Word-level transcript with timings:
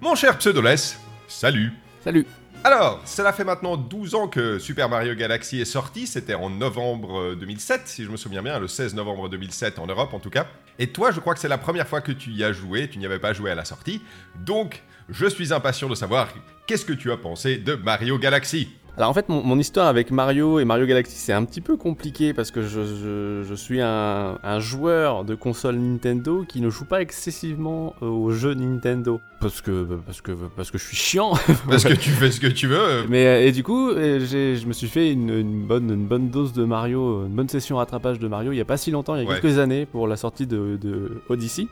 Mon 0.00 0.14
cher 0.14 0.38
Pseudoless, 0.38 0.96
salut. 1.26 1.72
Salut. 2.04 2.24
Alors, 2.62 3.02
cela 3.04 3.32
fait 3.32 3.42
maintenant 3.42 3.76
12 3.76 4.14
ans 4.14 4.28
que 4.28 4.60
Super 4.60 4.88
Mario 4.88 5.16
Galaxy 5.16 5.60
est 5.60 5.64
sorti, 5.64 6.06
c'était 6.06 6.34
en 6.34 6.50
novembre 6.50 7.34
2007, 7.34 7.82
si 7.86 8.04
je 8.04 8.10
me 8.10 8.16
souviens 8.16 8.40
bien, 8.40 8.60
le 8.60 8.68
16 8.68 8.94
novembre 8.94 9.28
2007 9.28 9.80
en 9.80 9.88
Europe 9.88 10.14
en 10.14 10.20
tout 10.20 10.30
cas. 10.30 10.46
Et 10.78 10.86
toi, 10.86 11.10
je 11.10 11.18
crois 11.18 11.34
que 11.34 11.40
c'est 11.40 11.48
la 11.48 11.58
première 11.58 11.88
fois 11.88 12.00
que 12.00 12.12
tu 12.12 12.30
y 12.30 12.44
as 12.44 12.52
joué, 12.52 12.88
tu 12.88 13.00
n'y 13.00 13.06
avais 13.06 13.18
pas 13.18 13.32
joué 13.32 13.50
à 13.50 13.56
la 13.56 13.64
sortie, 13.64 14.00
donc 14.36 14.84
je 15.08 15.26
suis 15.26 15.52
impatient 15.52 15.88
de 15.88 15.96
savoir 15.96 16.28
qu'est-ce 16.68 16.84
que 16.84 16.92
tu 16.92 17.10
as 17.10 17.16
pensé 17.16 17.56
de 17.56 17.74
Mario 17.74 18.18
Galaxy 18.18 18.68
alors 18.98 19.10
en 19.10 19.14
fait, 19.14 19.28
mon, 19.28 19.56
histoire 19.60 19.86
avec 19.86 20.10
Mario 20.10 20.58
et 20.58 20.64
Mario 20.64 20.84
Galaxy, 20.84 21.14
c'est 21.16 21.32
un 21.32 21.44
petit 21.44 21.60
peu 21.60 21.76
compliqué 21.76 22.34
parce 22.34 22.50
que 22.50 22.62
je, 22.62 23.54
suis 23.54 23.80
un, 23.80 24.58
joueur 24.58 25.24
de 25.24 25.36
console 25.36 25.76
Nintendo 25.76 26.44
qui 26.48 26.60
ne 26.60 26.68
joue 26.68 26.84
pas 26.84 27.00
excessivement 27.00 27.94
euh, 28.02 28.06
aux 28.06 28.32
jeux 28.32 28.54
Nintendo. 28.54 29.20
Parce 29.40 29.60
que, 29.60 29.86
parce 30.04 30.20
que, 30.20 30.32
parce 30.32 30.72
que 30.72 30.78
je 30.78 30.84
suis 30.84 30.96
chiant. 30.96 31.34
parce 31.68 31.84
que 31.84 31.94
tu 31.94 32.10
fais 32.10 32.32
ce 32.32 32.40
que 32.40 32.48
tu 32.48 32.66
veux. 32.66 33.06
Mais, 33.08 33.24
euh, 33.26 33.46
et 33.46 33.52
du 33.52 33.62
coup, 33.62 33.88
euh, 33.90 34.18
je 34.18 34.66
me 34.66 34.72
suis 34.72 34.88
fait 34.88 35.12
une, 35.12 35.64
bonne, 35.64 35.90
une 35.90 36.06
bonne 36.06 36.30
dose 36.30 36.52
de 36.52 36.64
Mario, 36.64 37.24
une 37.24 37.34
bonne 37.34 37.48
session 37.48 37.76
rattrapage 37.76 38.18
de 38.18 38.26
Mario 38.26 38.50
il 38.50 38.56
n'y 38.56 38.60
a 38.60 38.64
pas 38.64 38.78
si 38.78 38.90
longtemps, 38.90 39.14
il 39.14 39.22
y 39.22 39.30
a 39.30 39.32
quelques 39.32 39.58
années 39.60 39.86
pour 39.86 40.08
la 40.08 40.16
sortie 40.16 40.48
de, 40.48 41.22
Odyssey. 41.28 41.68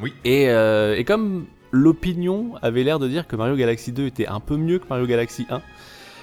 Oui. 0.00 0.12
Et, 0.26 0.44
et 0.44 1.04
comme 1.04 1.46
l'opinion 1.72 2.52
avait 2.60 2.84
l'air 2.84 2.98
de 2.98 3.08
dire 3.08 3.26
que 3.26 3.36
Mario 3.36 3.56
Galaxy 3.56 3.92
2 3.92 4.04
était 4.06 4.26
un 4.26 4.40
peu 4.40 4.56
mieux 4.58 4.78
que 4.78 4.88
Mario 4.90 5.06
Galaxy 5.06 5.46
1, 5.48 5.62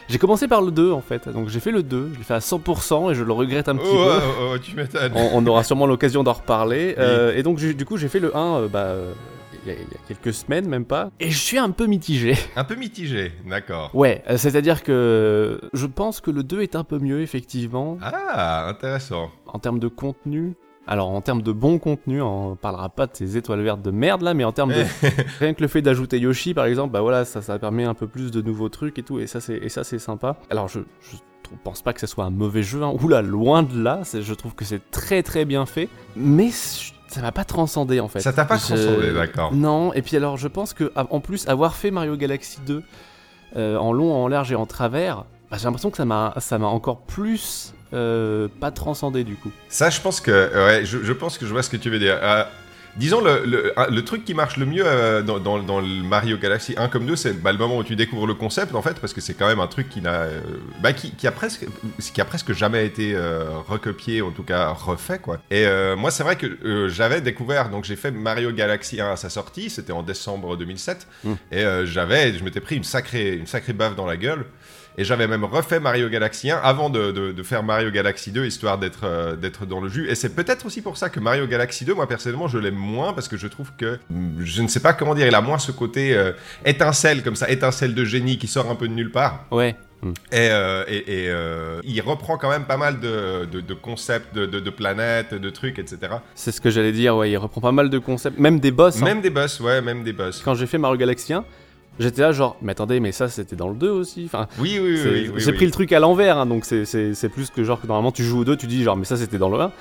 j'ai 0.09 0.17
commencé 0.17 0.47
par 0.47 0.61
le 0.61 0.71
2 0.71 0.91
en 0.91 1.01
fait, 1.01 1.29
donc 1.29 1.49
j'ai 1.49 1.59
fait 1.59 1.71
le 1.71 1.83
2, 1.83 2.11
je 2.13 2.17
l'ai 2.17 2.23
fait 2.23 2.33
à 2.33 2.39
100% 2.39 3.11
et 3.11 3.15
je 3.15 3.23
le 3.23 3.33
regrette 3.33 3.69
un 3.69 3.75
petit 3.75 3.87
oh, 3.89 3.95
peu. 3.95 4.21
Oh, 4.41 4.51
oh, 4.53 4.57
tu 4.57 4.75
m'étonnes. 4.75 5.13
On, 5.15 5.45
aura 5.47 5.63
sûrement 5.63 5.87
l'occasion 5.87 6.23
d'en 6.23 6.33
reparler. 6.33 6.95
Euh, 6.97 7.35
et 7.35 7.43
donc 7.43 7.59
du 7.59 7.85
coup 7.85 7.97
j'ai 7.97 8.07
fait 8.07 8.19
le 8.19 8.35
1 8.35 8.55
euh, 8.55 8.67
bah, 8.67 8.95
il 9.65 9.73
y, 9.73 9.75
a 9.75 9.77
quelques 10.07 10.33
semaines, 10.33 10.67
même 10.67 10.85
pas. 10.85 11.09
Et 11.19 11.31
je 11.31 11.37
suis 11.37 11.57
un 11.57 11.71
peu 11.71 11.85
mitigé. 11.85 12.35
Un 12.55 12.63
peu 12.63 12.75
mitigé, 12.75 13.31
d'accord. 13.47 13.89
Ouais, 13.93 14.23
euh, 14.29 14.37
c'est-à-dire 14.37 14.83
que 14.83 15.59
je 15.73 15.85
pense 15.85 16.21
que 16.21 16.31
le 16.31 16.43
2 16.43 16.61
est 16.61 16.75
un 16.75 16.83
peu 16.83 16.99
mieux, 16.99 17.21
effectivement. 17.21 17.97
Ah, 18.01 18.67
intéressant. 18.67 19.31
En 19.47 19.59
termes 19.59 19.79
de 19.79 19.87
contenu, 19.87 20.55
alors 20.87 21.09
en 21.09 21.21
termes 21.21 21.41
de 21.41 21.51
bon 21.51 21.79
contenu, 21.79 22.21
on 22.21 22.55
parlera 22.55 22.89
pas 22.89 23.07
de 23.07 23.11
ces 23.13 23.37
étoiles 23.37 23.61
vertes 23.61 23.81
de 23.81 23.91
merde 23.91 24.21
là, 24.21 24.33
mais 24.33 24.43
en 24.43 24.51
termes 24.51 24.73
de 24.73 24.83
rien 25.39 25.53
que 25.53 25.61
le 25.61 25.67
fait 25.67 25.81
d'ajouter 25.81 26.19
Yoshi 26.19 26.53
par 26.53 26.65
exemple, 26.65 26.91
bah 26.93 27.01
voilà, 27.01 27.25
ça, 27.25 27.41
ça 27.41 27.57
permet 27.57 27.85
un 27.85 27.93
peu 27.93 28.07
plus 28.07 28.31
de 28.31 28.41
nouveaux 28.41 28.69
trucs 28.69 28.99
et 28.99 29.03
tout, 29.03 29.19
et 29.19 29.27
ça 29.27 29.41
c'est 29.41 29.57
et 29.57 29.69
ça 29.69 29.83
c'est 29.83 29.99
sympa. 29.99 30.37
Alors 30.49 30.67
je, 30.67 30.81
je 31.01 31.17
pense 31.63 31.81
pas 31.81 31.93
que 31.93 31.99
ce 31.99 32.07
soit 32.07 32.25
un 32.25 32.29
mauvais 32.29 32.63
jeu, 32.63 32.83
hein. 32.83 32.93
oula 33.01 33.21
loin 33.21 33.63
de 33.63 33.81
là, 33.81 34.01
je 34.13 34.33
trouve 34.33 34.53
que 34.53 34.65
c'est 34.65 34.91
très 34.91 35.23
très 35.23 35.45
bien 35.45 35.65
fait, 35.65 35.89
mais 36.15 36.51
ça 36.51 37.21
m'a 37.21 37.31
pas 37.31 37.45
transcendé 37.45 37.99
en 37.99 38.07
fait. 38.07 38.19
Ça 38.19 38.33
t'a 38.33 38.45
pas 38.45 38.57
transcendé, 38.57 39.11
d'accord. 39.13 39.53
Non, 39.53 39.93
et 39.93 40.01
puis 40.01 40.17
alors 40.17 40.37
je 40.37 40.47
pense 40.47 40.73
que 40.73 40.91
en 40.95 41.19
plus 41.19 41.47
avoir 41.47 41.75
fait 41.75 41.91
Mario 41.91 42.15
Galaxy 42.15 42.59
2 42.65 42.83
euh, 43.55 43.77
en 43.77 43.93
long, 43.93 44.13
en 44.13 44.27
large 44.27 44.51
et 44.51 44.55
en 44.55 44.65
travers, 44.65 45.25
bah, 45.49 45.57
j'ai 45.57 45.65
l'impression 45.65 45.91
que 45.91 45.97
ça 45.97 46.05
m'a 46.05 46.33
ça 46.37 46.57
m'a 46.57 46.67
encore 46.67 47.01
plus 47.01 47.73
euh, 47.95 48.47
pas 48.59 48.71
transcender 48.71 49.23
du 49.23 49.35
coup. 49.35 49.51
Ça, 49.69 49.89
je 49.89 50.01
pense 50.01 50.19
que, 50.19 50.31
ouais, 50.31 50.85
je, 50.85 51.13
pense 51.13 51.37
que 51.37 51.45
je 51.45 51.51
vois 51.51 51.63
ce 51.63 51.69
que 51.69 51.77
tu 51.77 51.89
veux 51.89 51.99
dire. 51.99 52.17
Euh, 52.21 52.43
disons, 52.97 53.21
le, 53.21 53.73
le, 53.89 54.01
truc 54.03 54.25
qui 54.25 54.33
marche 54.33 54.57
le 54.57 54.65
mieux 54.65 54.83
euh, 54.85 55.21
dans, 55.21 55.39
dans, 55.39 55.79
le 55.79 56.03
Mario 56.03 56.37
Galaxy 56.37 56.75
1 56.77 56.89
comme 56.89 57.05
2, 57.05 57.15
c'est 57.15 57.41
bah, 57.41 57.53
le 57.53 57.57
moment 57.57 57.77
où 57.77 57.83
tu 57.83 57.95
découvres 57.95 58.27
le 58.27 58.33
concept, 58.33 58.75
en 58.75 58.81
fait, 58.81 58.99
parce 58.99 59.13
que 59.13 59.21
c'est 59.21 59.33
quand 59.33 59.47
même 59.47 59.61
un 59.61 59.67
truc 59.67 59.89
qui 59.89 60.01
n'a 60.01 60.25
bah, 60.81 60.91
qui, 60.91 61.11
qui, 61.11 61.25
a 61.25 61.31
presque, 61.31 61.65
qui 61.99 62.19
a 62.19 62.25
presque 62.25 62.51
jamais 62.51 62.85
été 62.85 63.17
recopié, 63.67 64.21
en 64.21 64.31
tout 64.31 64.43
cas 64.43 64.69
refait, 64.69 65.19
quoi. 65.19 65.39
Et 65.49 65.65
moi, 65.97 66.11
c'est 66.11 66.23
vrai 66.23 66.35
que 66.35 66.89
j'avais 66.89 67.21
découvert, 67.21 67.69
donc 67.69 67.85
j'ai 67.85 67.95
fait 67.95 68.11
Mario 68.11 68.51
Galaxy 68.51 68.99
1 68.99 69.11
à 69.11 69.15
sa 69.15 69.29
sortie, 69.29 69.69
c'était 69.69 69.93
en 69.93 70.03
décembre 70.03 70.57
2007, 70.57 71.07
hmm. 71.23 71.33
et 71.51 71.63
j'avais, 71.85 72.33
je 72.33 72.43
m'étais 72.43 72.61
pris 72.61 72.75
une 72.75 72.83
sacrée, 72.83 73.35
une 73.35 73.47
sacrée 73.47 73.73
baffe 73.73 73.95
dans 73.95 74.05
la 74.05 74.17
gueule. 74.17 74.45
Et 74.97 75.03
j'avais 75.03 75.27
même 75.27 75.43
refait 75.43 75.79
Mario 75.79 76.09
Galaxy 76.09 76.51
1 76.51 76.57
avant 76.57 76.89
de, 76.89 77.11
de, 77.11 77.43
faire 77.43 77.63
Mario 77.63 77.91
Galaxy 77.91 78.31
2, 78.31 78.45
histoire 78.45 78.77
d'être 78.77 79.01
euh, 79.03 79.35
d'être 79.35 79.65
dans 79.65 79.81
le 79.81 79.89
jus. 79.89 80.09
Et 80.09 80.15
c'est 80.15 80.33
peut-être 80.35 80.65
aussi 80.65 80.81
pour 80.81 80.97
ça 80.97 81.09
que 81.09 81.19
Mario 81.19 81.47
Galaxy 81.47 81.85
2, 81.85 81.93
moi 81.93 82.07
personnellement, 82.07 82.47
je 82.47 82.57
l'aime 82.57 82.75
moins, 82.75 83.13
parce 83.13 83.27
que 83.27 83.37
je 83.37 83.47
trouve 83.47 83.71
que, 83.77 83.99
je 84.39 84.61
ne 84.61 84.67
sais 84.67 84.79
pas 84.79 84.93
comment 84.93 85.13
dire, 85.13 85.27
il 85.27 85.35
a 85.35 85.41
moins 85.41 85.59
ce 85.59 85.71
côté 85.71 86.15
euh, 86.15 86.31
étincelle, 86.63 87.23
comme 87.23 87.35
ça, 87.35 87.49
étincelle 87.49 87.93
de 87.93 88.05
génie 88.05 88.37
qui 88.37 88.47
sort 88.47 88.69
un 88.69 88.75
peu 88.75 88.87
de 88.87 88.93
nulle 88.93 89.11
part. 89.11 89.45
Ouais. 89.51 89.75
Et, 90.31 90.49
euh, 90.51 90.83
et, 90.87 91.31
il 91.83 92.01
reprend 92.01 92.37
quand 92.37 92.49
même 92.49 92.65
pas 92.65 92.77
mal 92.77 92.99
de, 92.99 93.45
de, 93.45 93.73
concepts, 93.73 94.35
de, 94.35 94.45
de, 94.45 94.69
planètes, 94.69 95.33
de 95.33 95.49
trucs, 95.49 95.79
etc. 95.79 95.97
C'est 96.35 96.51
ce 96.51 96.61
que 96.61 96.69
j'allais 96.69 96.91
dire, 96.91 97.15
ouais, 97.15 97.31
il 97.31 97.37
reprend 97.37 97.59
pas 97.59 97.71
mal 97.71 97.89
de 97.89 97.97
concepts, 97.97 98.37
même 98.37 98.59
des 98.59 98.71
boss. 98.71 99.01
Hein. 99.01 99.05
Même 99.05 99.21
des 99.21 99.31
boss, 99.31 99.59
ouais, 99.59 99.81
même 99.81 100.03
des 100.03 100.13
boss. 100.13 100.41
Quand 100.45 100.53
j'ai 100.53 100.67
fait 100.67 100.77
Mario 100.77 100.97
Galaxy 100.97 101.33
1, 101.33 101.43
J'étais 101.99 102.21
là 102.21 102.31
genre, 102.31 102.57
mais 102.61 102.71
attendez, 102.71 102.99
mais 102.99 103.11
ça 103.11 103.29
c'était 103.29 103.55
dans 103.55 103.69
le 103.69 103.75
2 103.75 103.89
aussi. 103.89 104.23
Enfin, 104.25 104.47
oui, 104.59 104.79
oui, 104.81 104.99
oui. 105.03 105.31
J'ai 105.37 105.53
pris 105.53 105.65
le 105.65 105.71
truc 105.71 105.91
à 105.93 105.99
l'envers, 105.99 106.37
hein, 106.37 106.45
donc 106.45 106.65
c'est 106.65 107.29
plus 107.29 107.49
que 107.49 107.63
genre 107.63 107.81
que 107.81 107.87
normalement 107.87 108.11
tu 108.11 108.23
joues 108.23 108.39
au 108.39 108.45
2, 108.45 108.57
tu 108.57 108.67
dis 108.67 108.83
genre, 108.83 108.97
mais 108.97 109.05
ça 109.05 109.17
c'était 109.17 109.37
dans 109.37 109.49
le 109.49 109.59
1. 109.59 109.71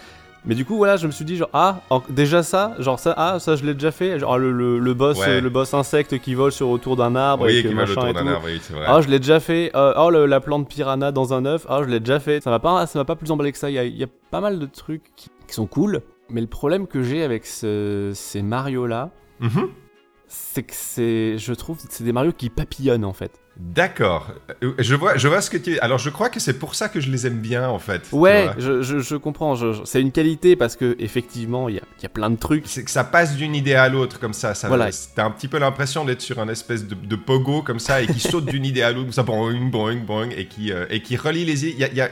Mais 0.46 0.54
du 0.54 0.66
coup, 0.66 0.76
voilà, 0.76 0.96
je 0.96 1.06
me 1.06 1.12
suis 1.12 1.24
dit 1.24 1.36
genre, 1.36 1.48
ah, 1.54 1.80
déjà 2.10 2.42
ça, 2.42 2.74
genre 2.78 2.98
ça, 2.98 3.14
ah, 3.16 3.38
ça 3.38 3.56
je 3.56 3.64
l'ai 3.64 3.72
déjà 3.72 3.90
fait. 3.90 4.18
Genre 4.18 4.36
le, 4.36 4.78
le, 4.78 4.94
boss, 4.94 5.18
le 5.26 5.48
boss 5.48 5.72
insecte 5.72 6.18
qui 6.18 6.34
vole 6.34 6.52
sur 6.52 6.68
autour 6.68 6.96
d'un 6.96 7.16
arbre 7.16 7.46
oui, 7.46 7.58
et 7.58 7.62
qui 7.62 7.72
vole 7.72 7.90
autour 7.90 8.12
d'un 8.12 8.26
arbre, 8.26 8.42
oui, 8.44 8.58
c'est 8.60 8.74
vrai. 8.74 8.84
Ah, 8.86 9.00
je 9.00 9.08
l'ai 9.08 9.18
déjà 9.18 9.40
fait. 9.40 9.70
Euh, 9.74 9.94
oh, 9.96 10.10
la 10.10 10.40
plante 10.40 10.68
piranha 10.68 11.12
dans 11.12 11.32
un 11.32 11.46
œuf, 11.46 11.66
ah, 11.68 11.80
je 11.82 11.88
l'ai 11.88 12.00
déjà 12.00 12.20
fait. 12.20 12.42
Ça 12.42 12.50
m'a 12.50 12.58
pas, 12.58 12.86
ça 12.86 12.98
m'a 12.98 13.06
pas 13.06 13.16
plus 13.16 13.30
emballé 13.30 13.52
que 13.52 13.58
ça. 13.58 13.70
Il 13.70 13.96
y 13.96 14.04
a, 14.04 14.06
pas 14.30 14.42
mal 14.42 14.58
de 14.58 14.66
trucs 14.66 15.02
qui, 15.16 15.30
sont 15.48 15.66
cool. 15.66 16.02
Mais 16.28 16.40
le 16.40 16.46
problème 16.46 16.86
que 16.86 17.02
j'ai 17.02 17.22
avec 17.22 17.46
ces 17.46 18.42
Mario 18.42 18.86
là, 18.86 19.10
mm 19.40 19.48
c'est 20.34 20.62
que 20.62 20.74
c'est, 20.74 21.38
je 21.38 21.52
trouve, 21.52 21.78
c'est 21.88 22.04
des 22.04 22.12
Mario 22.12 22.32
qui 22.32 22.50
papillonnent 22.50 23.04
en 23.04 23.12
fait. 23.12 23.40
D'accord. 23.56 24.32
Euh, 24.64 24.72
je 24.78 24.96
vois, 24.96 25.16
je 25.16 25.28
vois 25.28 25.40
ce 25.40 25.48
que 25.48 25.56
tu. 25.56 25.78
Alors, 25.78 25.98
je 25.98 26.10
crois 26.10 26.28
que 26.28 26.40
c'est 26.40 26.58
pour 26.58 26.74
ça 26.74 26.88
que 26.88 26.98
je 26.98 27.08
les 27.08 27.24
aime 27.26 27.38
bien, 27.38 27.68
en 27.68 27.78
fait. 27.78 28.08
Ouais, 28.10 28.50
je, 28.58 28.82
je, 28.82 29.16
comprends. 29.16 29.54
c'est 29.84 30.00
une 30.00 30.10
qualité 30.10 30.56
parce 30.56 30.74
que 30.74 30.96
effectivement, 30.98 31.68
il 31.68 31.76
y 31.76 31.78
a, 31.78 31.82
y 32.02 32.06
a, 32.06 32.08
plein 32.08 32.30
de 32.30 32.36
trucs. 32.36 32.64
C'est 32.66 32.82
que 32.82 32.90
ça 32.90 33.04
passe 33.04 33.36
d'une 33.36 33.54
idée 33.54 33.74
à 33.74 33.88
l'autre 33.88 34.18
comme 34.18 34.32
ça. 34.32 34.54
ça 34.54 34.66
voilà. 34.66 34.90
T'as 35.14 35.24
un 35.24 35.30
petit 35.30 35.46
peu 35.46 35.58
l'impression 35.58 36.04
d'être 36.04 36.20
sur 36.20 36.40
un 36.40 36.48
espèce 36.48 36.84
de, 36.84 37.16
pogo 37.16 37.62
comme 37.62 37.78
ça 37.78 38.02
et 38.02 38.08
qui 38.08 38.18
saute 38.18 38.46
d'une 38.50 38.64
idée 38.64 38.82
à 38.82 38.90
l'autre, 38.90 39.14
ça 39.14 39.22
boing, 39.22 39.68
boing, 39.70 39.98
boing, 39.98 40.30
et 40.30 40.46
qui 40.46 40.72
euh, 40.72 40.86
et 40.90 41.00
qui 41.00 41.16
relie 41.16 41.44
les. 41.44 41.66
Il 41.66 41.78
y 41.78 41.84
a, 41.84 41.92
y 41.92 42.00
a 42.00 42.10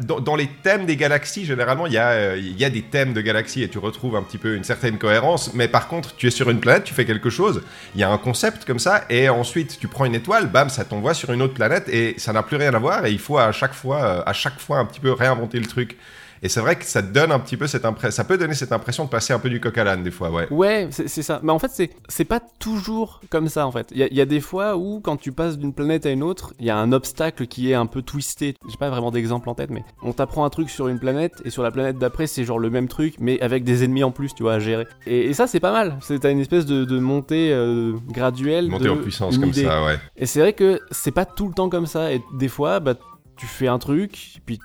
dans, 0.00 0.36
les 0.36 0.48
thèmes 0.62 0.86
des 0.86 0.96
galaxies, 0.96 1.44
généralement, 1.44 1.86
il 1.86 1.92
y, 1.92 1.98
a, 1.98 2.10
euh, 2.10 2.36
il 2.38 2.58
y 2.58 2.64
a 2.64 2.70
des 2.70 2.82
thèmes 2.82 3.12
de 3.12 3.20
galaxies 3.20 3.62
et 3.62 3.68
tu 3.68 3.78
retrouves 3.78 4.16
un 4.16 4.22
petit 4.22 4.38
peu 4.38 4.54
une 4.54 4.64
certaine 4.64 4.98
cohérence. 4.98 5.52
Mais 5.54 5.68
par 5.68 5.88
contre, 5.88 6.14
tu 6.16 6.26
es 6.26 6.30
sur 6.30 6.50
une 6.50 6.60
planète, 6.60 6.84
tu 6.84 6.94
fais 6.94 7.04
quelque 7.04 7.30
chose, 7.30 7.62
il 7.94 8.00
y 8.00 8.04
a 8.04 8.10
un 8.10 8.18
concept 8.18 8.64
comme 8.64 8.78
ça, 8.78 9.04
et 9.10 9.28
ensuite 9.28 9.78
tu 9.78 9.88
prends 9.88 10.04
une 10.04 10.14
étoile, 10.14 10.46
bam, 10.46 10.70
ça 10.70 10.84
t'envoie 10.84 11.14
sur 11.14 11.32
une 11.32 11.42
autre 11.42 11.54
planète 11.54 11.88
et 11.88 12.14
ça 12.18 12.32
n'a 12.32 12.42
plus 12.42 12.56
rien 12.56 12.72
à 12.74 12.78
voir. 12.78 13.04
Et 13.06 13.10
il 13.12 13.18
faut 13.18 13.38
à 13.38 13.50
chaque 13.52 13.74
fois, 13.74 14.02
euh, 14.02 14.22
à 14.24 14.32
chaque 14.32 14.58
fois 14.58 14.78
un 14.78 14.84
petit 14.84 15.00
peu 15.00 15.12
réinventer 15.12 15.58
le 15.58 15.66
truc. 15.66 15.96
Et 16.42 16.48
c'est 16.48 16.60
vrai 16.60 16.76
que 16.76 16.84
ça 16.84 17.02
donne 17.02 17.30
un 17.30 17.38
petit 17.38 17.56
peu 17.56 17.68
cette 17.68 17.84
impression, 17.84 18.10
ça 18.10 18.24
peut 18.24 18.36
donner 18.36 18.54
cette 18.54 18.72
impression 18.72 19.04
de 19.04 19.08
passer 19.08 19.32
un 19.32 19.38
peu 19.38 19.48
du 19.48 19.60
coq 19.60 19.78
à 19.78 19.84
l'âne 19.84 20.02
des 20.02 20.10
fois, 20.10 20.30
ouais. 20.30 20.48
Ouais, 20.50 20.88
c'est 20.90 21.22
ça. 21.22 21.38
Mais 21.44 21.52
en 21.52 21.60
fait, 21.60 21.90
c'est 22.08 22.24
pas 22.24 22.40
toujours 22.58 23.20
comme 23.30 23.48
ça 23.48 23.66
en 23.66 23.70
fait. 23.70 23.88
Il 23.94 23.98
y, 24.10 24.20
a 24.20 24.24
des 24.24 24.40
fois 24.40 24.76
où 24.76 25.00
quand 25.00 25.16
tu 25.16 25.30
passes 25.30 25.56
d'une 25.56 25.72
planète 25.72 26.04
à 26.04 26.10
une 26.10 26.24
autre, 26.24 26.52
il 26.58 26.66
y 26.66 26.70
a 26.70 26.76
un 26.76 26.90
obstacle 26.90 27.46
qui 27.46 27.70
est 27.70 27.74
un 27.74 27.86
peu 27.86 28.02
twisté. 28.02 28.54
J'ai 28.68 28.76
pas 28.76 28.90
vraiment 28.90 29.12
d'exemple 29.12 29.48
en 29.48 29.54
tête, 29.54 29.70
mais 29.70 29.84
on 30.02 30.12
t'apprend 30.12 30.44
un 30.44 30.50
truc 30.50 30.68
sur 30.68 30.88
une 30.88 30.98
planète 30.98 31.34
et 31.44 31.50
sur 31.50 31.62
la 31.62 31.70
planète 31.70 31.98
d'après 31.98 32.26
c'est 32.26 32.44
genre 32.44 32.58
le 32.58 32.70
même 32.70 32.88
truc, 32.88 33.14
mais 33.20 33.40
avec 33.40 33.62
des 33.62 33.84
ennemis 33.84 34.02
en 34.02 34.10
plus, 34.10 34.34
tu 34.34 34.42
vois, 34.42 34.54
à 34.54 34.58
gérer. 34.58 34.86
Et, 35.06 35.32
ça 35.34 35.46
c'est 35.46 35.60
pas 35.60 35.72
mal. 35.72 35.96
C'est 36.00 36.24
une 36.24 36.40
espèce 36.40 36.66
de, 36.66 36.98
montée 36.98 37.52
euh, 37.52 37.94
graduelle. 38.08 38.68
Montée 38.68 38.88
en 38.88 38.96
puissance 38.96 39.38
comme 39.38 39.52
ça, 39.52 39.84
ouais. 39.84 39.98
Et 40.16 40.26
c'est 40.26 40.40
vrai 40.40 40.54
que 40.54 40.80
c'est 40.90 41.12
pas 41.12 41.24
tout 41.24 41.46
le 41.46 41.54
temps 41.54 41.68
comme 41.68 41.86
ça. 41.86 42.12
Et 42.12 42.20
des 42.34 42.48
fois, 42.48 42.80
bah 42.80 42.94
tu 43.36 43.46
fais 43.46 43.68
un 43.68 43.78
truc, 43.78 44.40
puis 44.44 44.58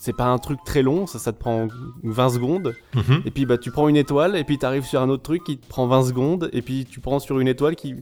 c'est 0.00 0.16
pas 0.16 0.24
un 0.24 0.38
truc 0.38 0.60
très 0.64 0.82
long, 0.82 1.06
ça, 1.06 1.18
ça 1.18 1.30
te 1.30 1.38
prend 1.38 1.68
20 2.02 2.30
secondes. 2.30 2.74
Mhm. 2.94 3.22
Et 3.26 3.30
puis 3.30 3.44
bah, 3.44 3.58
tu 3.58 3.70
prends 3.70 3.86
une 3.86 3.96
étoile, 3.96 4.34
et 4.34 4.44
puis 4.44 4.56
tu 4.56 4.64
arrives 4.64 4.86
sur 4.86 5.02
un 5.02 5.10
autre 5.10 5.22
truc 5.22 5.44
qui 5.44 5.58
te 5.58 5.66
prend 5.66 5.86
20 5.86 6.04
secondes, 6.04 6.48
et 6.54 6.62
puis 6.62 6.86
tu 6.86 7.00
prends 7.00 7.18
sur 7.18 7.38
une 7.38 7.48
étoile 7.48 7.76
qui. 7.76 7.96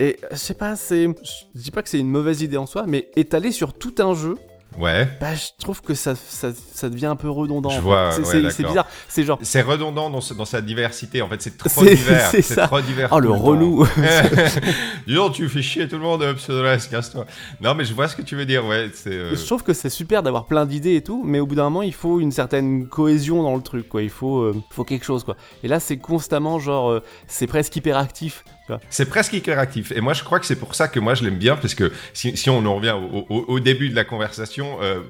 Et 0.00 0.16
je 0.30 0.36
sais 0.36 0.54
pas, 0.54 0.76
c'est. 0.76 1.04
Je 1.04 1.60
dis 1.60 1.70
pas 1.70 1.82
que 1.82 1.90
c'est 1.90 1.98
une 1.98 2.08
mauvaise 2.08 2.40
idée 2.40 2.56
en 2.56 2.64
soi, 2.64 2.84
mais 2.86 3.10
étaler 3.16 3.52
sur 3.52 3.74
tout 3.74 3.94
un 3.98 4.14
jeu, 4.14 4.36
Ouais. 4.78 5.08
Bah, 5.20 5.34
je 5.34 5.46
trouve 5.58 5.80
que 5.80 5.94
ça, 5.94 6.14
ça, 6.14 6.50
ça 6.72 6.88
devient 6.88 7.06
un 7.06 7.16
peu 7.16 7.30
redondant. 7.30 7.70
Je 7.70 7.80
vois, 7.80 8.10
c'est 8.12 8.62
bizarre. 8.62 8.86
C'est 9.08 9.24
genre. 9.24 9.38
C'est 9.42 9.62
redondant 9.62 10.10
dans, 10.10 10.20
dans, 10.36 10.44
sa 10.44 10.60
diversité. 10.60 11.22
En 11.22 11.28
fait, 11.28 11.42
c'est 11.42 11.56
trop 11.56 11.84
divers. 11.84 12.30
C'est 12.42 12.56
trop 12.66 12.80
divers. 12.80 13.08
Oh, 13.12 13.20
le 13.20 13.30
relou. 13.30 13.86
Dis 15.06 15.14
donc, 15.14 15.32
tu 15.32 15.48
fais 15.48 15.62
chier 15.62 15.88
tout 15.88 15.96
le 15.96 16.02
monde, 16.02 16.24
Pseudoless, 16.34 16.86
casse-toi. 16.88 17.26
Non, 17.60 17.74
mais 17.74 17.84
je 17.84 17.94
vois 17.94 18.08
ce 18.08 18.16
que 18.16 18.22
tu 18.22 18.36
veux 18.36 18.46
dire, 18.46 18.64
ouais. 18.64 18.90
Euh, 19.06 19.34
je 19.34 19.46
trouve 19.46 19.62
que 19.62 19.72
c'est 19.72 19.90
super 19.90 20.22
d'avoir 20.22 20.46
plein 20.46 20.66
d'idées 20.66 20.96
et 20.96 21.02
tout, 21.02 21.22
mais 21.24 21.40
au 21.40 21.46
bout 21.46 21.54
d'un 21.54 21.64
moment, 21.64 21.82
il 21.82 21.94
faut 21.94 22.20
une 22.20 22.32
certaine 22.32 22.86
cohésion 22.88 23.42
dans 23.42 23.56
le 23.56 23.62
truc, 23.62 23.88
quoi. 23.88 24.02
Il 24.02 24.10
faut, 24.10 24.40
euh, 24.40 24.54
faut 24.70 24.84
quelque 24.84 25.04
chose, 25.04 25.24
quoi. 25.24 25.36
Et 25.62 25.68
là, 25.68 25.80
c'est 25.80 25.96
constamment, 25.96 26.58
genre, 26.58 26.90
euh, 26.90 27.02
c'est 27.26 27.46
presque 27.46 27.74
hyperactif. 27.76 28.44
C'est 28.90 29.08
presque 29.08 29.32
hyperactif. 29.32 29.92
Et 29.92 30.00
moi, 30.00 30.12
je 30.12 30.24
crois 30.24 30.40
que 30.40 30.46
c'est 30.46 30.56
pour 30.56 30.74
ça 30.74 30.88
que 30.88 30.98
moi, 31.00 31.14
je 31.14 31.24
l'aime 31.24 31.38
bien, 31.38 31.56
parce 31.56 31.74
que 31.74 31.92
si, 32.12 32.50
on 32.50 32.64
en 32.66 32.76
revient 32.76 32.94
au, 33.28 33.60
début 33.60 33.88
de 33.88 33.94
la 33.94 34.04
conversation, 34.04 34.78
euh, 34.82 35.00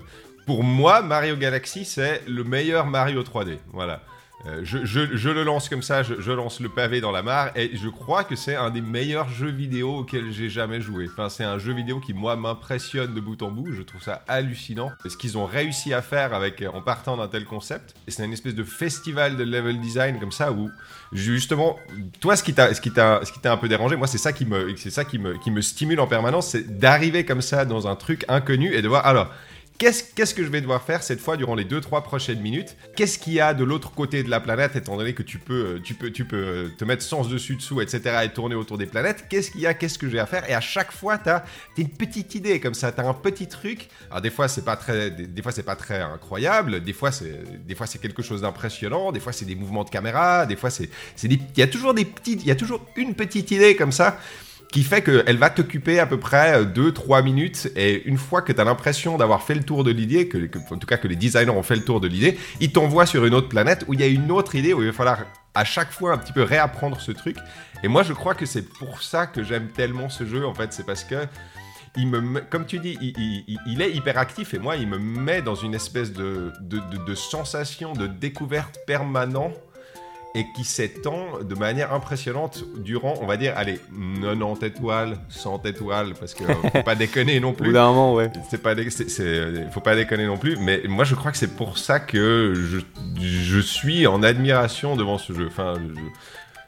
pour 0.46 0.62
moi, 0.62 1.02
Mario 1.02 1.36
Galaxy, 1.36 1.84
c'est 1.84 2.22
le 2.26 2.44
meilleur 2.44 2.86
Mario 2.86 3.22
3D. 3.22 3.58
Voilà. 3.72 4.02
Euh, 4.44 4.60
je, 4.64 5.28
le 5.30 5.44
lance 5.44 5.68
comme 5.68 5.82
ça, 5.82 6.02
je, 6.02 6.32
lance 6.32 6.60
le 6.60 6.68
pavé 6.68 7.00
dans 7.00 7.10
la 7.10 7.22
mare, 7.22 7.50
et 7.56 7.70
je 7.74 7.88
crois 7.88 8.22
que 8.22 8.36
c'est 8.36 8.54
un 8.54 8.70
des 8.70 8.82
meilleurs 8.82 9.30
jeux 9.30 9.50
vidéo 9.50 9.98
auxquels 9.98 10.30
j'ai 10.30 10.50
jamais 10.50 10.80
joué. 10.80 11.08
Enfin, 11.10 11.30
c'est 11.30 11.42
un 11.44 11.58
jeu 11.58 11.72
vidéo 11.72 12.00
qui, 12.00 12.12
moi, 12.12 12.36
m'impressionne 12.36 13.14
de 13.14 13.20
bout 13.20 13.42
en 13.42 13.50
bout. 13.50 13.72
Je 13.72 13.82
trouve 13.82 14.02
ça 14.02 14.22
hallucinant. 14.28 14.92
Ce 15.06 15.16
qu'ils 15.16 15.38
ont 15.38 15.46
réussi 15.46 15.94
à 15.94 16.02
faire 16.02 16.34
avec, 16.34 16.62
en 16.72 16.82
partant 16.82 17.16
d'un 17.16 17.28
tel 17.28 17.44
concept, 17.46 17.94
c'est 18.08 18.24
une 18.24 18.32
espèce 18.32 18.54
de 18.54 18.64
festival 18.64 19.36
de 19.36 19.42
level 19.42 19.80
design 19.80 20.20
comme 20.20 20.32
ça, 20.32 20.52
où 20.52 20.70
justement, 21.12 21.76
toi, 22.20 22.36
ce 22.36 22.42
qui 22.42 22.52
t'a, 22.52 22.74
qui 22.74 22.90
t'a, 22.90 23.20
un 23.44 23.56
peu 23.56 23.68
dérangé, 23.68 23.96
moi, 23.96 24.06
c'est 24.06 24.18
ça 24.18 24.32
qui 24.32 24.44
me, 24.44 24.76
ça 24.76 25.04
qui 25.04 25.18
me, 25.18 25.38
qui 25.38 25.50
me 25.50 25.62
stimule 25.62 25.98
en 25.98 26.06
permanence, 26.06 26.48
c'est 26.48 26.78
d'arriver 26.78 27.24
comme 27.24 27.42
ça 27.42 27.64
dans 27.64 27.88
un 27.88 27.96
truc 27.96 28.24
inconnu 28.28 28.74
et 28.74 28.82
de 28.82 28.88
voir, 28.88 29.06
alors, 29.06 29.32
Qu'est-ce, 29.78 30.34
que 30.34 30.42
je 30.42 30.48
vais 30.48 30.62
devoir 30.62 30.82
faire 30.82 31.02
cette 31.02 31.20
fois 31.20 31.36
durant 31.36 31.54
les 31.54 31.64
2-3 31.64 32.02
prochaines 32.02 32.40
minutes? 32.40 32.76
Qu'est-ce 32.96 33.18
qu'il 33.18 33.34
y 33.34 33.40
a 33.40 33.52
de 33.52 33.62
l'autre 33.62 33.92
côté 33.92 34.22
de 34.22 34.30
la 34.30 34.40
planète, 34.40 34.74
étant 34.74 34.96
donné 34.96 35.12
que 35.12 35.22
tu 35.22 35.38
peux, 35.38 35.80
tu 35.84 35.94
peux, 35.94 36.10
tu 36.10 36.24
peux 36.24 36.36
euh, 36.36 36.68
te 36.78 36.84
mettre 36.84 37.02
sens 37.02 37.28
dessus, 37.28 37.56
dessous, 37.56 37.82
etc. 37.82 38.20
et 38.24 38.28
tourner 38.30 38.54
autour 38.54 38.78
des 38.78 38.86
planètes? 38.86 39.26
Qu'est-ce 39.28 39.50
qu'il 39.50 39.60
y 39.60 39.66
a 39.66 39.74
Qu'est-ce 39.74 39.98
que 39.98 40.08
j'ai 40.08 40.18
à 40.18 40.24
faire? 40.24 40.48
Et 40.48 40.54
à 40.54 40.62
chaque 40.62 40.92
fois, 40.92 41.18
tu 41.18 41.28
as 41.28 41.44
une 41.76 41.90
petite 41.90 42.34
idée 42.34 42.58
comme 42.58 42.72
ça, 42.72 42.90
tu 42.90 43.00
as 43.00 43.06
un 43.06 43.12
petit 43.12 43.48
truc. 43.48 43.88
Alors 44.08 44.22
des 44.22 44.30
fois, 44.30 44.48
c'est 44.48 44.64
pas 44.64 44.76
très, 44.76 45.10
des, 45.10 45.42
fois, 45.42 45.52
c'est 45.52 45.62
pas 45.62 45.76
très 45.76 46.00
incroyable. 46.00 46.80
Des 46.80 46.94
fois, 46.94 47.12
c'est, 47.12 47.66
des 47.66 47.74
fois, 47.74 47.86
c'est 47.86 47.98
quelque 47.98 48.22
chose 48.22 48.40
d'impressionnant. 48.40 49.12
Des 49.12 49.20
fois, 49.20 49.32
c'est 49.32 49.44
des 49.44 49.56
mouvements 49.56 49.84
de 49.84 49.90
caméra. 49.90 50.46
Des 50.46 50.56
fois, 50.56 50.70
c'est, 50.70 50.88
c'est 51.16 51.28
il 51.28 51.40
y 51.58 51.62
a 51.62 51.66
toujours 51.66 51.92
des 51.92 52.06
petites, 52.06 52.42
il 52.42 52.48
y 52.48 52.52
a 52.52 52.56
toujours 52.56 52.86
une 52.96 53.14
petite 53.14 53.50
idée 53.50 53.76
comme 53.76 53.92
ça 53.92 54.18
qui 54.72 54.82
fait 54.82 55.02
qu'elle 55.02 55.36
va 55.38 55.50
t'occuper 55.50 55.98
à 55.98 56.06
peu 56.06 56.18
près 56.18 56.64
2-3 56.64 57.18
euh, 57.18 57.22
minutes 57.22 57.70
et 57.76 58.06
une 58.06 58.18
fois 58.18 58.42
que 58.42 58.52
tu 58.52 58.60
as 58.60 58.64
l'impression 58.64 59.16
d'avoir 59.16 59.42
fait 59.42 59.54
le 59.54 59.62
tour 59.62 59.84
de 59.84 59.90
l'idée, 59.90 60.28
en 60.70 60.78
tout 60.78 60.86
cas 60.86 60.96
que 60.96 61.08
les 61.08 61.16
designers 61.16 61.50
ont 61.50 61.62
fait 61.62 61.76
le 61.76 61.84
tour 61.84 62.00
de 62.00 62.08
l'idée, 62.08 62.38
ils 62.60 62.72
t'envoient 62.72 63.06
sur 63.06 63.24
une 63.24 63.34
autre 63.34 63.48
planète 63.48 63.84
où 63.88 63.94
il 63.94 64.00
y 64.00 64.02
a 64.02 64.06
une 64.06 64.30
autre 64.30 64.54
idée 64.54 64.72
où 64.72 64.82
il 64.82 64.88
va 64.88 64.92
falloir 64.92 65.18
à 65.54 65.64
chaque 65.64 65.90
fois 65.90 66.12
un 66.12 66.18
petit 66.18 66.32
peu 66.32 66.42
réapprendre 66.42 67.00
ce 67.00 67.12
truc. 67.12 67.36
Et 67.82 67.88
moi 67.88 68.02
je 68.02 68.12
crois 68.12 68.34
que 68.34 68.46
c'est 68.46 68.68
pour 68.68 69.02
ça 69.02 69.26
que 69.26 69.42
j'aime 69.42 69.68
tellement 69.68 70.08
ce 70.08 70.26
jeu 70.26 70.46
en 70.46 70.54
fait, 70.54 70.72
c'est 70.72 70.86
parce 70.86 71.04
que 71.04 71.26
il 71.98 72.08
me, 72.08 72.40
comme 72.40 72.66
tu 72.66 72.78
dis, 72.78 72.98
il, 73.00 73.80
est 73.80 73.90
hyper 73.90 74.18
actif 74.18 74.52
et 74.52 74.58
moi 74.58 74.76
il 74.76 74.86
me 74.86 74.98
met 74.98 75.40
dans 75.40 75.54
une 75.54 75.74
espèce 75.74 76.12
de, 76.12 76.52
de, 76.60 76.78
de 77.06 77.14
sensation 77.14 77.94
de 77.94 78.06
découverte 78.06 78.78
permanente 78.86 79.54
et 80.36 80.46
qui 80.52 80.64
s'étend 80.64 81.38
de 81.42 81.54
manière 81.54 81.94
impressionnante 81.94 82.62
durant, 82.76 83.14
on 83.22 83.26
va 83.26 83.38
dire, 83.38 83.54
allez, 83.56 83.80
90 84.20 84.66
étoiles, 84.66 85.18
100 85.30 85.64
étoiles, 85.64 86.12
parce 86.20 86.34
que 86.34 86.44
faut 86.72 86.82
pas 86.84 86.94
déconner 86.94 87.40
non 87.40 87.54
plus. 87.54 87.68
Évidemment, 87.68 88.14
ouais. 88.14 88.30
C'est 88.50 88.62
pas, 88.62 88.74
c'est, 88.90 89.70
faut 89.72 89.80
pas 89.80 89.96
déconner 89.96 90.26
non 90.26 90.36
plus. 90.36 90.56
Mais 90.58 90.82
moi, 90.86 91.04
je 91.04 91.14
crois 91.14 91.32
que 91.32 91.38
c'est 91.38 91.56
pour 91.56 91.78
ça 91.78 92.00
que 92.00 92.52
je, 92.54 92.78
je 93.18 93.58
suis 93.60 94.06
en 94.06 94.22
admiration 94.22 94.94
devant 94.94 95.16
ce 95.16 95.32
jeu. 95.32 95.46
Enfin, 95.48 95.74
je, 95.78 96.00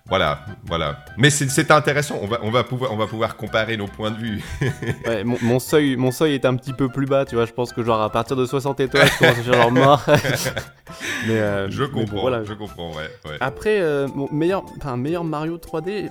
voilà, 0.08 0.40
voilà. 0.64 1.05
Mais 1.19 1.28
c'est 1.28 1.70
intéressant, 1.70 2.19
on 2.22 2.26
va, 2.26 2.38
on, 2.43 2.50
va 2.50 2.64
pouvoir, 2.64 2.93
on 2.93 2.96
va 2.96 3.06
pouvoir 3.06 3.37
comparer 3.37 3.76
nos 3.76 3.87
points 3.87 4.10
de 4.10 4.16
vue. 4.16 4.43
ouais, 5.06 5.22
mon, 5.22 5.58
seuil, 5.58 5.96
mon 5.96 6.10
seuil 6.10 6.34
est 6.34 6.46
un 6.46 6.56
petit 6.56 6.72
peu 6.72 6.88
plus 6.88 7.05
bas, 7.05 7.26
tu 7.26 7.34
vois. 7.34 7.44
Je 7.44 7.52
pense 7.52 7.72
que 7.72 7.82
genre 7.82 8.00
à 8.00 8.10
partir 8.10 8.34
de 8.34 8.46
60 8.46 8.81
étoiles, 8.81 9.06
je 9.06 9.19
commence 9.19 9.38
à 9.38 9.43
faire 9.43 9.52
genre 9.52 9.70
mort. 9.70 10.02
mais, 11.26 11.38
euh, 11.38 11.70
je 11.70 11.84
comprends, 11.84 12.20
voilà. 12.22 12.43
je 12.43 12.55
comprends, 12.55 12.90
ouais. 12.93 13.37
Après, 13.40 13.81
euh, 13.81 14.08
meilleur, 14.32 14.64
meilleur 14.96 15.25
Mario 15.25 15.58
3D, 15.58 16.08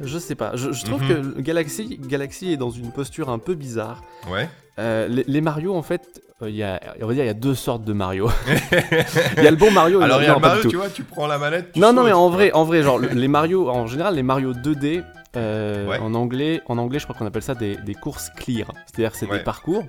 je 0.00 0.18
sais 0.18 0.34
pas. 0.34 0.56
Je, 0.56 0.84
trouve 0.84 1.02
mhm. 1.02 1.34
que 1.34 1.40
Galaxy, 1.40 1.98
Galaxy 2.00 2.52
est 2.52 2.56
dans 2.56 2.70
une 2.70 2.92
posture 2.92 3.28
un 3.28 3.38
peu 3.38 3.54
bizarre. 3.54 4.02
Ouais. 4.30 4.48
Euh, 4.78 5.06
les, 5.08 5.40
Mario, 5.40 5.74
en 5.74 5.82
fait, 5.82 6.20
euh, 6.42 6.50
il 6.50 6.56
y 6.56 6.62
a, 6.62 6.80
on 7.00 7.06
va 7.06 7.14
dire, 7.14 7.24
il 7.24 7.28
y 7.28 7.30
a 7.30 7.34
deux 7.34 7.54
sortes 7.54 7.84
de 7.84 7.92
Mario. 7.92 8.28
Il 9.36 9.44
y 9.44 9.46
a 9.46 9.50
le 9.50 9.56
bon 9.56 9.70
Mario. 9.70 10.00
Alors 10.00 10.20
il 10.20 10.26
y 10.26 10.28
a 10.28 10.34
le 10.34 10.40
Mario, 10.40 10.68
tu 10.68 10.76
vois, 10.76 10.88
tu 10.88 11.04
prends 11.04 11.28
la 11.28 11.38
manette. 11.38 11.76
non, 11.76 11.92
non, 11.92 12.02
mais 12.02 12.12
en 12.12 12.28
vrai, 12.28 12.50
en 12.52 12.64
vrai, 12.64 12.82
genre 12.82 12.98
les 12.98 13.28
Mario, 13.28 13.68
en 13.68 13.86
général, 13.86 14.16
les 14.16 14.22
Mario 14.22 14.52
2D. 14.52 15.04
Euh, 15.36 15.98
en 15.98 16.14
anglais, 16.14 16.62
en 16.66 16.78
anglais, 16.78 17.00
je 17.00 17.04
crois 17.04 17.16
qu'on 17.16 17.26
appelle 17.26 17.42
ça 17.42 17.54
des, 17.54 17.76
courses 18.00 18.30
clear. 18.36 18.70
C'est-à-dire 18.86 19.12
que 19.12 19.18
c'est 19.18 19.30
des 19.30 19.40
parcours 19.40 19.84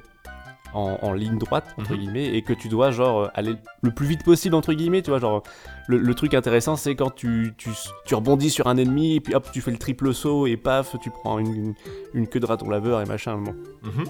en, 0.74 1.14
ligne 1.14 1.38
droite 1.38 1.74
entre 1.78 1.94
mhm. 1.94 2.00
guillemets 2.00 2.36
et 2.36 2.42
que 2.42 2.52
tu 2.52 2.68
dois 2.68 2.92
genre 2.92 3.32
aller 3.34 3.56
le 3.82 3.92
plus 3.92 4.08
vite 4.08 4.24
possible 4.26 4.56
entre 4.56 4.74
guillemets 4.74 5.02
tu 5.02 5.10
vois 5.10 5.20
genre 5.20 5.42
le, 5.88 6.14
truc 6.14 6.34
intéressant 6.34 6.76
c'est 6.76 6.96
quand 6.96 7.12
tu, 7.12 7.54
tu, 7.58 7.70
tu, 8.06 8.16
rebondis 8.16 8.50
sur 8.50 8.68
un 8.68 8.76
ennemi 8.76 9.16
et 9.16 9.20
puis 9.22 9.36
hop 9.36 9.48
tu 9.54 9.62
fais 9.62 9.72
le 9.72 9.78
triple 9.78 10.14
saut 10.14 10.48
et 10.48 10.58
paf 10.58 10.96
tu 11.02 11.10
prends 11.12 11.40
une, 11.40 11.76
une, 12.14 12.28
queue 12.28 12.42
de 12.42 12.46
raton 12.46 12.70
laveur 12.70 13.02
et 13.02 13.06
machin 13.06 13.38
bon. 13.38 13.56
Mhm. 13.84 14.06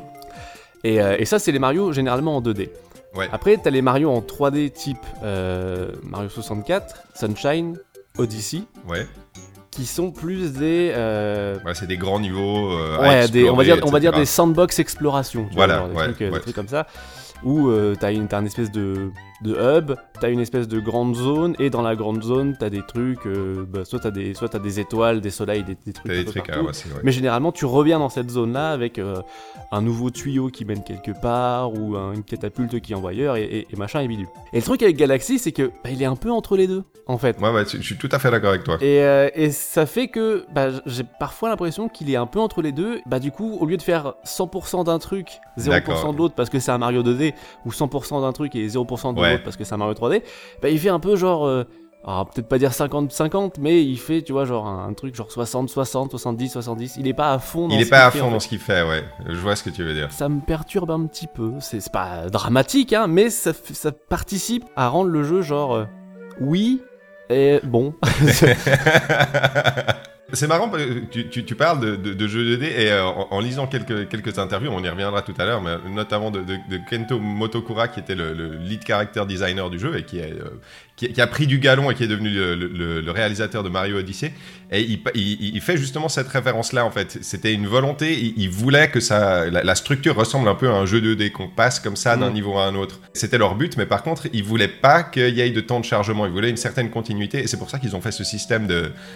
Euh, 0.85 1.15
et, 1.17 1.25
ça, 1.25 1.39
c'est 1.39 1.51
les 1.51 1.59
Mario 1.59 1.91
généralement 1.91 2.37
en 2.37 2.41
2D. 2.41 2.69
Ouais. 3.15 3.29
Après, 3.31 3.57
t'as 3.57 3.69
les 3.69 3.81
Mario 3.81 4.11
en 4.11 4.19
3D 4.19 4.71
type 4.71 4.97
euh, 5.23 5.91
Mario 6.03 6.29
64, 6.29 7.03
Sunshine, 7.15 7.79
Odyssey. 8.17 8.63
Ouais. 8.87 9.07
Qui 9.75 9.85
sont 9.85 10.11
plus 10.11 10.53
des. 10.53 10.93
Euh, 10.95 11.55
ouais, 11.65 11.73
c'est 11.73 11.87
des 11.87 11.97
grands 11.97 12.19
niveaux. 12.19 12.69
ouais, 12.99 13.25
on 13.49 13.55
va 13.55 13.63
dire, 13.63 13.79
on 13.83 13.91
va 13.91 13.99
dire 13.99 14.13
des 14.13 14.25
sandbox 14.25 14.79
exploration. 14.79 15.49
voilà, 15.53 15.87
des, 15.87 15.95
trucs, 15.95 16.19
des, 16.19 16.39
trucs, 16.39 16.55
comme 16.55 16.67
ça. 16.69 16.87
Où 17.43 17.69
t'as, 17.99 18.13
une, 18.13 18.27
t'as 18.27 18.39
une 18.39 18.47
espèce 18.47 18.71
de 18.71 19.11
de 19.41 19.53
hub, 19.53 19.93
t'as 20.19 20.29
une 20.29 20.39
espèce 20.39 20.67
de 20.67 20.79
grande 20.79 21.15
zone, 21.15 21.55
et 21.59 21.69
dans 21.69 21.81
la 21.81 21.95
grande 21.95 22.23
zone, 22.23 22.55
t'as 22.59 22.69
des 22.69 22.81
trucs, 22.81 23.25
euh, 23.25 23.65
bah, 23.67 23.85
soit 23.85 23.99
t'as 23.99 24.11
des, 24.11 24.33
soit 24.33 24.53
as 24.55 24.59
des 24.59 24.79
étoiles, 24.79 25.21
des 25.21 25.29
soleils, 25.29 25.63
des, 25.63 25.77
des 25.85 25.93
trucs. 25.93 26.11
Des 26.11 26.25
trucs 26.25 26.49
Mais 27.03 27.11
généralement, 27.11 27.51
tu 27.51 27.65
reviens 27.65 27.99
dans 27.99 28.09
cette 28.09 28.29
zone-là 28.29 28.71
avec 28.71 28.97
euh, 28.97 29.21
un 29.71 29.81
nouveau 29.81 30.09
tuyau 30.09 30.49
qui 30.49 30.65
mène 30.65 30.83
quelque 30.83 31.11
part, 31.11 31.73
ou 31.73 31.95
une 31.95 32.23
catapulte 32.23 32.79
qui 32.79 32.95
envoie 32.95 33.11
ailleurs, 33.11 33.35
et, 33.37 33.67
machin 33.77 34.01
et 34.01 34.07
bidule. 34.07 34.27
Et 34.53 34.57
le 34.57 34.63
truc 34.63 34.81
avec 34.83 34.95
Galaxy, 34.95 35.39
c'est 35.39 35.51
que 35.51 35.71
bah, 35.83 35.89
il 35.91 36.01
est 36.01 36.05
un 36.05 36.15
peu 36.15 36.31
entre 36.31 36.55
les 36.55 36.67
deux, 36.67 36.83
en 37.07 37.17
fait. 37.17 37.39
Ouais, 37.39 37.51
ouais, 37.51 37.65
je 37.65 37.81
suis 37.81 37.97
tout 37.97 38.09
à 38.11 38.19
fait 38.19 38.31
d'accord 38.31 38.49
avec 38.49 38.63
toi. 38.63 38.77
Et, 38.81 39.01
euh, 39.01 39.29
et 39.35 39.51
ça 39.51 39.85
fait 39.85 40.07
que 40.07 40.45
bah, 40.53 40.69
j'ai 40.85 41.03
parfois 41.03 41.49
l'impression 41.49 41.89
qu'il 41.89 42.09
est 42.09 42.15
un 42.15 42.25
peu 42.25 42.39
entre 42.39 42.61
les 42.61 42.71
deux. 42.71 43.01
Bah, 43.05 43.19
du 43.19 43.31
coup, 43.31 43.57
au 43.59 43.65
lieu 43.65 43.77
de 43.77 43.81
faire 43.81 44.13
100% 44.25 44.85
d'un 44.85 44.99
truc, 44.99 45.39
0% 45.57 46.13
de 46.13 46.17
l'autre, 46.17 46.35
parce 46.35 46.49
que 46.49 46.59
c'est 46.59 46.71
un 46.71 46.77
Mario 46.77 47.03
2D, 47.03 47.33
ou 47.65 47.71
100% 47.71 48.21
d'un 48.21 48.31
truc 48.31 48.55
et 48.55 48.67
0% 48.67 49.13
de 49.13 49.21
l'autre, 49.21 49.34
parce 49.43 49.57
que 49.57 49.63
c'est 49.63 49.73
un 49.73 49.77
Mario 49.77 49.93
3D, 49.93 50.21
bah, 50.61 50.69
il 50.69 50.79
fait 50.79 50.89
un 50.89 50.99
peu 50.99 51.15
genre. 51.15 51.45
Euh, 51.45 51.63
peut-être 52.05 52.47
pas 52.47 52.59
dire 52.59 52.69
50-50, 52.69 53.55
mais 53.59 53.83
il 53.83 53.97
fait, 53.97 54.21
tu 54.21 54.31
vois, 54.31 54.45
genre 54.45 54.67
un, 54.67 54.93
truc 54.93 55.15
genre 55.15 55.27
60-60, 55.27 56.11
70-70. 56.11 56.97
Il 56.99 57.07
est 57.07 57.13
pas 57.13 57.33
à 57.33 57.39
fond 57.39 57.67
dans 57.67 57.75
Il 57.75 57.81
est 57.81 57.89
pas 57.89 58.05
à 58.05 58.11
fond 58.11 58.29
dans 58.29 58.39
ce 58.39 58.47
qu'il 58.47 58.59
fait, 58.59 58.83
ouais. 58.83 59.03
Je 59.27 59.39
vois 59.39 59.55
ce 59.55 59.63
que 59.63 59.71
tu 59.71 59.83
veux 59.83 59.95
dire. 59.95 60.11
Ça 60.11 60.29
me 60.29 60.39
perturbe 60.39 60.91
un 60.91 61.07
petit 61.07 61.27
peu. 61.27 61.53
C'est 61.61 61.91
pas 61.91 62.29
dramatique, 62.29 62.93
hein, 62.93 63.07
mais 63.07 63.31
ça, 63.31 63.53
ça 63.53 63.91
participe 63.91 64.65
à 64.75 64.89
rendre 64.89 65.09
le 65.09 65.23
jeu 65.23 65.41
genre. 65.41 65.73
Euh, 65.73 65.85
oui, 66.39 66.83
et 67.29 67.59
bon. 67.63 67.95
C'est 70.33 70.47
marrant, 70.47 70.71
tu, 71.11 71.29
tu, 71.29 71.45
tu 71.45 71.55
parles 71.55 71.79
de, 71.79 72.13
de, 72.13 72.27
jeux 72.27 72.57
2D 72.57 72.63
et 72.63 72.91
euh, 72.91 73.03
en, 73.05 73.39
lisant 73.39 73.67
quelques, 73.67 74.09
quelques 74.09 74.39
interviews, 74.39 74.71
on 74.71 74.83
y 74.83 74.89
reviendra 74.89 75.21
tout 75.21 75.35
à 75.37 75.45
l'heure, 75.45 75.61
mais 75.61 75.77
notamment 75.87 76.31
de, 76.31 76.41
de, 76.41 76.79
Kento 76.89 77.19
Motokura 77.19 77.87
qui 77.87 77.99
était 77.99 78.15
le, 78.15 78.33
lead 78.55 78.85
character 78.85 79.23
designer 79.27 79.69
du 79.69 79.77
jeu 79.77 79.95
et 79.95 80.03
qui, 80.03 80.17
est, 80.17 80.33
euh, 80.33 80.59
qui, 80.95 81.19
a 81.19 81.27
pris 81.27 81.45
du 81.45 81.59
galon 81.59 81.91
et 81.91 81.95
qui 81.95 82.03
est 82.03 82.07
devenu 82.07 82.29
le, 82.29 83.11
réalisateur 83.11 83.63
de 83.63 83.69
Mario 83.69 83.97
Odyssey. 83.97 84.31
Et 84.71 84.81
il, 84.81 85.01
il, 85.13 85.61
fait 85.61 85.77
justement 85.77 86.09
cette 86.09 86.27
référence-là, 86.27 86.85
en 86.85 86.91
fait. 86.91 87.19
C'était 87.21 87.53
une 87.53 87.67
volonté, 87.67 88.33
il, 88.37 88.49
voulait 88.49 88.89
que 88.89 88.99
ça, 88.99 89.45
la, 89.49 89.75
structure 89.75 90.15
ressemble 90.15 90.47
un 90.47 90.55
peu 90.55 90.69
à 90.69 90.73
un 90.73 90.85
jeu 90.85 91.01
2D, 91.01 91.31
qu'on 91.31 91.49
passe 91.49 91.79
comme 91.79 91.95
ça 91.95 92.15
d'un 92.15 92.29
mm. 92.29 92.33
niveau 92.33 92.57
à 92.57 92.65
un 92.65 92.75
autre. 92.75 92.99
C'était 93.13 93.37
leur 93.37 93.55
but, 93.55 93.77
mais 93.77 93.85
par 93.85 94.03
contre, 94.03 94.27
ils 94.33 94.43
voulaient 94.43 94.67
pas 94.69 95.03
qu'il 95.03 95.35
y 95.35 95.41
ait 95.41 95.49
de 95.49 95.61
temps 95.61 95.79
de 95.79 95.85
chargement, 95.85 96.25
ils 96.25 96.31
voulaient 96.31 96.49
une 96.49 96.57
certaine 96.57 96.89
continuité, 96.89 97.43
et 97.43 97.47
c'est 97.47 97.57
pour 97.57 97.69
ça 97.69 97.77
qu'ils 97.77 97.95
ont 97.95 98.01
fait 98.01 98.11
ce 98.11 98.23
système 98.23 98.67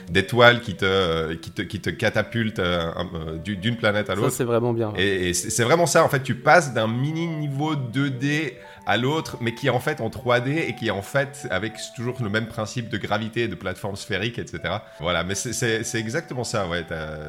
d'étoiles 0.09 0.61
qui 0.61 0.75
te, 0.75 1.33
qui, 1.35 1.51
te, 1.51 1.61
qui 1.61 1.79
te 1.79 1.89
catapulte 1.89 2.59
euh, 2.59 2.91
euh, 3.15 3.37
d'une 3.37 3.77
planète 3.77 4.09
à 4.09 4.15
l'autre. 4.15 4.31
Ça, 4.31 4.37
c'est 4.37 4.43
vraiment 4.43 4.73
bien. 4.73 4.93
Et, 4.97 5.29
et 5.29 5.33
c'est 5.33 5.63
vraiment 5.63 5.85
ça, 5.85 6.03
en 6.03 6.09
fait, 6.09 6.21
tu 6.21 6.35
passes 6.35 6.73
d'un 6.73 6.87
mini 6.87 7.27
niveau 7.27 7.75
2D 7.75 8.53
à 8.89 8.97
l'autre, 8.97 9.37
mais 9.39 9.53
qui 9.53 9.67
est 9.67 9.69
en 9.69 9.79
fait 9.79 10.01
en 10.01 10.09
3D 10.09 10.67
et 10.67 10.73
qui 10.73 10.87
est 10.87 10.91
en 10.91 11.03
fait 11.03 11.47
avec 11.51 11.73
toujours 11.95 12.15
le 12.23 12.29
même 12.29 12.47
principe 12.47 12.89
de 12.89 12.97
gravité, 12.97 13.47
de 13.47 13.53
plateforme 13.53 13.95
sphérique, 13.95 14.39
etc. 14.39 14.61
Voilà, 14.99 15.23
mais 15.23 15.35
c'est 15.35 15.99
exactement 15.99 16.43
ça, 16.43 16.67
ouais. 16.67 16.83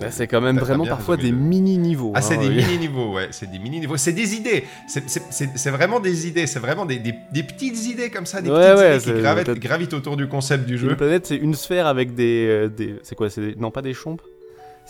c'est 0.09 0.27
quand 0.27 0.41
même 0.41 0.59
vraiment 0.59 0.87
parfois 0.87 1.19
des 1.19 1.33
mini-niveaux. 1.33 2.13
Ah, 2.15 2.23
c'est 2.23 2.37
hein, 2.37 2.41
des 2.41 2.49
mini-niveaux, 2.49 3.13
ouais. 3.13 3.29
C'est 3.31 3.51
des 3.51 3.59
mini-niveaux. 3.59 3.99
C'est 3.99 4.15
des 4.15 4.35
idées. 4.35 4.65
C'est 4.89 5.71
vraiment 5.71 6.01
des 6.01 6.27
idées. 6.27 6.47
C'est 6.47 6.61
vraiment 6.61 6.87
des, 6.87 6.99
des, 6.99 7.43
petites 7.43 7.87
idées 7.87 8.09
comme 8.09 8.25
ça, 8.25 8.41
des 8.41 8.49
petites 8.49 9.07
idées 9.07 9.53
qui 9.53 9.61
gravitent, 9.61 9.93
autour 9.93 10.17
du 10.17 10.29
concept 10.29 10.65
du 10.65 10.79
jeu. 10.79 10.89
Une 10.89 10.97
planète, 10.97 11.27
c'est 11.27 11.37
une 11.37 11.55
sphère 11.55 11.87
avec 11.87 12.15
des. 12.15 12.47
Euh, 12.49 12.69
des 12.69 12.97
c'est 13.03 13.15
quoi 13.15 13.29
Non, 13.59 13.71
pas 13.71 13.83
des 13.83 13.93
chompes 13.93 14.23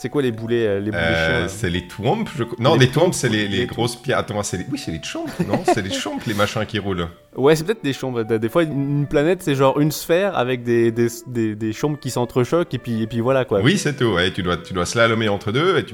c'est 0.01 0.09
quoi 0.09 0.23
les 0.23 0.31
boulets, 0.31 0.65
euh, 0.65 0.79
les 0.79 0.89
boulets 0.89 1.03
euh, 1.03 1.47
C'est 1.47 1.69
les 1.69 1.85
twomps, 1.85 2.27
je... 2.35 2.43
Non, 2.57 2.73
les, 2.73 2.87
les 2.87 3.11
c'est 3.11 3.29
les, 3.29 3.47
les, 3.47 3.67
grosses 3.67 3.95
pierres. 3.95 4.17
Attends, 4.17 4.41
c'est 4.41 4.57
les... 4.57 4.65
Oui, 4.71 4.79
c'est 4.79 4.89
les 4.89 4.99
chomps, 5.03 5.31
non? 5.47 5.61
C'est 5.63 5.83
les 5.83 5.91
chomps, 5.91 6.25
les 6.25 6.33
machins 6.33 6.65
qui 6.65 6.79
roulent. 6.79 7.07
Ouais, 7.35 7.55
c'est 7.55 7.63
peut-être 7.63 7.83
des 7.83 7.93
chomps. 7.93 8.19
Des 8.25 8.49
fois, 8.49 8.63
une 8.63 9.05
planète, 9.05 9.43
c'est 9.43 9.53
genre 9.53 9.79
une 9.79 9.91
sphère 9.91 10.35
avec 10.35 10.63
des, 10.63 10.91
des, 10.91 11.07
des, 11.27 11.55
des 11.55 11.71
chomps 11.71 11.99
qui 12.01 12.09
s'entrechoquent 12.09 12.73
et 12.73 12.79
puis, 12.79 13.03
et 13.03 13.07
puis 13.07 13.19
voilà 13.19 13.45
quoi. 13.45 13.61
Oui, 13.61 13.77
c'est 13.77 13.95
tout. 13.95 14.15
Ouais, 14.15 14.31
tu 14.31 14.41
dois, 14.41 14.57
tu 14.57 14.73
dois 14.73 14.87
slalomer 14.87 15.29
entre 15.29 15.51
deux 15.51 15.77
et 15.77 15.85
tu 15.85 15.93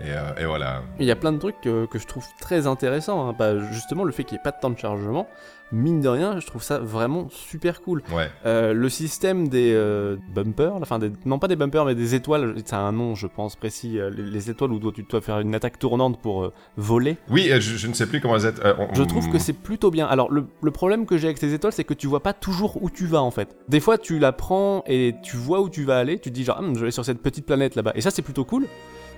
Et, 0.00 0.44
voilà. 0.44 0.82
Il 0.98 1.06
y 1.06 1.12
a 1.12 1.16
plein 1.16 1.32
de 1.32 1.38
trucs 1.38 1.60
que, 1.60 1.86
je 1.94 2.06
trouve 2.06 2.24
très 2.40 2.66
intéressants. 2.66 3.28
Hein. 3.28 3.36
Bah, 3.38 3.60
justement, 3.70 4.02
le 4.02 4.10
fait 4.10 4.24
qu'il 4.24 4.34
n'y 4.34 4.40
ait 4.40 4.42
pas 4.42 4.50
de 4.50 4.60
temps 4.60 4.70
de 4.70 4.78
chargement, 4.78 5.28
mine 5.72 6.00
de 6.00 6.08
rien, 6.08 6.40
je 6.40 6.46
trouve 6.46 6.62
ça 6.62 6.78
vraiment 6.78 7.28
super 7.30 7.82
cool. 7.82 8.02
Ouais. 8.12 8.30
Euh, 8.46 8.72
le 8.72 8.88
système 8.88 9.48
des 9.48 9.72
euh, 9.74 10.16
bumpers, 10.34 10.74
enfin 10.74 10.98
des, 10.98 11.12
non 11.24 11.38
pas 11.38 11.48
des 11.48 11.56
bumpers 11.56 11.84
mais 11.84 11.94
des 11.94 12.14
étoiles, 12.14 12.54
c'est 12.64 12.74
un 12.74 12.92
nom 12.92 13.14
je 13.14 13.26
pense 13.26 13.56
précis, 13.56 13.98
euh, 13.98 14.10
les, 14.10 14.50
étoiles 14.50 14.72
où 14.72 14.92
tu 14.92 15.02
dois 15.02 15.20
faire 15.20 15.38
une 15.40 15.54
attaque 15.54 15.78
tournante 15.78 16.20
pour 16.20 16.52
voler. 16.76 17.16
Oui, 17.28 17.50
je, 17.60 17.86
ne 17.86 17.92
sais 17.92 18.06
plus 18.06 18.20
comment 18.20 18.36
elles 18.36 18.46
être. 18.46 18.76
Je 18.94 19.02
trouve 19.02 19.30
que 19.30 19.38
c'est 19.38 19.52
plutôt 19.52 19.90
bien. 19.90 20.06
Alors 20.06 20.30
le, 20.30 20.46
le 20.62 20.70
problème 20.70 21.06
que 21.06 21.18
j'ai 21.18 21.26
avec 21.26 21.38
ces 21.38 21.54
étoiles, 21.54 21.72
c'est 21.72 21.84
que 21.84 21.94
tu 21.94 22.06
vois 22.06 22.22
pas 22.22 22.32
toujours 22.32 22.82
où 22.82 22.90
tu 22.90 23.06
vas 23.06 23.22
en 23.22 23.30
fait. 23.30 23.56
Des 23.68 23.80
fois 23.80 23.98
tu 23.98 24.18
la 24.18 24.32
prends 24.32 24.82
et 24.86 25.14
tu 25.22 25.36
vois 25.36 25.60
où 25.60 25.68
tu 25.68 25.84
vas 25.84 25.98
aller, 25.98 26.18
tu 26.18 26.30
te 26.30 26.34
dis 26.34 26.44
genre 26.44 26.58
hum, 26.58 26.76
je 26.76 26.84
vais 26.84 26.90
sur 26.90 27.04
cette 27.04 27.22
petite 27.22 27.46
planète 27.46 27.74
là-bas. 27.74 27.92
Et 27.94 28.00
ça 28.00 28.10
c'est 28.10 28.22
plutôt 28.22 28.44
cool. 28.44 28.66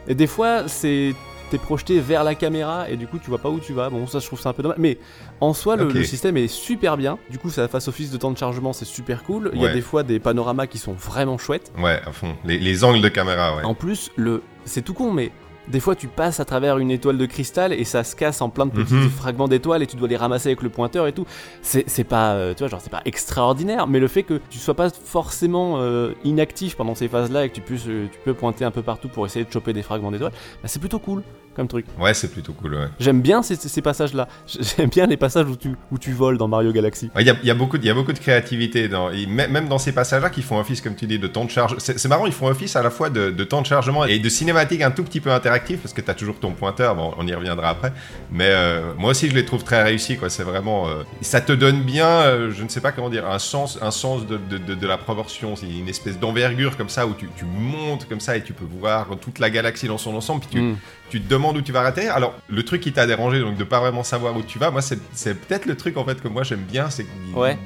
Et 0.09 0.15
des 0.15 0.27
fois 0.27 0.67
c'est 0.67 1.15
t'es 1.53 1.59
projeté 1.59 2.01
vers 2.01 2.25
la 2.25 2.35
caméra 2.35 2.89
et 2.89 2.97
du 2.97 3.07
coup 3.07 3.19
tu 3.19 3.29
vois 3.29 3.39
pas 3.39 3.51
où 3.51 3.61
tu 3.61 3.75
vas. 3.75 3.91
Bon, 3.91 4.07
ça 4.07 4.21
je 4.21 4.27
trouve 4.27 4.41
ça 4.41 4.49
un 4.49 4.53
peu 4.55 4.63
dommage. 4.63 4.79
Mais 4.79 4.97
en 5.41 5.53
soi, 5.53 5.77
le, 5.77 6.03
système 6.03 6.39
est 6.39 6.49
super 6.49 6.97
bien. 6.97 7.19
Du 7.29 7.39
coup, 7.39 7.51
ça 7.51 7.69
face 7.69 7.89
office 7.89 8.11
de 8.11 8.17
temps 8.17 8.31
de 8.31 8.39
chargement, 8.39 8.73
c'est 8.73 8.87
super 8.87 9.23
cool. 9.23 9.51
Il 9.53 9.61
y 9.61 9.67
a 9.67 9.73
des 9.73 9.83
fois 9.83 10.03
des 10.03 10.19
panoramas 10.19 10.67
qui 10.67 10.79
sont 10.79 10.95
vraiment 10.95 11.37
chouettes. 11.37 11.71
Ouais, 11.79 12.01
à 12.07 12.13
fond. 12.13 12.35
Les, 12.45 12.59
les 12.59 12.85
angles 12.85 13.03
de 13.03 13.09
caméra, 13.09 13.57
ouais. 13.57 13.65
En 13.65 13.75
plus, 13.75 14.11
le 14.17 14.43
c'est 14.65 14.83
tout 14.83 14.95
con, 14.95 15.13
mais 15.13 15.31
des 15.69 15.81
fois, 15.81 15.95
tu 15.95 16.09
passes 16.09 16.41
à 16.41 16.45
travers 16.45 16.79
une 16.79 16.91
étoile 16.91 17.19
de 17.19 17.27
cristal 17.27 17.73
et 17.73 17.85
ça 17.85 18.05
se 18.05 18.17
casse 18.17 18.41
en 18.41 18.49
plein 18.49 18.67
de 18.67 18.73
petits 18.73 18.95
mhm. 18.95 19.11
fragments 19.11 19.49
d'étoiles 19.49 19.83
et 19.83 19.87
tu 19.87 19.97
dois 19.97 20.09
les 20.09 20.17
ramasser 20.17 20.49
avec 20.49 20.63
le 20.63 20.69
pointeur 20.71 21.07
et 21.07 21.13
tout. 21.13 21.27
C'est 21.63 22.05
pas, 22.05 22.33
euh, 22.33 22.55
tu 22.55 22.61
vois, 22.61 22.69
genre, 22.69 22.81
c'est 22.81 22.91
pas 22.91 23.03
extraordinaire, 23.05 23.87
mais 23.87 24.01
le 24.01 24.09
fait 24.09 24.23
que 24.25 24.41
tu 24.51 24.59
sois 24.59 24.75
pas 24.75 24.91
forcément 24.91 25.77
euh, 25.79 26.13
inactif 26.25 26.77
pendant 26.77 26.95
ces 26.95 27.09
phases-là 27.09 27.45
et 27.45 27.49
que 27.49 27.55
tu 27.55 27.61
puisses, 27.61 27.87
euh, 27.87 28.09
tu 28.13 28.19
peux 28.25 28.35
pointer 28.35 28.65
un 28.65 28.71
peu 28.71 28.83
partout 28.83 29.09
pour 29.09 29.25
essayer 29.25 29.45
de 29.45 29.53
choper 29.53 29.73
des 29.73 29.83
fragments 29.83 30.11
d'étoiles, 30.11 30.33
bah, 30.63 30.69
c'est 30.69 30.81
plutôt 30.81 30.99
cool 30.99 31.23
comme 31.55 31.69
truc. 31.69 31.87
Ouais, 31.99 32.15
c'est 32.15 32.29
plutôt 32.29 32.53
cool, 32.53 32.75
ouais. 32.75 32.87
J'aime 32.99 33.21
bien 33.21 33.43
ces, 33.43 33.57
ces 33.57 33.83
passages-là. 33.83 34.29
J'aime 34.47 34.89
bien 34.89 35.07
les 35.07 35.17
passages 35.17 35.47
où 35.47 35.57
tu, 35.57 35.71
où 35.91 35.99
tu 35.99 36.13
voles 36.13 36.39
dans 36.39 36.49
Mario 36.49 36.73
Galaxy. 36.73 37.11
Il 37.19 37.27
y, 37.27 37.31
a, 37.31 37.37
y, 37.43 37.51
a 37.51 37.55
beaucoup, 37.55 37.79
y 37.79 37.91
a 37.91 37.95
beaucoup 37.95 38.13
de 38.13 38.19
créativité, 38.19 38.89
dans, 38.89 39.11
même 39.11 39.69
dans 39.69 39.79
ces 39.79 39.93
passages-là 39.93 40.31
qui 40.31 40.43
font 40.43 40.59
office, 40.59 40.81
comme 40.81 40.95
tu 40.95 41.07
dis, 41.07 41.19
de 41.19 41.27
temps 41.27 41.45
de 41.45 41.51
charge. 41.51 41.77
C'est 41.79 42.05
marrant, 42.07 42.27
ils 42.27 42.33
font 42.33 42.47
office 42.47 42.77
à 42.77 42.83
la 42.83 42.91
fois 42.91 43.11
de, 43.11 43.31
de, 43.31 43.45
temps 43.45 43.63
de 43.63 43.67
chargement 43.67 44.05
et 44.05 44.19
de 44.19 44.29
cinématique 44.29 44.83
un 44.83 44.91
tout 44.91 45.05
petit 45.05 45.21
peu 45.21 45.31
interactif, 45.31 45.81
parce 45.81 45.93
que 45.93 46.01
tu 46.01 46.11
as 46.11 46.15
toujours 46.15 46.39
ton 46.39 46.53
pointeur, 46.53 46.95
bon, 46.95 47.15
on 47.19 47.27
y 47.27 47.35
reviendra 47.35 47.69
après. 47.69 47.93
Mais 48.31 48.49
euh, 48.49 48.93
moi 48.97 49.11
aussi, 49.11 49.29
je 49.29 49.35
les 49.35 49.45
trouve 49.45 49.65
très 49.65 49.83
réussis. 49.83 50.19
C'est 50.29 50.43
vraiment... 50.45 50.89
Euh, 50.89 51.03
ça 51.21 51.41
te 51.41 51.53
donne 51.53 51.83
bien, 51.83 52.07
euh, 52.07 52.51
je 52.51 52.63
ne 52.63 52.69
sais 52.69 52.81
pas 52.81 52.93
comment 52.93 53.11
dire, 53.11 53.29
un 53.29 53.39
sens, 53.39 53.79
un 53.83 53.91
sens 53.91 54.27
de, 54.27 54.39
de, 54.39 54.75
de 54.75 54.87
la 54.87 54.99
proportion. 54.99 55.57
C'est 55.57 55.69
une 55.69 55.89
espèce 55.89 56.19
d'envergure 56.19 56.77
comme 56.77 56.89
ça, 56.89 57.07
où 57.07 57.15
tu, 57.15 57.29
tu, 57.37 57.45
montes 57.45 58.09
comme 58.09 58.21
ça 58.21 58.37
et 58.37 58.43
tu 58.43 58.53
peux 58.53 58.65
voir 58.65 59.09
toute 59.21 59.39
la 59.39 59.51
galaxie 59.51 59.87
dans 59.87 59.99
son 59.99 60.15
ensemble, 60.15 60.41
puis 60.41 60.51
tu, 60.51 60.61
mm. 60.61 60.77
tu 61.11 61.21
te 61.21 61.29
demandes 61.29 61.42
où 61.51 61.63
tu 61.63 61.73
vas 61.73 61.83
rater. 61.83 62.09
Alors, 62.09 62.35
le 62.49 62.63
truc 62.63 62.81
qui 62.81 62.93
t'a 62.93 63.07
dérangé, 63.07 63.41
donc 63.41 63.57
de 63.57 63.65
pas 63.65 63.81
vraiment 63.81 64.03
savoir 64.03 64.37
où 64.37 64.43
tu 64.43 64.59
vas, 64.59 64.71
moi, 64.71 64.83
c'est 64.83 65.35
peut-être 65.35 65.67
le 65.67 65.77
truc 65.77 65.97
en 65.97 66.05
fait 66.05 66.21
que 66.21 66.29
moi 66.29 66.43
j'aime 66.43 66.63
bien. 66.63 66.91
C'est 66.91 67.07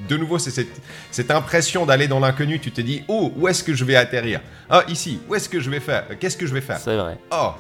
de 0.08 0.16
nouveau, 0.16 0.38
c'est 0.38 0.50
cette, 0.50 0.80
cette, 1.10 1.30
impression 1.30 1.86
d'aller 1.86 2.08
dans 2.08 2.20
l'inconnu. 2.20 2.58
Tu 2.58 2.72
te 2.72 2.80
dis, 2.80 3.04
oh, 3.08 3.32
où 3.36 3.48
est-ce 3.48 3.62
que 3.62 3.74
je 3.74 3.84
vais 3.84 3.96
atterrir? 3.96 4.40
Ah, 4.70 4.82
ici, 4.88 5.20
où 5.28 5.34
est-ce 5.34 5.48
que 5.48 5.60
je 5.60 5.70
vais 5.70 5.80
faire? 5.80 6.06
Qu'est-ce 6.18 6.36
que 6.36 6.46
je 6.46 6.54
vais 6.54 6.60
faire? 6.60 6.78
C'est 6.78 6.96
vrai. 6.96 7.18
Oh, 7.30 7.50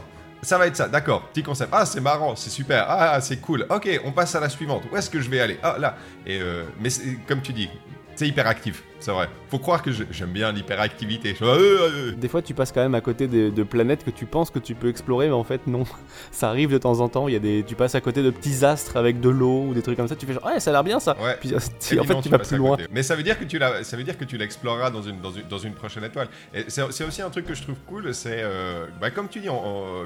ça 0.42 0.58
va 0.58 0.66
être 0.66 0.76
ça, 0.76 0.88
d'accord, 0.88 1.22
petit 1.28 1.42
concept. 1.42 1.70
Ah, 1.72 1.86
c'est 1.86 2.00
marrant, 2.00 2.36
c'est 2.36 2.50
super, 2.50 2.86
ah, 2.88 3.20
c'est 3.20 3.38
cool. 3.38 3.66
Ok, 3.68 3.88
on 4.04 4.12
passe 4.12 4.34
à 4.34 4.40
la 4.40 4.48
suivante. 4.48 4.84
Où 4.90 4.96
est-ce 4.96 5.10
que 5.10 5.20
je 5.20 5.28
vais 5.28 5.40
aller? 5.40 5.58
Ah, 5.62 5.76
là. 5.78 5.96
Et 6.26 6.40
euh, 6.40 6.64
mais 6.80 6.90
comme 7.26 7.42
tu 7.42 7.52
dis, 7.52 7.68
c'est 8.14 8.28
hyper 8.28 8.46
actif, 8.46 8.82
c'est 9.00 9.10
vrai. 9.10 9.28
Faut 9.50 9.58
croire 9.58 9.82
que 9.82 9.90
j'aime 9.92 10.30
bien 10.30 10.52
l'hyperactivité. 10.52 11.36
Euh, 11.42 11.46
euh, 11.46 12.12
Des 12.12 12.28
fois, 12.28 12.42
tu 12.42 12.54
passes 12.54 12.72
quand 12.72 12.80
même 12.80 12.94
à 12.94 13.00
côté 13.00 13.28
de, 13.28 13.62
planètes 13.62 14.04
que 14.04 14.10
tu 14.10 14.26
penses 14.26 14.50
que 14.50 14.58
tu 14.58 14.74
peux 14.74 14.88
explorer, 14.88 15.26
mais 15.26 15.34
en 15.34 15.44
fait, 15.44 15.66
non. 15.66 15.84
Ça 16.30 16.48
arrive 16.48 16.70
de 16.70 16.78
temps 16.78 17.00
en 17.00 17.08
temps. 17.08 17.28
Il 17.28 17.34
y 17.34 17.36
a 17.36 17.40
des, 17.40 17.64
tu 17.66 17.74
passes 17.74 17.94
à 17.94 18.00
côté 18.00 18.22
de 18.22 18.30
petits 18.30 18.64
astres 18.64 18.96
avec 18.96 19.20
de 19.20 19.28
l'eau 19.28 19.66
ou 19.68 19.74
des 19.74 19.82
trucs 19.82 19.96
comme 19.96 20.08
ça. 20.08 20.16
Tu 20.16 20.26
fais 20.26 20.32
genre, 20.32 20.46
ouais, 20.46 20.60
ça 20.60 20.70
a 20.70 20.72
l'air 20.72 20.84
bien 20.84 21.00
ça. 21.00 21.16
Ouais. 21.20 21.36
Puis 21.40 21.54
en 21.54 22.04
fait, 22.04 22.20
tu 22.22 22.28
vas 22.28 22.38
plus 22.38 22.56
loin. 22.56 22.76
Mais 22.90 23.02
ça 23.02 23.14
veut 23.14 23.22
dire 23.22 23.38
que 23.38 23.44
tu 23.44 23.58
ça 23.82 23.96
veut 23.96 24.04
dire 24.04 24.18
que 24.18 24.24
tu 24.24 24.36
l'exploreras 24.36 24.90
dans 24.90 25.02
une, 25.02 25.16
dans 25.20 25.58
une, 25.58 25.74
prochaine 25.74 26.04
étoile. 26.04 26.28
Et 26.54 26.64
c'est 26.68 27.04
aussi 27.04 27.22
un 27.22 27.30
truc 27.30 27.46
que 27.46 27.54
je 27.54 27.62
trouve 27.62 27.76
cool, 27.86 28.14
c'est 28.14 28.40
euh, 28.42 28.86
bah, 29.00 29.10
comme 29.10 29.28
tu 29.28 29.40
dis, 29.40 29.48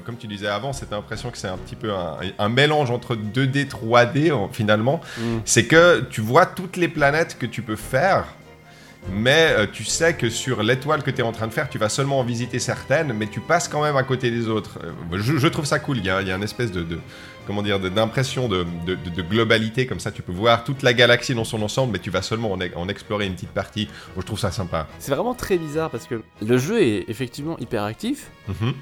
comme 0.05 0.17
tu 0.17 0.27
disais 0.27 0.47
avant, 0.47 0.73
cette 0.73 0.93
impression 0.93 1.31
que 1.31 1.37
c'est 1.37 1.47
un 1.47 1.57
petit 1.57 1.75
peu 1.75 1.91
un, 1.93 2.49
mélange 2.49 2.91
entre 2.91 3.15
2D, 3.15 3.67
3D 3.67 4.31
finalement. 4.51 5.01
Mm. 5.17 5.37
C'est 5.45 5.65
que 5.65 6.01
tu 6.09 6.21
vois 6.21 6.45
toutes 6.45 6.77
les 6.77 6.87
planètes 6.87 7.37
que 7.39 7.45
tu 7.45 7.61
peux 7.61 7.75
faire 7.75 8.25
mais 9.09 9.53
euh, 9.57 9.67
tu 9.71 9.83
sais 9.83 10.13
que 10.13 10.29
sur 10.29 10.63
l'étoile 10.63 11.03
que 11.03 11.11
tu 11.11 11.19
es 11.19 11.23
en 11.23 11.31
train 11.31 11.47
de 11.47 11.53
faire, 11.53 11.69
tu 11.69 11.77
vas 11.77 11.89
seulement 11.89 12.19
en 12.19 12.23
visiter 12.23 12.59
certaines, 12.59 13.13
mais 13.13 13.27
tu 13.27 13.39
passes 13.39 13.67
quand 13.67 13.81
même 13.81 13.95
à 13.95 14.03
côté 14.03 14.31
des 14.31 14.47
autres. 14.47 14.79
Euh, 14.83 15.17
je, 15.17 15.47
trouve 15.47 15.65
ça 15.65 15.79
cool, 15.79 15.97
il 15.97 16.05
y 16.05 16.09
a, 16.09 16.21
il 16.21 16.27
y 16.27 16.31
a 16.31 16.35
une 16.35 16.43
espèce 16.43 16.71
de, 16.71 16.85
comment 17.47 17.63
dire, 17.63 17.79
d'impression 17.79 18.47
de, 18.47 18.65
de, 18.85 19.21
globalité, 19.21 19.85
comme 19.85 19.99
ça 19.99 20.11
tu 20.11 20.21
peux 20.21 20.31
voir 20.31 20.63
toute 20.63 20.83
la 20.83 20.93
galaxie 20.93 21.33
dans 21.33 21.43
son 21.43 21.61
ensemble, 21.61 21.93
mais 21.93 21.99
tu 21.99 22.09
vas 22.09 22.21
seulement 22.21 22.51
en, 22.51 22.89
explorer 22.89 23.25
une 23.25 23.33
petite 23.33 23.49
partie. 23.49 23.87
je 24.15 24.21
trouve 24.21 24.39
ça 24.39 24.51
sympa. 24.51 24.87
C'est 24.99 25.11
vraiment 25.11 25.33
très 25.33 25.57
bizarre 25.57 25.89
parce 25.89 26.05
que 26.05 26.21
le 26.45 26.57
jeu 26.57 26.81
est 26.81 27.05
effectivement 27.09 27.57
hyper 27.59 27.83
actif. 27.83 28.27
Mhm 28.47 28.73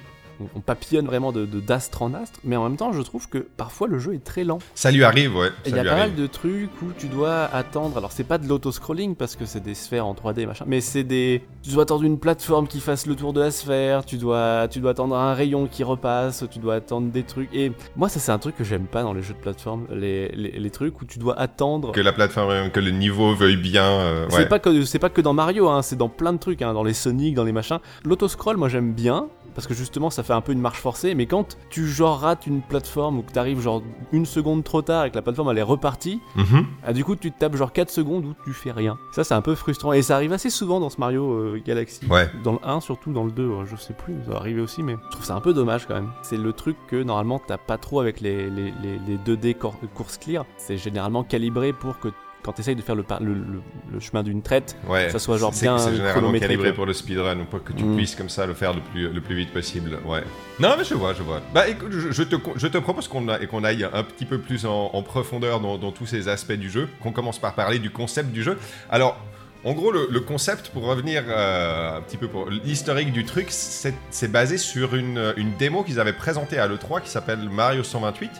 on, 0.55 0.59
papillonne 0.59 1.05
vraiment 1.05 1.31
de 1.31 1.45
d'astre 1.45 2.01
en 2.01 2.13
astre, 2.13 2.39
mais 2.43 2.55
en 2.55 2.63
même 2.63 2.77
temps, 2.77 2.91
je 2.93 3.01
trouve 3.01 3.27
que 3.27 3.39
parfois 3.39 3.87
le 3.87 3.99
jeu 3.99 4.13
est 4.13 4.23
très 4.23 4.43
lent. 4.43 4.59
Ça 4.75 4.91
lui 4.91 5.03
arrive, 5.03 5.35
ouais. 5.35 5.49
Il 5.65 5.75
y 5.75 5.79
a 5.79 5.83
pas 5.83 5.95
mal 5.95 6.15
de 6.15 6.27
trucs 6.27 6.69
où 6.81 6.91
tu 6.97 7.07
dois 7.07 7.45
attendre. 7.45 7.97
Alors, 7.97 8.11
c'est 8.11 8.23
pas 8.23 8.37
de 8.37 8.47
l'auto-scrolling 8.47 9.15
parce 9.15 9.35
que 9.35 9.45
c'est 9.45 9.59
des 9.59 9.75
sphères 9.75 10.05
en 10.05 10.13
3D, 10.13 10.45
machin, 10.45 10.65
mais 10.67 10.81
c'est 10.81 11.03
des. 11.03 11.43
Tu 11.63 11.71
dois 11.71 11.83
attendre 11.83 12.03
une 12.03 12.19
plateforme 12.19 12.67
qui 12.67 12.79
fasse 12.79 13.05
le 13.05 13.15
tour 13.15 13.33
de 13.33 13.41
la 13.41 13.51
sphère, 13.51 14.05
tu 14.05 14.17
dois, 14.17 14.67
tu 14.69 14.79
dois 14.79 14.91
attendre 14.91 15.15
un 15.15 15.33
rayon 15.33 15.67
qui 15.67 15.83
repasse, 15.83 16.45
tu 16.51 16.59
dois 16.59 16.75
attendre 16.75 17.11
des 17.11 17.23
trucs. 17.23 17.53
Et 17.53 17.71
moi, 17.95 18.09
ça, 18.09 18.19
c'est 18.19 18.31
un 18.31 18.39
truc 18.39 18.55
que 18.55 18.63
j'aime 18.63 18.85
pas 18.85 19.03
dans 19.03 19.13
les 19.13 19.21
jeux 19.21 19.33
de 19.33 19.39
plateforme, 19.39 19.87
les, 19.91 20.29
les, 20.29 20.69
trucs 20.69 21.01
où 21.01 21.05
tu 21.05 21.19
dois 21.19 21.37
attendre. 21.39 21.91
Que 21.91 22.01
la 22.01 22.13
plateforme, 22.13 22.69
que 22.69 22.79
le 22.79 22.91
niveau 22.91 23.33
veuille 23.33 23.57
bien. 23.57 23.83
Euh, 23.83 24.27
c'est 24.29 24.47
pas, 24.47 24.59
que, 24.59 24.97
pas 24.97 25.09
que 25.09 25.21
dans 25.21 25.33
Mario, 25.33 25.67
hein, 25.69 25.81
c'est 25.81 25.95
dans 25.95 26.09
plein 26.09 26.33
de 26.33 26.37
trucs, 26.37 26.61
hein, 26.61 26.73
dans 26.73 26.83
les 26.83 26.93
Sonic, 26.93 27.35
dans 27.35 27.43
les 27.43 27.51
machins. 27.51 27.79
L'auto-scroll, 28.03 28.57
moi, 28.57 28.69
j'aime 28.69 28.93
bien 28.93 29.27
parce 29.59 29.67
que 29.67 29.73
justement 29.73 30.09
ça 30.09 30.23
fait 30.23 30.31
un 30.31 30.39
peu 30.39 30.53
une 30.53 30.61
marche 30.61 30.79
forcée, 30.79 31.15
mais 31.15 31.25
quand 31.25 31.57
tu 31.69 31.85
genre 31.85 32.21
rates 32.21 32.47
une 32.47 32.61
plateforme 32.61 33.19
ou 33.19 33.23
que 33.23 33.33
t'arrives 33.33 33.59
genre 33.59 33.83
une 34.13 34.25
seconde 34.25 34.63
trop 34.63 34.81
tard 34.81 35.03
et 35.03 35.11
que 35.11 35.15
la 35.15 35.21
plateforme 35.21 35.49
elle 35.51 35.57
est 35.57 35.61
repartie, 35.61 36.21
mhm. 36.37 36.65
ah, 36.81 36.93
du 36.93 37.03
coup 37.03 37.17
tu 37.17 37.29
te 37.29 37.37
tapes 37.37 37.57
genre 37.57 37.73
4 37.73 37.89
secondes 37.89 38.23
où 38.23 38.33
tu 38.45 38.53
fais 38.53 38.71
rien. 38.71 38.97
Ça 39.11 39.25
c'est 39.25 39.33
un 39.33 39.41
peu 39.41 39.55
frustrant 39.55 39.91
et 39.91 40.01
ça 40.01 40.15
arrive 40.15 40.31
assez 40.31 40.49
souvent 40.49 40.79
dans 40.79 40.89
ce 40.89 40.97
Mario 40.97 41.29
euh, 41.33 41.61
Galaxy. 41.65 42.07
Dans 42.41 42.53
le 42.53 42.59
1 42.63 42.79
surtout, 42.79 43.11
dans 43.11 43.25
le 43.25 43.31
2, 43.31 43.65
je 43.69 43.75
sais 43.75 43.93
plus, 43.93 44.15
ça 44.23 44.31
va 44.31 44.37
arriver 44.37 44.61
aussi, 44.61 44.81
mais 44.81 44.95
je 45.07 45.11
trouve 45.11 45.25
ça 45.25 45.35
un 45.35 45.41
peu 45.41 45.53
dommage 45.53 45.85
quand 45.85 45.95
même. 45.95 46.11
C'est 46.21 46.37
le 46.37 46.53
truc 46.53 46.77
que 46.87 47.03
normalement 47.03 47.41
t'as 47.45 47.57
pas 47.57 47.77
trop 47.77 47.99
avec 47.99 48.21
les, 48.21 48.49
les, 48.49 48.71
les, 48.81 49.17
2D 49.17 49.57
course 49.93 50.17
clear. 50.19 50.45
C'est 50.55 50.77
généralement 50.77 51.25
calibré 51.25 51.73
pour 51.73 51.99
que 51.99 52.07
quand 52.41 52.53
tu 52.53 52.61
essayes 52.61 52.75
de 52.75 52.81
faire 52.81 52.95
le, 52.95 53.03
le, 53.19 53.99
chemin 53.99 54.23
d'une 54.23 54.41
traite, 54.41 54.77
ça 55.11 55.19
soit 55.19 55.37
genre 55.37 55.51
bien 55.51 55.77
C'est 55.77 55.95
généralement 55.95 56.31
calibré 56.31 56.73
pour 56.73 56.85
le 56.85 56.93
speedrun, 56.93 57.45
pour 57.45 57.63
que 57.63 57.73
tu 57.73 57.83
mm. 57.83 57.95
puisses 57.95 58.15
comme 58.15 58.29
ça 58.29 58.45
le 58.45 58.53
faire 58.53 58.73
le 58.73 58.81
plus, 58.81 59.09
le 59.09 59.21
plus 59.21 59.35
vite 59.35 59.51
possible. 59.51 59.99
Ouais. 60.05 60.23
Non, 60.59 60.75
mais 60.77 60.83
je 60.83 60.93
vois, 60.93 61.13
je 61.13 61.23
vois. 61.23 61.41
Bah 61.53 61.67
écoute, 61.67 61.91
je, 61.91 62.23
te, 62.23 62.35
je 62.55 62.67
te 62.67 62.77
propose 62.77 63.07
qu'on 63.07 63.25
qu'on 63.49 63.63
aille 63.63 63.87
un 63.91 64.03
petit 64.03 64.25
peu 64.25 64.39
plus 64.39 64.65
en, 64.65 65.03
profondeur 65.03 65.59
dans, 65.59 65.77
dans, 65.77 65.91
tous 65.91 66.05
ces 66.05 66.27
aspects 66.27 66.53
du 66.53 66.69
jeu, 66.69 66.87
qu'on 67.01 67.11
commence 67.11 67.39
par 67.39 67.55
parler 67.55 67.79
du 67.79 67.89
concept 67.89 68.31
du 68.31 68.43
jeu. 68.43 68.57
Alors, 68.89 69.17
en 69.65 69.73
gros, 69.73 69.91
le, 69.91 70.19
concept, 70.21 70.69
pour 70.69 70.83
revenir 70.83 71.23
euh, 71.27 71.97
un 71.97 72.01
petit 72.01 72.17
peu 72.17 72.27
pour 72.27 72.49
l'historique 72.49 73.11
du 73.11 73.25
truc, 73.25 73.47
c'est 73.49 74.31
basé 74.31 74.57
sur 74.57 74.95
une, 74.95 75.33
une 75.35 75.53
démo 75.57 75.83
qu'ils 75.83 75.99
avaient 75.99 76.13
présentée 76.13 76.57
à 76.57 76.67
l'E3 76.67 77.01
qui 77.01 77.09
s'appelle 77.09 77.49
Mario 77.49 77.83
128. 77.83 78.31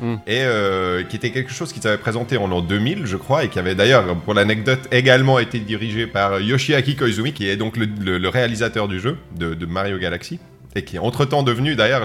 Hmm. 0.00 0.16
Et 0.26 0.42
euh, 0.42 1.02
qui 1.02 1.16
était 1.16 1.30
quelque 1.30 1.50
chose 1.52 1.72
qu'ils 1.72 1.86
avaient 1.88 1.98
présenté 1.98 2.36
en 2.36 2.46
l'an 2.46 2.60
2000, 2.60 3.06
je 3.06 3.16
crois, 3.16 3.44
et 3.44 3.48
qui 3.48 3.58
avait 3.58 3.74
d'ailleurs, 3.74 4.14
pour 4.18 4.34
l'anecdote, 4.34 4.86
également 4.92 5.38
été 5.38 5.58
dirigé 5.58 6.06
par 6.06 6.40
Yoshiaki 6.40 6.94
Koizumi, 6.94 7.32
qui 7.32 7.48
est 7.48 7.56
donc 7.56 7.76
le, 7.76 8.28
réalisateur 8.28 8.86
du 8.86 9.00
jeu, 9.00 9.16
de, 9.36 9.66
Mario 9.66 9.98
Galaxy 9.98 10.38
et 10.76 10.84
qui 10.84 10.96
est 10.96 11.00
entre-temps 11.00 11.42
devenu 11.42 11.74
d'ailleurs 11.76 12.04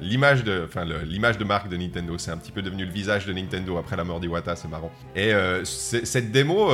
l'image 0.00 0.44
de, 0.44 0.62
enfin, 0.64 0.86
l'image 1.04 1.38
de 1.38 1.44
marque 1.44 1.68
de 1.68 1.76
Nintendo. 1.76 2.16
C'est 2.18 2.30
un 2.30 2.36
petit 2.36 2.52
peu 2.52 2.62
devenu 2.62 2.84
le 2.84 2.90
visage 2.90 3.26
de 3.26 3.32
Nintendo 3.32 3.76
après 3.76 3.96
la 3.96 4.04
mort 4.04 4.20
d'Iwata, 4.20 4.56
c'est 4.56 4.68
marrant. 4.68 4.92
Et 5.14 5.34
euh, 5.34 5.64
cette 5.64 6.30
démo, 6.30 6.70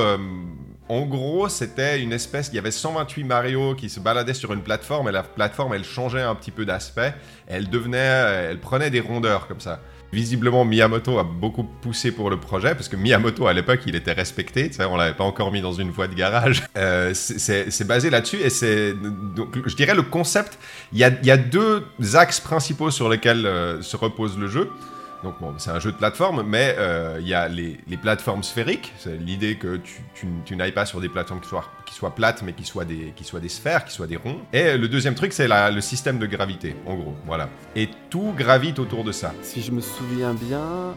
en 0.88 1.02
gros, 1.02 1.48
c'était 1.48 2.00
une 2.00 2.12
espèce. 2.12 2.48
Il 2.52 2.56
y 2.56 2.58
avait 2.58 2.70
128 2.70 3.24
Mario 3.24 3.74
qui 3.74 3.88
se 3.88 3.98
baladaient 3.98 4.34
sur 4.34 4.52
une 4.52 4.62
plateforme 4.62 5.08
et 5.08 5.12
la 5.12 5.22
plateforme, 5.22 5.74
elle 5.74 5.84
changeait 5.84 6.22
un 6.22 6.34
petit 6.34 6.52
peu 6.52 6.64
d'aspect. 6.64 7.14
Elle 7.48 7.68
devenait, 7.68 7.98
elle 7.98 8.60
prenait 8.60 8.90
des 8.90 9.00
rondeurs 9.00 9.48
comme 9.48 9.60
ça. 9.60 9.80
Visiblement, 10.12 10.64
Miyamoto 10.64 11.18
a 11.18 11.24
beaucoup 11.24 11.64
poussé 11.64 12.12
pour 12.12 12.30
le 12.30 12.38
projet 12.38 12.74
parce 12.74 12.88
que 12.88 12.94
Miyamoto 12.94 13.48
à 13.48 13.52
l'époque, 13.52 13.80
il 13.86 13.96
était 13.96 14.12
respecté. 14.12 14.70
Tu 14.70 14.80
on 14.82 14.96
l'avait 14.96 15.16
pas 15.16 15.24
encore 15.24 15.50
mis 15.50 15.60
dans 15.60 15.72
une 15.72 15.90
voie 15.90 16.08
de 16.08 16.14
garage. 16.14 16.62
Euh, 16.76 17.14
c'est 17.14 17.86
basé 17.86 18.10
là-dessus 18.10 18.36
et 18.36 18.50
c'est 18.50 18.92
donc 18.92 19.56
je 19.66 19.74
dirais 19.76 19.94
le 19.94 20.02
concept. 20.02 20.58
Il 20.92 20.98
y 20.98 21.04
a, 21.04 21.10
y 21.22 21.30
a 21.30 21.38
deux 21.38 21.84
axes 22.14 22.38
principaux 22.38 22.90
sur 22.90 23.08
lesquels 23.08 23.46
euh, 23.46 23.80
se 23.80 23.96
repose 23.96 24.38
le 24.38 24.46
jeu. 24.46 24.70
Donc 25.22 25.40
bon, 25.40 25.54
c'est 25.58 25.70
un 25.70 25.78
jeu 25.80 25.92
de 25.92 25.96
plateforme, 25.96 26.42
mais 26.46 26.74
euh, 26.78 27.18
il 27.20 27.26
y 27.26 27.34
a 27.34 27.48
les, 27.48 27.78
les 27.88 27.96
plateformes 27.96 28.42
sphériques. 28.42 28.92
C'est 28.98 29.16
l'idée 29.16 29.56
que 29.56 29.76
tu, 29.76 30.02
tu, 30.14 30.26
tu 30.44 30.56
n'ailles 30.56 30.72
pas 30.72 30.86
sur 30.86 31.00
des 31.00 31.08
plateformes 31.08 31.40
qui 31.40 31.48
soient, 31.48 31.64
qui 31.86 31.94
soient 31.94 32.14
plates, 32.14 32.42
mais 32.42 32.52
qui 32.52 32.64
soient, 32.64 32.84
des, 32.84 33.12
qui 33.16 33.24
soient 33.24 33.40
des 33.40 33.48
sphères, 33.48 33.84
qui 33.84 33.92
soient 33.92 34.06
des 34.06 34.16
ronds. 34.16 34.38
Et 34.52 34.76
le 34.76 34.88
deuxième 34.88 35.14
truc, 35.14 35.32
c'est 35.32 35.48
le 35.48 35.80
système 35.80 36.18
de 36.18 36.26
gravité, 36.26 36.76
en 36.86 36.94
gros. 36.94 37.14
Voilà. 37.26 37.48
Et 37.74 37.88
tout 38.10 38.34
gravite 38.36 38.78
autour 38.78 39.04
de 39.04 39.12
ça. 39.12 39.32
Si 39.42 39.62
je 39.62 39.72
me 39.72 39.80
souviens 39.80 40.34
bien, 40.34 40.94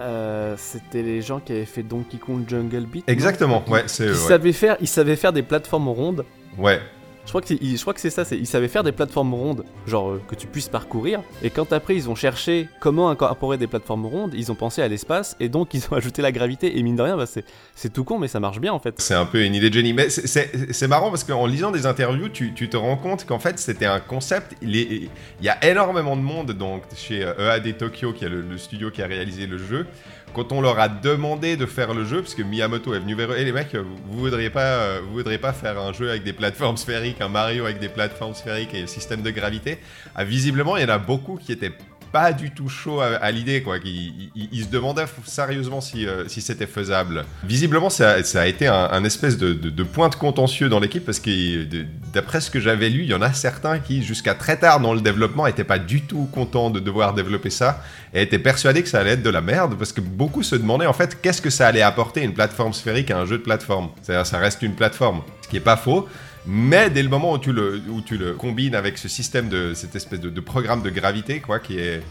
euh, 0.00 0.54
c'était 0.58 1.02
les 1.02 1.22
gens 1.22 1.40
qui 1.40 1.52
avaient 1.52 1.64
fait 1.64 1.82
Donkey 1.82 2.18
Kong 2.18 2.44
Jungle 2.48 2.84
Beat. 2.86 3.08
Exactement, 3.08 3.64
ouais, 3.68 3.84
c'est 3.86 4.04
Ils, 4.04 4.08
eux, 4.10 4.12
ouais. 4.12 4.28
savaient 4.28 4.52
faire, 4.52 4.76
ils 4.80 4.88
savaient 4.88 5.16
faire 5.16 5.32
des 5.32 5.42
plateformes 5.42 5.88
rondes. 5.88 6.24
Ouais, 6.58 6.80
Je 7.24 7.30
crois 7.30 7.40
que 7.40 7.94
que 7.94 8.00
c'est 8.00 8.10
ça. 8.10 8.24
Ils 8.32 8.46
savaient 8.46 8.68
faire 8.68 8.82
des 8.82 8.92
plateformes 8.92 9.34
rondes, 9.34 9.64
genre 9.86 10.10
euh, 10.10 10.22
que 10.28 10.34
tu 10.34 10.46
puisses 10.46 10.68
parcourir. 10.68 11.22
Et 11.42 11.50
quand 11.50 11.72
après 11.72 11.96
ils 11.96 12.08
ont 12.08 12.14
cherché 12.14 12.68
comment 12.80 13.08
incorporer 13.08 13.56
des 13.56 13.66
plateformes 13.66 14.06
rondes, 14.06 14.34
ils 14.34 14.52
ont 14.52 14.54
pensé 14.54 14.82
à 14.82 14.88
l'espace 14.88 15.36
et 15.40 15.48
donc 15.48 15.74
ils 15.74 15.84
ont 15.90 15.94
ajouté 15.96 16.22
la 16.22 16.32
gravité. 16.32 16.78
Et 16.78 16.82
mine 16.82 16.96
de 16.96 17.02
rien, 17.02 17.16
bah, 17.16 17.26
c'est, 17.26 17.92
tout 17.92 18.04
con, 18.04 18.18
mais 18.18 18.28
ça 18.28 18.40
marche 18.40 18.60
bien 18.60 18.72
en 18.72 18.78
fait. 18.78 18.94
C'est 18.98 19.14
un 19.14 19.26
peu 19.26 19.42
une 19.44 19.54
idée 19.54 19.70
de 19.70 19.74
génie. 19.74 19.92
Mais 19.92 20.10
c'est- 20.10 20.88
marrant 20.88 21.08
parce 21.08 21.24
qu'en 21.24 21.46
lisant 21.46 21.70
des 21.70 21.86
interviews, 21.86 22.28
tu, 22.28 22.52
te 22.52 22.76
rends 22.76 22.96
compte 22.96 23.24
qu'en 23.24 23.38
fait, 23.38 23.58
c'était 23.58 23.86
un 23.86 24.00
concept. 24.00 24.54
Il, 24.60 25.08
y 25.40 25.48
a 25.48 25.64
énormément 25.64 26.16
de 26.16 26.22
monde 26.22 26.52
donc, 26.52 26.82
chez 26.94 27.24
euh, 27.24 27.56
EAD 27.56 27.78
Tokyo, 27.78 28.12
qui 28.12 28.26
est 28.26 28.28
le 28.28 28.58
studio 28.58 28.90
qui 28.90 29.02
a 29.02 29.06
réalisé 29.06 29.46
le 29.46 29.56
jeu. 29.58 29.86
Quand 30.34 30.50
on 30.50 30.60
leur 30.60 30.80
a 30.80 30.88
demandé 30.88 31.56
de 31.56 31.64
faire 31.64 31.94
le 31.94 32.04
jeu, 32.04 32.20
parce 32.20 32.34
que 32.34 32.42
Miyamoto 32.42 32.92
est 32.92 32.98
venu 32.98 33.14
vers 33.14 33.30
eux, 33.30 33.38
et 33.38 33.44
les 33.44 33.52
mecs, 33.52 33.74
vous, 33.74 33.96
vous 34.06 34.18
voudriez 34.18 34.50
pas, 34.50 34.60
euh, 34.62 35.00
voudriez 35.12 35.38
pas 35.38 35.52
faire 35.52 35.78
un 35.78 35.92
jeu 35.92 36.10
avec 36.10 36.24
des 36.24 36.32
plateformes 36.32 36.76
sphériques, 36.76 37.20
un 37.20 37.28
Mario 37.28 37.64
avec 37.64 37.78
des 37.78 37.88
plateformes 37.88 38.34
sphériques 38.34 38.74
et 38.74 38.82
un 38.82 38.88
système 38.88 39.22
de 39.22 39.30
gravité 39.30 39.78
Ah, 40.16 40.24
Visiblement, 40.24 40.76
il 40.76 40.82
y 40.82 40.86
en 40.86 40.88
a 40.88 40.98
beaucoup 40.98 41.36
qui 41.36 41.52
étaient 41.52 41.72
pas 42.14 42.32
du 42.32 42.52
tout 42.52 42.68
chaud 42.68 43.00
à, 43.00 43.30
l'idée, 43.32 43.60
quoi. 43.60 43.78
Ils 43.84 44.62
se 44.62 44.68
demandaient 44.68 45.06
sérieusement 45.24 45.80
si, 45.80 46.06
euh, 46.06 46.28
si 46.28 46.42
c'était 46.42 46.68
faisable. 46.68 47.24
Visiblement, 47.42 47.90
ça, 47.90 48.14
a 48.34 48.46
été 48.46 48.68
un, 48.68 49.02
espèce 49.02 49.36
de, 49.36 49.52
de- 49.52 49.82
point 49.82 50.08
de 50.08 50.14
contentieux 50.14 50.68
dans 50.68 50.78
l'équipe 50.78 51.04
parce 51.04 51.18
que 51.18 51.66
d'après 52.12 52.40
ce 52.40 52.52
que 52.52 52.60
j'avais 52.60 52.88
lu, 52.88 53.02
il 53.02 53.08
y 53.08 53.14
en 53.14 53.20
a 53.20 53.32
certains 53.32 53.80
qui, 53.80 54.04
jusqu'à 54.04 54.34
très 54.34 54.56
tard 54.56 54.78
dans 54.78 54.94
le 54.94 55.00
développement, 55.00 55.48
étaient 55.48 55.64
pas 55.64 55.80
du 55.80 56.02
tout 56.02 56.28
contents 56.30 56.70
de 56.70 56.78
devoir 56.78 57.14
développer 57.14 57.50
ça 57.50 57.82
et 58.14 58.22
étaient 58.22 58.38
persuadés 58.38 58.84
que 58.84 58.88
ça 58.88 59.00
allait 59.00 59.14
être 59.14 59.24
de 59.24 59.30
la 59.30 59.40
merde 59.40 59.74
parce 59.76 59.92
que 59.92 60.00
beaucoup 60.00 60.44
se 60.44 60.54
demandaient 60.54 60.86
en 60.86 60.92
fait 60.92 61.20
qu'est-ce 61.20 61.42
que 61.42 61.50
ça 61.50 61.66
allait 61.66 61.82
apporter 61.82 62.22
une 62.22 62.32
plateforme 62.32 62.74
sphérique 62.74 63.10
à 63.10 63.18
un 63.18 63.26
jeu 63.26 63.38
de 63.38 63.42
plateforme. 63.42 63.88
C'est-à-dire, 64.02 64.24
ça 64.24 64.38
reste 64.38 64.62
une 64.62 64.76
plateforme, 64.76 65.22
ce 65.42 65.48
qui 65.48 65.56
est 65.56 65.60
pas 65.60 65.76
faux. 65.76 66.08
Mais 66.46 66.90
dès 66.90 67.02
le 67.02 67.08
moment 67.08 67.32
où 67.32 67.38
tu 67.38 67.52
le, 67.52 67.80
où 67.88 68.00
tu 68.00 68.18
le 68.18 68.34
combines 68.34 68.74
avec 68.74 68.98
ce 68.98 69.08
système 69.08 69.48
de 69.48 69.72
cette 69.74 69.96
espèce 69.96 70.20
de, 70.20 70.28
de 70.30 70.40
programme 70.40 70.82
de 70.82 70.90
gravité, 70.90 71.40
quoi, 71.40 71.58
qui 71.58 71.78
est 71.78 72.02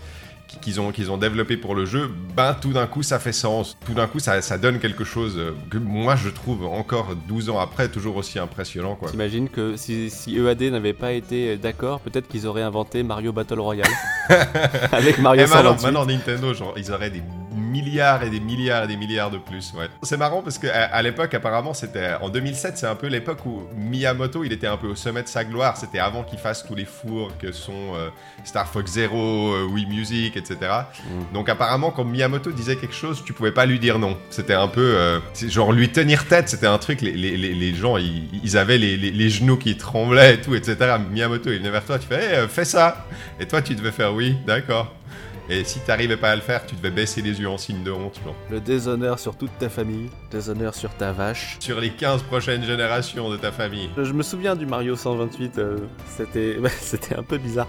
qui- 0.48 0.58
qu'ils 0.60 0.82
ont, 0.82 0.92
qu'ils 0.92 1.10
ont 1.12 1.18
développé 1.18 1.56
pour 1.56 1.74
le 1.74 1.86
jeu, 1.86 2.10
ben 2.36 2.54
tout 2.60 2.74
d'un 2.74 2.86
coup 2.88 3.02
ça 3.04 3.18
fait 3.20 3.32
sens. 3.32 3.78
Tout 3.86 3.94
d'un 3.94 4.08
coup 4.08 4.20
ça, 4.20 4.42
ça 4.42 4.58
donne 4.58 4.80
quelque 4.80 5.04
chose 5.04 5.36
euh, 5.38 5.52
que 5.70 5.78
moi 5.78 6.16
je 6.16 6.30
trouve 6.30 6.66
encore 6.66 7.16
12 7.28 7.50
ans 7.50 7.60
après 7.60 7.88
toujours 7.90 8.18
aussi 8.18 8.40
impressionnant. 8.40 8.96
Quoi. 8.96 9.10
T'imagines 9.10 9.50
que 9.50 9.78
si, 9.78 10.10
si 10.10 10.36
EAD 10.38 10.63
n'avait 10.63 10.94
pas 10.94 11.13
été 11.13 11.58
d'accord, 11.58 12.00
peut-être 12.02 12.28
qu'ils 12.28 12.46
auraient 12.48 12.62
inventé 12.63 13.04
Mario 13.04 13.32
Battle 13.32 13.60
Royale 13.60 13.88
avec 14.92 15.18
Mario 15.20 15.42
Et 15.44 15.48
maintenant, 15.48 15.78
128. 15.78 15.84
maintenant, 15.86 16.06
Nintendo, 16.06 16.54
genre, 16.54 16.74
ils 16.78 16.92
auraient 16.92 17.10
des 17.12 17.22
milliards 17.74 18.24
et 18.24 18.30
des 18.30 18.39
milliards 18.39 18.84
et 18.84 18.88
des 18.88 18.98
milliards 18.98 19.32
de 19.32 19.39
plus. 19.39 19.74
Ouais. 19.74 19.88
C'est 20.03 20.18
marrant 20.18 20.42
parce 20.42 20.60
que 20.60 20.68
à, 20.68 20.84
à 20.84 21.01
l'époque, 21.01 21.34
apparemment, 21.34 21.74
c'était 21.74 22.12
en 22.22 22.30
2007, 22.30 22.77
c'est 22.77 22.88
un 22.88 22.96
peu 22.96 23.08
l'époque 23.08 23.46
où 23.46 23.63
Miyamoto, 23.75 24.44
il 24.44 24.53
était 24.53 24.68
un 24.68 24.77
peu 24.77 24.88
au 24.88 24.96
sommet 24.96 25.24
de 25.24 25.27
sa 25.27 25.44
gloire. 25.44 25.75
C'était 25.77 26.00
avant 26.00 26.24
qu'il 26.24 26.39
fasse 26.39 26.65
tous 26.65 26.75
les 26.75 26.86
fours 26.86 27.32
que 27.38 27.51
sont 27.51 27.96
euh, 27.96 28.10
Star 28.44 28.68
Fox 28.68 28.92
Zero, 28.92 29.53
euh, 29.53 29.65
Wii 29.65 29.86
Music, 29.88 30.38
etc. 30.38 30.58
Mm. 30.60 31.34
Donc 31.34 31.50
apparemment, 31.50 31.92
quand 31.92 32.03
Miyamoto 32.03 32.51
disait 32.51 32.75
quelque 32.75 32.96
chose, 32.96 33.24
tu 33.25 33.34
pouvais 33.34 33.51
pas 33.51 33.65
lui 33.65 33.80
dire 33.80 34.00
non. 34.00 34.18
C'était 34.30 34.53
un 34.53 34.68
peu 34.68 34.96
euh, 34.96 35.20
genre 35.48 35.72
lui 35.72 35.89
tenir 35.89 36.27
tête. 36.27 36.50
C'était 36.50 36.68
un 36.68 36.77
truc. 36.77 37.01
Les, 37.01 37.12
les, 37.12 37.38
les, 37.38 37.53
les 37.53 37.75
gens, 37.75 37.98
ils, 37.98 38.30
ils 38.44 38.58
avaient 38.58 38.77
les, 38.77 39.30
genoux 39.30 39.58
qui 39.58 39.77
tremblaient 39.77 40.36
et 40.36 40.42
tout, 40.42 40.56
etc. 40.56 40.98
Miyamoto, 41.12 41.51
il 41.51 41.60
venait 41.60 41.70
vers 41.70 41.86
toi, 41.86 41.98
tu 41.98 42.08
fais, 42.08 42.24
hey, 42.24 42.36
euh, 42.36 42.48
fais 42.48 42.65
ça. 42.65 43.06
Et 43.39 43.48
toi, 43.48 43.62
tu 43.62 43.75
devais 43.75 43.92
faire 43.92 44.13
oui, 44.13 44.38
d'accord. 44.46 44.94
Et 45.50 45.64
si 45.66 45.80
t'arrivais 45.80 46.16
pas 46.18 46.32
à 46.32 46.36
le 46.36 46.42
faire, 46.42 46.66
tu 46.66 46.76
devais 46.76 46.90
baisser 46.92 47.22
les 47.22 47.40
yeux 47.42 47.50
en 47.50 47.58
signe 47.58 47.84
de 47.84 47.92
honte, 47.92 48.20
genre. 48.24 48.36
Le 48.50 48.62
déshonneur 48.62 49.20
sur 49.20 49.36
toute 49.36 49.52
ta 49.60 49.68
famille, 49.70 50.10
déshonneur 50.32 50.74
sur 50.74 50.90
ta 50.96 51.12
vache. 51.12 51.58
Sur 51.60 51.80
les 51.82 51.90
15 51.92 52.24
prochaines 52.24 52.64
générations 52.64 53.30
de 53.30 53.36
ta 53.38 53.52
famille. 53.52 53.90
Je 53.98 54.04
je 54.06 54.14
me 54.14 54.24
souviens 54.24 54.56
du 54.56 54.66
Mario 54.66 54.96
128, 54.96 55.58
euh, 55.58 55.78
c'était 56.18 56.54
bah, 56.62 56.70
c'était 56.80 57.16
un 57.16 57.24
peu 57.24 57.38
bizarre. 57.38 57.68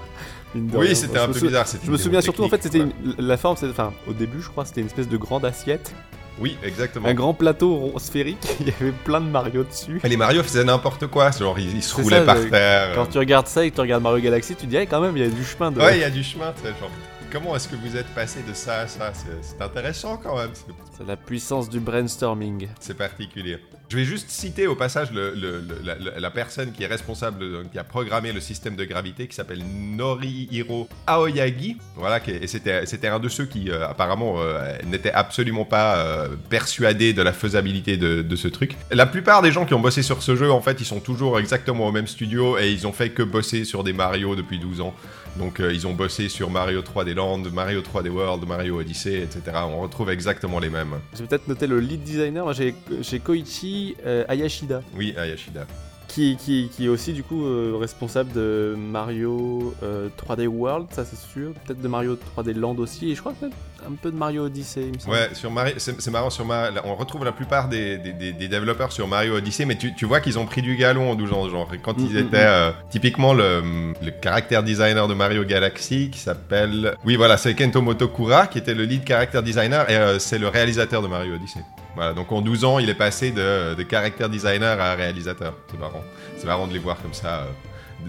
Oui, 0.55 0.95
c'était 0.95 1.19
un 1.19 1.27
peu 1.27 1.33
sou- 1.39 1.47
bizarre. 1.47 1.67
Je 1.85 1.91
me 1.91 1.97
souviens 1.97 2.21
surtout, 2.21 2.45
en 2.45 2.49
fait, 2.49 2.63
c'était 2.63 2.79
une- 2.79 2.93
la 3.19 3.37
forme, 3.37 3.57
enfin, 3.69 3.93
au 4.07 4.13
début, 4.13 4.41
je 4.41 4.49
crois, 4.49 4.65
c'était 4.65 4.81
une 4.83 4.87
espèce 4.87 5.09
de 5.09 5.17
grande 5.17 5.45
assiette. 5.45 5.93
Oui, 6.39 6.57
exactement. 6.65 7.09
un 7.09 7.15
grand 7.15 7.33
plateau 7.35 7.75
rond- 7.77 7.99
sphérique, 7.99 8.45
il 8.61 8.67
y 8.69 8.73
avait 8.81 8.91
plein 8.93 9.21
de 9.21 9.27
Mario 9.29 9.65
dessus. 9.65 10.01
Et 10.05 10.09
les 10.09 10.17
Mario 10.17 10.43
faisaient 10.43 10.65
n'importe 10.65 11.07
quoi, 11.09 11.31
genre 11.33 11.59
ils, 11.59 11.77
ils 11.77 11.83
se 11.83 11.95
roulaient 11.95 12.19
ça, 12.21 12.25
par 12.25 12.37
euh, 12.37 12.49
terre. 12.51 12.93
Quand 12.95 13.07
tu 13.07 13.19
regardes 13.19 13.47
ça 13.47 13.65
et 13.65 13.71
que 13.71 13.75
tu 13.77 13.81
regardes 13.81 14.03
Mario 14.03 14.21
Galaxy, 14.23 14.55
tu 14.57 14.67
te 14.67 14.71
dis, 14.71 14.77
eh, 14.77 14.87
quand 14.87 15.01
même, 15.01 15.17
il 15.17 15.23
y 15.25 15.27
a 15.27 15.31
du 15.31 15.45
chemin 15.45 15.71
de. 15.73 15.79
Ouais, 15.81 15.97
il 15.97 16.01
y 16.01 16.05
a 16.05 16.11
du 16.11 16.23
chemin, 16.25 16.53
tu 16.57 16.63
sais, 16.63 16.75
genre. 16.81 16.91
Comment 17.35 17.57
est-ce 17.57 17.67
que 17.67 17.75
vous 17.75 17.97
êtes 17.97 18.07
passé 18.15 18.45
de 18.49 18.55
ça 18.55 18.83
à 18.83 18.87
ça? 18.87 19.13
C'est 19.43 19.61
intéressant 19.61 20.17
quand 20.23 20.37
même, 20.39 20.51
c'est- 20.55 21.05
la 21.05 21.17
puissance 21.17 21.69
du 21.69 21.81
brainstorming. 21.81 22.69
c'est 22.79 22.97
particulier. 22.97 23.59
Je 23.89 23.97
vais 23.97 24.05
juste 24.05 24.31
citer 24.31 24.69
au 24.69 24.77
passage 24.77 25.11
le- 25.11 25.35
le- 25.35 25.61
le- 25.61 26.13
la, 26.21 26.31
personne 26.31 26.71
qui 26.71 26.85
est 26.85 26.87
responsable, 26.87 27.41
de- 27.41 27.65
qui 27.73 27.77
a 27.79 27.83
programmé 27.83 28.33
le 28.33 28.39
système 28.39 28.77
de 28.77 28.85
gravité, 28.85 29.27
qui 29.27 29.35
s'appelle 29.35 29.65
Norihiro 29.67 30.89
Aoyagi. 31.09 31.77
Voilà, 31.97 32.21
et 32.29 32.47
c'était 32.47 32.87
c'était 32.87 33.09
un 33.09 33.19
de 33.19 33.29
ceux 33.29 33.47
qui 33.47 33.69
euh, 33.69 33.85
apparemment 33.89 34.37
euh, 34.39 34.77
n'était 34.87 35.11
absolument 35.13 35.65
pas 35.65 35.97
euh, 35.97 36.29
persuadé 36.49 37.13
de 37.15 37.23
la 37.23 37.33
faisabilité 37.33 37.97
de, 37.97 38.23
de 38.23 38.37
ce 38.37 38.47
truc. 38.47 38.77
La 38.93 39.07
plupart 39.07 39.43
des 39.43 39.51
gens 39.51 39.67
qui 39.67 39.75
ont 39.75 39.81
bossé 39.81 40.03
sur 40.03 40.23
ce 40.23 40.37
jeu, 40.37 40.53
en 40.53 40.61
fait, 40.61 40.81
ils 40.81 40.87
sont 40.87 41.01
toujours 41.01 41.41
exactement 41.41 41.89
au 41.89 41.93
même 41.93 42.07
studio 42.07 42.59
et 42.59 42.71
ils 42.71 42.87
ont 42.87 42.93
fait 42.93 43.11
que 43.11 43.25
bosser 43.25 43.65
sur 43.65 43.83
des 43.83 43.93
Mario 43.93 44.37
depuis 44.37 44.61
12 44.61 44.81
ans. 44.81 44.95
Donc 45.39 45.61
euh, 45.61 45.73
ils 45.73 45.87
ont 45.87 45.95
bossé 45.95 46.29
sur 46.29 46.51
Mario 46.51 46.81
3D 46.83 47.15
Land, 47.15 47.43
Mario 47.53 47.81
3D 47.81 48.09
World, 48.09 48.47
Mario 48.47 48.79
Odyssey, 48.81 49.21
etc. 49.23 49.41
On 49.69 49.81
retrouve 49.81 50.11
exactement 50.11 50.61
les 50.61 50.71
mêmes. 50.71 50.95
J'ai 51.17 51.25
peut-être 51.25 51.49
noté 51.49 51.67
le 51.67 51.81
lead 51.81 52.03
designer, 52.03 52.45
moi 52.45 52.53
j'ai 52.53 52.75
j'ai 53.01 53.19
Koichi 53.19 53.97
euh, 54.07 54.25
Ayashida, 54.29 54.83
Oui, 54.97 55.15
Ayashida. 55.17 55.67
Qui, 56.09 56.37
qui, 56.37 56.71
qui 56.75 56.85
est 56.87 56.89
aussi 56.89 57.13
du 57.13 57.23
coup 57.23 57.45
euh, 57.45 57.77
responsable 57.81 58.33
de 58.33 58.75
Mario 58.79 59.75
euh, 59.83 60.09
3D 60.29 60.47
World, 60.47 60.87
ça 60.93 61.05
c'est 61.05 61.19
sûr, 61.19 61.53
peut-être 61.65 61.81
de 61.81 61.89
Mario 61.89 62.17
3D 62.37 62.53
Land 62.55 62.77
aussi, 62.77 63.11
et 63.11 63.15
je 63.15 63.21
crois 63.21 63.33
peut-être 63.33 63.57
un 63.87 63.93
peu 64.01 64.11
de 64.11 64.17
Mario 64.17 64.45
Odyssey, 64.47 64.83
il 64.87 64.95
me 64.95 64.99
semble. 64.99 65.15
Ouais, 65.17 65.29
sur 65.35 65.51
Mario, 65.51 65.75
c'est 65.79 66.11
marrant 66.11 66.31
sur 66.31 66.45
Mario. 66.47 66.81
On 66.85 66.95
retrouve 66.95 67.25
la 67.25 67.33
plupart 67.33 67.69
des, 67.69 67.99
des, 67.99 68.13
des- 68.15 68.33
des 68.33 68.49
développeurs 68.49 68.93
sur 68.93 69.07
Mario 69.07 69.35
Odyssey, 69.37 69.67
mais 69.67 69.77
tu, 69.77 69.95
tu 69.95 70.07
vois 70.07 70.21
qu'ils 70.21 70.39
ont 70.39 70.47
pris 70.47 70.63
du 70.63 70.77
galon 70.77 71.11
en 71.11 71.15
12 71.15 71.33
ans. 71.35 71.49
Genre, 71.51 71.69
quand 71.83 71.95
ils 71.99 72.05
Mm, 72.05 72.15
mm, 72.15 72.27
étaient 72.27 72.37
euh, 72.47 72.71
typiquement 72.91 73.35
le, 73.35 73.93
le 74.03 74.11
caractère 74.11 74.63
designer 74.63 75.07
de 75.07 75.13
Mario 75.15 75.45
Galaxy, 75.45 76.09
qui 76.11 76.19
s'appelle. 76.19 76.95
Oui, 77.05 77.17
voilà, 77.17 77.37
c'est 77.37 77.55
Kento 77.55 77.83
Motokura 77.83 78.47
qui 78.47 78.57
était 78.59 78.73
le 78.75 78.85
lead 78.85 79.07
character 79.07 79.43
designer 79.43 79.91
et 79.91 79.97
euh, 79.97 80.19
c'est 80.19 80.39
le 80.39 80.49
réalisateur 80.49 81.03
de 81.03 81.09
Mario 81.09 81.35
Odyssey. 81.35 81.61
Voilà, 81.97 82.13
donc 82.13 82.33
en 82.33 82.41
12 82.41 82.65
ans, 82.65 82.79
il 82.79 82.89
est 82.91 82.95
passé 82.95 83.31
de, 83.31 83.75
de 83.75 83.85
character 83.89 84.29
designer 84.29 84.81
à 84.81 84.95
réalisateur. 84.95 85.55
C'est 85.71 85.79
marrant. 85.79 86.03
C'est 86.37 86.47
marrant 86.47 86.67
de 86.67 86.73
les 86.73 86.79
voir 86.81 87.01
comme 87.01 87.15
ça. 87.15 87.41
euh, 87.43 87.45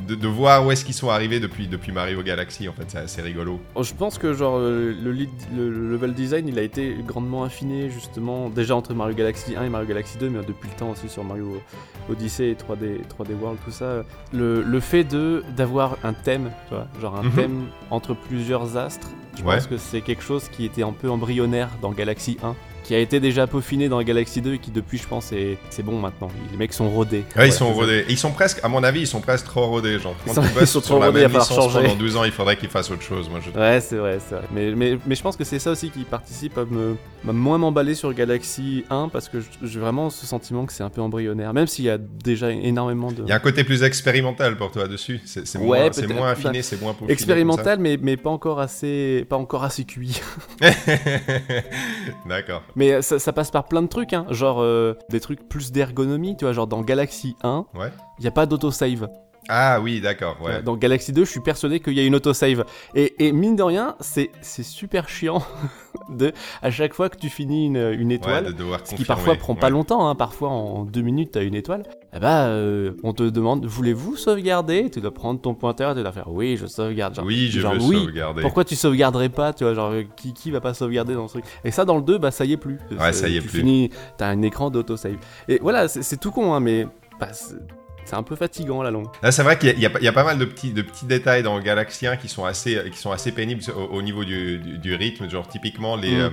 de, 0.08 0.16
de 0.16 0.28
voir 0.28 0.66
où 0.66 0.72
est-ce 0.72 0.84
qu'ils 0.84 0.96
sont 0.96 1.10
arrivés 1.10 1.40
depuis, 1.40 1.68
depuis 1.68 1.92
Mario 1.94 2.22
Galaxy, 2.22 2.68
en 2.68 2.74
fait, 2.74 2.84
c'est 2.88 2.98
assez 2.98 3.22
rigolo. 3.22 3.62
Oh, 3.76 3.84
Je 3.84 3.94
pense 3.94 4.18
que 4.18 4.34
genre 4.34 4.58
euh, 4.58 4.94
le, 5.02 5.12
lead, 5.12 5.30
le, 5.56 5.70
le 5.70 5.92
level 5.92 6.14
design 6.14 6.48
il 6.50 6.60
a 6.60 6.64
été 6.64 6.98
grandement 7.06 7.44
affiné 7.46 7.90
justement 7.90 8.50
déjà 8.50 8.76
entre 8.76 8.94
Mario 8.94 9.16
Galaxy 9.16 9.56
1 9.56 9.64
et 9.64 9.70
Mario 9.70 9.88
Galaxy 9.88 10.18
2 10.18 10.30
mais 10.30 10.40
depuis 10.46 10.70
le 10.70 10.76
temps 10.76 10.90
aussi 10.90 11.08
sur 11.08 11.24
Mario 11.24 11.62
Odyssey 12.10 12.50
et 12.50 12.56
3D, 12.56 13.04
3D 13.08 13.36
World 13.40 13.58
tout 13.64 13.72
ça 13.72 14.04
le, 14.34 14.62
le 14.64 14.80
fait 14.82 15.04
de 15.06 15.44
d'avoir 15.56 15.98
un 16.04 16.12
thème 16.14 16.52
tu 16.68 16.74
vois 16.76 16.88
genre 17.00 17.16
un 17.18 17.24
Mhm. 17.24 17.32
thème 17.34 17.64
entre 17.90 18.16
plusieurs 18.16 18.76
astres 18.76 19.08
je 19.38 19.44
Ouais. 19.44 19.56
pense 19.56 19.68
que 19.68 19.78
c'est 19.78 20.02
quelque 20.02 20.24
chose 20.24 20.50
qui 20.50 20.66
était 20.66 20.84
un 20.84 20.92
peu 20.94 21.10
embryonnaire 21.10 21.70
dans 21.82 21.92
Galaxy 21.92 22.38
1 22.44 22.54
qui 22.86 22.94
a 22.96 23.00
été 23.00 23.20
déjà 23.20 23.48
peaufiné 23.48 23.90
dans 23.90 24.02
Galaxy 24.02 24.42
2 24.42 24.54
et 24.54 24.60
qui 24.60 24.72
depuis 24.72 24.98
je 25.00 25.08
pense 25.08 25.32
est 25.32 25.58
c'est 25.70 25.84
bon 25.84 26.00
maintenant 26.00 26.30
les 26.52 26.58
mecs 26.58 26.72
sont 26.74 26.90
rodés 26.90 27.24
Ouais, 27.36 27.48
ils 27.48 27.54
sont 27.54 27.74
rodés. 27.74 28.06
Ils 28.10 28.18
sont 28.18 28.32
presque, 28.32 28.60
à 28.64 28.68
mon 28.68 28.84
avis, 28.84 29.02
ils 29.02 29.08
sont 29.08 29.22
presque 29.22 29.46
trop 29.46 29.66
rodés. 29.68 30.00
Genre, 30.00 30.16
quand 30.26 30.34
Ils 30.62 30.68
sont- 30.68 30.80
sur 30.80 30.82
trop 30.82 31.00
la 31.00 31.08
rodés, 31.08 31.22
même 31.22 31.30
falloir 31.32 31.48
licence 31.50 31.74
changer. 31.74 31.82
pendant 31.88 31.96
12 31.96 32.18
ans, 32.18 32.24
il 32.24 32.32
faudrait 32.32 32.58
qu'ils 32.58 32.70
fassent 32.70 32.92
autre 32.92 33.02
chose. 33.02 33.30
Moi, 33.30 33.40
je... 33.42 33.58
Ouais, 33.60 33.82
c'est 33.82 33.98
vrai, 33.98 34.20
c'est 34.26 34.36
vrai. 34.36 34.46
Mais, 34.54 34.72
mais, 34.76 34.98
mais 35.06 35.16
je 35.16 35.22
pense 35.22 35.36
que 35.36 35.44
c'est 35.44 35.60
ça 35.60 35.72
aussi 35.72 35.90
qui 35.90 36.04
participe 36.04 36.58
à 36.58 36.66
me 36.66 36.96
à 37.28 37.32
moins 37.34 37.58
m'emballer 37.58 37.96
sur 37.96 38.14
Galaxy 38.14 38.86
1 38.90 39.10
parce 39.10 39.30
que 39.30 39.38
j'ai 39.64 39.80
vraiment 39.80 40.10
ce 40.10 40.26
sentiment 40.28 40.66
que 40.66 40.74
c'est 40.74 40.84
un 40.84 40.90
peu 40.90 41.02
embryonnaire, 41.02 41.54
même 41.54 41.68
s'il 41.68 41.86
y 41.86 41.90
a 41.90 41.98
déjà 41.98 42.52
énormément 42.52 43.12
de. 43.12 43.24
Il 43.24 43.30
y 43.30 43.32
a 43.32 43.36
un 43.36 43.40
côté 43.40 43.64
plus 43.64 43.84
expérimental 43.84 44.58
pour 44.58 44.72
toi 44.72 44.88
dessus. 44.88 45.20
C'est 45.26 45.48
c'est 45.48 45.58
Ouais, 45.58 45.90
moins, 45.90 46.16
moins 46.16 46.32
affiné, 46.32 46.62
c'est 46.62 46.80
moins 46.80 46.94
peaufiné. 46.94 47.12
Expérimental, 47.12 47.80
mais, 47.80 47.98
mais 48.02 48.16
pas 48.18 48.30
encore 48.30 48.60
assez, 48.60 49.26
pas 49.28 49.38
encore 49.38 49.64
assez 49.64 49.86
cuit. 49.86 50.22
D'accord. 52.26 52.64
Mais 52.76 53.02
ça, 53.02 53.20
ça 53.20 53.32
passe 53.34 53.52
par 53.52 53.66
plein 53.66 53.82
de 53.82 53.88
trucs, 53.88 54.14
hein. 54.14 54.26
genre 54.30 54.62
euh, 54.62 54.98
des 55.10 55.20
trucs 55.20 55.48
plus 55.48 55.72
d'ergonomie, 55.72 56.36
tu 56.38 56.46
vois, 56.46 56.54
genre 56.54 56.68
dans 56.68 56.82
Galaxy 56.82 57.36
1, 57.44 57.66
Ouais. 57.74 57.90
il 58.20 58.22
n'y 58.24 58.28
a 58.28 58.32
pas 58.32 58.46
d'autosave. 58.46 59.08
Ah 59.48 59.80
oui, 59.80 60.02
d'accord, 60.02 60.38
ouais. 60.42 60.64
Dans 60.64 60.76
Galaxy 60.76 61.14
2, 61.14 61.24
je 61.24 61.30
suis 61.30 61.40
persuadé 61.40 61.80
qu'il 61.80 61.94
y 61.94 62.00
a 62.00 62.04
une 62.04 62.16
autosave. 62.16 62.66
Et, 62.96 63.28
et 63.28 63.32
mine 63.32 63.56
de 63.56 63.62
rien, 63.62 63.96
c'est 64.00 64.32
super 64.64 65.08
chiant 65.08 65.44
de 66.10 66.34
à 66.64 66.72
chaque 66.72 66.96
fois 66.96 67.10
que 67.10 67.18
tu 67.18 67.30
finis 67.30 67.68
une, 67.68 67.76
une 67.78 68.08
Ouais, 68.10 68.16
étoile, 68.16 68.54
de 68.56 68.64
ce 68.84 68.96
qui 68.96 69.06
parfois 69.06 69.36
prend 69.36 69.54
pas 69.54 69.70
longtemps, 69.70 70.10
hein, 70.10 70.16
parfois 70.16 70.50
en 70.50 70.84
deux 70.84 71.02
minutes 71.02 71.32
t'as 71.34 71.44
une 71.44 71.54
étoile, 71.54 71.84
eh 72.16 72.20
bah 72.20 72.46
euh, 72.46 72.94
on 73.04 73.12
te 73.14 73.24
demande 73.24 73.66
voulez-vous 73.66 74.16
sauvegarder? 74.16 74.90
Tu 74.90 75.02
dois 75.02 75.14
prendre 75.14 75.42
ton 75.42 75.54
pointeur 75.54 75.92
et 75.92 75.96
tu 75.96 76.02
dois 76.02 76.12
faire 76.14 76.30
oui 76.32 76.56
je 76.58 76.66
sauvegarde. 76.66 77.14
Genre, 77.16 77.26
Oui, 77.26 77.50
je 77.52 77.60
genre, 77.60 77.74
veux 77.74 77.82
oui, 77.82 77.96
sauvegarder. 78.00 78.42
Pourquoi 78.42 78.64
tu 78.64 78.76
sauvegarderais 78.76 79.30
pas 79.30 79.52
Tu 79.54 79.64
vois, 79.66 79.74
genre 79.74 79.92
euh, 79.92 80.04
qui, 80.16 80.34
qui 80.34 80.50
va 80.52 80.62
pas 80.62 80.74
sauvegarder 80.74 81.14
dans 81.14 81.28
ce 81.28 81.34
truc? 81.34 81.46
Et 81.64 81.72
ça 81.72 81.84
dans 81.86 81.98
le 81.98 82.04
2, 82.04 82.18
bah 82.18 82.32
ça 82.32 82.46
y 82.46 82.54
est 82.54 82.58
plus. 82.58 82.80
Ouais, 82.98 83.12
ça 83.14 83.28
y 83.28 83.38
est 83.38 83.42
tu 83.42 83.48
plus. 83.48 83.60
Finis, 83.60 83.90
t'as 84.18 84.28
un 84.28 84.42
écran 84.44 84.70
d'autosave. 84.70 85.18
Et 85.50 85.60
voilà, 85.62 85.88
c'est 85.90 86.18
tout 86.20 86.32
con, 86.32 86.54
hein, 86.54 86.60
mais 86.62 86.88
bah, 87.20 87.30
c'est 87.34 88.16
un 88.16 88.24
peu 88.24 88.36
fatigant 88.36 88.82
la 88.84 88.92
longue. 88.92 89.08
Là, 89.24 89.32
c'est 89.32 89.44
vrai 89.44 89.58
qu'il 89.58 89.78
y, 89.78 89.82
y 89.82 89.86
a 89.86 89.90
pas- 89.90 90.00
il 90.00 90.06
y 90.06 90.08
a 90.08 90.14
pas 90.14 90.24
mal 90.24 90.38
de 90.38 90.46
petits, 90.46 90.72
de 90.72 90.84
petits 90.84 91.06
détails 91.08 91.44
dans 91.44 91.60
Galaxy 91.60 92.06
1 92.08 92.18
qui 92.18 92.28
sont 92.30 92.46
assez, 92.46 92.80
qui 92.92 92.98
sont 93.00 93.12
assez 93.12 93.32
pénibles 93.32 93.62
au, 93.76 93.96
au 93.98 94.02
niveau 94.02 94.24
du, 94.24 94.60
du- 94.60 94.78
du 94.78 94.96
rythme. 94.96 95.30
Genre, 95.30 95.48
typiquement, 95.48 95.96
les. 95.98 96.16
Mm. 96.16 96.20
euh, 96.22 96.30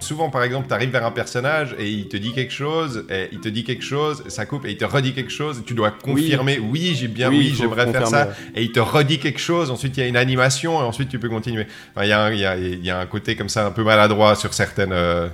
souvent, 0.00 0.28
par 0.30 0.42
exemple, 0.42 0.66
tu 0.68 0.74
arrives 0.74 0.90
vers 0.90 1.04
un 1.06 1.10
personnage 1.10 1.74
et 1.78 1.88
il 1.88 2.08
te 2.08 2.16
dit 2.16 2.32
quelque 2.32 2.52
chose, 2.52 3.04
et 3.10 3.28
il 3.32 3.40
te 3.40 3.48
dit 3.48 3.64
quelque 3.64 3.84
chose, 3.84 4.22
ça 4.28 4.44
coupe 4.46 4.66
et 4.66 4.70
il 4.72 4.76
te 4.76 4.84
redit 4.84 5.12
quelque 5.14 5.30
chose, 5.32 5.60
et 5.60 5.62
tu 5.62 5.74
dois 5.74 5.90
confirmer, 5.90 6.58
oui, 6.58 6.94
j'ai 6.94 7.08
bien, 7.08 7.30
oui, 7.30 7.54
j'aimerais 7.56 7.90
faire 7.92 8.06
ça, 8.06 8.28
et 8.54 8.62
il 8.62 8.72
te 8.72 8.80
redit 8.80 9.18
quelque 9.18 9.40
chose, 9.40 9.70
ensuite 9.70 9.96
il 9.96 10.00
y 10.00 10.02
a 10.04 10.08
une 10.08 10.16
animation, 10.16 10.80
et 10.80 10.84
ensuite 10.84 11.08
tu 11.08 11.18
peux 11.18 11.28
continuer. 11.28 11.66
Enfin, 11.94 12.04
il 12.04 12.08
y, 12.08 12.12
a 12.12 12.22
un- 12.24 12.32
y 12.32 12.44
a- 12.44 12.56
il 12.56 12.84
y 12.84 12.90
a 12.90 12.98
un 12.98 13.06
côté 13.06 13.36
comme 13.36 13.48
ça 13.48 13.66
un 13.66 13.70
peu 13.70 13.82
maladroit 13.84 14.34
sur 14.34 14.52
certaines, 14.52 14.92
euh, 14.92 15.28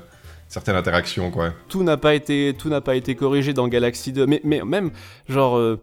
certaines 0.48 0.76
interactions, 0.76 1.30
quoi. 1.30 1.52
tout 1.68 1.82
n'a 1.82 1.96
pas 1.96 2.14
été 2.14 2.54
tout 2.58 2.68
n'a 2.68 2.80
pas 2.80 2.96
été 2.96 3.14
corrigé 3.14 3.52
dans 3.52 3.68
Galaxy 3.68 4.12
2 4.12 4.26
mais, 4.26 4.40
mais 4.44 4.62
même 4.64 4.90
genre 5.28 5.56
euh, 5.56 5.80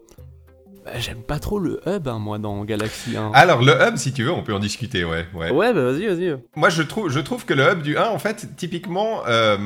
bah, 0.87 0.99
j'aime 0.99 1.21
pas 1.21 1.39
trop 1.39 1.59
le 1.59 1.81
hub 1.85 2.07
hein, 2.07 2.19
moi 2.19 2.37
dans 2.39 2.63
Galaxy 2.63 3.17
1 3.17 3.31
Alors, 3.33 3.61
le 3.61 3.73
hub, 3.73 3.97
si 3.97 4.13
tu 4.13 4.23
veux, 4.23 4.31
on 4.31 4.43
peut 4.43 4.53
en 4.53 4.59
discuter, 4.59 5.03
ouais. 5.03 5.25
ouais. 5.33 5.51
ouais 5.51 5.73
bah 5.73 5.83
vas-y 5.91 6.07
vas-y 6.07 6.37
Moi, 6.55 6.69
je 6.69 6.81
trouve, 6.81 7.09
je 7.09 7.19
trouve 7.19 7.45
que 7.45 7.53
le 7.53 7.71
hub 7.71 7.81
du 7.81 7.97
1, 7.97 8.05
en 8.07 8.19
fait, 8.19 8.55
typiquement, 8.55 9.21
euh, 9.27 9.57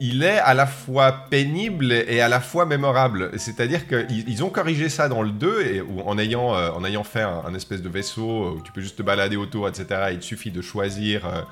il 0.00 0.22
est 0.22 0.38
à 0.38 0.54
la 0.54 0.66
fois 0.66 1.12
pénible 1.30 1.92
et 1.92 2.20
à 2.20 2.28
la 2.28 2.40
fois 2.40 2.66
mémorable. 2.66 3.30
C'est-à-dire 3.36 3.86
qu'ils 3.86 4.28
ils 4.28 4.44
ont 4.44 4.50
corrigé 4.50 4.88
ça 4.88 5.08
dans 5.08 5.22
le 5.22 5.30
2, 5.30 5.62
et, 5.62 5.80
où, 5.80 6.00
en, 6.06 6.18
ayant, 6.18 6.54
euh, 6.54 6.70
en 6.70 6.84
ayant 6.84 7.04
fait 7.04 7.22
un, 7.22 7.42
un 7.46 7.54
espèce 7.54 7.82
de 7.82 7.88
vaisseau 7.88 8.56
où 8.56 8.62
tu 8.62 8.72
peux 8.72 8.80
juste 8.80 8.96
te 8.96 9.02
balader 9.02 9.36
autour, 9.36 9.68
etc. 9.68 9.86
Il 10.12 10.18
te 10.18 10.24
suffit 10.24 10.50
de 10.50 10.62
choisir. 10.62 11.26
euh, 11.26 11.42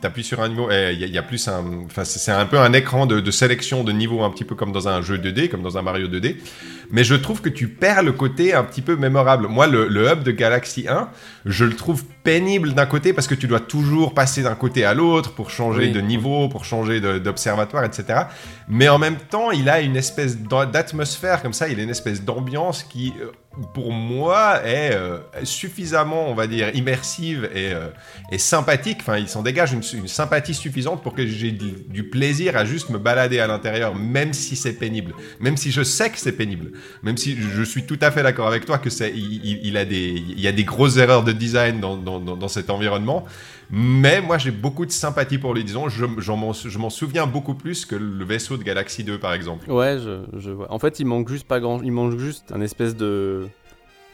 tu 0.00 0.06
appuies 0.06 0.24
sur 0.24 0.40
un 0.40 0.48
niveau, 0.48 0.68
il 0.70 0.74
y, 0.98 1.04
a- 1.04 1.06
il 1.06 1.12
y 1.14 1.18
a 1.18 1.22
plus 1.22 1.46
un. 1.48 1.64
Enfin, 1.86 2.04
c'est 2.04 2.30
un 2.32 2.46
peu 2.46 2.58
un 2.58 2.72
écran 2.72 3.06
de, 3.06 3.20
de 3.20 3.30
sélection 3.30 3.84
de 3.84 3.92
niveau, 3.92 4.22
un 4.22 4.30
petit 4.30 4.44
peu 4.44 4.54
comme 4.54 4.72
dans 4.72 4.88
un 4.88 5.02
jeu 5.02 5.18
2D, 5.18 5.48
comme 5.48 5.62
dans 5.62 5.78
un 5.78 5.82
Mario 5.82 6.08
2D. 6.08 6.36
Mais 6.90 7.02
je 7.04 7.14
trouve 7.14 7.40
que 7.40 7.48
tu 7.48 7.68
perds 7.68 8.02
le 8.02 8.12
côté 8.12 8.52
un 8.54 8.62
petit 8.62 8.82
peu 8.82 8.96
mémorable. 8.96 9.48
Moi, 9.48 9.66
le, 9.66 9.88
le 9.88 10.06
hub 10.10 10.22
de 10.22 10.30
Galaxy 10.30 10.86
1, 10.88 11.08
je 11.46 11.64
le 11.64 11.74
trouve 11.74 12.04
pénible 12.22 12.72
d'un 12.74 12.86
côté 12.86 13.12
parce 13.12 13.26
que 13.26 13.34
tu 13.34 13.46
dois 13.46 13.60
toujours 13.60 14.14
passer 14.14 14.42
d'un 14.42 14.54
côté 14.54 14.84
à 14.84 14.94
l'autre 14.94 15.32
pour 15.32 15.50
changer 15.50 15.86
Oui. 15.86 15.92
de 15.92 16.00
niveau, 16.00 16.48
pour 16.48 16.64
changer 16.64 17.00
d'observatoire, 17.00 17.84
etc. 17.84 18.20
Mais 18.68 18.88
en 18.88 18.98
même 18.98 19.16
temps, 19.16 19.50
il 19.50 19.68
a 19.68 19.80
une 19.80 19.96
espèce 19.96 20.38
d'a- 20.38 20.66
d'atmosphère 20.66 21.42
comme 21.42 21.52
ça, 21.52 21.68
il 21.68 21.80
a 21.80 21.82
une 21.82 21.90
espèce 21.90 22.22
d'ambiance 22.22 22.82
qui, 22.82 23.12
euh, 23.20 23.26
pour 23.72 23.92
moi, 23.92 24.60
est 24.64 24.92
euh, 24.94 25.18
suffisamment, 25.44 26.28
on 26.28 26.34
va 26.34 26.46
dire, 26.46 26.74
immersive 26.74 27.48
et, 27.54 27.72
euh, 27.72 27.88
sympathique. 28.38 28.98
Enfin, 29.00 29.18
il 29.18 29.28
s'en 29.28 29.42
dégage 29.42 29.72
une, 29.72 29.82
sympathie 30.08 30.54
suffisante 30.54 31.02
pour 31.02 31.14
que 31.14 31.26
j'ai 31.26 31.52
du, 31.52 32.04
plaisir 32.04 32.56
à 32.56 32.64
juste 32.64 32.90
me 32.90 32.98
balader 32.98 33.38
à 33.40 33.46
l'intérieur, 33.46 33.94
même 33.94 34.32
si 34.32 34.56
c'est 34.56 34.74
pénible, 34.74 35.14
même 35.40 35.56
si 35.56 35.70
je 35.70 35.82
sais 35.82 36.10
que 36.10 36.18
c'est 36.18 36.32
pénible, 36.32 36.72
même 37.02 37.16
si 37.16 37.36
je 37.36 37.62
suis 37.62 37.84
tout 37.84 37.98
à 38.02 38.10
fait 38.10 38.22
d'accord 38.22 38.46
avec 38.46 38.64
toi 38.66 38.78
que 38.78 38.88
il, 39.14 39.76
a 39.76 39.84
des, 39.84 40.08
il 40.28 40.40
y 40.40 40.48
a 40.48 40.52
des 40.52 40.64
grosses 40.64 40.96
erreurs 40.96 41.24
de 41.24 41.32
design 41.32 41.80
dans- 41.80 41.96
dans- 41.96 42.20
dans 42.20 42.48
cet 42.48 42.70
environnement. 42.70 43.24
Mais 43.70 44.20
moi, 44.20 44.38
j'ai 44.38 44.50
beaucoup 44.50 44.86
de 44.86 44.90
sympathie 44.90 45.38
pour 45.38 45.54
lui. 45.54 45.64
Disons, 45.64 45.88
je, 45.88 46.04
m'en- 46.04 46.52
je 46.52 46.78
m'en 46.78 46.90
souviens 46.90 47.26
beaucoup 47.26 47.54
plus 47.54 47.86
que 47.86 47.96
le 47.96 48.24
vaisseau 48.24 48.56
de 48.56 48.62
Galaxy 48.62 49.04
2, 49.04 49.18
par 49.18 49.32
exemple. 49.32 49.70
ouais 49.70 49.98
je, 49.98 50.38
je 50.38 50.50
vois 50.50 50.70
en 50.72 50.78
fait 50.78 51.00
il 51.00 51.06
manque 51.06 51.28
juste 51.28 51.46
pas 51.46 51.60
grand 51.60 51.80
il 51.82 51.92
manque 51.92 52.18
juste 52.18 52.52
un 52.54 52.60
espèce 52.60 52.96
de 52.96 53.46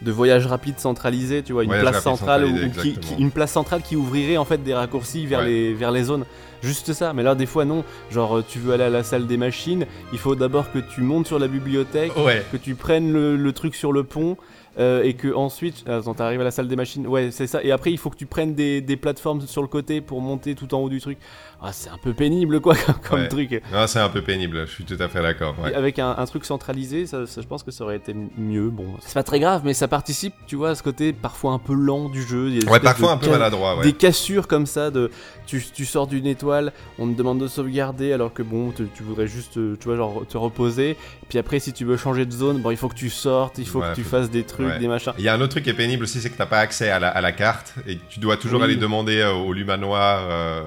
de 0.02 0.10
voyage 0.12 0.46
rapide 0.46 0.78
centralisé 0.78 1.42
tu 1.42 1.52
vois 1.52 1.62
une 1.64 1.68
Voyage 1.68 1.84
place 1.90 2.02
centrale 2.02 2.46
ou 2.46 2.70
qui, 2.80 2.96
une 3.18 3.30
place 3.30 3.52
centrale 3.52 3.82
qui 3.82 3.96
ouvrirait 3.96 4.38
en 4.38 4.46
fait 4.46 4.62
des 4.62 4.72
raccourcis 4.72 5.26
vers 5.26 5.40
Ouais. 5.40 5.46
les 5.46 5.74
vers 5.74 5.90
les 5.90 6.04
zones 6.04 6.24
juste 6.62 6.92
ça 6.94 7.12
mais 7.12 7.22
là 7.22 7.34
des 7.34 7.44
fois 7.46 7.64
non 7.66 7.84
genre 8.10 8.38
euh, 8.38 8.44
tu 8.48 8.58
veux 8.58 8.72
aller 8.72 8.84
à 8.84 8.88
la 8.90 9.02
salle 9.02 9.26
des 9.26 9.36
machines 9.36 9.84
il 10.14 10.18
faut 10.18 10.34
d'abord 10.34 10.72
que 10.72 10.78
tu 10.78 11.02
montes 11.02 11.26
sur 11.26 11.38
la 11.38 11.48
bibliothèque 11.48 12.12
Ouais. 12.16 12.42
que 12.50 12.56
tu 12.56 12.74
prennes 12.76 13.12
le, 13.12 13.36
le 13.36 13.52
truc 13.52 13.74
sur 13.74 13.92
le 13.92 14.04
pont 14.04 14.36
euh, 14.80 15.04
et 15.04 15.14
que 15.14 15.32
ensuite 15.32 15.84
attends 15.88 16.14
t'arrives 16.14 16.40
à 16.40 16.44
la 16.44 16.50
salle 16.50 16.66
des 16.66 16.76
machines. 16.76 17.06
Ouais 17.06 17.30
c'est 17.30 17.46
ça. 17.46 17.62
Et 17.62 17.70
après 17.70 17.92
il 17.92 17.98
faut 17.98 18.10
que 18.10 18.16
tu 18.16 18.26
prennes 18.26 18.54
des, 18.54 18.80
des 18.80 18.96
plateformes 18.96 19.42
sur 19.42 19.62
le 19.62 19.68
côté 19.68 20.00
pour 20.00 20.20
monter 20.20 20.54
tout 20.54 20.74
en 20.74 20.78
haut 20.80 20.88
du 20.88 21.00
truc 21.00 21.18
ah 21.62 21.72
c'est 21.72 21.90
un 21.90 21.98
peu 21.98 22.12
pénible 22.14 22.60
quoi 22.60 22.74
comme, 23.08 23.20
Ouais. 23.20 23.28
truc 23.28 23.62
Non, 23.72 23.86
c'est 23.86 23.98
un 23.98 24.08
peu 24.08 24.22
pénible, 24.22 24.66
je 24.66 24.72
suis 24.72 24.84
tout 24.84 24.96
à 24.98 25.08
fait 25.08 25.20
d'accord. 25.22 25.54
ouais. 25.62 25.74
Avec 25.74 25.98
un, 25.98 26.14
un 26.16 26.24
truc 26.26 26.44
centralisé 26.44 27.06
ça, 27.06 27.26
ça, 27.26 27.40
je 27.42 27.46
pense 27.46 27.62
que 27.62 27.70
ça 27.70 27.84
aurait 27.84 27.96
été 27.96 28.14
mieux 28.38 28.70
bon 28.70 28.86
c'est 29.00 29.14
pas 29.14 29.22
très 29.22 29.40
grave 29.40 29.62
mais 29.64 29.74
ça 29.74 29.88
participe 29.88 30.34
tu 30.46 30.56
vois 30.56 30.70
à 30.70 30.74
ce 30.74 30.82
côté 30.82 31.12
parfois 31.12 31.52
un 31.52 31.58
peu 31.58 31.74
lent 31.74 32.08
du 32.08 32.22
jeu 32.22 32.48
Il 32.48 32.62
y 32.64 32.66
a 32.66 32.70
Ouais, 32.70 32.80
parfois 32.80 33.12
un 33.12 33.16
peu 33.16 33.30
maladroit, 33.30 33.76
ouais. 33.76 33.82
des 33.84 33.92
cassures 33.92 34.48
comme 34.48 34.66
ça 34.66 34.90
de 34.90 35.10
tu, 35.46 35.62
tu 35.74 35.84
sors 35.84 36.06
d'une 36.06 36.26
étoile 36.26 36.72
on 36.98 37.08
te 37.12 37.16
demande 37.18 37.40
de 37.40 37.48
sauvegarder 37.48 38.12
alors 38.12 38.32
que 38.32 38.42
bon 38.42 38.70
tu, 38.70 38.86
tu 38.94 39.02
voudrais 39.02 39.26
juste 39.26 39.56
euh, 39.58 39.76
tu 39.78 39.86
vois 39.88 39.96
genre 39.96 40.22
te 40.28 40.38
reposer 40.38 40.96
puis 41.28 41.38
après 41.38 41.58
si 41.58 41.72
tu 41.72 41.84
veux 41.84 41.96
changer 41.96 42.24
de 42.26 42.32
zone 42.32 42.58
bon 42.60 42.70
il 42.70 42.76
faut 42.76 42.88
que 42.88 42.94
tu 42.94 43.10
sortes 43.10 43.58
il 43.58 43.66
faut 43.66 43.80
Ouais, 43.80 43.90
que 43.90 43.94
tu 43.96 44.02
faut- 44.02 44.10
fasses 44.16 44.30
des 44.30 44.44
trucs 44.44 44.66
ouais. 44.66 44.78
des 44.78 44.88
machins 44.88 45.12
Il 45.18 45.24
y 45.24 45.28
a 45.28 45.34
un 45.34 45.40
autre 45.40 45.50
truc 45.52 45.64
qui 45.64 45.70
est 45.70 45.74
pénible 45.74 46.04
aussi, 46.04 46.20
c'est 46.20 46.30
que 46.30 46.36
t'as 46.38 46.46
pas 46.46 46.58
accès 46.60 46.88
à 46.90 46.98
la, 46.98 47.08
à 47.08 47.20
la 47.20 47.32
carte 47.32 47.74
et 47.86 47.98
tu 48.08 48.20
dois 48.20 48.36
toujours 48.36 48.60
Oui. 48.60 48.64
aller 48.66 48.76
demander 48.76 49.18
euh, 49.18 49.32
au 49.32 49.52
lumanoir 49.52 50.20
euh, 50.30 50.62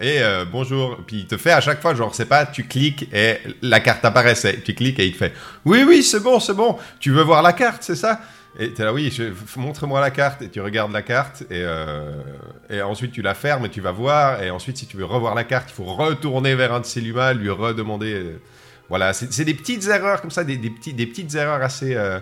et 0.00 0.20
euh, 0.30 0.44
bonjour. 0.44 0.96
Puis 1.06 1.18
il 1.20 1.26
te 1.26 1.36
fait 1.36 1.52
à 1.52 1.60
chaque 1.60 1.80
fois, 1.82 1.94
genre, 1.94 2.14
c'est 2.14 2.26
pas, 2.26 2.46
tu 2.46 2.64
cliques 2.64 3.08
et 3.12 3.36
la 3.62 3.80
carte 3.80 4.04
apparaît, 4.04 4.34
c'est- 4.34 4.62
tu 4.62 4.74
cliques 4.74 4.98
et 5.00 5.06
il 5.06 5.12
te 5.12 5.18
fait 5.18 5.32
oui, 5.64 5.84
oui, 5.86 6.02
c'est 6.02 6.20
bon, 6.20 6.40
c'est 6.40 6.54
bon, 6.54 6.76
tu 6.98 7.10
veux 7.10 7.22
voir 7.22 7.42
la 7.42 7.52
carte, 7.52 7.82
c'est 7.82 7.96
ça? 7.96 8.20
Et 8.58 8.72
t'es 8.72 8.82
là, 8.84 8.92
oui, 8.92 9.16
montre-moi 9.56 10.00
la 10.00 10.10
carte 10.10 10.42
et 10.42 10.48
tu 10.48 10.60
regardes 10.60 10.92
la 10.92 11.02
carte 11.02 11.42
et, 11.42 11.46
euh, 11.62 12.12
et 12.68 12.82
ensuite 12.82 13.12
tu 13.12 13.22
la 13.22 13.34
fermes 13.34 13.66
et 13.66 13.68
tu 13.68 13.80
vas 13.80 13.92
voir. 13.92 14.42
Et 14.42 14.50
ensuite, 14.50 14.76
si 14.76 14.86
tu 14.86 14.96
veux 14.96 15.04
revoir 15.04 15.34
la 15.36 15.44
carte, 15.44 15.70
il 15.70 15.74
faut 15.74 15.84
retourner 15.84 16.56
vers 16.56 16.72
un 16.74 16.80
de 16.80 16.86
ses 16.86 17.00
lui 17.00 17.48
redemander. 17.50 18.38
Voilà, 18.90 19.12
c'est 19.12 19.44
des 19.44 19.54
petites 19.54 19.86
erreurs 19.86 20.20
comme 20.20 20.32
ça, 20.32 20.42
des, 20.42 20.58
petites 20.58 21.32
erreurs 21.36 21.62
assez, 21.62 21.94
euh, 21.94 22.18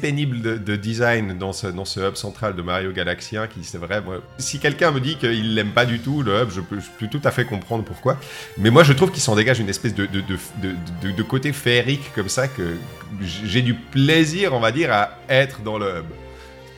pénibles 0.00 0.42
de, 0.42 0.56
de 0.56 0.74
design 0.74 1.38
dans 1.38 1.52
ce, 1.52 1.68
hub 2.00 2.16
central 2.16 2.56
de 2.56 2.62
Mario 2.62 2.90
Galaxy 2.90 3.36
1 3.36 3.46
qui 3.46 3.62
c'est 3.62 3.78
vrai. 3.78 4.00
moi, 4.00 4.20
si 4.36 4.58
quelqu'un 4.58 4.90
me 4.90 4.98
dit 4.98 5.16
qu'il 5.16 5.54
l'aime 5.54 5.70
pas 5.70 5.86
du 5.86 6.00
tout, 6.00 6.24
le 6.24 6.42
hub, 6.42 6.50
je 6.50 6.60
peux, 6.60 6.80
tout 7.06 7.20
à 7.22 7.30
fait 7.30 7.44
comprendre 7.44 7.84
pourquoi. 7.84 8.18
Mais 8.58 8.70
moi, 8.70 8.82
je 8.82 8.92
trouve 8.94 9.12
qu'il 9.12 9.22
s'en 9.22 9.36
dégage 9.36 9.60
une 9.60 9.68
espèce 9.68 9.94
de, 9.94 11.22
côté 11.22 11.52
féerique 11.52 12.12
comme 12.16 12.28
ça 12.28 12.48
que 12.48 12.74
j'ai 13.20 13.62
du 13.62 13.74
plaisir, 13.74 14.54
on 14.54 14.60
va 14.60 14.72
dire, 14.72 14.92
à 14.92 15.18
être 15.28 15.60
dans 15.60 15.78
le 15.78 16.00
hub. 16.00 16.06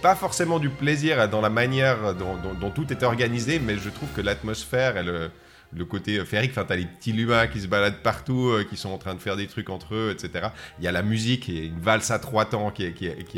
Pas 0.03 0.17
forcément 0.17 0.59
du 0.59 0.69
plaisir 0.69 1.31
dans 1.31 1.41
la 1.41 1.49
manière 1.49 2.15
dont 2.15 2.71
tout 2.71 2.93
est 2.93 3.03
organisé, 3.03 3.59
mais 3.59 3.79
je 3.79 3.89
trouve 3.89 4.11
que 4.15 4.21
l'atmosphère 4.21 4.99
et 4.99 5.03
le, 5.03 5.31
le 5.77 5.85
côté 5.85 6.19
euh, 6.19 6.25
féerique, 6.25 6.53
enfin, 6.53 6.65
t'as 6.67 6.77
les 6.77 6.87
petits 6.87 7.13
lumas 7.13 7.47
qui 7.47 7.61
se 7.61 7.67
baladent 7.67 8.03
partout, 8.03 8.49
euh, 8.51 8.65
qui 8.69 8.77
sont 8.77 8.91
en 8.91 8.99
train 8.99 9.15
de 9.15 9.21
faire 9.21 9.37
des 9.37 9.47
trucs 9.47 9.71
entre 9.71 9.95
eux, 9.95 10.11
etc. 10.13 10.49
Il 10.79 10.85
y 10.85 10.89
a 10.89 10.93
la 10.93 11.03
musique, 11.03 11.49
et 11.49 11.67
une 11.67 11.81
valse 11.81 12.11
à 12.11 12.19
trois 12.19 12.45
temps 12.45 12.71
qui, 12.71 12.87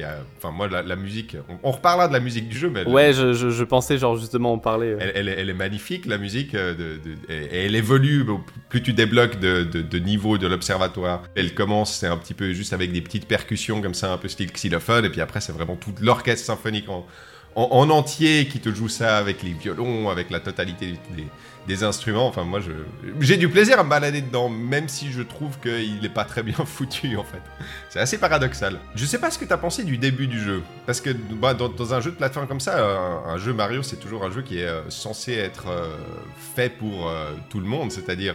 a. 0.03 0.17
Enfin, 0.37 0.51
moi, 0.51 0.69
la, 0.69 0.83
la 0.83 0.97
musique. 0.97 1.37
On, 1.49 1.59
on 1.63 1.71
reparlera 1.73 2.09
de 2.09 2.13
la 2.13 2.21
musique 2.21 2.49
du 2.49 2.57
jeu, 2.59 2.71
mais. 2.71 2.81
elle- 2.81 2.89
ouais 2.89 3.13
je, 3.13 3.33
je, 3.33 3.51
je 3.51 3.65
pensais 3.65 3.99
genre 3.99 4.17
justement 4.17 4.53
en 4.53 4.59
parler 4.59 4.89
euh. 4.89 4.99
elle, 5.01 5.13
elle 5.15 5.29
est, 5.29 5.41
elle 5.41 5.51
est 5.51 5.55
magnifique, 5.55 6.07
la 6.07 6.19
musique, 6.19 6.55
euh, 6.55 6.75
de, 6.75 7.01
de- 7.09 7.33
et, 7.33 7.65
elle 7.67 7.75
évolue 7.75 8.25
plus 8.69 8.83
tu 8.83 8.93
débloques 8.93 9.41
de, 9.41 9.65
de, 9.65 9.81
de 9.83 9.99
niveau 9.99 10.39
de 10.39 10.47
l'observatoire. 10.47 11.23
Elle 11.35 11.55
commence, 11.55 11.95
c'est 11.97 12.07
un 12.07 12.17
petit 12.17 12.35
peu 12.35 12.53
juste 12.53 12.73
avec 12.73 12.93
des 12.93 13.01
petites 13.01 13.27
percussions 13.27 13.81
comme 13.81 13.95
ça, 13.95 14.13
un 14.13 14.19
peu 14.19 14.29
style 14.29 14.53
xylophone, 14.53 15.05
et 15.05 15.11
puis 15.11 15.21
après 15.21 15.41
c'est 15.41 15.53
vraiment 15.53 15.77
tout 15.77 15.95
l'orchestre 16.01 16.45
symphonique 16.47 16.87
en 17.59 17.89
entier 17.89 18.47
qui 18.49 18.61
te 18.61 18.69
joue 18.69 18.89
ça 18.89 19.17
avec 19.17 19.43
les 19.43 19.53
violons, 19.55 20.11
avec 20.11 20.31
la 20.31 20.41
totalité 20.41 20.99
des, 21.17 21.27
des 21.67 21.83
instruments. 21.83 22.27
Enfin, 22.27 22.45
moi, 22.45 22.61
j'ai 23.21 23.37
du 23.37 23.49
plaisir 23.49 23.79
à 23.79 23.85
me 23.85 23.91
balader 23.91 24.23
dedans, 24.23 24.49
même 24.49 24.89
si 24.89 25.11
je 25.11 25.23
trouve 25.23 25.59
qu'il 25.61 26.01
n'est 26.01 26.09
pas 26.09 26.25
très 26.25 26.43
bien 26.43 26.55
foutu, 26.65 27.17
en 27.17 27.25
fait. 27.25 27.43
C'est 27.89 27.99
assez 27.99 28.19
paradoxal. 28.19 28.79
Je 28.95 29.05
sais 29.05 29.19
pas 29.19 29.31
ce 29.31 29.39
que 29.39 29.45
tu 29.45 29.53
as 29.53 29.59
pensé 29.59 29.85
du 29.85 29.99
début 29.99 30.27
du 30.27 30.41
jeu, 30.41 30.63
parce 30.87 31.01
que 31.01 31.11
bah, 31.11 31.55
dans, 31.55 31.95
un 31.95 32.01
jeu 32.01 32.11
de 32.11 32.17
plateforme 32.17 32.47
comme 32.47 32.61
ça, 32.61 32.79
un, 33.27 33.39
jeu 33.39 33.53
Mario, 33.53 33.83
c'est 33.83 33.97
toujours 33.97 34.25
un 34.25 34.31
jeu 34.31 34.43
qui 34.43 34.59
est 34.59 34.67
euh, 34.67 34.89
censé 34.91 35.35
être 35.35 35.69
euh, 35.69 35.97
fait 36.55 36.71
pour 36.71 37.09
euh, 37.09 37.33
tout 37.51 37.61
le 37.61 37.67
monde, 37.67 37.93
c'est-à-dire 37.93 38.35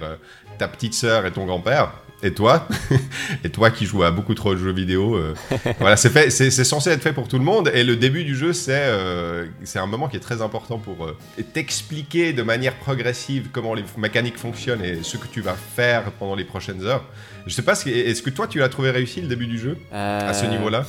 ta 0.57 0.67
petite 0.67 0.93
sœur 0.93 1.25
et 1.25 1.31
ton 1.31 1.45
grand-père. 1.45 1.93
Et 2.23 2.33
toi, 2.33 2.67
et 3.43 3.49
toi 3.49 3.71
qui 3.71 3.85
joues 3.85 4.03
à 4.03 4.11
beaucoup 4.11 4.35
trop 4.35 4.53
de 4.53 4.59
jeux 4.59 4.71
vidéo, 4.71 5.15
euh, 5.15 5.33
voilà, 5.79 5.97
c'est 5.97 6.09
fait, 6.09 6.29
c'est 6.29 6.63
censé 6.63 6.91
être 6.91 7.01
fait 7.01 7.13
pour 7.13 7.27
tout 7.27 7.37
le 7.37 7.43
monde. 7.43 7.71
Et 7.73 7.83
le 7.83 7.95
début 7.95 8.23
du 8.23 8.35
jeu, 8.35 8.53
c'est 8.53 8.73
euh, 8.73 9.47
c'est 9.63 9.79
un 9.79 9.87
moment 9.87 10.07
qui 10.07 10.17
est 10.17 10.21
très 10.21 10.41
important 10.41 10.77
pour 10.77 11.05
euh, 11.05 11.17
t'expliquer 11.53 12.33
de 12.33 12.43
manière 12.43 12.75
progressive 12.75 13.49
comment 13.51 13.73
les 13.73 13.83
mécaniques 13.97 14.37
fonctionnent 14.37 14.83
et 14.83 14.99
ce 15.01 15.17
que 15.17 15.27
tu 15.27 15.41
vas 15.41 15.55
faire 15.55 16.11
pendant 16.13 16.35
les 16.35 16.45
prochaines 16.45 16.85
heures. 16.85 17.05
Je 17.47 17.53
sais 17.53 17.63
pas, 17.63 17.73
est-ce 17.73 18.21
que 18.21 18.29
toi 18.29 18.47
tu 18.47 18.59
l'as 18.59 18.69
trouvé 18.69 18.91
réussi 18.91 19.21
le 19.21 19.27
début 19.27 19.47
du 19.47 19.57
jeu 19.57 19.77
à 19.91 20.33
ce 20.33 20.45
niveau-là? 20.45 20.85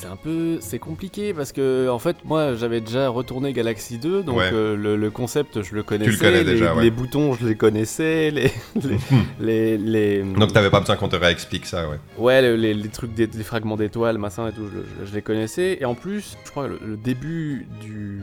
C'est 0.00 0.06
un 0.06 0.16
peu, 0.16 0.56
c'est 0.60 0.78
compliqué 0.78 1.34
parce 1.34 1.52
que 1.52 1.88
en 1.90 1.98
fait 1.98 2.16
moi 2.24 2.54
j'avais 2.54 2.80
déjà 2.80 3.10
retourné 3.10 3.52
Galaxy 3.52 3.98
2 3.98 4.22
donc 4.22 4.38
Ouais. 4.38 4.48
euh, 4.50 4.74
le, 4.74 4.96
le 4.96 5.10
concept 5.10 5.62
je 5.62 5.74
le 5.74 5.82
connaissais, 5.82 6.10
le 6.12 6.16
connais 6.16 6.38
les, 6.42 6.52
déjà, 6.52 6.74
ouais. 6.74 6.84
les 6.84 6.90
boutons 6.90 7.34
je 7.34 7.46
les 7.46 7.54
connaissais, 7.54 8.30
les 8.30 8.50
les, 9.40 9.76
les, 9.76 9.76
les- 9.76 10.22
Donc 10.22 10.54
t'avais 10.54 10.70
pas 10.70 10.80
besoin 10.80 10.96
qu'on 10.96 11.08
te 11.08 11.16
réexplique 11.16 11.66
ça, 11.66 11.86
ouais. 11.86 11.98
ouais 12.16 12.40
le- 12.40 12.56
les, 12.56 12.88
trucs 12.88 13.12
des, 13.12 13.26
fragments 13.44 13.76
d'étoiles 13.76 14.16
machin 14.16 14.48
et 14.48 14.52
tout 14.52 14.66
je, 14.72 15.04
je- 15.04 15.10
je 15.10 15.14
les 15.14 15.20
connaissais 15.22 15.76
et 15.78 15.84
en 15.84 15.94
plus 15.94 16.34
je 16.46 16.50
crois 16.50 16.66
que 16.66 16.72
le, 16.72 16.80
le 16.92 16.96
début 16.96 17.66
du, 17.82 18.22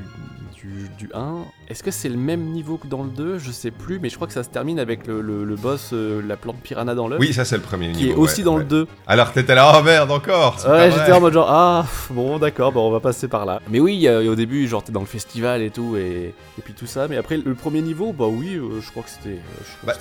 du 0.62 0.90
du 0.98 1.10
1 1.14 1.46
est-ce 1.70 1.84
que 1.84 1.92
c'est 1.92 2.10
le 2.10 2.18
même 2.18 2.42
niveau 2.46 2.78
que 2.78 2.88
dans 2.88 3.04
le 3.04 3.10
2 3.10 3.38
je 3.40 3.52
sais 3.52 3.72
plus 3.72 4.00
mais 4.00 4.10
je 4.10 4.16
crois 4.16 4.28
que 4.28 4.34
ça 4.34 4.44
se 4.44 4.50
termine 4.50 4.80
avec 4.80 5.06
le, 5.08 5.22
le- 5.22 5.44
le 5.44 5.56
boss 5.56 5.92
euh, 5.94 6.22
la 6.26 6.36
plante 6.38 6.58
piranha 6.62 6.96
dans 6.96 7.08
l'œuf 7.08 7.20
Oui, 7.20 7.34
ça 7.34 7.46
c'est 7.46 7.56
le 7.58 7.62
premier 7.62 7.92
qui 7.92 8.06
niveau. 8.06 8.14
est 8.14 8.16
aussi 8.18 8.40
ouais, 8.42 8.46
dans 8.46 8.54
ouais. 8.56 8.60
le 8.64 8.66
2 8.66 8.88
Alors 9.06 9.32
t'étais 9.34 9.56
là, 9.56 9.76
oh 9.78 9.84
merde, 9.84 10.10
encore 10.12 10.58
Ouais, 10.68 10.90
j'étais 10.92 11.12
en 11.12 11.20
mode 11.22 11.34
genre, 11.34 11.50
ah, 11.50 11.86
bon, 12.10 12.40
d'accord, 12.40 12.72
bon, 12.72 12.88
on 12.88 12.92
va 12.92 13.00
passer 13.00 13.28
par 13.28 13.46
là. 13.46 13.62
Mais 13.70 13.80
oui, 13.80 14.08
euh, 14.08 14.32
au 14.32 14.36
début, 14.36 14.68
genre, 14.68 14.84
t'es 14.84 14.92
dans 14.92 15.00
le 15.02 15.06
festival 15.06 15.62
et 15.62 15.70
tout, 15.70 15.96
et, 15.98 16.34
et 16.58 16.62
puis 16.64 16.74
tout 16.74 16.88
ça. 16.88 17.08
Mais 17.08 17.18
après, 17.18 17.38
le 17.38 17.54
premier 17.56 17.82
niveau, 17.82 18.14
bah 18.14 18.26
oui, 18.28 18.56
euh, 18.56 18.82
je 18.82 18.90
crois 18.92 19.04
que 19.04 19.10
c'était. 19.10 19.38
euh, 19.38 19.86
Bah. 19.86 19.94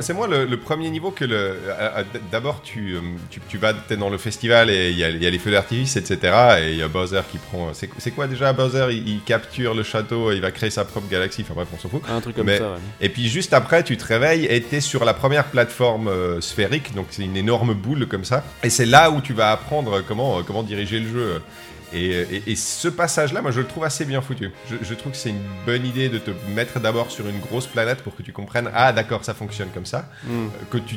C'est 0.00 0.12
moi, 0.14 0.26
le, 0.26 0.44
le 0.46 0.56
premier 0.58 0.90
niveau 0.90 1.10
que 1.10 1.24
le. 1.24 1.54
D'abord, 2.30 2.62
tu, 2.62 2.96
tu, 3.30 3.40
tu 3.48 3.58
vas, 3.58 3.72
t'es 3.74 3.96
dans 3.96 4.10
le 4.10 4.18
festival 4.18 4.70
et 4.70 4.90
il 4.90 4.96
y, 4.96 5.00
y 5.00 5.26
a 5.26 5.30
les 5.30 5.38
feux 5.38 5.50
d'artifice, 5.50 5.96
etc. 5.96 6.18
Et 6.62 6.70
il 6.72 6.76
y 6.78 6.82
a 6.82 6.88
Bowser 6.88 7.20
qui 7.30 7.38
prend. 7.38 7.70
C'est 7.72 8.10
quoi 8.10 8.26
déjà 8.26 8.52
Bowser? 8.52 8.86
Il, 8.90 9.08
il 9.08 9.20
capture 9.52 9.74
le 9.74 9.82
château 9.82 10.32
et 10.32 10.36
il 10.36 10.40
va 10.40 10.50
créer 10.50 10.70
sa 10.70 10.84
propre 10.84 11.08
galaxie. 11.08 11.42
Enfin 11.42 11.54
bref, 11.54 11.68
on 11.74 11.78
s'en 11.78 11.88
fout. 11.88 12.02
Un 12.08 12.20
truc 12.20 12.36
comme 12.36 12.46
Mais- 12.46 12.58
ça, 12.58 12.72
ouais. 12.72 12.78
Et 13.00 13.08
puis 13.10 13.28
juste 13.28 13.52
après, 13.52 13.82
tu 13.84 13.96
te 13.96 14.04
réveilles 14.04 14.46
et 14.46 14.60
t'es 14.62 14.80
sur 14.80 15.04
la 15.04 15.12
première 15.14 15.44
plateforme 15.44 16.08
euh, 16.08 16.40
sphérique, 16.40 16.94
donc 16.94 17.06
c'est 17.10 17.22
une 17.24 17.36
énorme 17.36 17.74
boule 17.74 18.06
comme 18.06 18.24
ça. 18.24 18.44
Et 18.62 18.70
c'est 18.70 18.86
là 18.86 19.10
où 19.10 19.20
tu 19.20 19.32
vas 19.34 19.52
apprendre 19.52 20.00
comment, 20.06 20.38
euh, 20.38 20.42
comment 20.42 20.62
diriger 20.62 21.00
le 21.00 21.08
jeu. 21.08 21.42
Et, 21.94 22.06
et- 22.08 22.42
et 22.46 22.56
ce 22.56 22.88
passage-là, 22.88 23.42
moi 23.42 23.50
je 23.50 23.60
le 23.60 23.66
trouve 23.66 23.84
assez 23.84 24.06
bien 24.06 24.22
foutu. 24.22 24.50
Je, 24.70 24.76
je 24.80 24.94
trouve 24.94 25.12
que 25.12 25.18
c'est 25.18 25.28
une 25.28 25.42
bonne 25.66 25.84
idée 25.84 26.08
de 26.08 26.16
te 26.16 26.30
mettre 26.54 26.80
d'abord 26.80 27.10
sur 27.10 27.28
une 27.28 27.38
grosse 27.38 27.66
planète 27.66 27.98
pour 28.02 28.16
que 28.16 28.22
tu 28.22 28.32
comprennes, 28.32 28.70
ah 28.74 28.92
d'accord, 28.94 29.22
ça 29.26 29.34
fonctionne 29.34 29.68
comme 29.74 29.84
ça. 29.84 30.08
Hmm. 30.24 30.46
Euh, 30.46 30.48
Que 30.70 30.78
tu 30.78 30.96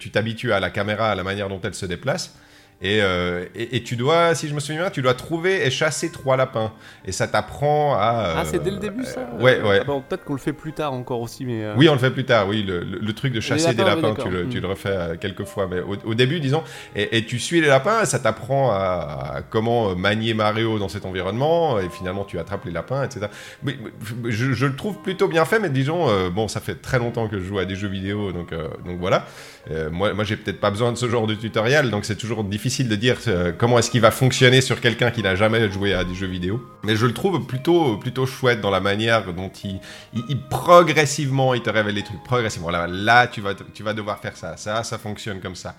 tu 0.00 0.10
t'habitues 0.10 0.52
à 0.52 0.58
la 0.58 0.70
caméra, 0.70 1.10
à 1.10 1.14
la 1.14 1.22
manière 1.22 1.48
dont 1.48 1.60
elle 1.62 1.74
se 1.74 1.86
déplace. 1.86 2.34
Et, 2.80 3.00
euh, 3.02 3.44
et, 3.56 3.76
et 3.76 3.82
tu 3.82 3.96
dois, 3.96 4.36
si 4.36 4.46
je 4.48 4.54
me 4.54 4.60
souviens 4.60 4.82
bien, 4.82 4.90
tu 4.90 5.02
dois 5.02 5.14
trouver 5.14 5.66
et 5.66 5.70
chasser 5.70 6.12
trois 6.12 6.36
lapins. 6.36 6.70
Et 7.04 7.10
ça 7.10 7.26
t'apprend 7.26 7.94
à... 7.94 8.34
Ah, 8.38 8.44
c'est 8.44 8.62
dès 8.62 8.70
le 8.70 8.76
euh, 8.76 8.80
début, 8.80 9.02
ça 9.04 9.28
Ouais, 9.40 9.60
ouais. 9.60 9.78
Ah, 9.80 9.84
bon, 9.84 10.00
Peut-être 10.00 10.24
qu'on 10.24 10.34
le 10.34 10.38
fait 10.38 10.52
plus 10.52 10.72
tard 10.72 10.92
encore 10.92 11.20
aussi, 11.20 11.44
mais. 11.44 11.64
euh, 11.64 11.74
Oui, 11.76 11.88
on 11.88 11.94
le 11.94 11.98
fait 11.98 12.12
plus 12.12 12.24
tard, 12.24 12.46
oui, 12.46 12.62
le, 12.62 12.84
le- 12.84 12.98
le 13.00 13.12
truc 13.14 13.32
de 13.32 13.40
chasser 13.40 13.74
des 13.74 13.82
lapins, 13.82 14.10
oui, 14.16 14.22
tu, 14.22 14.28
le, 14.30 14.48
tu 14.48 14.58
Mm. 14.58 14.60
le 14.62 14.68
refais 14.68 14.88
euh, 14.90 15.16
quelques 15.16 15.42
fois, 15.44 15.66
mais 15.68 15.80
au, 15.80 15.96
au 16.04 16.14
début, 16.14 16.38
disons, 16.38 16.62
et, 16.94 17.18
et 17.18 17.24
tu 17.26 17.40
suis 17.40 17.60
les 17.60 17.66
lapins, 17.66 18.04
ça 18.04 18.20
t'apprend 18.20 18.70
à, 18.70 19.32
à 19.38 19.42
comment 19.42 19.96
manier 19.96 20.34
Mario 20.34 20.78
dans 20.78 20.88
cet 20.88 21.04
environnement, 21.04 21.80
et 21.80 21.88
finalement 21.88 22.24
tu 22.24 22.38
attrapes 22.38 22.64
les 22.64 22.70
lapins, 22.70 23.02
etc. 23.02 23.26
Mais, 23.64 23.76
je, 24.26 24.52
je 24.52 24.66
le 24.66 24.76
trouve 24.76 24.98
plutôt 24.98 25.26
bien 25.26 25.44
fait, 25.44 25.58
mais 25.58 25.68
disons, 25.70 26.08
euh, 26.08 26.30
bon, 26.30 26.46
ça 26.46 26.60
fait 26.60 26.76
très 26.76 27.00
longtemps 27.00 27.26
que 27.26 27.40
je 27.40 27.44
joue 27.44 27.58
à 27.58 27.64
des 27.64 27.74
jeux 27.74 27.88
vidéo, 27.88 28.30
donc, 28.30 28.52
euh, 28.52 28.68
donc 28.86 28.98
voilà. 29.00 29.26
Euh, 29.70 29.90
moi, 29.90 30.14
moi 30.14 30.24
j'ai 30.24 30.36
peut-être 30.36 30.60
pas 30.60 30.70
besoin 30.70 30.92
de 30.92 30.96
ce 30.96 31.08
genre 31.08 31.26
de 31.26 31.34
tutoriel, 31.34 31.90
donc 31.90 32.04
c'est 32.04 32.16
toujours 32.16 32.44
difficile 32.44 32.88
de 32.88 32.96
dire 32.96 33.18
euh, 33.28 33.52
comment 33.56 33.78
est-ce 33.78 33.90
qu'il 33.90 34.00
va 34.00 34.10
fonctionner 34.10 34.60
sur 34.60 34.80
quelqu'un 34.80 35.10
qui 35.10 35.22
n'a 35.22 35.34
jamais 35.34 35.70
joué 35.70 35.92
à 35.94 36.04
des 36.04 36.14
jeux 36.14 36.26
vidéo. 36.26 36.62
Mais 36.84 36.96
je 36.96 37.06
le 37.06 37.12
trouve 37.12 37.44
plutôt, 37.46 37.96
plutôt 37.96 38.26
chouette 38.26 38.60
dans 38.60 38.70
la 38.70 38.80
manière 38.80 39.32
dont 39.34 39.52
il, 39.64 39.80
progressivement, 40.48 41.54
il 41.54 41.62
te 41.62 41.70
révèle 41.70 41.94
les 41.94 42.02
trucs 42.02 42.22
progressivement. 42.24 42.70
Là, 42.70 43.26
tu, 43.26 43.40
vas, 43.40 43.54
tu 43.54 43.82
vas 43.82 43.92
devoir 43.92 44.18
faire 44.18 44.36
ça, 44.36 44.56
ça, 44.56 44.82
ça 44.82 44.98
fonctionne 44.98 45.40
comme 45.40 45.56
ça. 45.56 45.74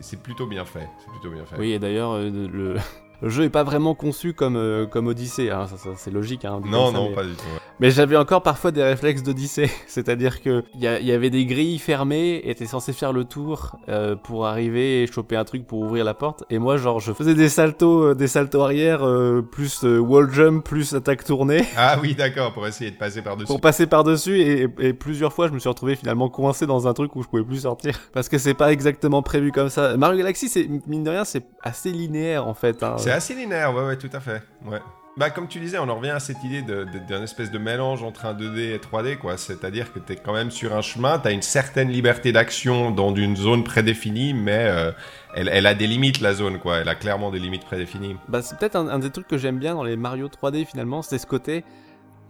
C'est 0.00 0.22
plutôt 0.22 0.46
bien 0.46 0.64
fait. 0.64 0.88
C'est 0.98 1.10
plutôt 1.10 1.30
bien 1.30 1.44
fait. 1.44 1.56
Oui, 1.58 1.72
et 1.72 1.78
d'ailleurs, 1.78 2.12
euh, 2.12 2.30
le... 2.30 2.76
le 3.22 3.28
jeu 3.28 3.44
est 3.44 3.50
pas 3.50 3.64
vraiment 3.64 3.94
conçu 3.94 4.32
comme, 4.32 4.56
euh, 4.56 4.86
comme 4.86 5.06
Odyssey, 5.08 5.50
hein, 5.50 5.66
ça, 5.66 5.76
ça, 5.76 5.90
c'est 5.96 6.10
logique. 6.10 6.44
Hein, 6.44 6.60
Non, 6.64 6.86
ça, 6.86 6.92
non, 6.98 7.08
mais... 7.10 7.14
pas 7.14 7.24
du 7.24 7.32
tout. 7.34 7.42
ouais. 7.44 7.60
Mais 7.80 7.90
j'avais 7.92 8.16
encore 8.16 8.42
parfois 8.42 8.70
des 8.72 8.82
réflexes 8.82 9.22
d'Odyssée, 9.22 9.70
c'est-à-dire 9.86 10.42
que 10.42 10.64
il 10.74 10.80
y, 10.80 11.04
y 11.06 11.12
avait 11.12 11.30
des 11.30 11.46
grilles 11.46 11.78
fermées, 11.78 12.40
et 12.44 12.54
t'es 12.54 12.66
censé 12.66 12.92
faire 12.92 13.12
le 13.12 13.24
tour 13.24 13.76
euh, 13.88 14.16
pour 14.16 14.46
arriver 14.46 15.02
et 15.02 15.06
choper 15.06 15.36
un 15.36 15.44
truc 15.44 15.66
pour 15.66 15.80
ouvrir 15.80 16.04
la 16.04 16.14
porte. 16.14 16.44
Et 16.50 16.58
moi, 16.58 16.76
genre, 16.76 16.98
je 17.00 17.12
faisais 17.12 17.34
des 17.34 17.48
saltos, 17.48 18.02
euh, 18.10 18.14
des 18.14 18.26
saltos 18.26 18.60
arrière, 18.62 19.06
euh, 19.06 19.42
plus 19.42 19.84
euh, 19.84 19.98
wall 19.98 20.30
jump, 20.32 20.64
plus 20.64 20.94
attaque 20.94 21.24
tournée, 21.24 21.64
Ah 21.76 21.98
oui, 22.02 22.14
d'accord, 22.14 22.52
pour 22.52 22.66
essayer 22.66 22.90
de 22.90 22.96
passer 22.96 23.22
par-dessus. 23.22 23.46
pour 23.46 23.60
passer 23.60 23.86
par 23.86 24.02
dessus. 24.04 24.40
Et, 24.40 24.66
et 24.80 24.92
plusieurs 24.92 25.32
fois, 25.32 25.46
je 25.48 25.52
me 25.52 25.58
suis 25.58 25.68
retrouvé 25.68 25.94
finalement 25.96 26.28
coincé 26.28 26.66
dans 26.66 26.88
un 26.88 26.94
truc 26.94 27.14
où 27.16 27.22
je 27.22 27.28
pouvais 27.28 27.44
plus 27.44 27.60
sortir 27.62 27.98
parce 28.12 28.28
que 28.28 28.38
c'est 28.38 28.54
pas 28.54 28.72
exactement 28.72 29.22
prévu 29.22 29.52
comme 29.52 29.68
ça. 29.68 29.96
Mario 29.96 30.18
Galaxy, 30.18 30.48
c'est 30.48 30.68
mine 30.86 31.04
de 31.04 31.10
rien, 31.10 31.24
c'est 31.24 31.44
assez 31.62 31.90
linéaire 31.92 32.46
en 32.48 32.54
fait. 32.54 32.82
hein. 32.82 32.96
C'est 33.08 33.16
assez 33.16 33.34
linéaire, 33.34 33.74
ouais, 33.74 33.84
ouais, 33.86 33.96
tout 33.96 34.10
à 34.12 34.20
fait. 34.20 34.42
Ouais. 34.64 34.78
Bah, 35.16 35.30
comme 35.30 35.48
tu 35.48 35.58
disais, 35.58 35.78
on 35.78 35.88
en 35.88 35.96
revient 35.96 36.10
à 36.10 36.20
cette 36.20 36.44
idée 36.44 36.62
d'un 36.62 37.22
espèce 37.24 37.50
de 37.50 37.58
mélange 37.58 38.04
entre 38.04 38.24
un 38.26 38.34
2D 38.34 38.74
et 38.74 38.78
3D, 38.78 39.16
quoi. 39.18 39.36
C'est-à-dire 39.36 39.92
que 39.92 39.98
tu 39.98 40.12
es 40.12 40.16
quand 40.16 40.32
même 40.32 40.52
sur 40.52 40.76
un 40.76 40.80
chemin, 40.80 41.18
tu 41.18 41.26
as 41.26 41.32
une 41.32 41.42
certaine 41.42 41.88
liberté 41.88 42.30
d'action 42.30 42.92
dans 42.92 43.12
une 43.12 43.34
zone 43.36 43.64
prédéfinie, 43.64 44.32
mais 44.32 44.66
euh, 44.68 44.92
elle, 45.34 45.48
elle 45.52 45.66
a 45.66 45.74
des 45.74 45.88
limites, 45.88 46.20
la 46.20 46.34
zone, 46.34 46.60
quoi. 46.60 46.76
Elle 46.76 46.88
a 46.88 46.94
clairement 46.94 47.32
des 47.32 47.40
limites 47.40 47.64
prédéfinies. 47.64 48.14
Bah, 48.28 48.42
c'est 48.42 48.56
peut-être 48.58 48.76
un, 48.76 48.86
un 48.86 49.00
des 49.00 49.10
trucs 49.10 49.26
que 49.26 49.38
j'aime 49.38 49.58
bien 49.58 49.74
dans 49.74 49.82
les 49.82 49.96
Mario 49.96 50.28
3D 50.28 50.64
finalement, 50.64 51.02
c'est 51.02 51.18
ce 51.18 51.26
côté 51.26 51.64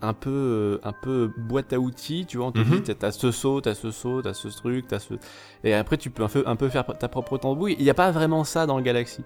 un 0.00 0.14
peu, 0.14 0.30
euh, 0.30 0.78
un 0.84 0.92
peu 0.92 1.30
boîte 1.36 1.72
à 1.74 1.78
outils, 1.80 2.24
tu 2.26 2.38
vois, 2.38 2.46
on 2.46 2.52
te 2.52 2.60
Mhm. 2.60 2.70
dit 2.76 2.82
t'as- 2.84 2.94
t'as 2.94 3.10
ce 3.12 3.30
saut, 3.32 3.60
t'as 3.60 3.74
ce 3.74 3.90
saut, 3.90 4.22
t'as 4.22 4.32
ce 4.32 4.48
truc, 4.48 4.86
t'as 4.86 5.00
ce... 5.00 5.12
Et 5.64 5.74
après 5.74 5.96
tu 5.98 6.08
peux 6.08 6.22
un 6.22 6.28
peu, 6.28 6.44
un 6.46 6.56
peu 6.56 6.68
faire 6.70 6.86
ta 6.86 7.08
propre 7.08 7.36
tambouille. 7.36 7.74
Il 7.78 7.84
n'y 7.84 7.90
a 7.90 7.94
pas 7.94 8.12
vraiment 8.12 8.44
ça 8.44 8.64
dans 8.64 8.76
le 8.78 8.82
Galaxy. 8.84 9.24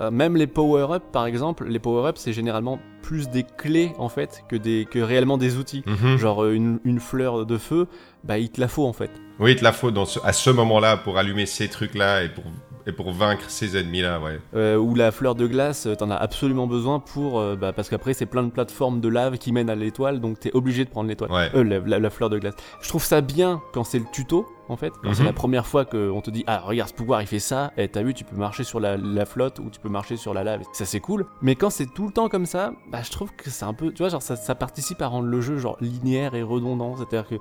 Euh, 0.00 0.10
même 0.10 0.36
les 0.36 0.46
power-up 0.48 1.04
par 1.12 1.24
exemple, 1.26 1.66
les 1.68 1.78
power-up 1.78 2.16
c'est 2.18 2.32
généralement 2.32 2.80
plus 3.02 3.28
des 3.28 3.44
clés 3.44 3.92
en 3.98 4.08
fait 4.08 4.42
que, 4.48 4.56
des, 4.56 4.86
que 4.90 4.98
réellement 4.98 5.38
des 5.38 5.56
outils. 5.56 5.84
Mhm. 5.86 6.16
Genre 6.16 6.42
euh, 6.44 6.52
une, 6.54 6.80
une 6.84 6.98
fleur 6.98 7.46
de 7.46 7.58
feu, 7.58 7.86
bah 8.24 8.38
il 8.38 8.50
te 8.50 8.60
la 8.60 8.66
faut 8.68 8.86
en 8.86 8.92
fait. 8.92 9.10
Oui, 9.38 9.52
il 9.52 9.56
te 9.56 9.62
la 9.64 9.72
faut 9.72 9.90
dans 9.92 10.04
ce- 10.04 10.18
à 10.24 10.32
ce 10.32 10.50
moment-là 10.50 10.96
pour 10.96 11.16
allumer 11.18 11.46
ces 11.46 11.68
trucs-là 11.68 12.24
et 12.24 12.28
pour, 12.28 12.44
et 12.86 12.92
pour 12.92 13.12
vaincre 13.12 13.44
ces 13.48 13.76
ennemis-là, 13.76 14.20
ouais. 14.20 14.38
Euh, 14.54 14.76
ou 14.76 14.94
la 14.94 15.10
fleur 15.12 15.34
de 15.34 15.46
glace, 15.46 15.86
euh, 15.86 15.94
t'en 15.94 16.10
as 16.10 16.16
absolument 16.16 16.66
besoin 16.66 17.00
pour... 17.00 17.38
euh, 17.40 17.56
bah, 17.56 17.72
parce 17.72 17.88
qu'après 17.88 18.12
c'est 18.14 18.26
plein 18.26 18.42
de 18.42 18.50
plateformes 18.50 19.00
de 19.00 19.08
lave 19.08 19.38
qui 19.38 19.52
mènent 19.52 19.70
à 19.70 19.74
l'étoile, 19.74 20.20
donc 20.20 20.40
t'es 20.40 20.50
obligé 20.54 20.84
de 20.84 20.90
prendre 20.90 21.08
l'étoile. 21.08 21.30
Ouais. 21.32 21.50
Euh, 21.54 21.64
la, 21.64 21.78
la- 21.80 21.98
la 21.98 22.10
fleur 22.10 22.30
de 22.30 22.38
glace. 22.38 22.54
Je 22.82 22.88
trouve 22.88 23.02
ça 23.04 23.20
bien 23.20 23.62
quand 23.72 23.84
c'est 23.84 23.98
le 23.98 24.04
tuto, 24.12 24.46
en 24.68 24.76
fait. 24.76 24.92
Quand 25.02 25.12
c'est 25.14 25.20
Mhm. 25.22 25.26
la 25.26 25.32
première 25.32 25.66
fois 25.66 25.84
qu'on 25.84 26.20
te 26.20 26.30
dit, 26.30 26.44
ah, 26.46 26.60
regarde 26.60 26.88
ce 26.90 26.94
pouvoir, 26.94 27.20
il 27.22 27.26
fait 27.26 27.38
ça, 27.38 27.72
et 27.76 27.88
t'as 27.88 28.02
vu, 28.02 28.12
tu 28.14 28.24
peux 28.24 28.36
marcher 28.36 28.64
sur 28.64 28.80
la, 28.80 28.96
la 28.96 29.24
flotte 29.26 29.58
ou 29.60 29.70
tu 29.70 29.80
peux 29.80 29.88
marcher 29.88 30.16
sur 30.16 30.34
la 30.34 30.44
lave. 30.44 30.62
Ça, 30.72 30.84
c'est 30.84 31.00
cool. 31.00 31.26
Mais 31.42 31.54
quand 31.54 31.70
c'est 31.70 31.86
tout 31.86 32.06
le 32.06 32.12
temps 32.12 32.28
comme 32.28 32.46
ça, 32.46 32.72
bah, 32.90 33.00
je 33.02 33.10
trouve 33.10 33.30
que 33.34 33.50
c'est 33.50 33.64
un 33.64 33.74
peu, 33.74 33.92
tu 33.92 34.02
vois, 34.02 34.08
genre, 34.10 34.22
ça, 34.22 34.36
ça 34.36 34.54
participe 34.54 35.00
à 35.02 35.06
rendre 35.06 35.26
le 35.28 35.40
jeu, 35.40 35.58
genre, 35.58 35.76
linéaire 35.80 36.34
et 36.34 36.42
redondant. 36.42 36.96
C'est-à-dire 36.96 37.26
que 37.28 37.34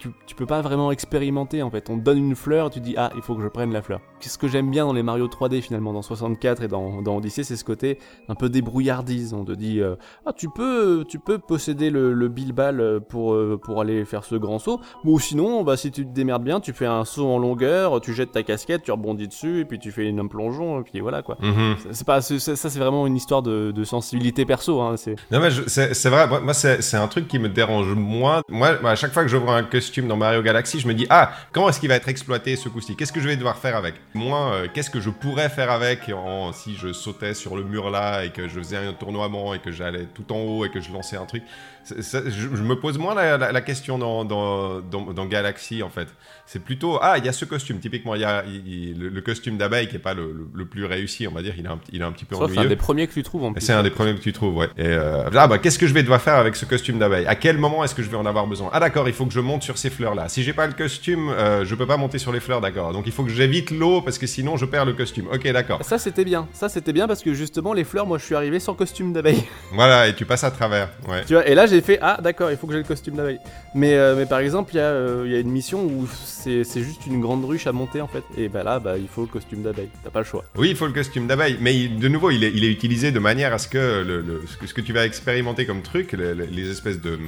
tu, 0.00 0.08
tu 0.26 0.34
peux 0.34 0.46
pas 0.46 0.60
vraiment 0.62 0.90
expérimenter 0.90 1.62
en 1.62 1.70
fait. 1.70 1.88
On 1.90 1.98
te 1.98 2.02
donne 2.02 2.18
une 2.18 2.34
fleur 2.34 2.70
tu 2.70 2.80
dis 2.80 2.94
ah 2.96 3.10
il 3.14 3.22
faut 3.22 3.34
que 3.36 3.42
je 3.42 3.48
prenne 3.48 3.72
la 3.72 3.82
fleur. 3.82 4.00
Ce 4.20 4.36
que 4.38 4.48
j'aime 4.48 4.70
bien 4.70 4.84
dans 4.86 4.92
les 4.92 5.02
Mario 5.02 5.28
3D 5.28 5.60
finalement 5.60 5.92
dans 5.92 6.02
64 6.02 6.62
et 6.62 6.68
dans, 6.68 7.02
dans 7.02 7.16
Odyssey 7.18 7.44
c'est 7.44 7.56
ce 7.56 7.64
côté 7.64 7.98
un 8.28 8.34
peu 8.34 8.48
débrouillardise. 8.48 9.34
On 9.34 9.44
te 9.44 9.52
dit 9.52 9.80
euh, 9.80 9.96
ah 10.26 10.32
tu 10.32 10.48
peux 10.48 11.04
tu 11.08 11.18
peux 11.18 11.38
posséder 11.38 11.90
le, 11.90 12.12
le 12.12 12.28
bilbal 12.28 13.00
pour 13.08 13.34
euh, 13.34 13.58
pour 13.62 13.80
aller 13.80 14.04
faire 14.04 14.24
ce 14.24 14.34
grand 14.36 14.58
saut. 14.58 14.80
Ou 15.04 15.18
sinon 15.20 15.62
bah 15.62 15.76
si 15.76 15.90
tu 15.90 16.04
te 16.06 16.12
démerdes 16.12 16.42
bien 16.44 16.60
tu 16.60 16.72
fais 16.72 16.86
un 16.86 17.04
saut 17.04 17.28
en 17.28 17.38
longueur, 17.38 18.00
tu 18.00 18.12
jettes 18.14 18.32
ta 18.32 18.42
casquette, 18.42 18.82
tu 18.82 18.92
rebondis 18.92 19.28
dessus 19.28 19.60
et 19.60 19.64
puis 19.64 19.78
tu 19.78 19.90
fais 19.92 20.06
une- 20.08 20.20
un 20.20 20.26
plongeon 20.26 20.80
et 20.80 20.82
puis 20.82 21.00
voilà 21.00 21.22
quoi. 21.22 21.36
Mhm. 21.40 21.76
C'est- 21.78 21.92
C'est 21.94 22.06
pas 22.06 22.20
ça 22.20 22.38
c'est 22.40 22.78
vraiment 22.78 23.06
une 23.06 23.16
histoire 23.16 23.42
de, 23.42 23.70
de 23.70 23.84
sensibilité 23.84 24.44
perso. 24.46 24.80
Hein, 24.80 24.96
c'est 24.96 25.16
Non, 25.30 25.40
mais 25.40 25.50
c'est 25.66 26.08
vrai, 26.08 26.26
moi, 26.26 26.40
moi, 26.40 26.54
c'est 26.54 26.94
un 26.96 27.08
truc 27.08 27.26
qui 27.28 27.38
me 27.38 27.48
dérange 27.48 27.92
moins. 27.94 28.42
Moi, 28.48 28.78
moi, 28.80 28.90
à 28.90 28.94
chaque 28.94 29.12
fois 29.12 29.22
que 29.22 29.28
je 29.28 29.36
vois 29.36 29.54
un 29.56 29.62
dans 29.98 30.16
Mario 30.16 30.42
Galaxy, 30.42 30.78
je 30.80 30.86
me 30.86 30.94
dis, 30.94 31.06
ah, 31.10 31.32
comment 31.52 31.68
est-ce 31.68 31.80
qu'il 31.80 31.88
va 31.88 31.96
être 31.96 32.08
exploité 32.08 32.56
ce 32.56 32.68
coup-ci? 32.68 32.96
Qu'est-ce 32.96 33.12
que 33.12 33.20
je 33.20 33.26
vais 33.28 33.36
devoir 33.36 33.58
faire 33.58 33.76
avec? 33.76 33.94
Moi, 34.14 34.52
euh, 34.54 34.68
qu'est-ce 34.72 34.90
que 34.90 35.00
je 35.00 35.10
pourrais 35.10 35.48
faire 35.48 35.70
avec 35.70 36.08
en- 36.10 36.52
si 36.52 36.76
je 36.76 36.92
sautais 36.92 37.34
sur 37.34 37.56
le 37.56 37.64
mur 37.64 37.90
là 37.90 38.24
et 38.24 38.30
que 38.30 38.48
je 38.48 38.58
faisais 38.58 38.76
un 38.76 38.92
tournoiement 38.92 39.52
et 39.54 39.58
que 39.58 39.72
j'allais 39.72 40.06
tout 40.14 40.32
en 40.32 40.38
haut 40.38 40.64
et 40.64 40.70
que 40.70 40.80
je 40.80 40.92
lançais 40.92 41.16
un 41.16 41.26
truc? 41.26 41.42
Je, 41.88 42.30
je 42.54 42.62
me 42.62 42.74
pose 42.76 42.98
moins 42.98 43.14
la, 43.14 43.36
la- 43.36 43.52
la 43.52 43.60
question 43.60 43.98
dans, 43.98 44.24
dans, 44.24 44.80
dans- 44.80 45.12
dans 45.12 45.26
Galaxy, 45.26 45.82
en 45.82 45.90
fait. 45.90 46.08
C'est 46.46 46.62
plutôt, 46.64 46.98
ah, 47.00 47.16
il 47.18 47.24
y 47.24 47.28
a 47.28 47.32
ce 47.32 47.44
costume. 47.44 47.78
Typiquement, 47.78 48.14
il 48.16 48.20
y 48.22 48.24
a 48.24 48.44
il- 48.46 48.66
il- 48.66 48.98
le, 48.98 49.08
le 49.08 49.20
costume 49.20 49.56
d'abeille 49.56 49.88
qui 49.88 49.96
est 49.96 50.00
pas 50.00 50.14
le, 50.14 50.32
le- 50.32 50.46
le 50.52 50.64
plus 50.66 50.84
réussi, 50.84 51.26
on 51.28 51.32
va 51.32 51.42
dire. 51.42 51.54
Il 51.58 51.64
est 51.64 51.68
un, 51.68 51.76
petit- 51.76 51.90
il 51.94 52.00
est 52.00 52.04
un 52.04 52.12
petit 52.12 52.24
peu 52.24 52.34
que 52.36 52.40
c'est 52.40 52.44
ennuyeux. 52.50 52.62
un 52.66 52.68
des 52.68 52.76
premiers 52.76 53.06
que 53.06 53.12
tu 53.12 53.22
trouves 53.22 53.44
en 53.44 53.52
plus. 53.52 53.60
C'est 53.64 53.72
un 53.72 53.82
des 53.82 53.90
premiers 53.90 54.14
que 54.14 54.20
tu 54.20 54.32
trouves, 54.32 54.56
ouais. 54.56 54.66
Et 54.76 54.84
euh, 54.86 55.24
ah 55.34 55.46
bah 55.46 55.58
qu'est-ce 55.58 55.78
que 55.78 55.86
je 55.86 55.94
vais 55.94 56.02
devoir 56.02 56.20
faire 56.20 56.34
avec 56.34 56.56
ce 56.56 56.64
costume 56.64 56.98
d'abeille 56.98 57.26
À 57.26 57.34
quel 57.36 57.56
moment 57.58 57.84
est-ce 57.84 57.94
que 57.94 58.02
je 58.02 58.10
vais 58.10 58.16
en 58.16 58.26
avoir 58.26 58.46
besoin? 58.46 58.68
Ah 58.72 58.80
d'accord, 58.80 59.06
il 59.08 59.14
faut 59.14 59.26
que 59.26 59.32
je 59.32 59.40
monte 59.40 59.62
sur 59.62 59.78
ces 59.78 59.90
fleurs-là. 59.90 60.28
Si 60.28 60.42
j'ai 60.42 60.52
pas 60.52 60.66
le 60.66 60.72
costume, 60.72 61.28
euh, 61.30 61.64
je 61.64 61.74
peux 61.74 61.86
pas 61.86 61.96
monter 61.96 62.18
sur 62.18 62.32
les 62.32 62.40
fleurs, 62.40 62.60
d'accord. 62.60 62.92
Donc 62.92 63.04
il 63.06 63.12
faut 63.12 63.22
que 63.24 63.30
j'évite 63.30 63.70
l'eau 63.70 64.00
parce 64.02 64.18
que 64.18 64.26
sinon 64.26 64.56
je 64.56 64.64
perds 64.64 64.84
le 64.86 64.92
costume. 64.94 65.26
Ok, 65.32 65.50
d'accord. 65.52 65.84
Ça 65.84 65.98
c'était 65.98 66.24
bien, 66.24 66.48
ça 66.52 66.68
c'était 66.68 66.92
bien 66.92 67.06
parce 67.06 67.22
que 67.22 67.32
justement 67.32 67.72
les 67.72 67.84
fleurs, 67.84 68.06
moi 68.06 68.18
je 68.18 68.24
suis 68.24 68.34
arrivé 68.34 68.58
sans 68.60 68.74
costume 68.74 69.12
d'abeille. 69.12 69.44
Voilà, 69.72 70.08
et 70.08 70.14
tu 70.14 70.24
passes 70.24 70.44
à 70.44 70.50
travers. 70.50 70.88
Ouais. 71.08 71.24
Tu 71.26 71.34
vois, 71.34 71.46
et 71.46 71.54
là 71.54 71.66
j'ai 71.70 71.80
fait 71.80 71.98
ah 72.02 72.18
d'accord, 72.22 72.50
il 72.50 72.56
faut 72.56 72.66
que 72.66 72.72
j'ai 72.74 72.78
le 72.80 72.84
costume 72.84 73.16
d'abeille. 73.16 73.38
Mais, 73.74 73.94
euh, 73.94 74.14
mais 74.16 74.26
par 74.26 74.40
exemple, 74.40 74.72
il 74.74 74.76
y, 74.76 74.80
a, 74.80 74.84
euh, 74.84 75.24
y 75.28 75.34
a 75.34 75.38
une 75.38 75.50
mission 75.50 75.84
où 75.84 76.06
c'est 76.24 76.64
c'est 76.64 76.82
juste 76.82 77.06
une 77.06 77.20
grande 77.20 77.44
ruche 77.44 77.66
à 77.66 77.72
monter 77.72 78.00
en 78.00 78.08
fait. 78.08 78.24
Et 78.36 78.48
bah 78.48 78.62
là, 78.62 78.78
bah, 78.78 78.98
il 78.98 79.08
faut 79.08 79.22
le 79.22 79.26
costume 79.28 79.62
d'abeille. 79.62 79.88
T'as 80.04 80.10
pas 80.10 80.18
le 80.20 80.24
choix. 80.26 80.44
Oui, 80.56 80.70
il 80.70 80.76
faut 80.76 80.86
le 80.86 80.92
costume 80.92 81.26
d'abeille, 81.26 81.56
mais 81.60 81.74
il- 81.76 81.98
de 81.98 82.08
nouveau, 82.08 82.30
il 82.30 82.44
est, 82.44 82.52
il 82.54 82.64
est 82.64 82.70
utilisé 82.70 83.12
de 83.12 83.18
manière 83.18 83.52
à 83.52 83.58
ce 83.58 83.68
que, 83.68 83.78
le, 84.06 84.20
le- 84.20 84.42
ce, 84.66 84.74
que 84.74 84.80
tu 84.80 84.92
vas 84.92 85.06
expérimenter 85.06 85.66
comme 85.66 85.82
truc, 85.82 86.12
le- 86.12 86.34
le- 86.34 86.44
les 86.50 86.70
espèces 86.70 87.00
de, 87.00 87.18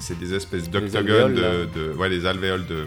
c'est 0.00 0.18
des 0.18 0.34
espèces 0.34 0.68
d'octogones, 0.70 1.34
de, 1.34 1.68
de- 1.74 1.92
ouais, 1.96 2.08
les 2.08 2.26
alvéoles 2.26 2.66
de, 2.66 2.84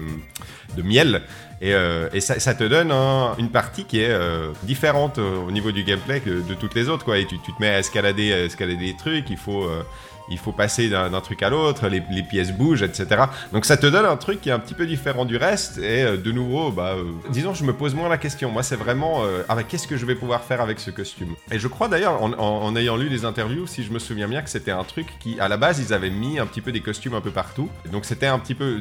de 0.76 0.82
miel, 0.82 1.22
et, 1.60 1.74
euh, 1.74 2.08
et 2.12 2.20
ça, 2.20 2.38
ça 2.38 2.54
te 2.54 2.64
donne 2.64 2.90
un- 2.92 3.34
une 3.38 3.50
partie 3.50 3.84
qui 3.84 4.00
est 4.00 4.10
euh, 4.10 4.48
différente 4.62 5.18
au 5.18 5.50
niveau 5.50 5.72
du 5.72 5.82
gameplay 5.84 6.20
que 6.20 6.30
de 6.30 6.54
toutes 6.54 6.74
les 6.74 6.88
autres, 6.88 7.04
quoi. 7.04 7.18
Et 7.18 7.26
tu, 7.26 7.38
tu 7.40 7.52
te 7.52 7.60
mets 7.60 7.68
à 7.68 7.78
escalader, 7.80 8.32
à 8.32 8.44
escalader 8.44 8.78
des 8.86 8.96
trucs, 8.96 9.28
il 9.30 9.36
faut. 9.36 9.64
euh, 9.64 9.82
il 10.30 10.38
faut 10.38 10.52
passer 10.52 10.88
d'un 10.88 11.20
truc 11.20 11.42
à 11.42 11.50
l'autre, 11.50 11.88
les, 11.88 12.02
les 12.10 12.22
pièces 12.22 12.52
bougent, 12.52 12.82
etc. 12.82 13.22
Donc 13.52 13.64
ça 13.64 13.76
te 13.76 13.86
donne 13.86 14.06
un 14.06 14.16
truc 14.16 14.40
qui 14.40 14.48
est 14.48 14.52
un 14.52 14.58
petit 14.58 14.74
peu 14.74 14.86
différent 14.86 15.24
du 15.24 15.36
reste. 15.36 15.78
Et 15.78 16.02
euh, 16.02 16.16
de 16.16 16.32
nouveau, 16.32 16.70
bah, 16.70 16.94
euh, 16.96 17.04
disons, 17.30 17.54
je 17.54 17.64
me 17.64 17.72
pose 17.72 17.94
moins 17.94 18.08
la 18.08 18.18
question. 18.18 18.50
Moi, 18.50 18.62
c'est 18.62 18.76
vraiment, 18.76 19.22
euh, 19.24 19.42
qu'est-ce 19.68 19.88
que 19.88 19.96
je 19.96 20.06
vais 20.06 20.14
pouvoir 20.14 20.42
faire 20.42 20.60
avec 20.60 20.78
ce 20.78 20.90
costume? 20.90 21.34
Et 21.50 21.58
je 21.58 21.68
crois 21.68 21.88
d'ailleurs, 21.88 22.22
en, 22.22 22.76
ayant 22.76 22.96
lu 22.96 23.08
des 23.08 23.24
interviews, 23.24 23.66
si 23.66 23.82
je 23.82 23.92
me 23.92 23.98
souviens 23.98 24.28
bien, 24.28 24.42
que 24.42 24.50
c'était 24.50 24.70
un 24.70 24.84
truc 24.84 25.06
qui, 25.18 25.38
à 25.40 25.48
la 25.48 25.56
base, 25.56 25.78
ils 25.80 25.92
avaient 25.92 26.10
mis 26.10 26.38
un 26.38 26.46
petit 26.46 26.60
peu 26.60 26.72
des 26.72 26.80
costumes 26.80 27.14
un 27.14 27.20
peu 27.20 27.30
partout. 27.30 27.68
Donc 27.92 28.04
c'était 28.04 28.26
un 28.26 28.38
petit 28.38 28.54
peu 28.54 28.80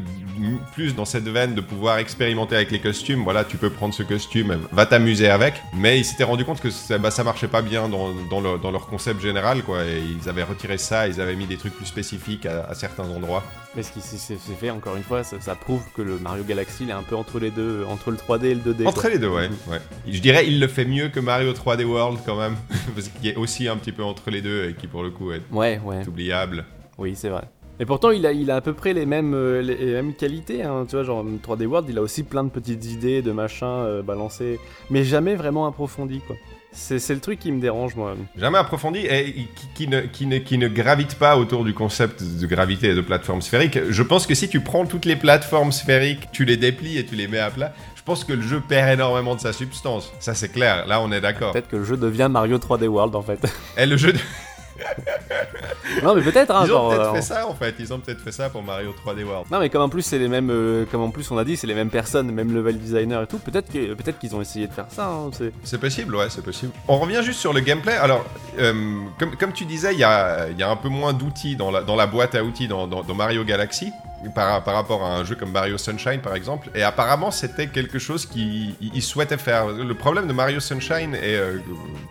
plus 0.74 0.96
dans 0.96 1.06
cette 1.06 1.28
veine 1.28 1.56
de 1.56 1.62
pouvoir 1.62 1.98
expérimenter 1.98 2.56
avec 2.56 2.72
les 2.72 2.80
costumes. 2.80 3.24
Voilà, 3.24 3.44
tu 3.44 3.58
peux 3.58 3.70
prendre 3.70 3.94
ce 3.94 4.04
costume, 4.04 4.58
va 4.72 4.86
t'amuser 4.86 5.30
avec. 5.30 5.56
Mais 5.74 6.00
ils 6.00 6.06
s'étaient 6.06 6.24
rendu 6.24 6.46
compte 6.46 6.62
que 6.62 6.70
ça, 6.70 6.98
bah, 6.98 7.12
ça 7.12 7.24
marchait 7.24 7.48
pas 7.48 7.62
bien 7.62 7.90
dans, 7.90 8.10
dans 8.30 8.72
leur 8.72 8.88
concept 8.88 9.22
général, 9.22 9.64
quoi. 9.64 9.84
Et 9.86 10.02
ils 10.02 10.30
avaient 10.30 10.44
retiré 10.44 10.78
ça, 10.78 11.08
ils 11.08 11.20
avaient 11.20 11.36
mis 11.40 11.48
des 11.48 11.58
trucs 11.58 11.74
plus 11.74 11.86
spécifiques 11.86 12.46
à, 12.46 12.66
à 12.66 12.74
certains 12.76 13.06
endroits. 13.10 13.44
Mais 13.76 13.82
ce 13.84 13.92
qui 13.92 14.02
s'est 14.02 14.36
fait, 14.36 14.70
encore 14.70 14.96
une 14.96 15.04
fois, 15.04 15.24
ça, 15.24 15.40
ça 15.40 15.56
prouve 15.56 15.82
que 15.96 16.02
le 16.04 16.20
Mario 16.20 16.44
Galaxy 16.44 16.84
il 16.84 16.90
est 16.90 16.94
un 16.94 17.02
peu 17.04 17.16
entre 17.16 17.40
les 17.40 17.50
deux, 17.52 17.84
entre 17.90 18.12
le 18.12 18.18
3D 18.18 18.46
et 18.46 18.56
le 18.56 18.62
2D. 18.62 18.86
Entre 18.88 19.02
quoi. 19.02 19.10
les 19.10 19.18
deux, 19.18 19.30
ouais, 19.30 19.50
ouais. 19.68 19.80
Je 20.08 20.20
dirais 20.20 20.46
il 20.46 20.60
le 20.60 20.68
fait 20.68 20.86
mieux 20.86 21.10
que 21.10 21.20
Mario 21.20 21.52
3D 21.54 21.84
World 21.86 22.20
quand 22.26 22.36
même, 22.38 22.56
parce 22.96 23.08
qu'il 23.08 23.28
est 23.30 23.36
aussi 23.36 23.68
un 23.68 23.78
petit 23.78 23.92
peu 23.92 24.04
entre 24.04 24.30
les 24.30 24.42
deux 24.42 24.70
et 24.70 24.74
qui 24.76 24.88
pour 24.88 25.02
le 25.04 25.10
coup 25.10 25.32
est 25.32 25.42
Ouais, 25.52 25.80
ouais. 25.84 26.08
oubliable. 26.08 26.66
Oui, 26.98 27.14
c'est 27.16 27.30
vrai. 27.30 27.44
Et 27.82 27.86
pourtant, 27.86 28.12
il 28.12 28.26
a, 28.26 28.34
il 28.34 28.52
a 28.52 28.58
à 28.58 28.62
peu 28.62 28.74
près 28.74 28.92
les 28.94 29.06
mêmes, 29.06 29.34
euh, 29.34 29.62
les, 29.62 29.76
les 29.78 29.94
mêmes 29.94 30.14
qualités. 30.14 30.64
hein. 30.64 30.86
Tu 30.86 30.98
vois, 30.98 31.06
genre 31.06 31.24
3D 31.26 31.66
World, 31.66 31.88
il 31.90 31.98
a 31.98 32.02
aussi 32.02 32.24
plein 32.24 32.44
de 32.44 32.50
petites 32.50 32.84
idées, 32.86 33.22
de 33.22 33.32
machins 33.32 33.66
euh, 33.66 34.02
balancés, 34.02 34.60
mais 34.90 35.06
jamais 35.06 35.36
vraiment 35.36 35.66
approfondi, 35.66 36.20
quoi. 36.28 36.36
C'est 36.72 37.10
le 37.14 37.20
truc 37.20 37.40
qui 37.40 37.52
me 37.52 37.60
dérange, 37.60 37.96
moi. 37.96 38.16
Jamais 38.38 38.58
approfondi 38.60 39.00
et 39.00 39.34
qui, 39.34 39.68
qui 39.74 39.88
ne, 39.88 40.02
qui, 40.02 40.26
ne, 40.28 40.38
qui 40.38 40.58
ne 40.58 40.68
gravite 40.68 41.16
pas 41.16 41.36
autour 41.38 41.66
du 41.66 41.74
concept 41.74 42.22
de 42.24 42.46
gravité 42.48 42.90
et 42.90 42.96
de 42.96 43.02
plateforme 43.02 43.42
sphérique. 43.42 43.80
Je 43.90 44.04
pense 44.04 44.28
que 44.28 44.36
si 44.36 44.48
tu 44.50 44.60
prends 44.62 44.86
toutes 44.86 45.06
les 45.06 45.16
plateformes 45.16 45.72
sphériques, 45.72 46.30
tu 46.32 46.46
les 46.46 46.58
déplies 46.58 46.98
et 46.98 47.06
tu 47.06 47.16
les 47.16 47.28
mets 47.28 47.40
à 47.40 47.50
plat, 47.50 47.74
je 47.96 48.04
pense 48.04 48.24
que 48.24 48.34
le 48.34 48.42
jeu 48.42 48.62
perd 48.62 48.90
énormément 48.94 49.36
de 49.36 49.40
sa 49.42 49.52
substance. 49.52 50.12
Ça 50.20 50.34
c'est 50.36 50.50
clair, 50.50 50.86
là 50.88 51.02
on 51.02 51.12
est 51.12 51.22
d'accord. 51.22 51.54
Peut-être 51.54 51.70
que 51.70 51.76
le 51.78 51.84
jeu 51.86 51.98
devient 51.98 52.28
Mario 52.32 52.58
3D 52.60 52.88
World, 52.88 53.16
en 53.16 53.22
fait. 53.24 53.40
Et 53.78 53.86
le 53.88 53.98
jeu, 53.98 54.14
de- 54.14 54.20
non, 56.04 56.16
mais 56.16 56.22
peut-être, 56.22 56.52
hein, 56.56 56.64
ils 56.66 56.74
ont 56.74 56.90
peut-être 56.90 57.02
euh, 57.02 57.14
fait 57.14 57.22
ça 57.22 57.48
en 57.48 57.54
fait, 57.54 57.76
ils 57.80 57.94
ont 57.94 58.00
peut-être 58.00 58.22
fait 58.22 58.32
ça 58.32 58.50
pour 58.50 58.64
Mario 58.64 58.94
3D 59.06 59.24
World. 59.24 59.48
Non 59.52 59.60
mais 59.60 59.70
comme 59.70 59.82
en 59.82 59.90
plus 59.90 60.02
c'est 60.02 60.20
les 60.20 60.28
mêmes, 60.28 60.50
euh, 60.52 60.86
comme 60.92 61.02
en 61.02 61.10
plus 61.10 61.30
on 61.32 61.38
a 61.38 61.44
dit 61.44 61.58
c'est 61.58 61.68
les 61.68 61.74
mêmes 61.76 61.90
personnes, 61.90 62.32
même 62.32 62.54
level 62.54 62.78
designer 62.78 63.24
et 63.24 63.28
tout. 63.28 63.40
Peut-être 63.40 63.72
que 63.72 63.94
peut-être 63.94 64.20
qu'ils 64.20 64.36
ont 64.36 64.42
essayé 64.42 64.68
de 64.68 64.74
faire 64.74 64.88
ça. 64.90 65.08
hein, 65.08 65.30
c'est- 65.64 65.78
possible, 65.80 66.16
ouais, 66.16 66.28
c'est 66.30 66.44
possible. 66.44 66.72
On 66.88 67.00
revient 67.00 67.22
juste 67.24 67.40
sur 67.40 67.54
le 67.54 67.62
gameplay. 67.62 67.94
Alors, 67.94 68.26
euh, 68.60 68.74
comme, 69.18 69.36
comme 69.38 69.54
tu 69.54 69.66
disais, 69.66 69.94
il 69.94 70.00
y 70.00 70.04
a, 70.04 70.50
il 70.50 70.58
y 70.60 70.64
a 70.64 70.70
un 70.70 70.76
peu 70.76 70.90
moins 70.90 71.14
d'outils 71.14 71.56
dans 71.56 71.72
la, 71.72 71.82
dans 71.84 71.96
la 71.96 72.06
boîte 72.06 72.36
à 72.36 72.44
outils 72.44 72.68
dans, 72.68 72.86
dans- 72.88 73.04
dans 73.04 73.16
Mario 73.16 73.44
Galaxy 73.46 73.92
par, 74.34 74.64
par 74.64 74.76
rapport 74.76 75.04
à 75.04 75.16
un 75.18 75.24
jeu 75.24 75.36
comme 75.36 75.52
Mario 75.52 75.78
Sunshine, 75.78 76.20
par 76.22 76.36
exemple. 76.36 76.70
Et 76.76 76.84
apparemment, 76.84 77.32
c'était 77.32 77.68
quelque 77.68 78.00
chose 78.00 78.26
qu'ils 78.26 78.76
ils 78.82 79.02
souhaitaient 79.02 79.38
faire. 79.38 79.68
Le 79.68 79.94
problème 79.94 80.28
de 80.28 80.34
Mario 80.34 80.60
Sunshine, 80.60 81.16
et 81.16 81.36
euh, 81.36 81.60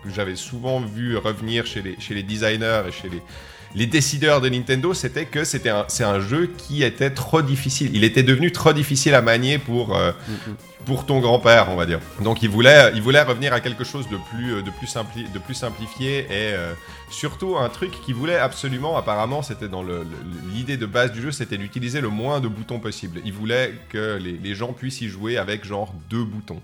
que 0.03 0.09
j'avais 0.09 0.35
souvent 0.35 0.79
vu 0.79 1.17
revenir 1.17 1.65
chez 1.65 1.81
les, 1.81 1.99
chez 1.99 2.13
les 2.13 2.23
designers 2.23 2.83
et 2.87 2.91
chez 2.91 3.09
les, 3.09 3.21
les 3.75 3.85
décideurs 3.85 4.41
de 4.41 4.49
Nintendo, 4.49 4.93
c'était 4.93 5.25
que 5.25 5.43
c'était 5.43 5.69
un, 5.69 5.85
c'est 5.87 6.03
un 6.03 6.19
jeu 6.19 6.51
qui 6.57 6.83
était 6.83 7.11
trop 7.11 7.41
difficile. 7.41 7.91
Il 7.93 8.03
était 8.03 8.23
devenu 8.23 8.51
trop 8.51 8.73
difficile 8.73 9.13
à 9.13 9.21
manier 9.21 9.57
pour, 9.59 9.95
euh, 9.95 10.11
pour 10.85 11.05
ton 11.05 11.19
grand-père, 11.19 11.67
on 11.69 11.75
va 11.75 11.85
dire. 11.85 11.99
Donc 12.21 12.41
il 12.41 12.49
voulait, 12.49 12.91
il 12.95 13.01
voulait 13.01 13.21
revenir 13.21 13.53
à 13.53 13.59
quelque 13.59 13.83
chose 13.83 14.07
de 14.09 14.17
plus, 14.31 14.53
euh, 14.55 14.61
de 14.63 14.71
plus, 14.71 14.87
simpli- 14.87 15.31
de 15.31 15.39
plus 15.39 15.53
simplifié 15.53 16.19
et 16.21 16.25
euh, 16.31 16.73
surtout 17.11 17.57
un 17.57 17.69
truc 17.69 17.91
qu'il 18.05 18.15
voulait 18.15 18.37
absolument, 18.37 18.97
apparemment, 18.97 19.43
c'était 19.43 19.67
dans 19.67 19.83
le- 19.83 19.99
le- 19.99 20.51
l'idée 20.53 20.77
de 20.77 20.85
base 20.87 21.11
du 21.11 21.21
jeu, 21.21 21.31
c'était 21.31 21.57
d'utiliser 21.57 22.01
le 22.01 22.09
moins 22.09 22.39
de 22.39 22.47
boutons 22.47 22.79
possible. 22.79 23.21
Il 23.23 23.33
voulait 23.33 23.73
que 23.89 24.17
les, 24.17 24.31
les 24.33 24.55
gens 24.55 24.73
puissent 24.73 25.01
y 25.01 25.09
jouer 25.09 25.37
avec 25.37 25.63
genre 25.63 25.93
deux 26.09 26.23
boutons. 26.23 26.61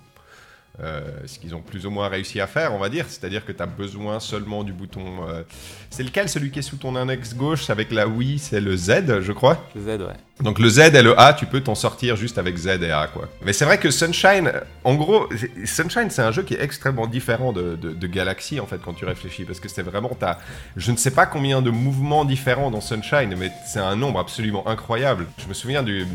Euh, 0.82 1.02
ce 1.26 1.40
qu'ils 1.40 1.56
ont 1.56 1.62
plus 1.62 1.86
ou 1.86 1.90
moins 1.90 2.10
réussi 2.10 2.42
à 2.42 2.48
faire, 2.48 2.74
on 2.74 2.80
va 2.80 2.90
dire. 2.90 3.06
C'est-à-dire 3.08 3.46
que 3.46 3.54
tu 3.54 3.64
as 3.64 3.66
besoin 3.66 4.20
seulement 4.20 4.64
du 4.66 4.74
bouton. 4.74 5.26
euh, 5.30 5.44
C'est 5.90 6.04
lequel 6.04 6.28
Celui 6.28 6.52
qui 6.52 6.60
est 6.60 6.64
sous 6.64 6.76
ton 6.76 6.96
index 6.98 7.34
gauche 7.34 7.70
avec 7.70 7.92
la 7.94 8.08
Wii, 8.10 8.40
c'est 8.40 8.60
le 8.60 8.76
Z, 8.76 9.22
je 9.22 9.32
crois. 9.32 9.64
Le 9.74 9.82
Z, 9.82 10.02
ouais. 10.02 10.08
Donc 10.42 10.60
le 10.60 10.68
Z 10.68 10.80
et 10.94 11.02
le 11.02 11.18
A, 11.18 11.34
tu 11.34 11.46
peux 11.46 11.62
t'en 11.62 11.76
sortir 11.76 12.18
juste 12.18 12.38
avec 12.38 12.58
Z 12.58 12.68
et 12.84 12.92
A, 12.92 13.08
quoi. 13.08 13.30
Mais 13.46 13.54
c'est 13.54 13.64
vrai 13.64 13.78
que 13.78 13.90
Sunshine, 13.90 14.52
en 14.84 14.96
gros, 14.96 15.30
Sunshine, 15.64 16.10
c'est 16.10 16.22
un 16.22 16.34
jeu 16.34 16.44
qui 16.44 16.56
est 16.56 16.62
extrêmement 16.62 17.08
différent 17.08 17.54
de, 17.54 17.76
de- 17.78 18.08
Galaxy, 18.08 18.60
en 18.60 18.66
fait, 18.68 18.80
quand 18.84 18.94
tu 18.94 19.06
réfléchis, 19.06 19.46
parce 19.46 19.60
que 19.62 19.70
c'est 19.70 19.82
vraiment, 19.82 20.12
t'as, 20.20 20.38
je 20.76 20.92
ne 20.92 20.98
sais 20.98 21.12
pas 21.12 21.26
combien 21.26 21.62
de 21.62 21.70
mouvements 21.70 22.26
différents 22.26 22.70
dans 22.70 22.82
Sunshine, 22.82 23.34
mais 23.38 23.50
c'est 23.66 23.80
un 23.80 23.96
nombre 23.96 24.20
absolument 24.20 24.68
incroyable. 24.68 25.26
Je 25.42 25.48
me 25.48 25.54
souviens 25.54 25.84
du, 25.84 26.02
euh, 26.02 26.06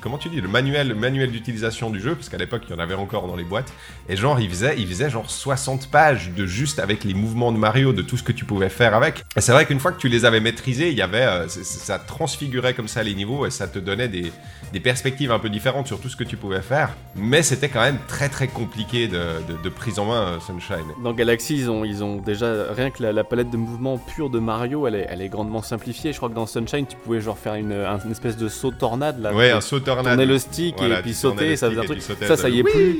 comment 0.00 0.18
tu 0.18 0.28
dis, 0.28 0.40
le 0.40 0.48
manuel, 0.48 0.94
manuel 0.94 1.30
d'utilisation 1.30 1.90
du 1.90 2.00
jeu, 2.00 2.14
parce 2.16 2.28
qu'à 2.28 2.38
l'époque, 2.38 2.62
il 2.68 2.72
y 2.72 2.74
en 2.74 2.78
avait 2.80 2.94
encore 2.94 3.26
dans 3.28 3.36
les 3.36 3.44
boîtes, 3.44 3.72
et 4.08 4.16
genre, 4.16 4.38
il 4.40 4.50
faisait, 4.50 4.74
il 4.78 4.86
faisait 4.88 5.10
genre 5.10 5.30
60 5.30 5.90
pages 5.90 6.30
de 6.36 6.44
juste 6.44 6.80
avec 6.80 7.04
les 7.04 7.14
mouvements 7.14 7.52
de 7.52 7.58
Mario, 7.58 7.92
de 7.92 8.02
tout 8.02 8.16
ce 8.16 8.22
que 8.24 8.32
tu 8.32 8.44
pouvais 8.44 8.68
faire 8.68 8.94
avec. 8.94 9.24
Et 9.36 9.40
c'est 9.40 9.52
vrai 9.52 9.64
qu'une 9.64 9.80
fois 9.80 9.92
que 9.92 9.98
tu 10.00 10.08
les 10.08 10.24
avais 10.24 10.40
maîtrisés, 10.40 10.90
il 10.90 10.98
y 10.98 11.02
avait, 11.02 11.22
euh, 11.24 11.48
ça 11.48 11.98
transfigurait 12.00 12.74
comme 12.74 12.88
ça 12.88 13.02
les 13.04 13.14
niveaux 13.14 13.27
et 13.46 13.50
ça 13.50 13.66
te 13.68 13.78
donnait 13.78 14.08
des, 14.08 14.32
des 14.72 14.80
perspectives 14.80 15.30
un 15.32 15.38
peu 15.38 15.48
différentes 15.48 15.86
sur 15.86 16.00
tout 16.00 16.08
ce 16.08 16.16
que 16.16 16.24
tu 16.24 16.36
pouvais 16.36 16.60
faire. 16.62 16.90
Mais 17.16 17.42
c'était 17.42 17.68
quand 17.68 17.80
même 17.80 17.98
très 18.08 18.28
très 18.28 18.48
compliqué 18.48 19.08
de, 19.08 19.18
de- 19.48 19.62
de 19.62 19.68
prise 19.68 19.98
en 19.98 20.06
main, 20.06 20.22
euh, 20.22 20.40
Sunshine. 20.40 20.84
Dans 21.02 21.12
Galaxy, 21.12 21.56
ils 21.56 21.70
ont, 21.70 21.84
ils 21.84 22.02
ont 22.04 22.16
déjà 22.16 22.72
rien 22.72 22.90
que 22.90 23.02
la, 23.02 23.12
la 23.12 23.24
palette 23.24 23.50
de 23.50 23.56
mouvements 23.56 23.98
pure 23.98 24.30
de 24.30 24.38
Mario, 24.38 24.86
elle 24.86 24.94
est, 24.96 25.06
elle 25.10 25.22
est 25.22 25.28
grandement 25.28 25.62
simplifiée. 25.62 26.12
Je 26.12 26.16
crois 26.18 26.28
que 26.28 26.34
dans 26.34 26.46
Sunshine, 26.46 26.86
tu 26.86 26.96
pouvais 26.96 27.20
genre 27.20 27.38
faire 27.38 27.54
une, 27.54 27.72
un- 27.72 27.98
une 28.04 28.10
espèce 28.12 28.36
de 28.36 28.48
saut 28.48 28.70
tornade 28.70 29.20
là. 29.20 29.32
Ouais, 29.34 29.50
un 29.50 29.60
saut 29.60 29.80
tornade. 29.80 30.06
tournais 30.06 30.26
le 30.26 30.38
stick 30.38 30.76
Voilà, 30.78 30.98
et 31.00 31.02
puis 31.02 31.14
sauter, 31.14 31.56
ça 31.56 31.68
faisait 31.70 31.80
un 31.80 31.84
truc. 31.84 32.02
Ça, 32.02 32.36
ça 32.36 32.48
y 32.48 32.58
est 32.60 32.62
plus. 32.64 32.98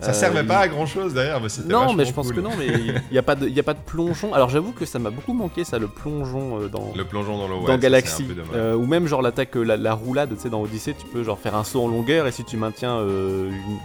Ça 0.00 0.10
Euh, 0.10 0.12
servait 0.14 0.44
pas 0.44 0.58
à 0.58 0.68
grand 0.68 0.86
chose 0.86 1.12
d'ailleurs, 1.14 1.40
mais 1.42 1.48
c'était 1.48 1.68
Non, 1.72 1.92
mais 1.92 2.04
je 2.04 2.12
pense 2.12 2.26
cool. 2.28 2.36
que 2.36 2.40
non, 2.40 2.50
mais 2.58 2.66
il 2.66 3.02
n'y 3.12 3.18
a, 3.18 3.22
pas 3.22 3.34
de- 3.34 3.48
y 3.48 3.60
a 3.60 3.62
pas 3.62 3.74
de 3.74 3.78
plongeon. 3.84 4.32
Alors 4.32 4.48
j'avoue 4.48 4.72
que 4.72 4.84
ça 4.86 4.98
m'a 4.98 5.10
beaucoup 5.10 5.34
manqué, 5.34 5.64
ça, 5.64 5.78
le 5.78 5.88
plongeon 5.88 6.60
euh, 6.60 6.68
dans, 6.68 6.92
Le 6.96 7.04
plongeon 7.04 7.36
dans 7.38 7.48
l'eau, 7.48 7.60
ouais, 7.60 7.66
dans 7.66 7.72
ça, 7.72 7.78
Galaxy. 7.78 8.26
Euh, 8.54 8.74
ou 8.74 8.86
même 8.86 9.06
genre 9.06 9.20
l'attaque, 9.22 9.56
euh, 9.56 9.62
la, 9.62 9.76
la 9.76 9.92
roulade, 9.94 10.30
tu 10.34 10.40
sais, 10.40 10.48
dans 10.50 10.62
Odyssey, 10.62 10.94
tu 10.98 11.06
peux 11.06 11.22
genre 11.22 11.38
faire 11.38 11.54
un 11.54 11.64
saut 11.64 11.82
en 11.82 11.88
longueur 11.88 12.26
et 12.26 12.32
si 12.32 12.44
tu 12.44 12.56
maintiens 12.56 12.96
euh, 12.96 13.48
une- 13.50 13.78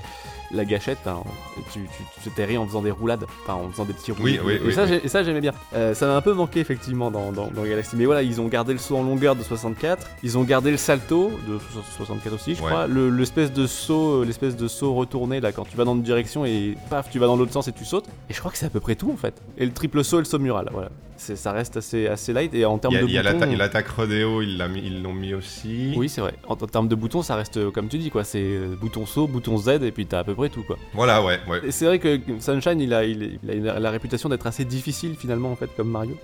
la 0.55 0.65
gâchette, 0.65 1.05
hein, 1.07 1.23
tu, 1.71 1.81
tu, 1.81 2.29
t'atterris 2.29 2.57
en 2.57 2.65
faisant 2.65 2.81
des 2.81 2.91
roulades, 2.91 3.25
enfin 3.43 3.53
en 3.55 3.69
faisant 3.69 3.85
des 3.85 3.93
petits 3.93 4.11
Oui, 4.13 4.37
roulis. 4.37 4.39
oui, 4.43 4.53
et, 4.53 4.67
oui, 4.67 4.73
ça, 4.73 4.85
oui. 4.85 4.99
et 5.03 5.07
ça 5.07 5.23
j'aimais 5.23 5.41
bien. 5.41 5.53
Euh, 5.73 5.93
ça 5.93 6.07
m'a 6.07 6.15
un 6.15 6.21
peu 6.21 6.33
manqué 6.33 6.59
effectivement 6.59 7.11
dans, 7.11 7.31
dans, 7.31 7.47
dans 7.47 7.63
Galaxy. 7.63 7.95
Mais 7.95 8.05
voilà, 8.05 8.21
ils 8.23 8.39
ont 8.41 8.47
gardé 8.47 8.73
le 8.73 8.79
saut 8.79 8.97
en 8.97 9.03
longueur 9.03 9.35
de 9.35 9.43
64, 9.43 10.07
ils 10.23 10.37
ont 10.37 10.43
gardé 10.43 10.71
le 10.71 10.77
salto 10.77 11.31
de 11.47 11.57
so- 11.73 11.81
64 11.97 12.33
aussi, 12.33 12.55
je 12.55 12.61
Ouais. 12.61 12.69
crois. 12.69 12.87
Le- 12.87 13.09
L'espèce 13.09 13.51
de 13.53 13.67
saut, 13.67 14.21
euh, 14.21 14.25
l'espèce 14.25 14.55
de 14.55 14.67
saut 14.67 14.93
retourné 14.93 15.39
là 15.41 15.51
quand 15.51 15.65
tu 15.65 15.75
vas 15.77 15.83
dans 15.83 15.95
une 15.95 16.03
direction 16.03 16.45
et 16.45 16.75
paf, 16.89 17.09
tu 17.09 17.19
vas 17.19 17.27
dans 17.27 17.35
l'autre 17.35 17.51
sens 17.53 17.67
et 17.67 17.71
tu 17.71 17.85
sautes. 17.85 18.07
Et 18.29 18.33
je 18.33 18.39
crois 18.39 18.51
que 18.51 18.57
c'est 18.57 18.65
à 18.65 18.69
peu 18.69 18.79
près 18.79 18.95
tout 18.95 19.11
en 19.11 19.17
fait. 19.17 19.33
Et 19.57 19.65
le 19.65 19.71
triple 19.73 20.03
saut 20.03 20.17
et 20.17 20.21
le 20.21 20.25
saut 20.25 20.39
mural, 20.39 20.69
voilà. 20.71 20.89
C'est- 21.17 21.35
Ça 21.35 21.51
reste 21.51 21.77
assez, 21.77 22.07
assez 22.07 22.33
light 22.33 22.53
et 22.53 22.65
en 22.65 22.77
termes 22.77 22.93
de 22.93 22.99
il 23.07 23.11
y 23.11 23.17
a 23.17 23.23
boutons- 23.23 23.39
l'atta- 23.39 23.55
l'attaque 23.55 23.87
rodéo, 23.87 24.41
ils 24.41 24.57
l'ont 25.01 25.13
mis 25.13 25.33
aussi. 25.33 25.93
oui, 25.95 26.09
c'est 26.09 26.21
vrai. 26.21 26.33
En, 26.47 26.53
en 26.53 26.55
termes 26.55 26.87
de 26.87 26.95
boutons, 26.95 27.21
ça 27.21 27.35
reste 27.35 27.69
comme 27.71 27.87
tu 27.87 27.97
dis, 27.97 28.09
quoi. 28.09 28.23
C'est 28.23 28.41
euh, 28.41 28.75
bouton 28.79 29.05
saut, 29.05 29.27
bouton 29.27 29.57
Z, 29.57 29.69
et 29.83 29.91
puis 29.91 30.05
t'as 30.05 30.19
à 30.19 30.23
peu 30.23 30.35
près 30.35 30.49
tout, 30.49 30.63
quoi. 30.63 30.77
Voilà, 30.93 31.23
ouais, 31.23 31.39
ouais. 31.49 31.61
Et 31.65 31.71
c'est 31.71 31.85
vrai 31.85 31.99
que 31.99 32.19
Sunshine, 32.39 32.79
il 32.81 32.93
a, 32.93 33.05
il, 33.05 33.39
il 33.43 33.69
a 33.69 33.79
la 33.79 33.91
réputation 33.91 34.27
d'être 34.29 34.47
assez 34.47 34.65
difficile, 34.65 35.15
finalement, 35.15 35.51
en 35.51 35.55
fait, 35.55 35.69
comme 35.77 35.89
Mario. 35.89 36.17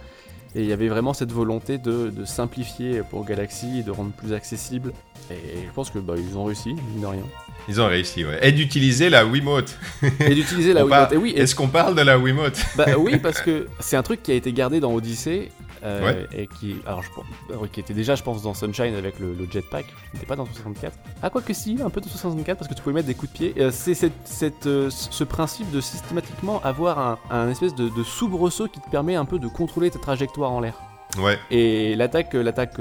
Et 0.55 0.61
il 0.63 0.65
y 0.67 0.73
avait 0.73 0.89
vraiment 0.89 1.13
cette 1.13 1.31
volonté 1.31 1.77
de, 1.77 2.09
de 2.09 2.25
simplifier 2.25 3.01
pour 3.09 3.23
Galaxy 3.25 3.79
et 3.79 3.83
de 3.83 3.91
rendre 3.91 4.11
plus 4.11 4.33
accessible. 4.33 4.91
Et 5.29 5.35
je 5.65 5.71
pense 5.73 5.89
que 5.89 5.99
bah, 5.99 6.15
ils 6.17 6.37
ont 6.37 6.43
réussi, 6.43 6.73
mine 6.73 7.01
de 7.01 7.05
rien. 7.05 7.23
Ils 7.69 7.79
ont 7.79 7.87
réussi, 7.87 8.25
ouais. 8.25 8.37
Et 8.41 8.51
d'utiliser 8.51 9.09
la 9.09 9.25
Wiimote. 9.25 9.77
Et 10.19 10.35
d'utiliser 10.35 10.73
la 10.73 10.81
par- 10.85 11.09
Wiimote. 11.09 11.13
Et 11.13 11.17
oui, 11.17 11.29
et- 11.37 11.39
Est-ce 11.41 11.55
qu'on 11.55 11.69
parle 11.69 11.95
de 11.95 12.01
la 12.01 12.17
Wiimote? 12.19 12.59
Bah 12.75 12.85
oui, 12.97 13.17
parce 13.23 13.39
que 13.41 13.67
c'est 13.79 13.95
un 13.95 14.03
truc 14.03 14.23
qui 14.23 14.31
a 14.31 14.35
été 14.35 14.51
gardé 14.51 14.79
dans 14.81 14.93
Odyssey. 14.93 15.51
Euh, 15.83 16.25
et 16.31 16.47
qui, 16.47 16.77
alors, 16.85 17.01
je, 17.01 17.09
euh, 17.53 17.67
qui 17.71 17.79
était 17.79 17.93
déjà, 17.93 18.15
je 18.15 18.23
pense, 18.23 18.41
dans 18.41 18.53
Sunshine 18.53 18.95
avec 18.95 19.19
le, 19.19 19.35
jetpack, 19.49 19.85
qui 19.85 19.93
n'était 20.13 20.25
pas 20.25 20.35
dans 20.35 20.45
64. 20.45 20.97
Ah, 21.21 21.29
quoi 21.29 21.41
que 21.41 21.53
si, 21.53 21.77
un 21.83 21.89
peu 21.89 22.01
dans 22.01 22.09
64 22.09 22.57
parce 22.57 22.69
que 22.69 22.75
tu 22.75 22.81
pouvais 22.81 22.95
mettre 22.95 23.07
des 23.07 23.15
coups 23.15 23.31
de 23.31 23.37
pied. 23.37 23.53
Euh, 23.57 23.71
c'est 23.71 23.93
cette, 23.93 24.13
cette, 24.25 24.63
ce 24.63 25.23
principe 25.23 25.69
de 25.71 25.81
systématiquement 25.81 26.61
avoir 26.63 26.99
un, 26.99 27.19
un 27.29 27.49
espèce 27.49 27.75
de, 27.75 27.89
de 27.89 28.03
soubresaut 28.03 28.67
qui 28.67 28.79
te 28.79 28.89
permet 28.89 29.15
un 29.15 29.25
peu 29.25 29.39
de 29.39 29.47
contrôler 29.47 29.89
ta 29.89 29.99
trajectoire 29.99 30.51
en 30.51 30.59
l'air. 30.59 30.90
Ouais. 31.17 31.37
Et 31.49 31.95
l'attaque, 31.95 32.33
l'attaque 32.33 32.75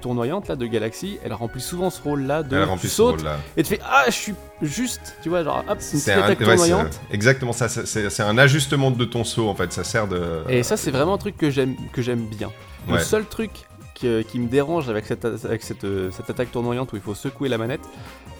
tournoyante 0.00 0.48
là 0.48 0.56
de 0.56 0.66
Galaxy, 0.66 1.18
elle 1.24 1.32
remplit 1.32 1.60
souvent 1.60 1.90
ce 1.90 2.02
rôle-là 2.02 2.42
de 2.42 2.56
elle 2.56 2.78
tu 2.78 2.88
sautes 2.88 3.24
et 3.56 3.62
tu 3.62 3.70
fais 3.70 3.80
ah 3.84 4.04
je 4.06 4.12
suis 4.12 4.34
juste, 4.60 5.16
tu 5.22 5.28
vois 5.28 5.42
genre 5.44 5.64
hop 5.68 5.78
c'est 5.80 6.12
une 6.12 6.22
attaque 6.22 6.38
tournoyante. 6.38 7.00
exactement 7.10 7.52
ça, 7.52 7.68
c'est 7.68 8.20
un 8.20 8.38
ajustement 8.38 8.90
de 8.90 9.04
ton 9.04 9.24
saut 9.24 9.48
en 9.48 9.54
fait, 9.54 9.72
ça 9.72 9.84
sert 9.84 10.08
de. 10.08 10.42
Et 10.48 10.62
ça 10.62 10.76
c'est 10.76 10.90
vraiment 10.90 11.14
un 11.14 11.18
truc 11.18 11.36
que 11.36 11.50
j'aime 11.50 11.76
que 11.92 12.02
j'aime 12.02 12.26
bien. 12.26 12.50
Le 12.88 12.98
seul 12.98 13.24
truc 13.24 13.50
qui, 13.94 14.08
qui, 14.24 14.38
me 14.38 14.48
dérange 14.48 14.88
avec, 14.88 15.04
cette, 15.04 15.26
avec 15.26 15.62
cette, 15.62 15.86
cette, 16.10 16.30
attaque 16.30 16.50
tournoyante 16.50 16.92
où 16.94 16.96
il 16.96 17.02
faut 17.02 17.14
secouer 17.14 17.50
la 17.50 17.58
manette, 17.58 17.82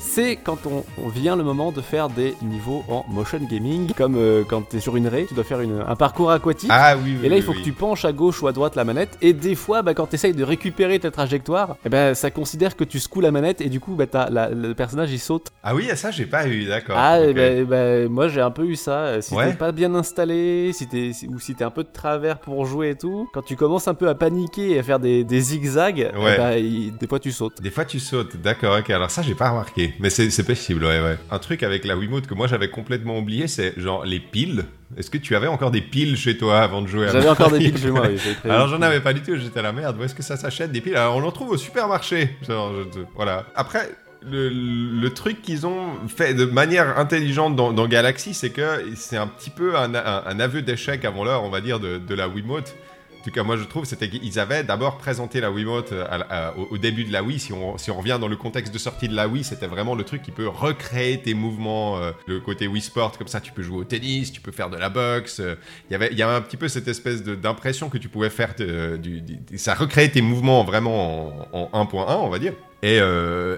c'est 0.01 0.37
quand 0.37 0.59
on, 0.67 1.09
vient 1.09 1.37
le 1.37 1.45
moment 1.45 1.73
de 1.73 1.81
faire 1.81 2.09
des 2.09 2.35
niveaux 2.43 2.85
en 2.89 3.05
motion 3.09 3.39
gaming, 3.39 3.93
comme 3.95 4.17
euh, 4.17 4.45
quand 4.49 4.69
tu 4.69 4.77
es 4.77 4.81
sur 4.81 4.97
une 4.97 5.07
raie, 5.07 5.27
tu 5.29 5.35
dois 5.35 5.45
faire 5.45 5.61
une, 5.61 5.85
un 5.87 5.97
parcours 5.97 6.31
aquatique. 6.31 6.71
Ah 6.73 6.97
oui, 6.97 7.19
Et 7.23 7.29
là, 7.29 7.37
il 7.37 7.43
faut 7.43 7.53
que 7.53 7.63
tu 7.63 7.73
penches 7.73 8.05
à 8.05 8.13
gauche 8.13 8.43
ou 8.43 8.49
à 8.49 8.53
droite 8.53 8.77
la 8.77 8.85
manette. 8.85 9.19
Et 9.21 9.33
des 9.33 9.55
fois, 9.55 9.83
bah, 9.83 9.95
quand 9.95 10.07
tu 10.07 10.15
essayes 10.15 10.33
de 10.33 10.45
récupérer 10.45 10.99
ta 10.99 11.11
trajectoire, 11.11 11.77
eh 11.85 11.89
ben, 11.89 12.15
ça 12.15 12.31
considère 12.31 12.77
que 12.77 12.85
tu 12.85 12.99
secoues 12.99 13.21
la 13.21 13.31
manette 13.31 13.61
et 13.61 13.69
du 13.69 13.81
coup, 13.81 13.95
bah, 13.95 14.07
le 14.53 14.73
personnage 14.73 15.13
il 15.13 15.19
saute. 15.19 15.49
Ah 15.63 15.75
oui, 15.75 15.89
ça, 15.95 16.11
j'ai 16.11 16.27
pas 16.27 16.47
eu, 16.47 16.65
d'accord. 16.65 16.97
Ah, 16.99 17.21
okay. 17.21 17.65
ben, 17.65 18.09
moi 18.09 18.29
j'ai 18.29 18.41
un 18.41 18.51
peu 18.51 18.65
eu 18.65 18.77
ça. 18.77 19.21
Si 19.21 19.35
t'es 19.37 19.53
pas 19.53 19.73
bien 19.73 19.95
installé, 19.95 20.71
si 20.73 20.87
t'es, 20.87 21.13
ou 21.29 21.39
si 21.39 21.55
t'es 21.55 21.65
un 21.65 21.71
peu 21.71 21.85
de 21.85 21.91
travers 21.93 22.39
pour 22.39 22.65
jouer 22.67 22.91
et 22.91 22.97
tout, 22.97 23.29
quand 23.35 23.43
tu 23.43 23.57
commences 23.57 23.89
un 23.89 23.95
peu 23.95 24.09
à 24.09 24.15
paniquer 24.15 24.73
et 24.73 24.79
à 24.79 24.83
faire 24.83 24.99
des, 24.99 25.25
des 25.25 25.41
zigzags, 25.41 26.11
eh 26.15 26.37
ben, 26.37 26.97
des 26.99 27.07
fois 27.07 27.19
tu 27.19 27.33
sautes. 27.33 27.61
Des 27.61 27.71
fois 27.71 27.85
tu 27.85 28.01
sautes, 28.01 28.37
d'accord, 28.37 28.79
ok. 28.79 28.91
Alors 28.91 29.11
ça, 29.11 29.23
j'ai 29.23 29.35
pas 29.35 29.51
remarqué. 29.51 29.90
Mais 29.99 30.11
c'est 30.11 30.45
possible, 30.45 30.85
ouais, 30.85 31.01
ouais. 31.01 31.19
Un 31.31 31.39
truc 31.39 31.63
avec 31.63 31.85
la 31.85 31.97
Wiimote 31.97 32.27
que 32.27 32.35
moi 32.35 32.47
j'avais 32.47 32.69
complètement 32.69 33.19
oublié, 33.19 33.49
c'est 33.49 33.79
genre 33.79 34.05
les 34.05 34.21
piles. 34.21 34.65
Est-ce 34.97 35.11
que 35.11 35.19
tu 35.19 35.37
avais 35.37 35.47
encore 35.47 35.71
des 35.71 35.81
piles 35.81 36.17
chez 36.17 36.37
toi 36.37 36.61
avant 36.61 36.83
de 36.83 36.87
jouer 36.87 37.07
à 37.07 37.13
J'avais 37.13 37.29
encore 37.29 37.51
des 37.51 37.59
piles 37.59 37.79
chez 37.79 37.91
moi, 37.91 38.07
oui. 38.09 38.19
Alors 38.45 38.69
j'en 38.69 38.83
avais 38.83 39.01
pas 39.01 39.13
du 39.13 39.23
tout, 39.23 39.37
j'étais 39.37 39.61
à 39.61 39.63
la 39.63 39.73
merde. 39.73 39.97
Où 39.99 40.05
est-ce 40.05 40.15
que 40.15 40.23
ça 40.23 40.37
s'achète 40.37 40.73
des 40.73 40.81
piles 40.81 40.97
Alors 40.97 41.17
on 41.17 41.23
en 41.23 41.33
trouve 41.33 41.51
au 41.51 41.57
supermarché. 41.57 42.37
Genre, 42.47 42.73
voilà. 43.15 43.47
Après, 43.55 43.89
le, 44.29 45.09
truc 45.09 45.43
qu'ils 45.43 45.67
ont 45.67 45.95
fait 46.09 46.35
de 46.35 46.45
manière 46.45 46.99
intelligente 46.99 47.57
dans, 47.57 47.87
Galaxy, 47.87 48.35
c'est 48.35 48.51
que 48.51 48.83
c'est 48.95 49.17
un 49.17 49.27
petit 49.27 49.51
peu 49.51 49.77
un, 49.77 49.95
aveu 49.95 50.63
d'échec 50.63 51.05
avant 51.05 51.25
l'heure, 51.25 51.45
on 51.45 51.51
va 51.51 51.61
dire, 51.61 51.81
de, 51.81 51.99
de 51.99 52.15
la 52.15 52.29
Wiimote. 52.29 52.75
En 53.21 53.23
tout 53.23 53.31
cas, 53.33 53.43
moi 53.43 53.59
je 53.59 53.65
trouve, 53.65 53.85
c'était 53.85 54.09
qu'ils 54.09 54.41
avaient 54.41 54.65
d'abord 54.65 54.97
présenté 54.97 55.43
la 55.43 55.51
Wiimote 55.51 55.93
euh, 55.93 56.51
au, 56.71 56.79
début 56.79 57.05
de 57.05 57.13
la 57.13 57.23
Wii. 57.23 57.39
Si 57.39 57.53
on, 57.53 57.77
si 57.77 57.91
on 57.91 57.99
revient 57.99 58.17
dans 58.19 58.29
le 58.29 58.37
contexte 58.37 58.73
de 58.73 58.79
sortie 58.79 59.09
de 59.09 59.15
la 59.15 59.29
Wii, 59.29 59.45
c'était 59.45 59.67
vraiment 59.67 59.95
le 59.95 60.05
truc 60.05 60.23
qui 60.23 60.31
peut 60.31 60.49
recréer 60.49 61.21
tes 61.21 61.35
mouvements, 61.35 61.99
euh, 61.99 62.13
le 62.27 62.41
côté 62.41 62.67
Wii 62.67 62.81
Sport, 62.81 63.19
comme 63.19 63.29
ça 63.29 63.43
tu 63.43 63.53
peux 63.53 63.61
jouer 63.61 63.77
au 63.77 63.85
tennis, 63.85 64.33
tu 64.33 64.41
peux 64.41 64.53
faire 64.53 64.71
de 64.71 64.79
la 64.79 64.89
boxe. 64.89 65.41
Euh. 65.41 65.57
Il 65.91 65.93
y 65.93 65.97
avait, 65.97 66.09
il 66.13 66.17
y 66.17 66.23
avait 66.23 66.33
un 66.33 66.41
petit 66.41 66.57
peu 66.57 66.69
cette 66.69 66.89
espèce 66.89 67.23
d'impression 67.23 67.91
que 67.91 67.99
tu 67.99 68.09
pouvais 68.09 68.31
faire, 68.31 68.55
du, 68.55 69.23
ça 69.57 69.75
recréait 69.75 70.09
tes 70.09 70.23
mouvements 70.23 70.65
vraiment 70.65 71.47
en, 71.53 71.85
1.1, 71.85 72.17
on 72.21 72.31
va 72.31 72.39
dire. 72.39 72.55
Et, 72.83 73.01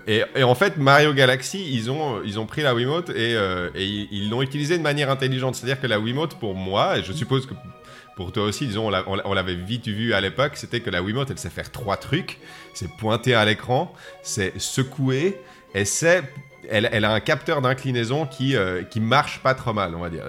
et, 0.08 0.42
en 0.42 0.54
fait, 0.56 0.76
Mario 0.78 1.12
Galaxy, 1.14 1.64
ils 1.72 1.88
ont, 1.88 2.20
ils 2.24 2.40
ont 2.40 2.46
pris 2.46 2.62
la 2.62 2.74
Wiimote 2.74 3.10
et, 3.10 3.34
et 3.76 4.08
ils 4.10 4.28
l'ont 4.28 4.42
utilisée 4.42 4.76
de 4.76 4.82
manière 4.82 5.10
intelligente. 5.10 5.54
C'est-à-dire 5.54 5.80
que 5.80 5.86
la 5.86 6.00
Wiimote, 6.00 6.34
pour 6.40 6.56
moi, 6.56 6.98
et 6.98 7.04
je 7.04 7.12
suppose 7.12 7.46
que 7.46 7.54
pour 8.16 8.32
toi 8.32 8.44
aussi, 8.44 8.66
disons, 8.66 8.90
on 9.06 9.34
l'avait 9.34 9.54
vite 9.54 9.88
vu 9.88 10.12
à 10.12 10.20
l'époque, 10.20 10.52
c'était 10.56 10.80
que 10.80 10.90
la 10.90 11.02
Wiimote, 11.02 11.30
elle 11.30 11.38
sait 11.38 11.50
faire 11.50 11.70
trois 11.70 11.96
trucs. 11.96 12.38
C'est 12.74 12.90
pointer 12.96 13.34
à 13.34 13.44
l'écran, 13.44 13.92
c'est 14.22 14.58
secouer, 14.58 15.40
et 15.74 15.84
c'est... 15.84 16.22
Elle, 16.70 17.04
a 17.04 17.12
un 17.12 17.18
capteur 17.18 17.60
d'inclinaison 17.60 18.24
qui, 18.24 18.54
euh, 18.54 18.84
qui 18.84 19.00
marche 19.00 19.40
pas 19.40 19.52
trop 19.52 19.72
mal, 19.72 19.96
on 19.96 19.98
va 19.98 20.08
dire. 20.10 20.22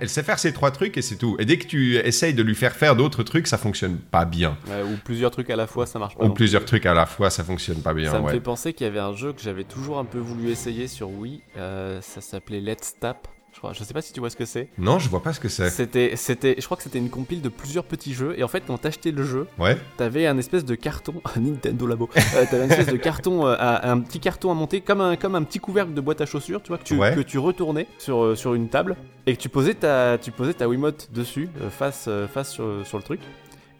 Elle, 0.00 0.08
sait 0.08 0.22
faire 0.22 0.38
ces 0.38 0.52
trois 0.52 0.70
trucs 0.70 0.96
et 0.96 1.02
c'est 1.02 1.16
tout. 1.16 1.36
Et 1.40 1.44
dès 1.44 1.58
que 1.58 1.66
tu 1.66 1.96
essayes 1.96 2.32
de 2.32 2.44
lui 2.44 2.54
faire 2.54 2.74
faire 2.76 2.94
d'autres 2.94 3.24
trucs, 3.24 3.48
ça 3.48 3.58
fonctionne 3.58 3.96
pas 3.96 4.24
bien. 4.24 4.56
ou 4.68 4.96
plusieurs 5.04 5.32
trucs 5.32 5.50
à 5.50 5.56
la 5.56 5.66
fois, 5.66 5.86
ça 5.86 5.98
marche 5.98 6.16
pas. 6.16 6.24
Ou 6.24 6.30
plusieurs 6.30 6.64
trucs 6.64 6.86
à 6.86 6.94
la 6.94 7.06
fois, 7.06 7.28
ça 7.28 7.42
fonctionne 7.42 7.82
pas 7.82 7.92
bien. 7.92 8.12
Ça 8.12 8.20
me 8.20 8.30
fait 8.30 8.38
penser 8.38 8.72
qu'il 8.72 8.86
y 8.86 8.88
avait 8.88 9.00
un 9.00 9.14
jeu 9.14 9.32
que 9.32 9.42
j'avais 9.42 9.64
toujours 9.64 9.98
un 9.98 10.04
peu 10.04 10.18
voulu 10.18 10.50
essayer 10.50 10.86
sur 10.86 11.10
Wii. 11.10 11.42
Euh, 11.56 12.00
ça 12.02 12.20
s'appelait 12.20 12.60
Let's 12.60 12.94
Tap. 13.00 13.26
Je, 13.60 13.62
crois. 13.62 13.74
je 13.74 13.84
sais 13.84 13.92
pas 13.92 14.00
si 14.00 14.14
tu 14.14 14.20
vois 14.20 14.30
ce 14.30 14.36
que 14.36 14.46
c'est. 14.46 14.68
Non, 14.78 14.98
je 14.98 15.10
vois 15.10 15.22
pas 15.22 15.34
ce 15.34 15.40
que 15.40 15.50
c'est. 15.50 15.68
C'était, 15.68 16.16
c'était, 16.16 16.54
je 16.58 16.64
crois 16.64 16.78
que 16.78 16.82
c'était 16.82 16.98
une 16.98 17.10
compile 17.10 17.42
de 17.42 17.50
plusieurs 17.50 17.84
petits 17.84 18.14
jeux. 18.14 18.34
Et 18.38 18.42
en 18.42 18.48
fait, 18.48 18.62
quand 18.66 18.78
t'achetais 18.78 19.10
le 19.10 19.22
jeu, 19.22 19.46
ouais. 19.58 19.76
t'avais 19.98 20.26
un 20.26 20.38
espèce 20.38 20.64
de 20.64 20.74
carton, 20.74 21.20
Nintendo 21.36 21.86
Labo. 21.86 22.08
euh, 22.16 22.46
t'avais 22.50 22.64
une 22.64 22.70
espèce 22.70 22.86
de 22.86 22.96
carton, 22.96 23.46
euh, 23.46 23.56
un 23.58 24.00
petit 24.00 24.18
carton 24.18 24.50
à 24.50 24.54
monter, 24.54 24.80
comme 24.80 25.02
un, 25.02 25.16
comme 25.16 25.34
un 25.34 25.42
petit 25.42 25.58
couvercle 25.58 25.92
de 25.92 26.00
boîte 26.00 26.22
à 26.22 26.26
chaussures, 26.26 26.62
tu 26.62 26.68
vois, 26.68 26.78
que 26.78 26.84
tu, 26.84 26.96
que 26.96 27.20
tu 27.20 27.36
retournais 27.36 27.86
sur, 27.98 28.24
euh, 28.24 28.34
sur 28.34 28.54
une 28.54 28.70
table 28.70 28.96
et 29.26 29.36
que 29.36 29.40
tu 29.42 29.50
posais 29.50 29.74
ta, 29.74 30.16
tu 30.16 30.30
posais 30.30 30.54
ta 30.54 30.66
Wiimote 30.66 31.10
dessus, 31.12 31.50
face, 31.68 32.08
face 32.32 32.52
sur, 32.52 32.86
sur 32.86 32.96
le 32.96 33.04
truc 33.04 33.20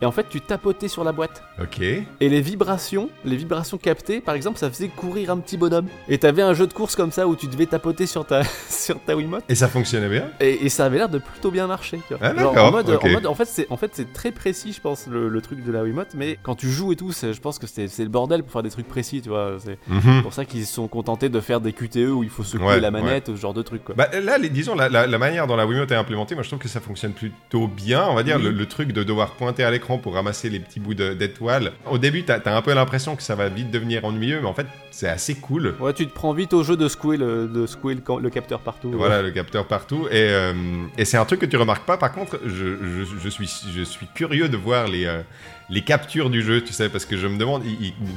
et 0.03 0.07
en 0.07 0.13
fait 0.13 0.27
tu 0.29 0.41
tapotais 0.41 0.89
sur 0.89 1.05
la 1.05 1.13
boîte. 1.13 1.43
Ok. 1.61 1.81
Et 1.81 2.07
les 2.21 2.41
vibrations, 2.41 3.11
les 3.25 3.37
vibrations 3.37 3.79
captées, 3.79 4.21
par 4.21 4.35
exemple, 4.35 4.59
ça 4.59 4.71
faisait 4.71 4.89
courir 4.89 5.31
un 5.31 5.39
petit 5.39 5.57
bonhomme. 5.57 5.87
Et 6.09 6.19
t'avais 6.19 6.43
un 6.43 6.55
jeu 6.55 6.67
de 6.67 6.73
course 6.73 6.97
comme 6.97 7.13
ça 7.13 7.27
où 7.27 7.37
tu 7.37 7.47
devais 7.47 7.67
tapoter 7.67 8.07
sur 8.07 8.27
ta, 8.27 8.43
sur 8.69 9.01
ta 9.01 9.17
Wiimote. 9.17 9.45
Et 9.49 9.55
ça 9.55 9.69
fonctionnait 9.69 10.09
bien 10.09 10.29
et, 10.41 10.69
ça 10.69 10.87
avait 10.87 10.99
l'air 10.99 11.09
de 11.09 11.19
plutôt 11.19 11.51
bien 11.51 11.67
marcher. 11.67 12.01
Tu 12.09 12.15
vois. 12.15 12.29
Ah, 12.29 12.39
Genre, 12.39 12.57
en, 12.57 12.71
mode, 12.71 12.91
en 12.91 13.09
mode, 13.09 13.27
en 13.27 13.35
fait, 13.35 13.47
c'est 13.47 13.67
en 13.71 13.77
fait, 13.77 14.07
très 14.13 14.31
précis, 14.31 14.73
je 14.73 14.81
pense, 14.81 15.07
le, 15.07 15.41
truc 15.41 15.65
de 15.65 15.73
la 15.73 15.83
Wiimote. 15.83 16.15
Mais 16.15 16.39
quand 16.43 16.55
tu 16.55 16.71
joues 16.71 16.93
et 16.93 16.97
tout, 16.97 17.13
je 17.13 17.41
pense 17.41 17.59
que 17.59 17.67
c'est 17.67 17.87
le 17.99 18.09
bordel 18.09 18.43
pour 18.43 18.53
faire 18.53 18.63
des 18.63 18.71
trucs 18.71 18.89
précis, 18.89 19.21
tu 19.23 19.29
vois. 19.29 19.57
C'est 19.59 19.79
mhm. 19.89 20.23
pour 20.23 20.33
ça 20.33 20.45
qu'ils 20.45 20.67
se 20.67 20.75
sont 20.75 20.89
contentés 20.89 21.29
de 21.29 21.41
faire 21.41 21.61
des 21.61 21.73
QTE 21.73 22.11
où 22.11 22.23
il 22.23 22.31
faut 22.31 22.45
secouer 22.45 22.81
la 22.81 22.91
manette, 22.91 23.27
ce 23.29 23.37
genre 23.37 23.55
de 23.55 23.63
trucs. 23.63 23.85
Quoi. 23.85 23.95
Bah, 23.97 24.09
là, 24.21 24.39
les, 24.39 24.49
disons, 24.49 24.75
la, 24.75 24.89
la, 24.89 25.19
manière 25.19 25.47
dont 25.47 25.57
la 25.57 25.67
Wiimote 25.67 25.91
est 25.91 25.97
implémentée, 25.97 26.35
moi 26.35 26.43
je 26.43 26.49
trouve 26.49 26.61
que 26.61 26.69
ça 26.69 26.81
fonctionne 26.81 27.13
plutôt 27.13 27.69
bien. 27.69 28.07
On 28.09 28.15
va 28.15 28.23
dire 28.23 28.39
le, 28.39 28.51
le, 28.51 28.67
truc 28.67 28.93
de 28.93 29.03
devoir 29.03 29.33
pointer 29.33 29.65
à 29.65 29.71
l'écran 29.91 29.99
pour 29.99 30.15
ramasser 30.15 30.49
les 30.49 30.61
petits 30.61 30.81
bouts 30.81 30.95
d'étoiles. 30.95 31.73
Au 31.91 31.99
début, 31.99 32.25
t'as 32.25 32.39
as 32.39 32.57
un 32.57 32.63
peu 32.63 32.75
l'impression 32.75 33.17
que 33.17 33.23
ça 33.23 33.35
va 33.35 33.49
vite 33.49 33.71
devenir 33.71 34.05
ennuyeux, 34.05 34.41
mais 34.41 34.49
en 34.49 34.55
fait, 34.55 34.67
c'est 34.91 35.09
assez 35.09 35.35
cool. 35.35 35.75
Ouais, 35.81 35.93
tu 35.93 36.07
te 36.07 36.13
prends 36.13 36.33
vite 36.33 36.53
au 36.53 36.63
jeu 36.63 36.77
de 36.77 36.89
secouer 36.89 37.17
le, 37.17 37.49
de 37.49 37.67
secouer 37.67 37.95
le, 37.95 38.31
capteur 38.31 38.61
partout. 38.61 38.91
Voilà, 38.95 39.23
le 39.23 39.31
capteur 39.31 39.67
partout. 39.67 40.07
Et, 40.11 40.29
euh, 40.31 40.53
et 40.99 41.05
c'est 41.05 41.17
un 41.17 41.25
truc 41.25 41.41
que 41.41 41.47
tu 41.47 41.57
remarques 41.57 41.87
pas. 41.87 41.97
Par 41.97 42.13
contre, 42.13 42.41
je, 42.45 42.77
je, 43.23 43.29
suis, 43.29 43.51
je 43.73 43.83
suis 43.83 44.07
curieux 44.15 44.49
de 44.49 44.57
voir 44.57 44.89
les, 44.89 45.07
euh, 45.07 45.23
les 45.71 45.83
captures 45.83 46.31
du 46.31 46.43
jeu, 46.43 46.63
tu 46.63 46.73
sais, 46.73 46.89
parce 46.89 47.05
que 47.05 47.17
je 47.17 47.27
me 47.27 47.39
demande, 47.39 47.63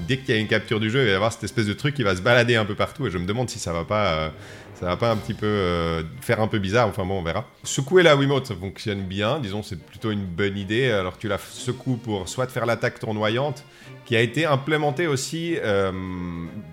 dès 0.08 0.18
qu'il 0.18 0.34
y 0.34 0.38
a 0.38 0.42
une 0.42 0.48
capture 0.48 0.80
du 0.80 0.90
jeu, 0.90 1.02
il 1.02 1.06
va 1.06 1.12
y 1.12 1.16
avoir 1.16 1.32
cette 1.32 1.44
espèce 1.44 1.68
de 1.68 1.74
truc 1.74 1.96
qui 1.96 2.04
va 2.04 2.16
se 2.16 2.22
balader 2.22 2.56
un 2.56 2.66
peu 2.66 2.76
partout, 2.76 3.08
et 3.08 3.12
je 3.12 3.18
me 3.18 3.26
demande 3.26 3.50
si 3.50 3.60
ça 3.60 3.72
va 3.74 3.84
pas. 3.86 4.14
Euh, 4.14 4.30
ça 4.76 4.88
va 4.88 4.98
pas 4.98 5.12
un 5.12 5.18
petit 5.18 5.34
peu 5.34 5.46
euh, 5.46 6.04
faire 6.22 6.42
un 6.42 6.48
peu 6.48 6.60
bizarre, 6.60 6.88
enfin 6.88 7.06
bon, 7.06 7.20
on 7.20 7.24
verra. 7.24 7.46
Secouer 7.64 8.04
la 8.04 8.16
Wiimote, 8.16 8.48
ça 8.48 8.56
fonctionne 8.56 9.04
bien, 9.04 9.40
disons, 9.40 9.64
c'est 9.64 9.80
plutôt 9.84 10.12
une 10.12 10.26
bonne 10.26 10.58
idée. 10.58 10.90
Alors 10.92 11.18
tu 11.18 11.28
la 11.28 11.38
secoues 11.38 11.98
pour 11.98 12.28
soit 12.28 12.48
faire 12.48 12.66
l'attaque 12.66 13.00
tournoyante, 13.00 13.64
qui 14.06 14.16
a 14.16 14.22
été 14.22 14.46
implémentée 14.46 15.08
aussi, 15.08 15.58
euh, 15.58 15.92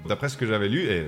d'après 0.09 0.29
ce 0.29 0.37
que 0.37 0.47
j'avais 0.47 0.69
lu, 0.69 0.85
et 0.91 1.05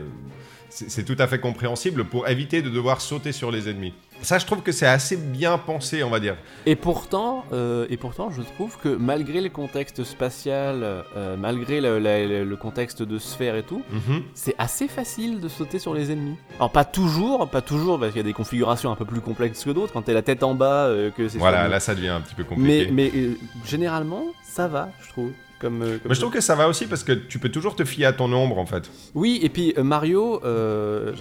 c'est 0.73 1.05
tout 1.05 1.17
à 1.19 1.27
fait 1.27 1.39
compréhensible, 1.39 2.05
pour 2.05 2.29
éviter 2.29 2.63
de 2.63 2.71
devoir 2.71 3.01
sauter 3.01 3.33
sur 3.33 3.51
les 3.51 3.69
ennemis. 3.69 3.93
Ça, 4.23 4.39
je 4.39 4.47
trouve 4.47 4.63
que 4.63 4.73
c'est 4.73 4.87
assez 4.87 5.17
bien 5.17 5.59
pensé, 5.59 6.03
on 6.03 6.11
va 6.11 6.21
dire. 6.21 6.37
Et 6.65 6.77
pourtant, 6.77 7.45
euh, 7.53 7.87
et 7.91 7.97
pourtant, 7.97 8.31
je 8.31 8.43
trouve 8.43 8.79
que 8.79 8.89
malgré 8.89 9.41
le 9.41 9.49
contexte 9.49 10.05
spatial, 10.05 10.83
euh, 10.83 11.37
malgré 11.37 11.81
le, 11.81 12.57
contexte 12.57 13.03
de 13.03 13.19
sphère 13.19 13.57
et 13.57 13.65
tout, 13.65 13.83
mhm. 13.91 14.23
c'est 14.35 14.55
assez 14.59 14.89
facile 14.89 15.41
de 15.41 15.49
sauter 15.49 15.79
sur 15.79 15.93
les 15.93 16.13
ennemis. 16.13 16.37
Alors 16.57 16.71
pas 16.71 16.85
toujours, 16.85 17.49
pas 17.49 17.63
toujours, 17.63 17.99
parce 17.99 18.13
qu'il 18.13 18.21
y 18.21 18.25
a 18.25 18.27
des 18.27 18.33
configurations 18.33 18.93
un 18.93 18.97
peu 18.97 19.05
plus 19.05 19.21
complexes 19.21 19.65
que 19.65 19.71
d'autres. 19.71 19.93
Quand 19.93 20.03
t'es 20.03 20.15
la 20.15 20.23
tête 20.23 20.43
en 20.43 20.55
bas, 20.55 20.87
euh, 20.87 21.11
que 21.11 21.29
c'est. 21.29 21.39
Voilà, 21.39 21.69
là 21.69 21.81
ça 21.81 21.95
devient 21.95 22.09
un 22.09 22.21
petit 22.21 22.35
peu 22.35 22.45
compliqué. 22.45 22.89
Mais, 22.93 23.11
mais 23.13 23.31
généralement, 23.67 24.27
ça 24.45 24.69
va, 24.69 24.91
je 25.03 25.09
trouve. 25.09 25.33
Euh, 25.65 25.99
mais 26.05 26.15
je 26.15 26.21
trouve 26.21 26.33
que 26.33 26.41
ça 26.41 26.55
va 26.55 26.69
aussi 26.69 26.87
parce 26.87 27.05
que 27.05 27.13
tu 27.13 27.39
peux 27.39 27.49
toujours 27.49 27.77
te 27.77 27.85
fier 27.85 28.07
à 28.07 28.13
ton 28.13 28.33
ombre 28.33 28.59
en 28.59 28.67
fait. 28.67 28.91
Oui, 29.15 29.41
et 29.43 29.49
puis 29.49 29.75
euh, 29.77 29.83
Mario, 29.83 30.41
euh, 30.45 31.13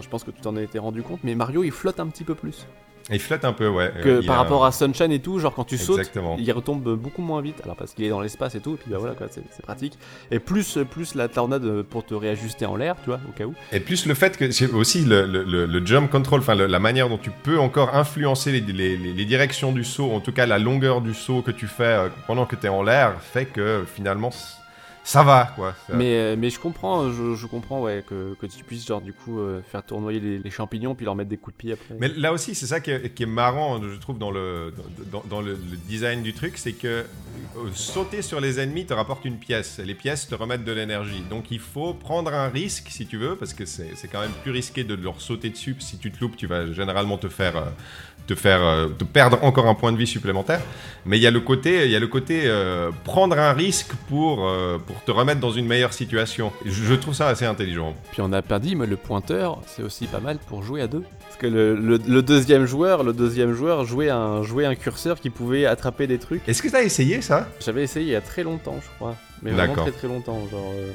je, 0.00 0.08
pense 0.08 0.24
que 0.24 0.30
tu 0.30 0.40
t'en 0.40 0.56
as 0.56 0.62
été 0.62 0.78
rendu 0.78 1.02
compte, 1.02 1.20
mais 1.24 1.34
Mario 1.34 1.64
il 1.64 1.72
flotte 1.72 2.00
un 2.00 2.06
petit 2.08 2.24
peu 2.24 2.34
plus. 2.34 2.66
Il 3.10 3.20
flotte 3.20 3.44
un 3.44 3.52
peu, 3.52 3.68
ouais. 3.68 3.92
Que 4.02 4.24
par 4.24 4.36
rapport 4.36 4.64
à 4.64 4.72
Sunshine 4.72 5.12
et 5.12 5.20
tout, 5.20 5.38
genre 5.38 5.54
quand 5.54 5.64
tu 5.64 5.78
sautes, 5.78 6.10
il 6.38 6.52
retombe 6.52 6.96
beaucoup 6.96 7.22
moins 7.22 7.40
vite. 7.40 7.60
Alors 7.64 7.76
parce 7.76 7.94
qu'il 7.94 8.04
est 8.04 8.10
dans 8.10 8.20
l'espace 8.20 8.54
et 8.54 8.60
tout, 8.60 8.74
et 8.74 8.76
puis 8.76 8.90
bah 8.90 8.98
voilà, 8.98 9.14
quoi, 9.14 9.26
c'est 9.30 9.62
pratique. 9.62 9.98
Et 10.30 10.38
plus, 10.38 10.78
plus 10.90 11.14
la 11.14 11.28
tornade 11.28 11.82
pour 11.82 12.04
te 12.04 12.14
réajuster 12.14 12.66
en 12.66 12.76
l'air, 12.76 12.96
tu 13.02 13.06
vois, 13.06 13.20
au 13.28 13.32
cas 13.32 13.44
où. 13.44 13.54
Et 13.72 13.80
plus 13.80 14.06
le 14.06 14.14
fait 14.14 14.36
que 14.36 14.50
c'est 14.50 14.70
aussi 14.72 15.04
le, 15.04 15.24
le, 15.26 15.86
jump 15.86 16.10
control, 16.10 16.40
enfin 16.40 16.54
la 16.54 16.78
manière 16.78 17.08
dont 17.08 17.18
tu 17.18 17.30
peux 17.30 17.58
encore 17.58 17.94
influencer 17.94 18.52
les, 18.52 18.60
les, 18.60 18.96
les, 18.96 19.24
directions 19.24 19.72
du 19.72 19.84
saut, 19.84 20.10
en 20.12 20.20
tout 20.20 20.32
cas 20.32 20.46
la 20.46 20.58
longueur 20.58 21.00
du 21.00 21.14
saut 21.14 21.42
que 21.42 21.50
tu 21.50 21.66
fais 21.66 21.84
euh, 21.84 22.08
pendant 22.26 22.46
que 22.46 22.56
tu 22.56 22.66
es 22.66 22.68
en 22.68 22.82
l'air, 22.82 23.20
fait 23.20 23.46
que 23.46 23.84
finalement 23.94 24.30
ça 25.08 25.22
va 25.22 25.52
quoi. 25.56 25.74
Ça- 25.86 25.94
Mais, 25.96 26.14
euh, 26.18 26.36
mais 26.38 26.50
je 26.50 26.60
comprends, 26.60 27.10
je, 27.10 27.34
je 27.34 27.46
comprends 27.46 27.80
ouais, 27.80 28.04
que, 28.06 28.34
que 28.38 28.44
tu 28.46 28.62
puisses 28.62 28.86
genre 28.86 29.00
du 29.00 29.14
coup 29.14 29.38
euh, 29.40 29.62
faire 29.62 29.82
tournoyer 29.82 30.20
les, 30.20 30.38
les 30.38 30.50
champignons 30.50 30.94
puis 30.94 31.06
leur 31.06 31.14
mettre 31.14 31.30
des 31.30 31.38
coups 31.38 31.56
de 31.56 31.58
pied 31.62 31.72
après. 31.72 31.96
Mais 31.98 32.08
là 32.08 32.32
aussi, 32.32 32.54
c'est 32.54 32.66
ça 32.66 32.80
qui 32.80 32.90
est, 32.90 33.14
qui 33.14 33.22
est 33.22 33.26
marrant, 33.26 33.80
je 33.82 33.98
trouve, 33.98 34.18
dans 34.18 34.30
le, 34.30 34.74
dans, 35.10 35.22
dans 35.28 35.40
le, 35.40 35.52
le 35.52 35.76
design 35.88 36.22
du 36.22 36.34
truc, 36.34 36.58
c'est 36.58 36.72
que 36.72 36.86
euh, 36.88 37.04
sauter 37.74 38.20
sur 38.20 38.40
les 38.40 38.60
ennemis 38.60 38.84
te 38.84 38.92
rapporte 38.92 39.24
une 39.24 39.38
pièce. 39.38 39.78
Et 39.78 39.84
les 39.86 39.94
pièces 39.94 40.28
te 40.28 40.34
remettent 40.34 40.64
de 40.64 40.72
l'énergie. 40.72 41.22
Donc 41.30 41.50
il 41.50 41.60
faut 41.60 41.94
prendre 41.94 42.32
un 42.34 42.48
risque, 42.48 42.88
si 42.90 43.06
tu 43.06 43.16
veux, 43.16 43.34
parce 43.36 43.54
que 43.54 43.64
c'est 43.64 43.92
c'est 43.96 44.08
quand 44.08 44.20
même 44.20 44.34
plus 44.42 44.52
risqué 44.52 44.84
de 44.84 44.94
leur 44.94 45.20
sauter 45.22 45.48
dessus. 45.48 45.74
Si 45.78 45.96
tu 45.98 46.12
te 46.12 46.20
loupes, 46.20 46.36
tu 46.36 46.46
vas 46.46 46.70
généralement 46.72 47.16
te 47.16 47.28
faire... 47.28 47.56
euh, 47.56 47.70
te 48.28 48.34
faire 48.36 48.62
euh, 48.62 48.86
te 48.88 49.02
perdre 49.04 49.42
encore 49.42 49.66
un 49.66 49.74
point 49.74 49.90
de 49.90 49.96
vie 49.96 50.06
supplémentaire 50.06 50.60
mais 51.06 51.16
il 51.18 51.22
y 51.22 51.26
a 51.26 51.30
le 51.30 51.40
côté 51.40 51.86
il 51.86 51.90
y 51.90 51.96
a 51.96 51.98
le 51.98 52.06
côté 52.06 52.42
euh, 52.44 52.90
prendre 53.04 53.36
un 53.38 53.52
risque 53.52 53.92
pour 54.08 54.46
euh, 54.46 54.78
pour 54.78 55.02
te 55.02 55.10
remettre 55.10 55.40
dans 55.40 55.50
une 55.50 55.66
meilleure 55.66 55.92
situation 55.94 56.52
je, 56.64 56.70
je 56.84 56.94
trouve 56.94 57.14
ça 57.14 57.28
assez 57.28 57.46
intelligent 57.46 57.94
Puis 58.12 58.20
on 58.20 58.28
n'a 58.28 58.42
pas 58.42 58.58
dit, 58.58 58.76
mais 58.76 58.86
le 58.86 58.96
pointeur, 58.96 59.60
c'est 59.66 59.82
aussi 59.82 60.06
pas 60.06 60.20
mal 60.20 60.38
pour 60.48 60.62
jouer 60.62 60.82
à 60.82 60.86
deux. 60.86 61.02
Parce 61.22 61.36
que 61.38 61.46
le, 61.46 61.74
le- 61.74 62.00
le 62.06 62.22
deuxième 62.22 62.66
joueur, 62.66 63.02
le 63.02 63.12
deuxième 63.12 63.52
joueur 63.54 63.84
jouait 63.84 64.10
un, 64.10 64.42
jouait 64.42 64.66
un 64.66 64.74
curseur 64.74 65.18
qui 65.20 65.30
pouvait 65.30 65.64
attraper 65.66 66.06
des 66.06 66.18
trucs. 66.18 66.46
est-ce 66.48 66.60
que 66.62 66.68
tu 66.68 66.76
as 66.76 66.82
essayé 66.82 67.22
ça? 67.22 67.48
J'avais 67.64 67.82
essayé 67.84 68.06
il 68.06 68.12
y 68.12 68.16
a 68.16 68.20
très 68.20 68.42
longtemps, 68.42 68.76
je 68.82 68.88
crois. 68.96 69.16
Mais 69.42 69.50
vraiment 69.52 69.68
D'accord. 69.68 69.84
très 69.84 69.92
très 69.92 70.08
longtemps. 70.08 70.38
Genre, 70.50 70.72
euh, 70.74 70.92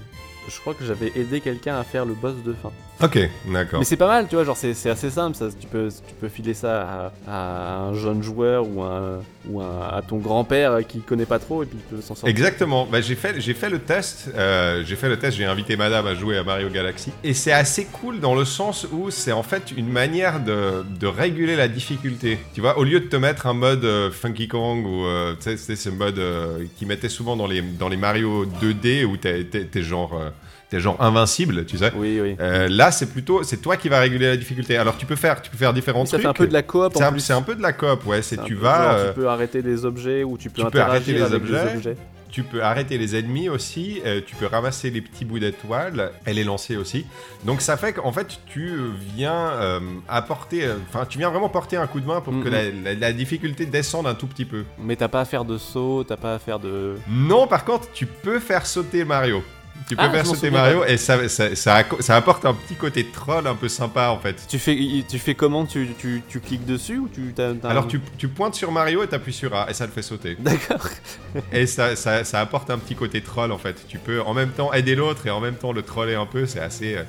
je 0.50 0.60
crois 0.60 0.74
que 0.74 0.84
j'avais 0.86 1.12
aidé 1.16 1.40
quelqu'un 1.42 1.78
à 1.80 1.84
faire 1.84 2.06
le 2.06 2.14
boss 2.14 2.36
de 2.46 2.54
fin. 2.54 2.72
Ok 3.02 3.20
d'accord 3.52 3.80
Mais 3.80 3.86
c'est 3.86 3.98
pas 3.98 4.08
mal, 4.08 4.28
tu 4.28 4.36
vois, 4.36 4.44
genre 4.44 4.58
c'est 4.58 4.74
c'est 4.74 4.90
assez 4.90 5.10
simple, 5.10 5.36
ça, 5.36 5.48
tu, 5.60 5.68
peux, 5.68 5.90
tu 5.90 6.14
peux 6.22 6.30
filer 6.30 6.54
ça 6.54 7.12
à, 7.28 7.32
à 7.32 7.78
un 7.80 7.94
jeune 7.96 8.22
joueur 8.22 8.68
ou, 8.68 8.82
un, 8.84 9.20
ou 9.50 9.62
un- 9.62 9.80
à 9.92 10.02
ton 10.02 10.18
grand-père 10.18 10.80
qui 10.88 11.00
connaît 11.00 11.26
pas 11.26 11.40
trop 11.40 11.64
et 11.64 11.66
puis 11.66 11.78
il 11.80 11.96
peut 11.96 12.02
s'en 12.02 12.16
sortir. 12.16 12.30
Exactement. 12.30 12.88
Bah, 12.90 13.02
j'ai 13.02 13.16
fait, 13.16 13.40
fait 13.42 13.70
le 13.70 13.80
test. 13.80 14.30
euh, 14.36 14.84
j'ai 14.86 14.96
fait 14.96 15.10
le 15.10 15.18
test. 15.18 15.38
J'ai 15.38 15.46
invité 15.46 15.76
Madame 15.76 16.08
à 16.08 16.16
jouer 16.16 16.38
à 16.38 16.44
Mario 16.44 16.70
Galaxy. 16.70 17.12
Et 17.24 17.34
c'est 17.34 17.52
assez 17.52 17.86
cool 17.86 18.20
dans 18.20 18.36
le 18.36 18.46
sens 18.46 18.88
où 18.92 19.10
c'est 19.12 19.32
en 19.32 19.44
fait 19.44 19.72
une 19.76 19.90
manière 19.90 20.40
de, 20.44 20.84
de 21.00 21.08
réguler 21.08 21.56
la 21.56 21.68
difficulté. 21.68 22.38
Tu 22.54 22.62
vois, 22.62 22.78
au 22.78 22.84
lieu 22.84 23.00
de 23.00 23.08
te 23.08 23.16
mettre 23.16 23.48
un 23.48 23.54
mode 23.54 23.84
euh, 23.86 24.12
Funky 24.12 24.48
Kong 24.48 24.86
ou 24.86 25.06
euh, 25.06 25.34
tu 25.36 25.42
sais, 25.44 25.58
c'était 25.58 25.76
ce 25.76 25.90
mode 25.90 26.20
euh, 26.20 26.66
qui 26.78 26.86
mettait 26.86 27.10
souvent 27.10 27.36
dans 27.36 27.48
les 27.48 27.62
dans 27.62 27.90
les 27.90 27.98
Mario 27.98 28.46
2D 28.46 29.04
où 29.06 29.18
t'es, 29.18 29.46
genre 29.82 30.14
euh, 30.14 30.30
t'es 30.74 30.80
genre 30.80 30.98
invincible, 31.00 31.66
tu 31.66 31.78
sais. 31.78 31.92
Oui, 31.96 32.20
oui. 32.20 32.36
Euh, 32.40 32.68
là, 32.68 32.92
c'est 32.92 33.06
plutôt, 33.06 33.44
c'est 33.44 33.58
toi 33.58 33.78
qui 33.78 33.90
vas 33.90 34.00
réguler 34.00 34.28
la 34.28 34.38
difficulté. 34.38 34.76
Alors 34.78 34.98
tu 34.98 35.06
peux 35.06 35.16
faire, 35.16 35.42
tu 35.42 35.52
peux 35.52 35.58
faire 35.58 35.72
différents 35.74 36.06
ça 36.06 36.18
trucs. 36.18 36.24
fait 36.24 36.28
un 36.28 36.34
peu 36.34 36.48
de 36.48 36.54
la 36.54 36.64
coop 36.64 36.94
C'est 36.96 37.04
un, 37.04 37.20
c'est 37.20 37.34
un 37.34 37.42
peu 37.44 37.54
de 37.56 37.62
la 37.62 37.74
coop, 37.74 38.06
ouais. 38.08 38.22
C'est 38.24 38.44
tu 38.44 38.56
vas. 38.56 38.84
genre, 38.84 38.92
euh, 38.98 39.08
Tu 39.14 39.20
peux 39.20 39.28
arrêter 39.28 39.62
des 39.62 39.86
objets 39.86 40.24
ou 40.24 40.38
tu 40.38 40.50
peux 40.50 40.64
tu 40.64 40.70
peux 40.70 40.80
arrêter 40.82 41.14
les 41.14 41.32
objets. 41.34 41.66
des 41.66 41.76
objets. 41.78 41.96
Tu 42.32 42.42
peux 42.42 42.64
arrêter 42.64 42.98
les 42.98 43.16
ennemis 43.16 43.48
aussi, 43.48 44.02
euh, 44.08 44.20
tu 44.26 44.36
peux 44.36 44.48
ramasser 44.48 44.90
les 44.90 45.02
petits 45.02 45.24
bouts 45.24 45.38
d'étoiles 45.38 46.10
et 46.26 46.34
les 46.34 46.44
lancer 46.44 46.76
aussi. 46.78 47.06
Donc 47.46 47.62
ça 47.62 47.78
fait 47.78 47.94
qu'en 47.94 48.12
fait 48.12 48.40
tu 48.48 48.72
viens 49.16 49.52
euh, 49.52 49.80
apporter, 50.10 50.68
enfin 50.90 51.06
tu 51.08 51.20
viens 51.20 51.30
vraiment 51.30 51.50
porter 51.50 51.78
un 51.78 51.86
coup 51.86 52.00
de 52.00 52.08
main 52.08 52.22
pour 52.22 52.34
que 52.44 52.50
la, 52.50 52.64
la- 52.72 52.96
la 52.96 53.14
difficulté 53.14 53.68
descende 53.68 54.08
un 54.08 54.16
tout 54.16 54.26
petit 54.26 54.46
peu. 54.46 54.64
Mais 54.80 54.96
t'as 54.96 55.10
pas 55.10 55.22
à 55.22 55.26
faire 55.26 55.46
de 55.46 55.60
saut, 55.60 56.04
t'as 56.08 56.18
pas 56.18 56.34
à 56.34 56.40
faire 56.40 56.58
de. 56.58 56.96
Non, 57.08 57.46
par 57.46 57.66
contre 57.66 57.90
tu 57.94 58.08
peux 58.08 58.40
faire 58.40 58.66
sauter 58.66 59.06
Mario. 59.06 59.44
Tu 59.88 59.96
peux 59.98 60.04
Ah, 60.06 60.10
faire 60.10 60.26
sauter 60.26 60.50
Mario 60.50 60.86
et 60.86 60.96
ça, 60.98 61.28
ça, 61.28 61.56
ça, 61.56 61.82
acco- 61.82 62.02
ça 62.02 62.16
apporte 62.16 62.46
un 62.46 62.54
petit 62.54 62.76
côté 62.76 63.06
troll 63.06 63.46
un 63.48 63.56
peu 63.56 63.68
sympa 63.68 64.10
en 64.10 64.18
fait. 64.20 64.36
Tu 64.48 64.58
fais, 64.58 64.78
tu 65.10 65.20
fais 65.20 65.36
comment? 65.36 65.66
Tu, 65.66 65.90
tu, 66.00 66.22
tu 66.30 66.40
cliques 66.40 66.66
dessus 66.66 67.00
ou 67.00 67.10
tu 67.14 67.34
Alors 67.64 67.88
tu, 67.88 68.00
tu 68.18 68.28
pointes 68.30 68.56
sur 68.56 68.72
Mario 68.72 69.04
et 69.04 69.08
t'appuies 69.08 69.34
sur 69.34 69.54
A 69.56 69.70
et 69.70 69.74
ça 69.74 69.86
le 69.86 69.92
fait 69.92 70.02
sauter. 70.02 70.38
D'accord. 70.40 70.88
Et 71.52 71.66
ça, 71.66 71.96
ça, 71.96 72.24
ça 72.24 72.40
apporte 72.40 72.70
un 72.70 72.78
petit 72.78 72.96
côté 72.96 73.22
troll 73.22 73.52
en 73.52 73.58
fait. 73.58 73.86
Tu 73.88 73.98
peux 73.98 74.22
en 74.22 74.34
même 74.34 74.52
temps 74.52 74.72
aider 74.72 74.96
l'autre 74.96 75.28
et 75.28 75.32
en 75.32 75.40
même 75.42 75.56
temps 75.56 75.74
le 75.74 75.82
troller 75.82 76.16
un 76.16 76.26
peu, 76.28 76.46
c'est 76.46 76.60
assez, 76.62 76.96
euh, 76.96 77.04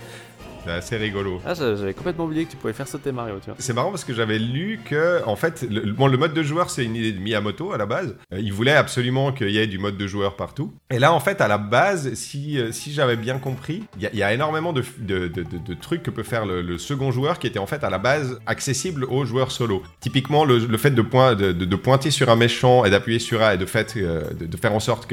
c'est 0.64 0.70
assez 0.72 0.96
rigolo. 0.96 1.40
Ah, 1.46 1.54
j'a- 1.54 1.76
j'avais 1.76 1.94
complètement 1.94 2.24
oublié 2.24 2.44
que 2.44 2.50
tu 2.50 2.56
pouvais 2.56 2.72
faire 2.72 2.88
sauter 2.88 3.12
Mario, 3.12 3.36
tu 3.40 3.46
vois. 3.46 3.56
C'est 3.58 3.72
marrant 3.72 3.90
parce 3.90 4.04
que 4.04 4.14
j'avais 4.14 4.38
lu 4.38 4.80
que, 4.84 5.22
en 5.26 5.36
fait, 5.36 5.66
le, 5.68 5.92
bon, 5.92 6.06
le 6.06 6.16
mode 6.16 6.34
de 6.34 6.42
joueur, 6.42 6.70
c'est 6.70 6.84
une 6.84 6.96
idée 6.96 7.12
de 7.12 7.20
Miyamoto 7.20 7.72
à 7.72 7.78
la 7.78 7.86
base. 7.86 8.16
Euh, 8.32 8.38
il 8.40 8.52
voulait 8.52 8.72
absolument 8.74 9.32
qu'il 9.32 9.50
y 9.50 9.58
ait 9.58 9.66
du 9.66 9.78
mode 9.78 9.96
de 9.96 10.06
joueur 10.06 10.36
partout. 10.36 10.72
Et 10.90 10.98
là, 10.98 11.12
en 11.12 11.20
fait, 11.20 11.40
à 11.40 11.48
la 11.48 11.58
base, 11.58 12.14
si, 12.14 12.58
euh, 12.58 12.72
si 12.72 12.92
j'avais 12.92 13.16
bien 13.16 13.38
compris, 13.38 13.84
il 13.96 14.02
y, 14.02 14.06
a- 14.06 14.10
il 14.12 14.18
y 14.18 14.22
a 14.22 14.32
énormément 14.32 14.72
de, 14.72 14.82
de, 14.98 15.28
de- 15.28 15.74
trucs 15.74 16.02
que 16.02 16.10
peut 16.10 16.22
faire 16.22 16.46
le, 16.46 16.62
le 16.62 16.78
second 16.78 17.10
joueur 17.10 17.38
qui 17.38 17.46
étaient 17.46 17.58
en 17.58 17.66
fait 17.66 17.82
à 17.84 17.90
la 17.90 17.98
base 17.98 18.38
accessibles 18.46 19.04
aux 19.04 19.24
joueurs 19.24 19.50
solo. 19.50 19.82
Typiquement, 20.00 20.44
le, 20.44 20.58
le 20.58 20.78
fait 20.78 20.90
de, 20.92 21.02
point- 21.02 21.34
de, 21.34 21.52
de- 21.52 21.64
de 21.64 21.76
pointer 21.76 22.10
sur 22.10 22.30
un 22.30 22.36
méchant 22.36 22.84
et 22.84 22.90
d'appuyer 22.90 23.18
sur 23.18 23.42
A 23.42 23.54
et 23.54 23.58
de, 23.58 23.66
fait, 23.66 23.94
euh, 23.96 24.22
de, 24.38 24.56
faire 24.56 24.72
en 24.72 24.80
sorte 24.80 25.12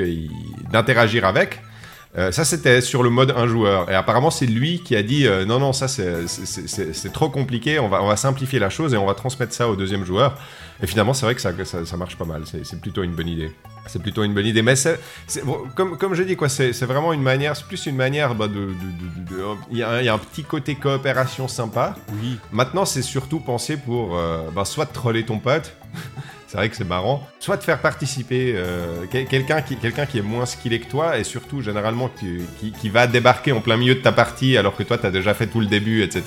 d'interagir 0.72 1.26
avec. 1.26 1.60
Euh, 2.18 2.32
ça, 2.34 2.43
c'était 2.43 2.82
sur 2.82 3.03
le 3.03 3.09
mode 3.09 3.34
un 3.38 3.47
joueur. 3.47 3.89
Et 3.89 3.95
apparemment, 3.95 4.32
c'est 4.32 4.45
lui 4.45 4.82
qui 4.84 4.97
a 4.97 5.01
dit 5.03 5.26
euh, 5.28 5.45
non, 5.45 5.59
non, 5.59 5.72
ça, 5.72 5.88
c'est- 5.88 7.09
trop 7.14 7.30
compliqué. 7.30 7.80
On 7.80 7.88
va, 7.88 8.03
on 8.03 8.07
va 8.07 8.18
simplifier 8.18 8.59
la 8.59 8.70
chose 8.70 8.93
et 8.93 8.97
on 8.97 9.05
va 9.05 9.14
transmettre 9.14 9.53
ça 9.53 9.70
au 9.70 9.76
deuxième 9.78 10.03
joueur. 10.03 10.38
Et 10.84 10.88
finalement, 10.88 11.14
c'est 11.14 11.26
vrai 11.26 11.36
que 11.36 11.41
ça, 11.41 11.51
ça, 11.64 11.86
ça 11.86 11.97
marche 11.97 12.18
pas 12.18 12.26
mal. 12.26 12.43
C'est 12.64 12.82
plutôt 12.82 13.03
une 13.03 13.14
bonne 13.14 13.30
idée. 13.30 13.51
C'est 13.88 14.01
plutôt 14.01 14.24
une 14.24 14.34
bonne 14.34 14.45
idée. 14.45 14.62
Mais 14.62 14.76
c'est, 14.76 14.99
comme, 15.76 15.97
comme 15.97 16.14
je 16.14 16.24
dis, 16.24 16.36
quoi, 16.36 16.49
c'est 16.49 16.72
vraiment 16.84 17.14
une 17.14 17.22
manière, 17.22 17.55
c'est 17.55 17.66
plus 17.66 17.86
une 17.86 17.95
manière 17.95 18.36
bah, 18.36 18.47
de. 18.49 18.70
Il 19.72 19.78
y, 19.78 19.84
a 19.84 19.89
un- 19.91 19.99
il 19.99 20.05
y 20.05 20.09
a 20.09 20.14
un 20.14 20.18
petit 20.18 20.43
côté 20.43 20.76
coopération 20.76 21.47
sympa. 21.47 21.95
Oui. 22.22 22.38
Maintenant, 22.51 22.84
c'est 22.86 23.01
surtout 23.03 23.39
pensé 23.39 23.78
pour 23.78 24.18
euh, 24.18 24.49
bah, 24.53 24.66
soit 24.66 24.86
troller 24.88 25.24
ton 25.24 25.39
pote, 25.39 25.74
c'est 26.52 26.58
vrai 26.58 26.68
que 26.68 26.76
c'est 26.76 26.84
marrant, 26.84 27.26
soit 27.39 27.56
de 27.56 27.64
faire 27.64 27.80
participer 27.80 28.54
euh, 28.58 29.06
quel- 29.10 29.26
quelqu'un 29.26 29.62
qui, 29.62 30.18
est 30.18 30.22
moins 30.22 30.45
skillé 30.45 30.82
que 30.82 30.89
toi 30.89 31.18
et 31.18 31.24
surtout 31.24 31.62
généralement 31.62 32.10
qui, 32.20 32.89
va 32.89 33.08
débarquer 33.08 33.54
en 33.54 33.62
plein 33.62 33.78
milieu 33.78 33.95
de 33.95 34.02
ta 34.02 34.12
partie 34.12 34.58
alors 34.58 34.76
que 34.76 34.84
toi 34.84 34.97
t'as 34.97 35.12
déjà 35.12 35.34
fait 35.34 35.47
tout 35.47 35.62
le 35.62 35.68
début, 35.68 36.04
etc. 36.04 36.24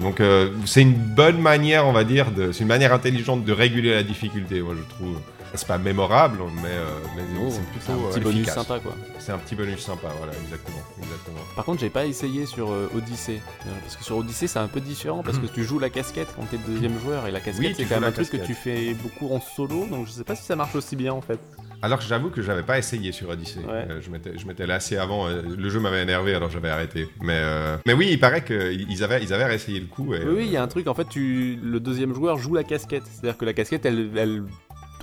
Donc 0.00 0.20
euh, 0.20 0.48
c'est 0.64 0.80
une 0.80 0.94
bonne 0.94 1.42
manière, 1.42 1.86
on 1.86 1.92
va 1.92 2.04
dire, 2.04 2.28
c'est 2.52 2.60
une 2.62 2.68
manière 2.68 2.94
intelligente 2.94 3.44
de 3.44 3.52
réguler 3.52 3.94
la 3.94 4.02
difficulté, 4.02 4.62
moi 4.62 4.74
je 4.78 4.94
trouve. 4.94 5.20
C'est 5.54 5.68
pas 5.68 5.78
mémorable, 5.78 6.38
mais, 6.62 6.68
euh, 6.68 6.84
mais 7.16 7.22
Oh, 7.40 7.48
c'est 7.50 7.58
un 7.60 7.62
plutôt 7.64 8.08
petit 8.08 8.18
euh, 8.18 8.22
bonus 8.22 8.36
efficace. 8.48 8.54
sympa, 8.54 8.80
quoi. 8.80 8.94
C'est 9.18 9.32
un 9.32 9.38
petit 9.38 9.54
bonus 9.54 9.80
sympa, 9.80 10.08
voilà, 10.18 10.32
exactement, 10.42 10.82
exactement. 11.02 11.38
Par 11.54 11.64
contre, 11.64 11.80
j'ai 11.80 11.90
pas 11.90 12.06
essayé 12.06 12.46
sur 12.46 12.70
euh, 12.70 12.90
Odyssey. 12.96 13.40
Euh, 13.66 13.70
parce 13.82 13.96
que 13.96 14.04
sur 14.04 14.16
Odyssey, 14.16 14.46
c'est 14.48 14.58
un 14.58 14.68
peu 14.68 14.80
différent 14.80 15.22
parce 15.22 15.38
que 15.38 15.46
tu 15.46 15.64
joues 15.64 15.78
la 15.78 15.90
casquette 15.90 16.28
quand 16.36 16.44
t'es 16.50 16.58
deuxième 16.58 16.98
joueur. 16.98 17.26
Et 17.26 17.30
la 17.30 17.40
casquette, 17.40 17.68
Oui, 17.68 17.74
c'est 17.76 17.84
quand 17.84 17.96
même 18.00 18.04
un 18.04 18.12
truc 18.12 18.30
que 18.30 18.36
tu 18.38 18.54
fais 18.54 18.94
beaucoup 18.94 19.32
en 19.34 19.40
solo. 19.40 19.86
Donc 19.86 20.06
je 20.06 20.12
sais 20.12 20.24
pas 20.24 20.34
si 20.34 20.44
ça 20.44 20.56
marche 20.56 20.74
aussi 20.74 20.96
bien 20.96 21.12
en 21.12 21.20
fait. 21.20 21.38
Alors 21.82 22.00
j'avoue 22.00 22.30
que 22.30 22.40
j'avais 22.42 22.62
pas 22.62 22.78
essayé 22.78 23.12
sur 23.12 23.28
Odyssey. 23.28 23.60
Ouais. 23.60 23.86
Euh, 23.90 24.00
je 24.00 24.46
m'étais 24.46 24.66
lassé 24.66 24.96
avant. 24.96 25.28
euh, 25.28 25.42
le 25.56 25.68
jeu 25.68 25.80
m'avait 25.80 26.02
énervé 26.02 26.34
alors 26.34 26.50
j'avais 26.50 26.70
arrêté. 26.70 27.08
Mais 27.22 27.36
euh, 27.36 27.76
mais 27.86 27.92
oui, 27.92 28.08
il 28.10 28.18
paraît 28.18 28.42
qu'ils 28.44 29.04
avaient 29.04 29.22
ils 29.22 29.32
avaient 29.32 29.44
réessayé 29.44 29.80
le 29.80 29.86
coup. 29.86 30.14
Et, 30.14 30.24
Oui, 30.24 30.34
oui, 30.38 30.42
il 30.46 30.52
y 30.52 30.56
a 30.56 30.62
un 30.62 30.68
truc. 30.68 30.88
En 30.88 30.94
fait, 30.94 31.08
tu, 31.08 31.58
le 31.62 31.80
deuxième 31.80 32.14
joueur 32.14 32.38
joue 32.38 32.54
la 32.54 32.64
casquette. 32.64 33.04
C'est-à-dire 33.06 33.36
que 33.36 33.44
la 33.44 33.52
casquette, 33.52 33.84
elle, 33.86 34.10
elle 34.16 34.44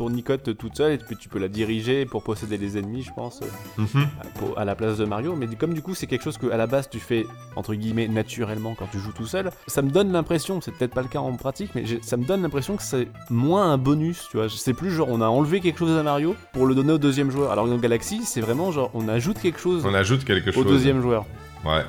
tournicote 0.02 0.58
toute 0.58 0.78
seule 0.78 0.93
et 0.93 0.97
puis 0.97 1.16
tu 1.16 1.30
peux 1.30 1.38
la 1.38 1.47
diriger 1.47 2.06
pour 2.08 2.24
posséder 2.24 2.58
les 2.58 2.76
ennemis, 2.80 3.04
je 3.04 3.12
pense, 3.16 3.41
euh, 3.43 3.82
Mhm. 3.84 4.08
pour- 4.39 4.58
à 4.58 4.66
la 4.66 4.74
place 4.74 4.97
de 4.97 5.06
Mario. 5.06 5.36
Mais 5.36 5.45
comme 5.56 5.76
du 5.76 5.84
coup, 5.84 5.93
c'est 5.93 6.08
quelque 6.08 6.24
chose 6.24 6.39
que 6.39 6.47
à 6.49 6.58
la 6.58 6.66
base 6.66 6.89
tu 6.89 6.99
fais 6.99 7.28
entre 7.56 7.76
guillemets 7.76 8.08
naturellement 8.08 8.74
quand 8.78 8.88
tu 8.91 8.97
joues 8.97 9.12
tout 9.12 9.28
seul, 9.28 9.52
ça 9.68 9.84
me 9.84 9.91
donne 9.91 10.12
l'impression, 10.12 10.60
c'est 10.60 10.72
peut-être 10.72 10.93
pas 10.95 11.04
le 11.04 11.08
cas 11.08 11.20
en 11.20 11.34
pratique, 11.34 11.72
mais 11.76 11.84
ça 12.02 12.18
me 12.18 12.26
donne 12.26 12.41
l'impression 12.41 12.78
que 12.78 12.84
c'est 12.84 13.08
moins 13.30 13.72
un 13.72 13.78
bonus, 13.78 14.28
tu 14.32 14.38
vois. 14.38 14.47
C'est 14.49 14.74
plus 14.74 14.89
genre 14.91 15.08
on 15.12 15.22
a 15.22 15.28
enlevé 15.28 15.60
quelque 15.62 15.78
chose 15.78 15.95
à 15.95 16.02
Mario 16.02 16.36
pour 16.54 16.66
le 16.66 16.74
donner 16.74 16.93
au 16.93 16.97
deuxième 16.97 17.30
joueur. 17.30 17.52
Alors 17.52 17.66
que 17.66 17.70
dans 17.70 17.78
Galaxy, 17.78 18.24
c'est 18.26 18.41
vraiment 18.41 18.72
genre 18.72 18.89
on 18.95 19.08
ajoute 19.08 19.39
quelque 19.39 19.60
chose 19.60 19.86
On 19.86 19.93
ajoute 19.93 20.24
quelque 20.26 20.49
au 20.49 20.54
chose. 20.54 20.66
deuxième 20.66 20.99
joueur. 21.02 21.26
Ouais. 21.64 21.84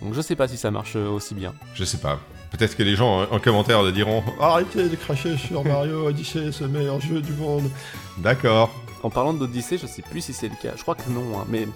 Donc 0.00 0.14
je 0.14 0.20
sais 0.20 0.36
pas 0.36 0.46
si 0.46 0.56
ça 0.56 0.70
marche 0.70 0.94
euh, 0.94 1.08
aussi 1.10 1.34
bien. 1.34 1.52
Je 1.74 1.82
sais 1.84 1.98
pas. 1.98 2.20
Peut-être 2.58 2.76
que 2.76 2.82
les 2.82 2.96
gens 2.96 3.22
en, 3.22 3.36
en 3.36 3.38
commentaire 3.38 3.82
le 3.84 3.92
diront. 3.92 4.22
Arrêtez 4.40 4.88
de 4.88 4.96
cracher 4.96 5.36
sur 5.36 5.64
Mario 5.64 6.06
Odyssey, 6.08 6.50
c'est 6.50 6.64
le 6.64 6.70
meilleur 6.70 7.00
jeu 7.00 7.20
du 7.20 7.32
monde. 7.32 7.70
D'accord. 8.18 8.74
En 9.04 9.10
parlant 9.10 9.32
d'Odyssée, 9.32 9.78
je 9.78 9.86
sais 9.86 10.02
plus 10.02 10.20
si 10.20 10.32
c'est 10.32 10.48
le 10.48 10.56
cas. 10.60 10.72
Je 10.76 10.82
crois 10.82 10.96
que 10.96 11.08
non, 11.08 11.38
hein, 11.38 11.46
mais 11.48 11.68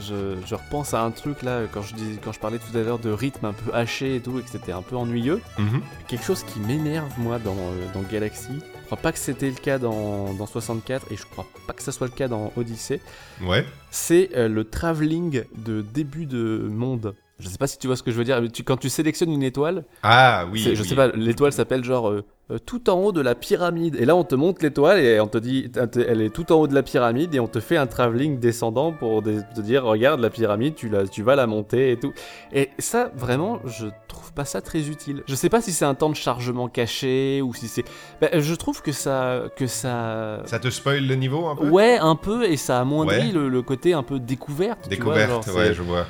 je, 0.00 0.34
je 0.44 0.54
repense 0.56 0.94
à 0.94 1.02
un 1.02 1.12
truc 1.12 1.42
là 1.42 1.62
quand 1.72 1.82
je 1.82 1.94
dis, 1.94 2.18
quand 2.22 2.32
je 2.32 2.40
parlais 2.40 2.58
tout 2.58 2.76
à 2.76 2.82
l'heure 2.82 2.98
de 2.98 3.10
rythme 3.10 3.46
un 3.46 3.52
peu 3.52 3.72
haché 3.72 4.16
et 4.16 4.20
tout, 4.20 4.40
et 4.40 4.42
que 4.42 4.50
c'était 4.50 4.72
un 4.72 4.82
peu 4.82 4.96
ennuyeux. 4.96 5.40
Mhm. 5.58 5.80
Quelque 6.08 6.24
chose 6.24 6.42
qui 6.42 6.58
m'énerve 6.58 7.12
moi 7.18 7.38
dans, 7.38 7.52
euh, 7.52 7.86
dans 7.94 8.02
Galaxy. 8.02 8.58
Je 8.80 8.86
crois 8.86 8.98
pas 8.98 9.12
que 9.12 9.18
c'était 9.18 9.48
le 9.48 9.54
cas 9.56 9.78
dans, 9.78 10.34
dans 10.34 10.46
64 10.46 11.12
et 11.12 11.16
je 11.16 11.24
crois 11.24 11.46
pas 11.68 11.72
que 11.72 11.82
ça 11.82 11.92
soit 11.92 12.08
le 12.08 12.12
cas 12.12 12.26
dans 12.26 12.52
Odyssey. 12.56 13.00
Ouais. 13.42 13.64
C'est 13.90 14.30
euh, 14.36 14.48
le 14.48 14.64
travelling 14.64 15.44
de 15.56 15.82
début 15.82 16.26
de 16.26 16.66
monde. 16.68 17.14
Je 17.38 17.48
sais 17.48 17.58
pas 17.58 17.66
si 17.66 17.76
tu 17.78 17.86
vois 17.86 17.96
ce 17.96 18.02
que 18.02 18.10
je 18.10 18.16
veux 18.16 18.24
dire. 18.24 18.40
tu- 18.50 18.62
quand 18.64 18.78
tu 18.78 18.88
sélectionnes 18.88 19.30
une 19.30 19.42
étoile, 19.42 19.84
Ah 20.02 20.46
oui. 20.50 20.60
je 20.60 20.70
oui. 20.82 20.88
sais 20.88 20.94
pas, 20.94 21.08
l'étoile 21.08 21.52
s'appelle 21.52 21.84
genre 21.84 22.08
euh, 22.08 22.24
euh, 22.50 22.58
tout 22.64 22.88
en 22.88 22.94
haut 22.94 23.12
de 23.12 23.20
la 23.20 23.34
pyramide. 23.34 23.94
Et 23.96 24.06
là, 24.06 24.16
on 24.16 24.24
te 24.24 24.34
montre 24.34 24.62
l'étoile 24.62 25.00
et 25.00 25.20
on 25.20 25.26
te 25.26 25.36
dit, 25.36 25.70
elle 26.08 26.22
est 26.22 26.30
tout 26.30 26.50
en 26.50 26.56
haut 26.56 26.66
de 26.66 26.74
la 26.74 26.82
pyramide 26.82 27.34
et 27.34 27.40
on 27.40 27.46
te 27.46 27.60
fait 27.60 27.76
un 27.76 27.86
travelling 27.86 28.38
descendant 28.40 28.92
pour 28.92 29.22
te 29.22 29.60
dire, 29.60 29.84
regarde 29.84 30.20
la 30.20 30.30
pyramide, 30.30 30.76
tu, 30.76 30.88
la, 30.88 31.06
tu 31.06 31.22
vas 31.22 31.36
la 31.36 31.46
monter 31.46 31.90
et 31.90 31.98
tout. 31.98 32.14
Et 32.54 32.70
ça, 32.78 33.10
vraiment, 33.14 33.58
je 33.66 33.88
trouve 34.08 34.32
pas 34.32 34.46
ça 34.46 34.62
très 34.62 34.88
utile. 34.88 35.22
Je 35.28 35.34
sais 35.34 35.50
pas 35.50 35.60
si 35.60 35.72
c'est 35.72 35.84
un 35.84 35.94
temps 35.94 36.08
de 36.08 36.14
chargement 36.16 36.68
caché 36.68 37.42
ou 37.42 37.52
si 37.52 37.68
c'est. 37.68 37.84
Ben, 38.18 38.30
je 38.40 38.54
trouve 38.54 38.80
que 38.80 38.92
ça, 38.92 39.42
que 39.56 39.66
ça. 39.66 40.40
Ça 40.46 40.58
te 40.58 40.70
spoil 40.70 41.06
le 41.06 41.14
niveau 41.16 41.48
un 41.48 41.56
peu? 41.56 41.68
Ouais, 41.68 41.98
un 42.00 42.16
peu, 42.16 42.44
et 42.44 42.56
ça 42.56 42.80
amoindrit 42.80 43.26
Ouais. 43.26 43.32
le, 43.32 43.50
le 43.50 43.60
côté 43.62 43.92
un 43.92 44.02
peu 44.02 44.18
découverte. 44.20 44.78
tu 44.88 44.88
vois, 44.88 45.14
Découverte, 45.14 45.30
genre, 45.30 45.44
c'est- 45.44 45.52
ouais, 45.52 45.74
je 45.74 45.82
vois. 45.82 46.06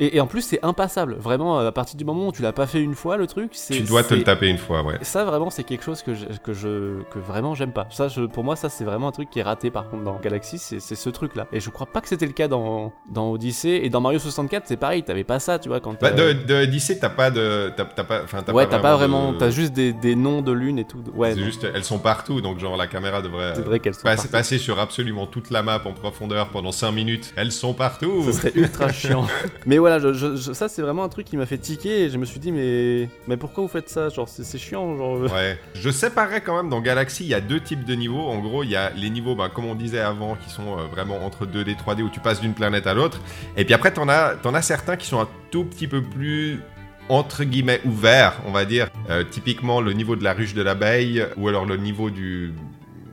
Et, 0.00 0.16
et 0.16 0.20
en 0.20 0.26
plus, 0.26 0.40
c'est 0.42 0.58
impassable. 0.64 1.14
Vraiment, 1.18 1.58
à 1.58 1.72
partir 1.72 1.96
du 1.96 2.04
moment 2.04 2.28
où 2.28 2.32
tu 2.32 2.42
l'as 2.42 2.52
pas 2.52 2.66
fait 2.66 2.80
une 2.82 2.94
fois, 2.94 3.16
le 3.16 3.26
truc, 3.26 3.50
c'est. 3.52 3.74
Tu 3.74 3.82
dois 3.82 4.02
te 4.02 4.14
le 4.14 4.22
taper 4.24 4.48
une 4.48 4.58
fois, 4.58 4.82
ouais. 4.82 4.96
Ça, 5.02 5.24
vraiment, 5.24 5.50
c'est 5.50 5.62
quelque 5.64 5.84
chose 5.84 6.02
que 6.02 6.14
je, 6.14 6.24
que 6.42 6.52
je, 6.52 7.02
que 7.12 7.18
vraiment 7.18 7.54
j'aime 7.54 7.72
pas. 7.72 7.86
Ça, 7.90 8.08
je, 8.08 8.22
pour 8.22 8.42
moi, 8.42 8.56
ça, 8.56 8.68
c'est 8.70 8.84
vraiment 8.84 9.08
un 9.08 9.12
truc 9.12 9.28
qui 9.30 9.38
est 9.38 9.42
raté 9.42 9.70
par 9.70 9.88
contre 9.88 10.02
dans 10.04 10.18
Galaxy, 10.18 10.58
c'est 10.58 10.80
ce 10.80 11.10
truc-là. 11.10 11.46
Et 11.52 11.60
je 11.60 11.70
crois 11.70 11.86
pas 11.86 12.00
que 12.00 12.08
c'était 12.08 12.26
le 12.26 12.32
cas 12.32 12.48
dans, 12.48 12.92
dans 13.10 13.30
Odyssey. 13.30 13.80
Et 13.84 13.90
dans 13.90 14.00
Mario 14.00 14.18
64, 14.18 14.64
c'est 14.66 14.76
pareil, 14.76 15.02
t'avais 15.02 15.24
pas 15.24 15.38
ça, 15.38 15.58
tu 15.58 15.68
vois, 15.68 15.80
quand. 15.80 16.00
Bah, 16.00 16.10
de, 16.12 16.32
de 16.32 16.54
Odyssey, 16.62 16.98
t'as 16.98 17.10
pas 17.10 17.30
de. 17.30 17.70
T'as, 17.76 17.84
t'as 17.84 18.04
pas, 18.04 18.22
enfin, 18.24 18.42
t'as 18.42 18.52
ouais, 18.52 18.66
t'as 18.66 18.78
pas 18.78 18.96
vraiment. 18.96 19.32
de- 19.32 19.38
T'as 19.38 19.50
juste 19.50 19.72
des, 19.72 19.92
des 19.92 20.16
noms 20.16 20.40
de 20.42 20.52
lune 20.52 20.78
et 20.78 20.84
tout. 20.84 21.02
Ouais, 21.14 21.34
c'est 21.34 21.40
juste, 21.42 21.64
elles 21.74 21.84
sont 21.84 21.98
partout, 21.98 22.40
donc 22.40 22.58
genre 22.58 22.76
la 22.76 22.86
caméra 22.86 23.20
devrait 23.22 23.52
c'est 23.54 23.60
euh, 23.60 23.64
vrai 23.64 23.80
qu'elles 23.80 23.94
sont. 23.94 24.02
passer, 24.02 24.28
passer 24.28 24.58
sur 24.58 24.78
absolument 24.80 25.26
toute 25.26 25.50
la 25.50 25.62
map 25.62 25.80
en 25.84 25.92
profondeur 25.92 26.48
pendant 26.48 26.72
5 26.72 26.92
minutes. 26.92 27.32
Elles 27.36 27.52
sont 27.52 27.74
partout. 27.74 28.22
Ce 28.26 28.32
serait 28.32 28.52
ultra 28.54 28.90
chiant. 28.92 29.26
mais 29.66 29.78
je- 29.98 30.52
ça 30.52 30.68
c'est 30.68 30.82
vraiment 30.82 31.02
un 31.04 31.08
truc 31.08 31.26
qui 31.26 31.36
m'a 31.36 31.46
fait 31.46 31.58
tiquer 31.58 32.04
et 32.04 32.10
je 32.10 32.16
me 32.18 32.24
suis 32.24 32.38
dit 32.40 32.52
mais 32.52 33.08
mais 33.26 33.36
pourquoi 33.36 33.62
vous 33.64 33.68
faites 33.68 33.88
ça? 33.88 34.08
Genre 34.10 34.28
c'est 34.28 34.58
chiant 34.58 34.96
genre. 34.96 35.16
euh. 35.16 35.28
Ouais. 35.28 35.58
Je 35.74 35.90
séparerais 35.90 36.40
quand 36.42 36.56
même 36.56 36.70
dans 36.70 36.80
Galaxy, 36.80 37.24
il 37.24 37.28
y 37.30 37.34
a 37.34 37.40
deux 37.40 37.60
types 37.60 37.84
de 37.84 37.94
niveaux. 37.94 38.28
En 38.28 38.38
gros, 38.38 38.62
il 38.62 38.70
y 38.70 38.76
a 38.76 38.90
les 38.90 39.10
niveaux, 39.10 39.34
bah, 39.34 39.50
comme 39.52 39.64
on 39.66 39.74
disait 39.74 40.00
avant, 40.00 40.36
qui 40.36 40.50
sont 40.50 40.78
euh, 40.78 40.82
vraiment 40.92 41.24
entre 41.24 41.46
2D, 41.46 41.76
3D, 41.76 42.02
où 42.02 42.08
tu 42.10 42.20
passes 42.20 42.40
d'une 42.40 42.54
planète 42.54 42.86
à 42.86 42.94
l'autre. 42.94 43.20
Et 43.56 43.64
puis 43.64 43.74
après, 43.74 43.92
t'en 43.92 44.08
as, 44.08 44.34
t'en 44.36 44.54
as 44.54 44.62
certains 44.62 44.96
qui 44.96 45.06
sont 45.06 45.20
un 45.20 45.28
tout 45.50 45.64
petit 45.64 45.88
peu 45.88 46.02
plus 46.02 46.60
entre 47.08 47.42
guillemets 47.44 47.80
ouverts, 47.84 48.40
on 48.46 48.52
va 48.52 48.64
dire. 48.64 48.88
Euh, 49.08 49.24
typiquement 49.28 49.80
le 49.80 49.92
niveau 49.94 50.14
de 50.14 50.22
la 50.22 50.32
ruche 50.32 50.54
de 50.54 50.62
l'abeille, 50.62 51.26
ou 51.36 51.48
alors 51.48 51.64
le 51.64 51.76
niveau 51.76 52.08
du... 52.10 52.52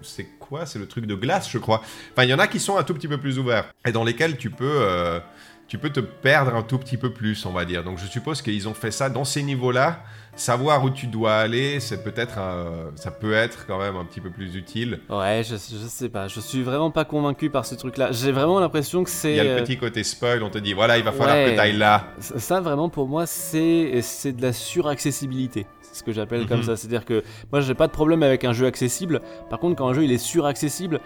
C'est 0.03 0.27
quoi? 0.39 0.65
C'est 0.65 0.77
le 0.79 0.87
truc 0.87 1.05
de 1.07 1.15
glace, 1.15 1.49
je 1.51 1.57
crois. 1.57 1.81
Enfin, 2.13 2.23
il 2.23 2.29
y 2.29 2.33
en 2.33 2.39
a 2.39 2.47
qui 2.47 2.59
sont 2.59 2.77
un 2.77 2.83
tout 2.83 2.93
petit 2.93 3.07
peu 3.07 3.17
plus 3.17 3.39
ouverts, 3.39 3.73
et 3.85 3.91
dans 3.91 4.03
lesquels 4.03 4.37
tu 4.37 4.49
peux... 4.51 5.19
tu 5.67 5.77
peux 5.77 5.89
te 5.89 5.99
perdre 5.99 6.55
un 6.55 6.63
tout 6.63 6.77
petit 6.77 6.97
peu 6.97 7.11
plus, 7.11 7.45
on 7.45 7.51
va 7.51 7.65
dire. 7.65 7.83
Donc 7.83 7.97
je 7.97 8.05
suppose 8.07 8.41
qu'ils 8.41 8.67
ont 8.67 8.73
fait 8.73 8.91
ça 8.91 9.09
dans 9.09 9.25
ces 9.25 9.43
niveaux-là. 9.43 9.99
Savoir 10.35 10.83
où 10.83 10.91
tu 10.91 11.07
dois 11.07 11.33
aller, 11.37 11.79
c'est 11.79 12.03
peut-être 12.03 12.37
un- 12.37 12.91
ça 12.95 13.09
peut 13.09 13.33
être 13.33 13.65
quand 13.65 13.79
même 13.79 13.95
un 13.95 14.05
petit 14.05 14.21
peu 14.21 14.29
plus 14.29 14.55
utile. 14.55 14.99
Ouais, 15.09 15.41
je, 15.43 15.55
je 15.55 15.87
sais 15.87 16.09
pas, 16.09 16.27
je 16.27 16.39
suis 16.39 16.61
vraiment 16.61 16.91
pas 16.91 17.05
convaincu 17.05 17.49
par 17.49 17.65
ce 17.65 17.73
truc-là. 17.73 18.11
J'ai 18.11 18.31
vraiment 18.31 18.59
l'impression 18.59 19.03
que 19.03 19.09
c'est. 19.09 19.31
Il 19.31 19.35
y 19.37 19.39
a 19.39 19.43
le 19.43 19.49
euh, 19.49 19.61
petit 19.63 19.77
côté 19.77 20.03
spoil, 20.03 20.43
on 20.43 20.51
te 20.51 20.59
dit 20.59 20.73
voilà, 20.73 20.99
il 20.99 21.03
va 21.03 21.11
falloir 21.11 21.35
Ouais. 21.35 21.45
que 21.49 21.53
tu 21.55 21.59
ailles 21.59 21.77
là. 21.77 22.05
Ça, 22.19 22.61
vraiment, 22.61 22.87
pour 22.87 23.07
moi, 23.07 23.25
c'est 23.25 23.99
c'est 24.03 24.31
de 24.33 24.43
la 24.43 24.53
suraccessibilité. 24.53 25.65
C'est 25.81 25.95
ce 25.99 26.03
que 26.03 26.11
j'appelle 26.11 26.45
comme 26.45 26.59
Mhm. 26.59 26.65
ça. 26.65 26.75
C'est-à-dire 26.77 27.05
que 27.05 27.23
moi, 27.51 27.61
j'ai 27.61 27.73
pas 27.73 27.87
de 27.87 27.91
problème 27.91 28.21
avec 28.23 28.43
un 28.43 28.53
jeu 28.53 28.67
accessible. 28.67 29.21
Par 29.49 29.57
contre, 29.59 29.75
quand 29.75 29.87
un 29.87 29.93
jeu 29.93 30.03
il 30.03 30.11
est 30.11 30.17
suraccessible, 30.17 30.99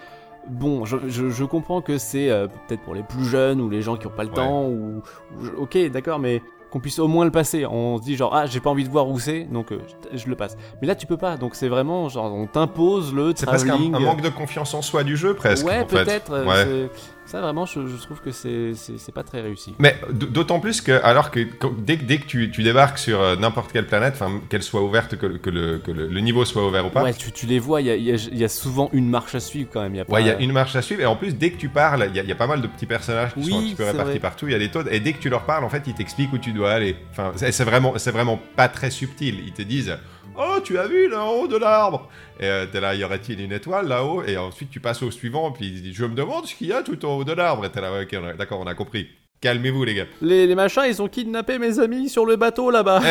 bon, 0.49 0.85
je, 0.85 0.97
je- 1.07 1.29
je 1.29 1.43
comprends 1.45 1.81
que 1.81 1.97
c'est 1.97 2.29
euh, 2.29 2.47
peut-être 2.67 2.81
pour 2.81 2.93
les 2.95 3.03
plus 3.03 3.25
jeunes 3.25 3.61
ou 3.61 3.69
les 3.69 3.81
gens 3.81 3.95
qui 3.97 4.07
ont 4.07 4.11
pas 4.11 4.23
le 4.23 4.29
Ouais. 4.29 4.35
temps 4.35 4.65
ou, 4.67 5.01
ok, 5.57 5.77
d'accord, 5.91 6.19
mais 6.19 6.41
qu'on 6.71 6.79
puisse 6.79 6.99
au 6.99 7.07
moins 7.09 7.25
le 7.25 7.31
passer. 7.31 7.65
On 7.65 7.97
se 7.97 8.03
dit 8.03 8.15
genre 8.15 8.33
ah 8.33 8.45
j'ai 8.45 8.61
pas 8.61 8.69
envie 8.69 8.85
de 8.85 8.89
voir 8.89 9.07
où 9.09 9.19
c'est, 9.19 9.43
donc 9.43 9.71
euh, 9.73 9.79
je, 10.13 10.17
je 10.19 10.27
le 10.29 10.35
passe. 10.35 10.55
Mais 10.81 10.87
là 10.87 10.95
tu 10.95 11.05
peux 11.05 11.17
pas, 11.17 11.35
donc 11.37 11.55
c'est 11.55 11.67
vraiment 11.67 12.07
genre 12.07 12.33
on 12.33 12.47
t'impose 12.47 13.13
le 13.13 13.33
C'est 13.35 13.45
presque 13.45 13.67
un, 13.67 13.77
manque 13.77 14.21
de 14.21 14.29
confiance 14.29 14.73
en 14.73 14.81
soi 14.81 15.03
du 15.03 15.17
jeu, 15.17 15.33
presque. 15.33 15.65
Ouais, 15.65 15.83
peut-être. 15.85 16.31
euh, 16.31 16.45
Ouais. 16.45 16.89
Ça, 17.31 17.39
vraiment, 17.39 17.65
je, 17.65 17.87
je 17.87 17.95
trouve 17.95 18.19
que 18.19 18.31
c'est 18.31 18.73
pas 19.13 19.23
très 19.23 19.39
réussi. 19.39 19.73
Mais 19.79 19.95
d'autant 20.11 20.59
plus 20.59 20.81
que, 20.81 21.01
alors 21.03 21.31
que 21.31 21.39
dès, 21.77 21.95
que- 21.97 22.03
dès 22.03 22.17
que 22.17 22.25
tu, 22.25 22.51
tu 22.51 22.61
débarques 22.61 22.97
sur 22.97 23.21
euh, 23.21 23.37
n'importe 23.37 23.71
quelle 23.71 23.87
planète, 23.87 24.21
qu'elle 24.49 24.63
soit 24.63 24.81
ouverte, 24.81 25.15
que, 25.15 25.27
que 25.37 25.49
le, 25.49 25.77
que 25.77 25.91
le- 25.91 26.07
le 26.07 26.19
niveau 26.19 26.43
soit 26.43 26.67
ouvert 26.67 26.85
ou 26.85 26.89
pas, 26.89 27.03
Ouais, 27.03 27.13
tu, 27.13 27.31
tu 27.31 27.45
les 27.45 27.59
vois, 27.59 27.79
il 27.79 27.87
y 27.87 27.89
a, 27.89 27.95
il 27.95 28.03
y 28.03 28.11
a- 28.11 28.15
il 28.31 28.37
y 28.37 28.43
a 28.43 28.49
souvent 28.49 28.89
une 28.91 29.07
marche 29.09 29.33
à 29.33 29.39
suivre 29.39 29.69
quand 29.71 29.81
même. 29.81 29.93
Il 29.95 29.97
y 29.99 30.01
a 30.01 30.05
pas- 30.05 30.13
Ouais, 30.13 30.23
il 30.23 30.27
y 30.27 30.29
a 30.29 30.39
une 30.41 30.51
marche 30.51 30.75
à 30.75 30.81
suivre, 30.81 31.01
et 31.01 31.05
en 31.05 31.15
plus, 31.15 31.33
dès 31.35 31.51
que 31.51 31.57
tu 31.57 31.69
parles, 31.69 32.05
il 32.09 32.15
y, 32.17 32.19
a- 32.19 32.23
il 32.23 32.27
y 32.27 32.33
a 32.33 32.35
pas 32.35 32.47
mal 32.47 32.61
de 32.61 32.67
petits 32.67 32.85
personnages 32.85 33.33
qui 33.33 33.39
Oui, 33.39 33.49
sont 33.51 33.57
un 33.57 33.61
petit 33.61 33.75
peu 33.75 33.83
répartis 33.85 34.09
vrai. 34.11 34.19
partout, 34.19 34.47
il 34.47 34.51
y 34.51 34.55
a 34.55 34.59
des 34.59 34.69
taux, 34.69 34.81
et 34.91 34.99
dès 34.99 35.13
que 35.13 35.19
tu 35.19 35.29
leur 35.29 35.43
parles, 35.45 35.63
en 35.63 35.69
fait, 35.69 35.83
ils 35.87 35.93
t'expliquent 35.93 36.33
où 36.33 36.37
tu 36.37 36.51
dois 36.51 36.71
aller. 36.73 36.97
Enfin, 37.11 37.31
c'est 37.37 37.53
c'est 37.53 37.63
vraiment, 37.63 37.93
c'est 37.97 38.11
vraiment 38.11 38.39
pas 38.57 38.67
très 38.67 38.91
subtil. 38.91 39.39
Ils 39.45 39.53
te 39.53 39.61
disent 39.61 39.97
Oh, 40.37 40.59
tu 40.63 40.77
as 40.77 40.87
vu 40.87 41.09
là-haut 41.09 41.47
de 41.47 41.57
l'arbre 41.57 42.09
Et 42.39 42.45
euh, 42.45 42.65
t'es 42.65 42.79
là, 42.79 42.95
y 42.95 43.03
aurait-il 43.03 43.41
une 43.41 43.51
étoile 43.51 43.87
là-haut? 43.87 44.23
Et 44.23 44.37
ensuite, 44.37 44.69
tu 44.69 44.79
passes 44.79 45.03
au 45.03 45.11
suivant, 45.11 45.51
puis 45.51 45.67
il 45.67 45.81
dit 45.81 45.93
Je 45.93 46.05
me 46.05 46.15
demande 46.15 46.47
ce 46.47 46.55
qu'il 46.55 46.67
y 46.67 46.73
a 46.73 46.83
tout 46.83 47.03
en 47.05 47.17
haut 47.17 47.23
de 47.23 47.33
l'arbre. 47.33 47.65
Et 47.65 47.69
t'es 47.69 47.81
là, 47.81 47.91
ouais, 47.91 48.03
ok, 48.03 48.37
d'accord, 48.37 48.59
on 48.59 48.67
a 48.67 48.73
compris. 48.73 49.07
Calmez-vous, 49.41 49.83
les 49.83 49.95
gars. 49.95 50.05
Les, 50.21 50.45
les 50.45 50.55
machins, 50.55 50.83
ils 50.87 51.01
ont 51.01 51.07
kidnappé 51.07 51.57
mes 51.57 51.79
amis 51.79 52.09
sur 52.09 52.25
le 52.25 52.35
bateau 52.35 52.69
là-bas. 52.69 53.01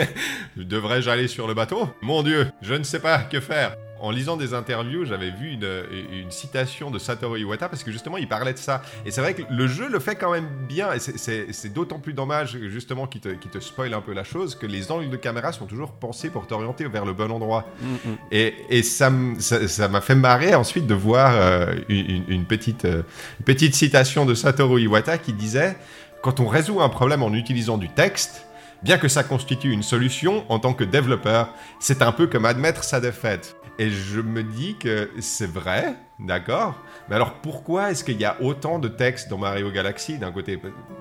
Devrais-je 0.56 1.08
aller 1.08 1.28
sur 1.28 1.46
le 1.46 1.54
bateau? 1.54 1.88
Mon 2.02 2.22
Dieu, 2.24 2.48
je 2.60 2.74
ne 2.74 2.82
sais 2.82 2.98
pas 3.00 3.18
que 3.18 3.38
faire. 3.40 3.76
En 4.02 4.10
lisant 4.10 4.36
des 4.36 4.52
interviews, 4.52 5.04
j'avais 5.04 5.30
vu 5.30 5.50
une, 5.52 5.68
une 6.12 6.30
citation 6.32 6.90
de 6.90 6.98
Satoru 6.98 7.38
Iwata 7.40 7.68
parce 7.68 7.84
que 7.84 7.92
justement 7.92 8.16
il 8.18 8.28
parlait 8.28 8.52
de 8.52 8.58
ça. 8.58 8.82
Et 9.06 9.10
c'est 9.12 9.20
vrai 9.20 9.32
que 9.34 9.42
le 9.48 9.66
jeu 9.68 9.88
le 9.88 10.00
fait 10.00 10.16
quand 10.16 10.32
même 10.32 10.48
bien. 10.68 10.92
Et 10.92 10.98
c'est- 10.98 11.68
d'autant 11.72 12.00
plus 12.00 12.12
dommage 12.12 12.58
justement 12.68 13.06
qu'il 13.06 13.20
te, 13.20 13.28
te 13.28 13.60
spoil 13.60 13.94
un 13.94 14.00
peu 14.00 14.12
la 14.12 14.24
chose 14.24 14.56
que 14.56 14.66
les 14.66 14.90
angles 14.90 15.08
de 15.08 15.16
caméra 15.16 15.52
sont 15.52 15.66
toujours 15.66 15.92
pensés 15.92 16.30
pour 16.30 16.46
t'orienter 16.48 16.84
vers 16.88 17.04
le 17.04 17.12
bon 17.12 17.30
endroit. 17.30 17.64
Mm. 17.80 17.86
Et, 18.32 18.54
et 18.70 18.82
ça 18.82 19.06
m- 19.06 19.36
ça 19.38 19.68
ça 19.68 19.86
m'a 19.88 20.00
fait 20.00 20.16
marrer 20.16 20.54
ensuite 20.56 20.86
de 20.88 20.94
voir 20.94 21.32
euh, 21.34 21.72
une, 21.88 22.24
une 22.28 22.44
petite, 22.44 22.84
euh, 22.84 23.02
une 23.38 23.44
petite 23.44 23.74
citation 23.76 24.26
de 24.26 24.34
Satoru 24.34 24.80
Iwata 24.82 25.16
qui 25.18 25.32
disait 25.32 25.76
Quand 26.22 26.40
on 26.40 26.48
résout 26.48 26.80
un 26.80 26.88
problème 26.88 27.22
en 27.22 27.32
utilisant 27.32 27.78
du 27.78 27.88
texte, 27.88 28.46
bien 28.82 28.98
que 28.98 29.08
ça 29.08 29.22
constitue 29.22 29.70
une 29.70 29.82
solution, 29.82 30.44
en 30.50 30.58
tant 30.58 30.74
que 30.74 30.84
développeur, 30.84 31.54
c'est 31.80 32.02
un 32.02 32.12
peu 32.12 32.26
comme 32.26 32.44
admettre 32.44 32.84
sa 32.84 33.00
défaite. 33.00 33.56
Et 33.78 33.90
je 33.90 34.20
me 34.20 34.42
dis 34.42 34.76
que 34.76 35.10
c'est 35.20 35.50
vrai, 35.50 35.96
d'accord 36.18 36.74
Mais 37.08 37.16
alors 37.16 37.34
pourquoi 37.34 37.90
est-ce 37.90 38.04
qu'il 38.04 38.20
y 38.20 38.24
a 38.24 38.36
autant 38.40 38.78
de 38.78 38.88
texte 38.88 39.28
dans 39.28 39.38
Mario 39.38 39.70
Galaxy 39.70 40.18
d'un 40.18 40.30
côté? 40.32 40.58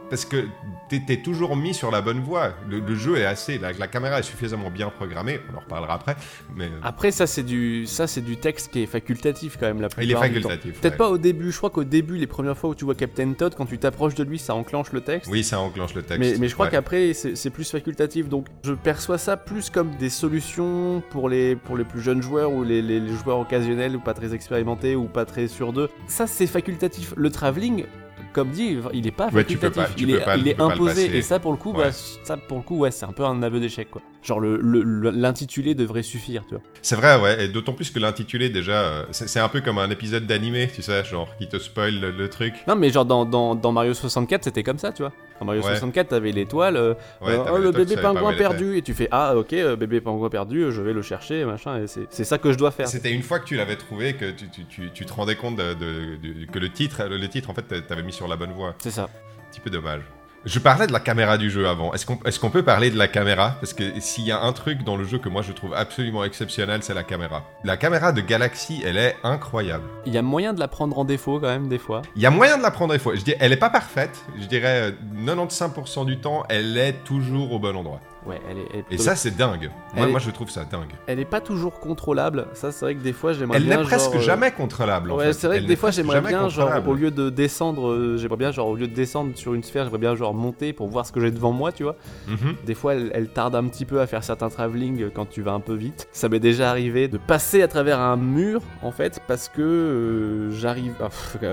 Parce 0.10 0.26
que 0.26 0.46
t'es 0.90 1.18
toujours 1.22 1.56
mis 1.56 1.74
sur 1.74 1.90
la 1.90 2.02
bonne 2.02 2.20
voie. 2.20 2.54
Le, 2.70 2.80
le 2.80 2.96
jeu 2.96 3.18
est 3.18 3.26
assez. 3.26 3.58
La, 3.58 3.72
la 3.72 3.88
caméra 3.88 4.20
est 4.20 4.24
suffisamment 4.24 4.70
bien 4.70 4.90
programmée, 4.90 5.40
on 5.54 5.58
en 5.58 5.62
reparlera 5.62 5.94
après. 5.94 6.16
Mais 6.56 6.66
euh, 6.66 6.80
Après, 6.84 7.12
ça, 7.12 7.28
c'est 7.28 7.44
du, 7.44 7.86
ça, 7.86 8.08
c'est 8.08 8.20
du 8.22 8.36
texte 8.38 8.72
qui 8.72 8.84
est 8.84 8.88
facultatif 8.88 9.56
quand 9.58 9.68
même 9.68 9.80
la 9.80 9.88
il 10.00 10.04
est 10.12 10.14
plupart 10.16 10.24
du 10.30 10.42
temps. 10.42 10.50
facultatif. 10.50 10.82
Peut-être 10.82 10.94
ouais. 10.94 10.98
pas 10.98 11.10
au 11.10 11.18
début, 11.18 11.52
je 11.52 11.58
crois 11.58 11.70
qu'au 11.70 11.86
début, 11.86 12.18
les 12.18 12.28
premières 12.28 12.58
fois 12.58 12.72
où 12.72 12.76
tu 12.76 12.84
vois 12.84 12.96
Captain 12.96 13.32
Todd, 13.34 13.54
quand 13.56 13.66
tu 13.68 13.78
t'approches 13.78 14.16
de 14.16 14.24
lui, 14.24 14.38
ça 14.38 14.54
enclenche 14.54 14.92
le 14.92 15.00
texte. 15.02 15.32
Oui, 15.32 15.44
ça 15.46 15.60
enclenche 15.62 15.94
le 15.94 16.02
texte. 16.04 16.20
Mais, 16.20 16.36
mais 16.40 16.48
je 16.50 16.54
crois 16.56 16.66
Ouais. 16.66 16.72
qu'après, 16.72 17.14
c'est 17.14 17.36
c'est 17.38 17.50
plus 17.52 17.72
facultatif. 17.72 18.28
Donc, 18.28 18.48
je 18.66 18.74
perçois 18.74 19.18
ça 19.18 19.38
plus 19.38 19.70
comme 19.70 19.92
des 19.96 20.10
solutions 20.10 21.02
pour 21.10 21.30
les, 21.30 21.56
pour 21.56 21.78
les 21.78 21.86
plus 21.86 22.02
jeunes 22.02 22.22
joueurs 22.22 22.52
ou 22.52 22.64
les, 22.64 22.82
les- 22.82 23.00
les 23.00 23.16
joueurs 23.16 23.40
occasionnels 23.40 23.96
ou 23.96 24.00
pas 24.02 24.14
très 24.14 24.34
expérimentés 24.34 24.96
ou 25.02 25.08
pas 25.08 25.26
très 25.26 25.48
sur 25.48 25.74
deux. 25.74 25.90
Ça, 26.08 26.28
c'est 26.28 26.48
facultatif. 26.48 27.14
Le 27.18 27.30
travelling, 27.30 27.86
comme 28.34 28.50
dit, 28.52 28.78
il 28.94 29.08
est 29.08 29.12
pas 29.12 29.30
Ouais, 29.30 29.44
tu 29.44 29.58
peux 29.58 29.68
facultatif. 29.70 29.84
pas- 29.94 29.98
tu 29.98 30.04
il 30.04 30.12
peux 30.16 30.22
est, 30.22 30.26
pas- 30.26 30.38
il 30.38 30.48
imposé. 30.60 31.18
Et 31.18 31.22
ça, 31.22 31.40
pour 31.40 31.52
le 31.52 31.58
coup, 31.58 31.72
Ouais. 31.74 31.86
bah, 31.86 31.92
ça, 31.92 32.38
pour 32.38 32.58
le 32.58 32.64
coup, 32.64 32.78
ouais, 32.80 32.92
c'est 32.92 33.06
un 33.06 33.12
peu 33.12 33.26
un 33.26 33.42
aveu 33.44 33.60
d'échec, 33.60 33.90
quoi. 33.92 34.02
Genre, 34.24 34.40
le- 34.40 34.58
le- 34.58 34.84
le- 34.84 35.10
l'intitulé 35.10 35.74
devrait 35.74 36.04
suffire, 36.04 36.44
tu 36.48 36.54
vois. 36.54 36.64
C'est 36.84 36.96
vrai, 36.96 37.20
ouais, 37.20 37.46
et 37.46 37.48
d'autant 37.48 37.74
plus 37.74 37.90
que 37.90 37.98
l'intitulé, 37.98 38.50
déjà, 38.50 38.74
euh, 38.84 39.06
c'est 39.12 39.40
un 39.40 39.50
peu 39.50 39.62
comme 39.62 39.80
un 39.80 39.90
épisode 39.90 40.28
d'animé, 40.28 40.70
tu 40.74 40.84
sais, 40.84 41.04
genre, 41.04 41.36
qui 41.38 41.48
te 41.48 41.58
spoil 41.58 42.00
le, 42.00 42.12
le 42.12 42.30
truc. 42.30 42.54
Non, 42.68 42.76
mais 42.76 42.92
genre, 42.92 43.06
dans, 43.06 43.26
dans, 43.26 43.56
dans 43.56 43.72
Mario 43.72 43.96
64, 43.96 44.44
c'était 44.44 44.62
comme 44.62 44.78
ça, 44.78 44.92
tu 44.92 45.02
vois. 45.02 45.12
Dans 45.40 45.46
Mario 45.48 45.64
Ouais. 45.64 45.70
64, 45.70 46.10
t'avais 46.10 46.32
l'étoile. 46.32 46.78
euh, 46.78 46.94
Ouais, 47.20 47.32
Euh, 47.34 47.46
oh, 47.52 47.58
le 47.58 47.72
bébé 47.72 47.96
pingouin 47.98 48.34
perdu 48.34 48.78
et 48.78 48.84
tu 48.84 48.94
fais 48.94 49.08
ah 49.10 49.36
ok 49.36 49.54
euh, 49.54 49.76
bébé 49.76 50.02
pingouin 50.02 50.30
perdu 50.30 50.72
je 50.72 50.82
vais 50.84 50.94
le 50.94 51.02
chercher 51.02 51.44
machin 51.46 51.82
et 51.82 51.88
c'est 51.88 52.06
c'est 52.12 52.24
ça 52.24 52.38
que 52.38 52.52
je 52.52 52.58
dois 52.60 52.70
faire 52.70 52.88
C'était 52.88 53.12
une 53.12 53.24
fois 53.24 53.40
que 53.40 53.46
tu 53.46 53.56
l'avais 53.56 53.76
trouvé 53.76 54.14
que 54.14 54.30
tu, 54.30 54.50
tu- 54.50 54.66
tu- 54.66 54.92
tu 54.94 55.04
te 55.06 55.12
rendais 55.14 55.36
compte 55.36 55.56
de, 55.56 55.74
de- 55.74 56.16
de- 56.18 56.46
que 56.46 56.60
le 56.60 56.70
titre, 56.70 57.06
le 57.06 57.28
titre, 57.28 57.50
en 57.50 57.56
fait, 57.56 57.64
t'avais 57.88 58.04
mis 58.04 58.14
sur 58.14 58.28
la 58.28 58.36
bonne 58.36 58.52
voie. 58.54 58.76
c'est 58.78 58.92
ça 58.92 59.04
Un 59.06 59.52
petit 59.52 59.62
peu 59.62 59.72
dommage. 59.72 60.02
Je 60.44 60.58
parlais 60.58 60.88
de 60.88 60.92
la 60.92 61.00
caméra 61.00 61.38
du 61.38 61.52
jeu 61.52 61.68
avant. 61.68 61.94
Est-ce 61.94 62.08
qu'on 62.08 62.48
est 62.48 62.52
peut 62.52 62.64
parler 62.64 62.90
de 62.90 62.98
la 62.98 63.08
caméra? 63.08 63.58
Parce 63.62 63.74
que 63.74 63.84
s'il 64.00 64.26
y 64.26 64.32
a 64.32 64.42
un 64.42 64.52
truc 64.54 64.84
dans 64.84 64.98
le 64.98 65.04
jeu 65.04 65.20
que 65.20 65.30
moi 65.30 65.44
je 65.44 65.52
trouve 65.52 65.76
absolument 65.76 66.24
exceptionnel, 66.24 66.82
c'est 66.82 66.96
la 66.96 67.04
caméra. 67.04 67.44
La 67.64 67.78
caméra 67.78 68.12
de 68.12 68.22
Galaxy, 68.22 68.82
elle 68.84 68.98
est 68.98 69.16
incroyable. 69.24 69.84
il 70.08 70.14
y 70.14 70.18
a 70.18 70.24
moyen 70.24 70.54
de 70.54 70.60
la 70.60 70.68
prendre 70.68 70.98
en 70.98 71.06
défaut 71.06 71.40
quand 71.40 71.48
même 71.48 71.70
des 71.70 71.78
fois 71.78 72.02
Il 72.16 72.24
y 72.24 72.26
a 72.26 72.32
moyen 72.32 72.58
de 72.58 72.64
la 72.64 72.72
prendre 72.72 72.92
des 72.92 73.00
fois. 73.00 73.14
Je 73.14 73.22
dis, 73.22 73.36
elle 73.40 73.54
est 73.54 73.58
pas 73.58 73.70
parfaite. 73.70 74.26
Je 74.40 74.48
dirais 74.48 74.92
euh, 74.92 75.26
95% 75.26 76.08
du 76.08 76.18
temps, 76.18 76.44
elle 76.50 76.76
est 76.76 77.04
toujours 77.04 77.52
au 77.52 77.60
bon 77.60 77.76
endroit. 77.76 78.02
Ouais, 78.26 78.40
elle 78.50 78.58
est. 78.60 78.66
elle 78.74 78.80
est 78.80 78.94
Et 78.94 78.98
ça, 79.00 79.16
c'est 79.16 79.36
dingue. 79.36 79.64
Moi, 79.64 79.72
Elle 79.96 80.04
est- 80.04 80.12
moi, 80.12 80.20
je 80.20 80.30
trouve 80.30 80.50
ça 80.50 80.64
dingue. 80.64 80.92
elle 81.08 81.20
est 81.20 81.26
pas 81.26 81.42
toujours 81.42 81.80
contrôlable. 81.80 82.46
Ça, 82.54 82.72
c'est 82.72 82.86
vrai 82.86 82.96
que 82.96 83.02
des 83.02 83.14
fois, 83.14 83.34
j'aimerais 83.34 83.58
Elle 83.58 83.64
bien. 83.66 83.78
n'est 83.78 83.84
presque 83.84 84.12
genre, 84.12 84.22
euh, 84.22 84.26
jamais 84.26 84.52
contrôlable. 84.52 85.12
en 85.12 85.16
Ouais, 85.18 85.26
fait. 85.28 85.34
c'est 85.34 85.48
vrai 85.48 85.56
Elle 85.58 85.64
que 85.64 85.68
n'est 85.68 85.74
des 85.74 85.80
fois 85.80 85.90
j'aimerais 85.92 86.22
bien, 86.22 86.48
genre, 86.50 86.70
au 86.88 86.94
lieu 86.94 87.10
de 87.12 87.30
descendre, 87.32 87.90
euh, 87.90 88.18
j'aimerais 88.18 88.38
bien, 88.38 88.52
genre, 88.52 88.68
au 88.68 88.76
lieu 88.76 88.88
de 88.88 88.94
descendre 88.94 89.32
sur 89.36 89.54
une 89.56 89.64
sphère, 89.64 89.86
j'aimerais 89.86 89.98
bien, 90.00 90.16
genre, 90.16 90.34
monter 90.36 90.72
pour 90.74 90.88
voir 90.88 91.06
ce 91.06 91.12
que 91.12 91.20
j'ai 91.20 91.32
devant 91.32 91.52
moi, 91.52 91.72
tu 91.72 91.84
vois. 91.84 91.96
Mhm. 92.28 92.56
Des 92.66 92.76
fois, 92.76 92.94
elle, 92.94 93.12
elle 93.16 93.28
tarde 93.30 93.56
un 93.56 93.64
petit 93.66 93.86
peu 93.86 94.02
à 94.02 94.08
faire 94.08 94.24
certains 94.24 94.50
travelling 94.50 95.10
quand 95.10 95.28
tu 95.28 95.42
vas 95.42 95.54
un 95.54 95.60
peu 95.60 95.74
vite. 95.74 96.08
Ça 96.12 96.30
m'est 96.30 96.40
déjà 96.40 96.70
arrivé 96.70 97.08
de 97.08 97.18
passer 97.18 97.62
à 97.64 97.68
travers 97.68 98.00
un 98.00 98.18
mur, 98.18 98.62
en 98.84 98.92
fait, 98.92 99.20
parce 99.28 99.50
que 99.50 99.62
euh, 99.62 100.52
j'arrive. 100.52 100.94
ah, 101.02 101.10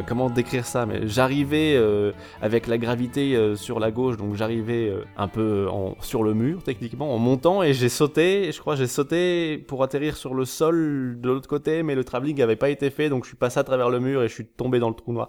comment 0.07 0.29
décrire 0.31 0.67
ça 0.67 0.85
Mais 0.87 1.07
j'arrivais 1.07 1.75
euh, 1.77 2.13
avec 2.43 2.67
la 2.67 2.79
gravité 2.79 3.37
euh, 3.37 3.57
sur 3.57 3.81
la 3.81 3.91
gauche, 3.91 4.17
donc 4.17 4.35
j'arrivais 4.35 4.93
un 5.17 5.29
peu 5.29 5.67
en- 5.71 5.97
sur 6.01 6.23
le 6.23 6.35
mur, 6.35 6.58
techniquement, 6.63 7.15
en 7.15 7.19
montant, 7.19 7.63
et 7.63 7.73
j'ai 7.75 7.89
sauté. 7.89 8.51
Je 8.53 8.61
crois 8.61 8.77
j'ai 8.77 8.87
sauté 8.87 9.59
pour 9.59 9.83
atterrir 9.83 10.17
sur 10.17 10.35
le 10.35 10.45
sol 10.45 11.17
de 11.21 11.29
l'autre 11.29 11.49
côté, 11.49 11.83
mais 11.83 11.95
le 11.95 12.05
travelling 12.05 12.39
n'avait 12.39 12.57
pas 12.57 12.71
été 12.71 12.91
fait, 12.91 13.09
donc 13.09 13.25
je 13.25 13.29
suis 13.29 13.37
passé 13.37 13.59
à 13.61 13.65
travers 13.65 13.91
le 13.91 14.01
mur 14.01 14.23
et 14.23 14.29
je 14.29 14.35
suis 14.35 14.47
tombé 14.47 14.79
dans 14.79 14.89
le 14.89 14.95
trou 14.95 15.13
noir. 15.13 15.29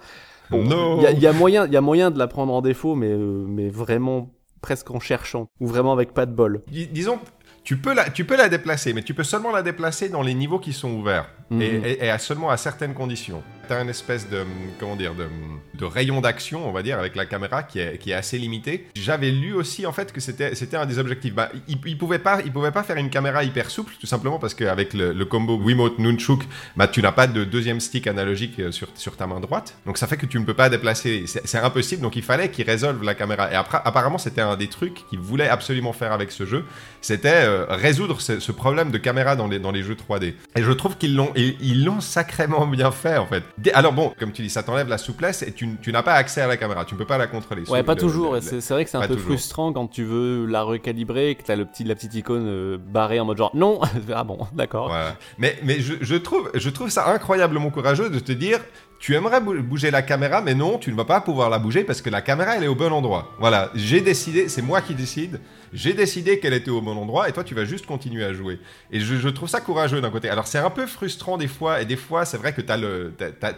Bon. 0.50 0.98
Il 0.98 1.04
y, 1.04 1.08
a- 1.08 1.12
y 1.12 1.28
a 1.28 1.34
moyen, 1.34 1.66
il 1.68 1.74
y 1.74 1.78
a 1.78 1.82
moyen 1.82 2.10
de 2.12 2.18
la 2.18 2.28
prendre 2.28 2.54
en 2.54 2.62
défaut, 2.62 2.96
mais, 2.96 3.12
euh, 3.12 3.46
mais 3.48 3.70
vraiment 3.70 4.32
presque 4.62 4.90
en 4.92 5.00
cherchant, 5.00 5.48
ou 5.60 5.68
vraiment 5.68 5.94
avec 5.94 6.14
pas 6.14 6.26
de 6.26 6.34
bol. 6.34 6.64
Dis- 6.68 6.88
Disons, 6.88 7.20
tu 7.64 7.78
peux, 7.78 7.94
la, 7.94 8.10
tu 8.10 8.26
peux 8.26 8.36
la 8.36 8.50
déplacer, 8.50 8.94
mais 8.94 9.04
tu 9.04 9.14
peux 9.14 9.24
seulement 9.24 9.52
la 9.52 9.62
déplacer 9.62 10.10
dans 10.10 10.22
les 10.24 10.34
niveaux 10.34 10.60
qui 10.60 10.74
sont 10.74 10.92
ouverts. 10.92 11.30
Mhm. 11.52 11.62
Et, 11.62 11.66
et- 11.66 12.06
et 12.06 12.10
à 12.10 12.18
seulement 12.18 12.50
à 12.50 12.58
certaines 12.58 12.94
conditions. 12.94 13.42
Tu 13.70 13.76
as 13.76 13.82
une 13.82 13.90
espèce 13.90 14.28
de, 14.28 14.46
comment 14.80 14.96
dire, 14.96 15.14
de, 15.14 15.86
rayon 15.86 16.22
d'action, 16.22 16.68
on 16.68 16.72
va 16.72 16.82
dire, 16.82 16.98
avec 16.98 17.16
la 17.16 17.28
caméra 17.28 17.62
qui 17.62 17.78
est, 17.80 18.00
qui 18.00 18.10
est 18.10 18.16
assez 18.16 18.40
limité. 18.40 18.88
J'avais 18.96 19.30
lu 19.30 19.54
aussi, 19.54 19.86
en 19.86 19.92
fait, 19.92 20.12
que 20.12 20.20
c'était 20.20 20.76
un 20.76 20.88
des 20.88 20.98
objectifs. 20.98 21.36
Bah, 21.36 21.50
il, 21.68 21.78
il 21.86 21.96
pouvait 21.96 22.18
pas, 22.18 22.40
il 22.44 22.52
pouvait 22.52 22.72
pas 22.72 22.82
faire 22.82 22.98
une 22.98 23.12
caméra 23.12 23.44
hyper 23.44 23.70
souple, 23.70 23.94
tout 24.02 24.08
simplement 24.08 24.40
parce 24.40 24.56
qu'avec 24.56 24.96
le, 24.96 25.14
le 25.14 25.26
combo 25.26 25.56
Wiimote 25.56 26.00
Nunchuk, 26.00 26.42
bah, 26.76 26.88
tu 26.88 27.04
n'as 27.04 27.12
pas 27.12 27.28
de 27.28 27.44
deuxième 27.44 27.80
stick 27.80 28.08
analogique 28.08 28.60
euh, 28.60 28.72
sur, 28.72 28.88
sur 28.96 29.16
ta 29.16 29.28
main 29.28 29.40
droite. 29.40 29.76
Donc 29.86 30.00
ça 30.00 30.08
fait 30.08 30.18
que 30.18 30.26
tu 30.26 30.40
ne 30.40 30.46
peux 30.46 30.56
pas 30.56 30.70
déplacer. 30.70 31.26
C'est 31.28 31.60
impossible. 31.60 32.02
Donc 32.02 32.16
il 32.16 32.24
fallait 32.24 32.50
qu'il 32.50 32.66
résolve 32.66 33.04
la 33.04 33.14
caméra. 33.14 33.52
Et 33.52 33.56
après, 33.56 33.80
apparemment, 33.86 34.18
c'était 34.18 34.42
un 34.42 34.58
des 34.58 34.68
trucs 34.68 35.06
qu'il 35.10 35.20
voulait 35.20 35.48
absolument 35.48 35.94
faire 35.94 36.12
avec 36.12 36.32
ce 36.32 36.46
jeu. 36.48 36.66
C'était 37.02 37.30
euh, 37.46 37.66
résoudre 37.70 38.20
ce, 38.20 38.40
ce 38.40 38.52
problème 38.52 38.90
de 38.90 38.98
caméra 38.98 39.36
dans 39.36 39.48
les, 39.48 39.60
dans 39.60 39.72
les 39.72 39.84
jeux 39.84 39.96
3D. 39.96 40.34
Et 40.56 40.64
je 40.64 40.72
trouve 40.72 40.98
qu'ils 40.98 41.16
l'ont 41.16 41.32
ils- 41.36 41.56
ils 41.62 41.86
l'ont 41.86 42.02
sacrément 42.02 42.66
bien 42.66 42.90
fait, 42.92 43.18
en 43.18 43.28
fait. 43.28 43.44
Alors 43.74 43.93
bon, 43.93 44.14
comme 44.20 44.32
tu 44.32 44.41
dis, 44.41 44.49
ça 44.49 44.64
t'enlève 44.64 44.88
la 44.88 44.97
souplesse 44.97 45.41
et 45.43 45.51
tu, 45.51 45.70
tu 45.82 45.91
n'as 45.91 46.03
pas 46.03 46.14
accès 46.14 46.41
à 46.41 46.47
la 46.47 46.57
caméra. 46.57 46.86
Tu 46.86 46.93
ne 46.95 46.99
peux 46.99 47.05
pas 47.05 47.18
la 47.18 47.28
contrôler. 47.28 47.64
Ouais, 47.70 47.84
pas 47.84 47.93
le- 47.95 47.99
toujours. 47.99 48.38
C'est 48.41 48.70
vrai 48.70 48.86
que 48.86 48.89
c'est 48.91 48.97
un 48.97 49.01
peu 49.01 49.16
toujours. 49.16 49.32
frustrant 49.32 49.74
quand 49.74 49.88
tu 49.88 50.03
veux 50.03 50.45
la 50.45 50.62
recalibrer 50.64 51.32
et 51.32 51.36
que 51.36 51.43
t'as 51.43 51.55
le 51.55 51.66
petit, 51.66 51.84
la 51.84 51.95
petite 51.95 52.14
icône 52.16 52.45
euh, 52.47 52.78
barrée 52.78 53.20
en 53.20 53.26
mode 53.26 53.38
genre 53.38 53.51
non. 53.55 53.80
ah 54.16 54.24
bon, 54.24 54.39
d'accord. 54.53 54.88
Voilà. 54.88 55.16
Mais, 55.38 55.57
mais 55.64 55.80
je, 55.80 55.95
je 56.01 56.16
trouve, 56.16 56.49
je 56.53 56.70
trouve 56.70 56.89
ça 56.89 57.10
incroyablement 57.12 57.70
courageux 57.70 58.10
de 58.10 58.20
te 58.20 58.32
dire 58.32 58.60
tu 58.99 59.16
aimerais 59.16 59.39
bou- 59.39 59.62
bouger 59.64 59.91
la 59.91 60.01
caméra, 60.01 60.41
mais 60.41 60.53
non, 60.55 60.78
tu 60.78 60.91
ne 60.91 60.95
vas 60.97 61.05
pas 61.05 61.22
pouvoir 61.22 61.49
la 61.49 61.57
bouger 61.57 61.84
parce 61.86 62.01
que 62.01 62.10
la 62.10 62.22
caméra, 62.22 62.57
elle 62.57 62.64
est 62.66 62.68
au 62.68 62.76
bon 62.76 62.91
endroit. 62.91 63.32
Voilà, 63.39 63.72
j'ai 63.74 64.01
décidé, 64.01 64.49
c'est 64.49 64.62
moi 64.62 64.82
qui 64.82 64.93
décide, 64.93 65.39
j'ai 65.74 65.94
décidé 65.94 66.40
qu'elle 66.40 66.54
était 66.54 66.72
au 66.72 66.82
bon 66.82 66.98
endroit 66.98 67.30
et 67.30 67.32
toi, 67.32 67.44
tu 67.44 67.56
vas 67.56 67.66
juste 67.66 67.86
continuer 67.86 68.24
à 68.24 68.34
jouer. 68.34 68.60
Et 68.92 69.00
je, 69.00 69.30
trouve 69.30 69.50
ça 69.50 69.62
courageux 69.62 70.02
d'un 70.02 70.10
côté. 70.10 70.30
Alors, 70.30 70.48
c'est 70.48 70.58
un 70.58 70.70
peu 70.70 70.88
frustrant 70.88 71.38
des 71.38 71.48
fois, 71.48 71.82
et 71.82 71.86
des 71.86 71.96
fois, 71.96 72.26
c'est 72.26 72.38
vrai 72.38 72.54
que 72.54 72.62
tu 72.62 72.72
as 72.72 72.78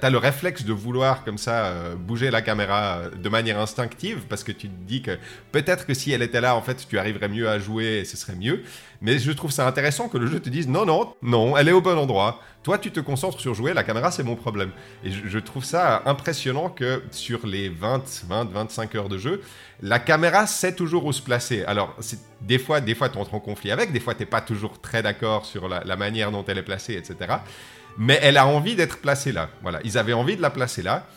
le 0.09 0.17
réflexe 0.17 0.63
de 0.63 0.73
vouloir 0.73 1.23
comme 1.23 1.37
ça 1.37 1.65
euh, 1.65 1.95
bouger 1.95 2.31
la 2.31 2.41
caméra 2.41 2.97
euh, 2.97 3.09
de 3.09 3.29
manière 3.29 3.59
instinctive 3.59 4.21
parce 4.29 4.43
que 4.43 4.51
tu 4.51 4.67
te 4.67 4.83
dis 4.85 5.01
que 5.01 5.17
peut-être 5.51 5.85
que 5.85 5.93
si 5.93 6.11
elle 6.11 6.21
était 6.21 6.41
là, 6.41 6.55
en 6.55 6.61
fait, 6.61 6.85
tu 6.87 6.97
arriverais 6.99 7.29
mieux 7.29 7.49
à 7.49 7.59
jouer 7.59 7.99
et 7.99 8.05
ce 8.05 8.17
serait 8.17 8.35
mieux. 8.35 8.63
Mais 9.01 9.17
je 9.17 9.31
trouve 9.31 9.51
ça 9.51 9.67
intéressant 9.67 10.09
que 10.09 10.17
le 10.17 10.27
jeu 10.27 10.39
te 10.39 10.49
dise 10.49 10.67
non, 10.67 10.85
non, 10.85 11.15
non, 11.23 11.57
elle 11.57 11.69
est 11.69 11.73
au 11.73 11.81
bon 11.81 11.97
endroit. 11.97 12.39
Toi, 12.63 12.77
tu 12.77 12.91
te 12.91 12.99
concentres 12.99 13.39
sur 13.39 13.55
jouer, 13.55 13.73
la 13.73 13.83
caméra, 13.83 14.11
c'est 14.11 14.21
mon 14.21 14.35
problème. 14.35 14.69
Et 15.03 15.09
je, 15.09 15.27
je 15.27 15.39
trouve 15.39 15.63
ça 15.63 16.03
impressionnant 16.05 16.69
que 16.69 17.01
sur 17.09 17.47
les 17.47 17.69
20, 17.69 18.03
20, 18.27 18.51
25 18.51 18.95
heures 18.95 19.09
de 19.09 19.17
jeu, 19.17 19.41
la 19.81 19.99
caméra 19.99 20.45
sait 20.45 20.75
toujours 20.75 21.05
où 21.05 21.13
se 21.13 21.21
placer. 21.21 21.63
Alors, 21.65 21.95
des 22.41 22.59
fois, 22.59 22.81
des 22.81 22.93
fois, 22.93 23.09
tu 23.09 23.17
entres 23.17 23.33
en 23.33 23.39
conflit 23.39 23.71
avec, 23.71 23.91
des 23.91 23.99
fois, 23.99 24.13
tu 24.13 24.25
pas 24.25 24.41
toujours 24.41 24.79
très 24.79 25.01
d'accord 25.01 25.45
sur 25.45 25.67
la, 25.67 25.95
manière 25.95 26.31
dont 26.31 26.45
elle 26.47 26.59
est 26.59 26.63
placée, 26.63 26.93
etc. 26.93 27.37
Mais 27.97 28.19
elle 28.21 28.37
a 28.37 28.45
envie 28.45 28.75
d'être 28.75 28.99
placée 28.99 29.31
là. 29.31 29.49
Voilà, 29.61 29.79
ils 29.83 29.97
avaient 29.97 30.13
envie 30.13 30.37
de 30.37 30.41
la 30.41 30.51
placer 30.51 30.81
là. 30.83 31.07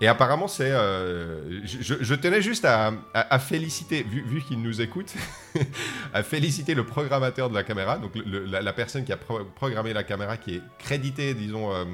Et 0.00 0.08
apparemment, 0.08 0.48
c'est. 0.48 0.70
euh, 0.72 1.60
je, 1.64 2.14
tenais 2.14 2.42
juste 2.42 2.64
à, 2.64 3.38
féliciter, 3.38 4.02
vu, 4.02 4.22
vu 4.26 4.42
qu'il 4.42 4.60
nous 4.60 4.80
écoute, 4.80 5.14
à 6.14 6.22
féliciter 6.22 6.74
le 6.74 6.84
programmateur 6.84 7.48
de 7.48 7.54
la 7.54 7.62
caméra, 7.62 7.98
donc 7.98 8.12
la, 8.26 8.72
personne 8.72 9.04
qui 9.04 9.12
a 9.12 9.16
pro- 9.16 9.44
programmé 9.54 9.92
la 9.92 10.02
caméra, 10.02 10.36
qui 10.36 10.56
est 10.56 10.62
crédité, 10.78 11.34
disons, 11.34 11.72
euh, 11.72 11.84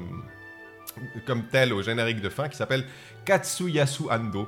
comme 1.27 1.43
tel 1.51 1.71
au 1.71 1.83
générique 1.83 2.19
de 2.19 2.29
fin, 2.29 2.49
qui 2.49 2.57
s'appelle 2.57 2.83
Katsuyasu 3.25 4.03
Ando, 4.09 4.47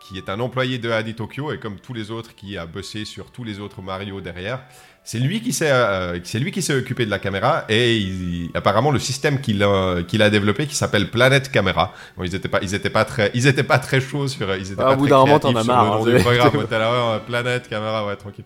qui 0.00 0.16
est 0.18 0.28
un 0.28 0.40
employé 0.40 0.78
de 0.78 0.90
Adi 0.90 1.14
Tokyo, 1.14 1.52
et 1.52 1.58
comme 1.58 1.76
tous 1.80 1.92
les 1.94 2.10
autres, 2.10 2.34
qui 2.34 2.56
a 2.56 2.66
bossé 2.66 3.04
sur 3.04 3.30
tous 3.30 3.44
les 3.44 3.60
autres 3.60 3.82
Mario 3.82 4.20
derrière. 4.20 4.60
C'est 5.04 5.18
lui 5.18 5.40
qui 5.40 5.52
s'est, 5.54 5.70
euh, 5.70 6.18
c'est 6.24 6.38
lui 6.38 6.50
qui 6.50 6.60
s'est 6.60 6.74
occupé 6.74 7.06
de 7.06 7.10
la 7.10 7.18
caméra 7.18 7.64
et 7.70 7.96
il- 7.96 8.50
apparemment 8.54 8.90
le 8.90 8.98
système 8.98 9.40
qu'il 9.40 9.62
a, 9.62 10.02
qu'il 10.02 10.20
a 10.20 10.28
développé 10.28 10.66
qui 10.66 10.74
s'appelle 10.74 11.10
Planet 11.10 11.50
Camera. 11.50 11.94
Bon, 12.16 12.24
ils 12.24 12.34
étaient 12.34 12.48
pas, 12.48 12.58
ils 12.62 12.74
étaient 12.74 12.90
pas 12.90 13.06
très, 13.06 13.30
ils 13.32 13.46
étaient 13.46 13.62
pas 13.62 13.78
très 13.78 14.00
chauds 14.02 14.28
sur, 14.28 14.54
ils 14.54 14.72
étaient 14.72 14.82
Ah, 14.82 14.84
pas 14.88 14.92
au 14.92 14.96
bout 14.96 15.06
d'un 15.08 15.18
moment, 15.20 15.38
t'en 15.38 15.56
as 15.56 15.64
marre, 15.64 15.84
le 16.04 16.12
nom 16.12 16.14
hein, 16.14 16.16
du 16.18 16.22
programme. 16.22 16.66
Là, 16.70 17.20
Planet 17.26 17.68
Camera, 17.68 18.06
ouais, 18.06 18.16
tranquille. 18.16 18.44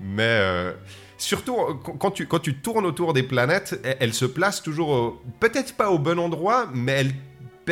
Mais 0.00 0.22
euh, 0.24 0.72
surtout 1.16 1.56
quand- 2.00 2.10
tu, 2.10 2.26
quand 2.26 2.40
tu 2.40 2.54
tournes 2.54 2.86
autour 2.86 3.12
des 3.12 3.22
planètes, 3.22 3.78
elles, 3.84 3.96
elles 4.00 4.14
se 4.14 4.24
placent 4.24 4.62
toujours, 4.62 5.22
peut-être 5.38 5.74
pas 5.76 5.90
au 5.90 5.98
bon 5.98 6.18
endroit, 6.18 6.68
mais 6.74 6.92
elles 6.92 7.12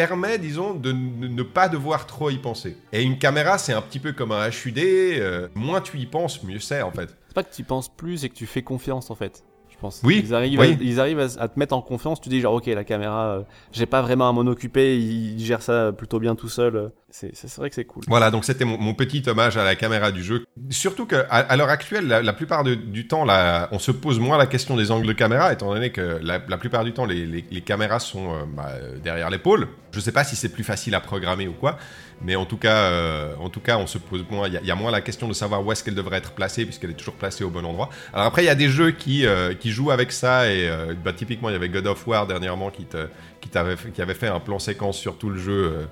permet, 0.06 0.38
disons, 0.38 0.74
de 0.74 0.92
ne 0.92 1.42
pas 1.42 1.68
devoir 1.68 2.06
trop 2.06 2.30
y 2.30 2.36
penser. 2.38 2.76
Et 2.92 3.02
une 3.02 3.18
caméra, 3.18 3.58
c'est 3.58 3.72
un 3.72 3.82
petit 3.82 3.98
peu 3.98 4.12
comme 4.12 4.30
un 4.30 4.48
HUD, 4.48 4.78
euh, 4.78 5.48
moins 5.56 5.80
tu 5.80 5.98
y 5.98 6.06
penses, 6.06 6.44
mieux 6.44 6.60
c'est 6.60 6.82
en 6.82 6.92
fait. 6.92 7.08
C'est 7.28 7.34
pas 7.34 7.42
que 7.42 7.52
tu 7.54 7.64
penses 7.64 7.88
plus, 7.88 8.18
c'est 8.18 8.28
que 8.28 8.34
tu 8.36 8.46
fais 8.46 8.62
confiance 8.62 9.10
en 9.10 9.14
fait. 9.16 9.42
Pense. 9.80 10.00
Oui, 10.02 10.20
Ils 10.26 10.34
arrivent, 10.34 10.58
oui. 10.58 10.72
À, 10.76 10.82
ils 10.82 10.98
arrivent 10.98 11.20
à, 11.20 11.28
à 11.40 11.46
te 11.46 11.56
mettre 11.56 11.72
en 11.72 11.80
confiance. 11.80 12.20
Tu 12.20 12.28
dis 12.28 12.40
genre 12.40 12.54
ok 12.54 12.66
la 12.66 12.82
caméra, 12.82 13.26
euh, 13.28 13.42
j'ai 13.70 13.86
pas 13.86 14.02
vraiment 14.02 14.28
à 14.28 14.32
m'en 14.32 14.40
occuper. 14.40 14.96
Il, 14.98 15.38
il 15.38 15.44
gère 15.46 15.62
ça 15.62 15.92
plutôt 15.96 16.18
bien 16.18 16.34
tout 16.34 16.48
seul. 16.48 16.90
C'est 17.10 17.30
vrai 17.58 17.68
que 17.68 17.76
c'est 17.76 17.84
cool. 17.84 18.02
Voilà, 18.08 18.32
donc 18.32 18.44
c'était 18.44 18.64
mon, 18.64 18.76
mon 18.76 18.92
petit 18.94 19.22
hommage 19.28 19.56
à 19.56 19.62
la 19.62 19.76
caméra 19.76 20.10
du 20.10 20.24
jeu. 20.24 20.44
Surtout 20.70 21.06
que 21.06 21.14
à, 21.14 21.36
à 21.36 21.56
l'heure 21.56 21.68
actuelle, 21.68 22.08
la, 22.08 22.22
la 22.22 22.32
plupart 22.32 22.64
de- 22.64 22.74
du 22.74 23.06
temps, 23.06 23.24
là, 23.24 23.68
on 23.70 23.78
se 23.78 23.92
pose 23.92 24.18
moins 24.18 24.36
la 24.36 24.46
question 24.46 24.74
des 24.76 24.90
angles 24.90 25.06
de 25.06 25.12
caméra, 25.12 25.52
étant 25.52 25.72
donné 25.72 25.90
que 25.92 26.18
la, 26.22 26.40
la 26.48 26.58
plupart 26.58 26.82
du 26.82 26.92
temps, 26.92 27.04
les, 27.06 27.24
les- 27.24 27.44
les 27.48 27.60
caméras 27.60 28.00
sont 28.00 28.32
euh, 28.34 28.38
bah, 28.52 28.72
derrière 29.04 29.30
l'épaule. 29.30 29.68
Je 29.98 30.04
sais 30.04 30.12
pas 30.12 30.22
si 30.22 30.36
c'est 30.36 30.50
plus 30.50 30.62
facile 30.62 30.94
à 30.94 31.00
programmer 31.00 31.48
ou 31.48 31.52
quoi, 31.52 31.76
mais 32.22 32.36
en 32.36 32.44
tout 32.46 32.56
cas, 32.56 32.76
euh, 32.84 33.34
en 33.40 33.48
tout 33.48 33.58
cas, 33.58 33.78
on 33.78 33.88
se 33.88 33.98
pose 33.98 34.24
moins. 34.30 34.46
Il 34.46 34.54
y, 34.64 34.70
a- 34.70 34.74
moins 34.76 34.92
la 34.92 35.00
question 35.00 35.26
de 35.26 35.32
savoir 35.32 35.66
où 35.66 35.72
est-ce 35.72 35.82
qu'elle 35.82 35.96
devrait 35.96 36.18
être 36.18 36.30
placée, 36.30 36.64
puisqu'elle 36.64 36.90
est 36.90 36.94
toujours 36.94 37.14
placée 37.14 37.42
au 37.42 37.50
bon 37.50 37.64
endroit. 37.64 37.90
Alors 38.12 38.26
après, 38.26 38.44
il 38.44 38.46
y 38.46 38.48
a 38.48 38.54
des 38.54 38.68
jeux 38.68 38.92
qui, 38.92 39.26
euh, 39.26 39.54
qui 39.54 39.72
jouent 39.72 39.90
avec 39.90 40.12
ça, 40.12 40.46
et 40.52 40.68
euh, 40.68 40.94
bah, 41.04 41.12
typiquement, 41.12 41.48
il 41.48 41.54
y 41.54 41.56
avait 41.56 41.68
God 41.68 41.88
of 41.88 42.06
War 42.06 42.28
dernièrement 42.28 42.70
qui, 42.70 42.84
te, 42.84 43.08
qui, 43.40 43.48
t'avait 43.48 43.74
fait- 43.76 43.90
qui 43.90 44.00
avait 44.00 44.14
fait 44.14 44.28
un 44.28 44.38
plan 44.38 44.60
séquence 44.60 44.98
sur 44.98 45.18
tout 45.18 45.30
le 45.30 45.38
jeu. 45.38 45.88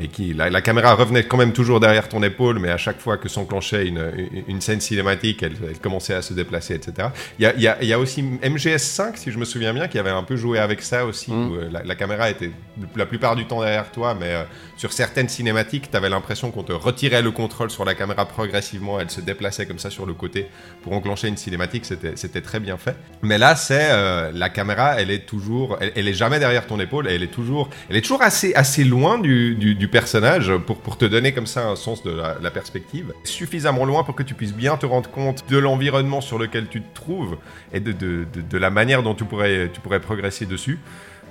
Et 0.00 0.08
qui 0.08 0.34
la, 0.34 0.50
la 0.50 0.60
caméra 0.60 0.94
revenait 0.94 1.24
quand 1.24 1.36
même 1.36 1.52
toujours 1.52 1.80
derrière 1.80 2.08
ton 2.08 2.22
épaule, 2.22 2.58
mais 2.58 2.70
à 2.70 2.76
chaque 2.76 3.00
fois 3.00 3.16
que 3.16 3.28
s'enclenchait 3.28 3.86
une, 3.86 4.12
une, 4.16 4.44
une 4.48 4.60
scène 4.60 4.80
cinématique, 4.80 5.42
elle, 5.42 5.54
elle 5.68 5.78
commençait 5.78 6.14
à 6.14 6.22
se 6.22 6.34
déplacer, 6.34 6.74
etc. 6.74 7.08
Il 7.38 7.44
y 7.44 7.66
a, 7.66 7.82
y 7.82 7.86
y 7.86 7.94
aussi 7.94 8.22
MGS5, 8.22 9.16
si 9.16 9.30
je 9.30 9.38
me 9.38 9.44
souviens 9.44 9.72
bien, 9.72 9.88
qui 9.88 9.98
avait 9.98 10.10
un 10.10 10.22
peu 10.22 10.36
joué 10.36 10.58
avec 10.58 10.82
ça 10.82 11.04
aussi, 11.04 11.28
Mm. 11.28 11.50
où 11.50 11.54
euh, 11.56 11.68
la, 11.70 11.82
la 11.82 11.94
caméra 11.94 12.30
était 12.30 12.50
la 12.96 13.06
plupart 13.06 13.36
du 13.36 13.46
temps 13.46 13.60
derrière 13.60 13.90
toi, 13.90 14.14
mais 14.18 14.32
euh, 14.34 14.44
sur 14.76 14.92
certaines 14.92 15.28
cinématiques, 15.28 15.90
tu 15.90 15.96
avais 15.96 16.08
l'impression 16.08 16.50
qu'on 16.50 16.62
te 16.62 16.72
retirait 16.72 17.22
le 17.22 17.30
contrôle 17.30 17.70
sur 17.70 17.84
la 17.84 17.94
caméra 17.94 18.26
progressivement, 18.26 19.00
elle 19.00 19.10
se 19.10 19.20
déplaçait 19.20 19.66
comme 19.66 19.78
ça 19.78 19.90
sur 19.90 20.06
le 20.06 20.14
côté 20.14 20.46
pour 20.82 20.92
enclencher 20.92 21.28
une 21.28 21.36
cinématique, 21.36 21.84
c'était 21.84 22.12
c'était 22.16 22.40
très 22.40 22.60
bien 22.60 22.76
fait. 22.76 22.96
Mais 23.22 23.38
là, 23.38 23.56
c'est 23.56 23.88
euh, 23.90 24.30
la 24.34 24.48
caméra, 24.48 25.00
elle 25.00 25.10
est 25.10 25.26
toujours, 25.26 25.76
elle, 25.80 25.92
elle 25.96 26.08
est 26.08 26.14
jamais 26.14 26.38
derrière 26.38 26.66
ton 26.66 26.78
épaule, 26.80 27.08
elle 27.08 27.22
est 27.22 27.26
toujours, 27.32 27.68
elle 27.90 27.96
est 27.96 28.00
toujours 28.00 28.22
assez, 28.22 28.54
assez 28.54 28.84
loin 28.84 29.18
du, 29.18 29.54
du, 29.54 29.74
du 29.74 29.87
personnage 29.88 30.56
pour, 30.66 30.78
pour 30.78 30.96
te 30.96 31.04
donner 31.04 31.32
comme 31.32 31.46
ça 31.46 31.66
un 31.66 31.76
sens 31.76 32.02
de 32.02 32.10
la, 32.10 32.50
perspective, 32.50 33.12
suffisamment 33.24 33.84
loin 33.84 34.04
pour 34.04 34.14
que 34.14 34.22
tu 34.22 34.34
puisses 34.34 34.54
bien 34.54 34.76
te 34.76 34.86
rendre 34.86 35.10
compte 35.10 35.44
de 35.48 35.58
l'environnement 35.58 36.20
sur 36.20 36.38
lequel 36.38 36.68
tu 36.68 36.82
te 36.82 36.94
trouves 36.94 37.36
et 37.72 37.80
de, 37.80 37.92
de, 37.92 38.24
de, 38.24 38.58
la 38.58 38.70
manière 38.70 39.02
dont 39.02 39.14
tu 39.14 39.24
pourrais, 39.24 39.70
tu 39.72 39.80
pourrais 39.80 40.00
progresser 40.00 40.46
dessus. 40.46 40.78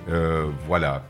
Euh, 0.09 0.45
voilà. 0.67 1.03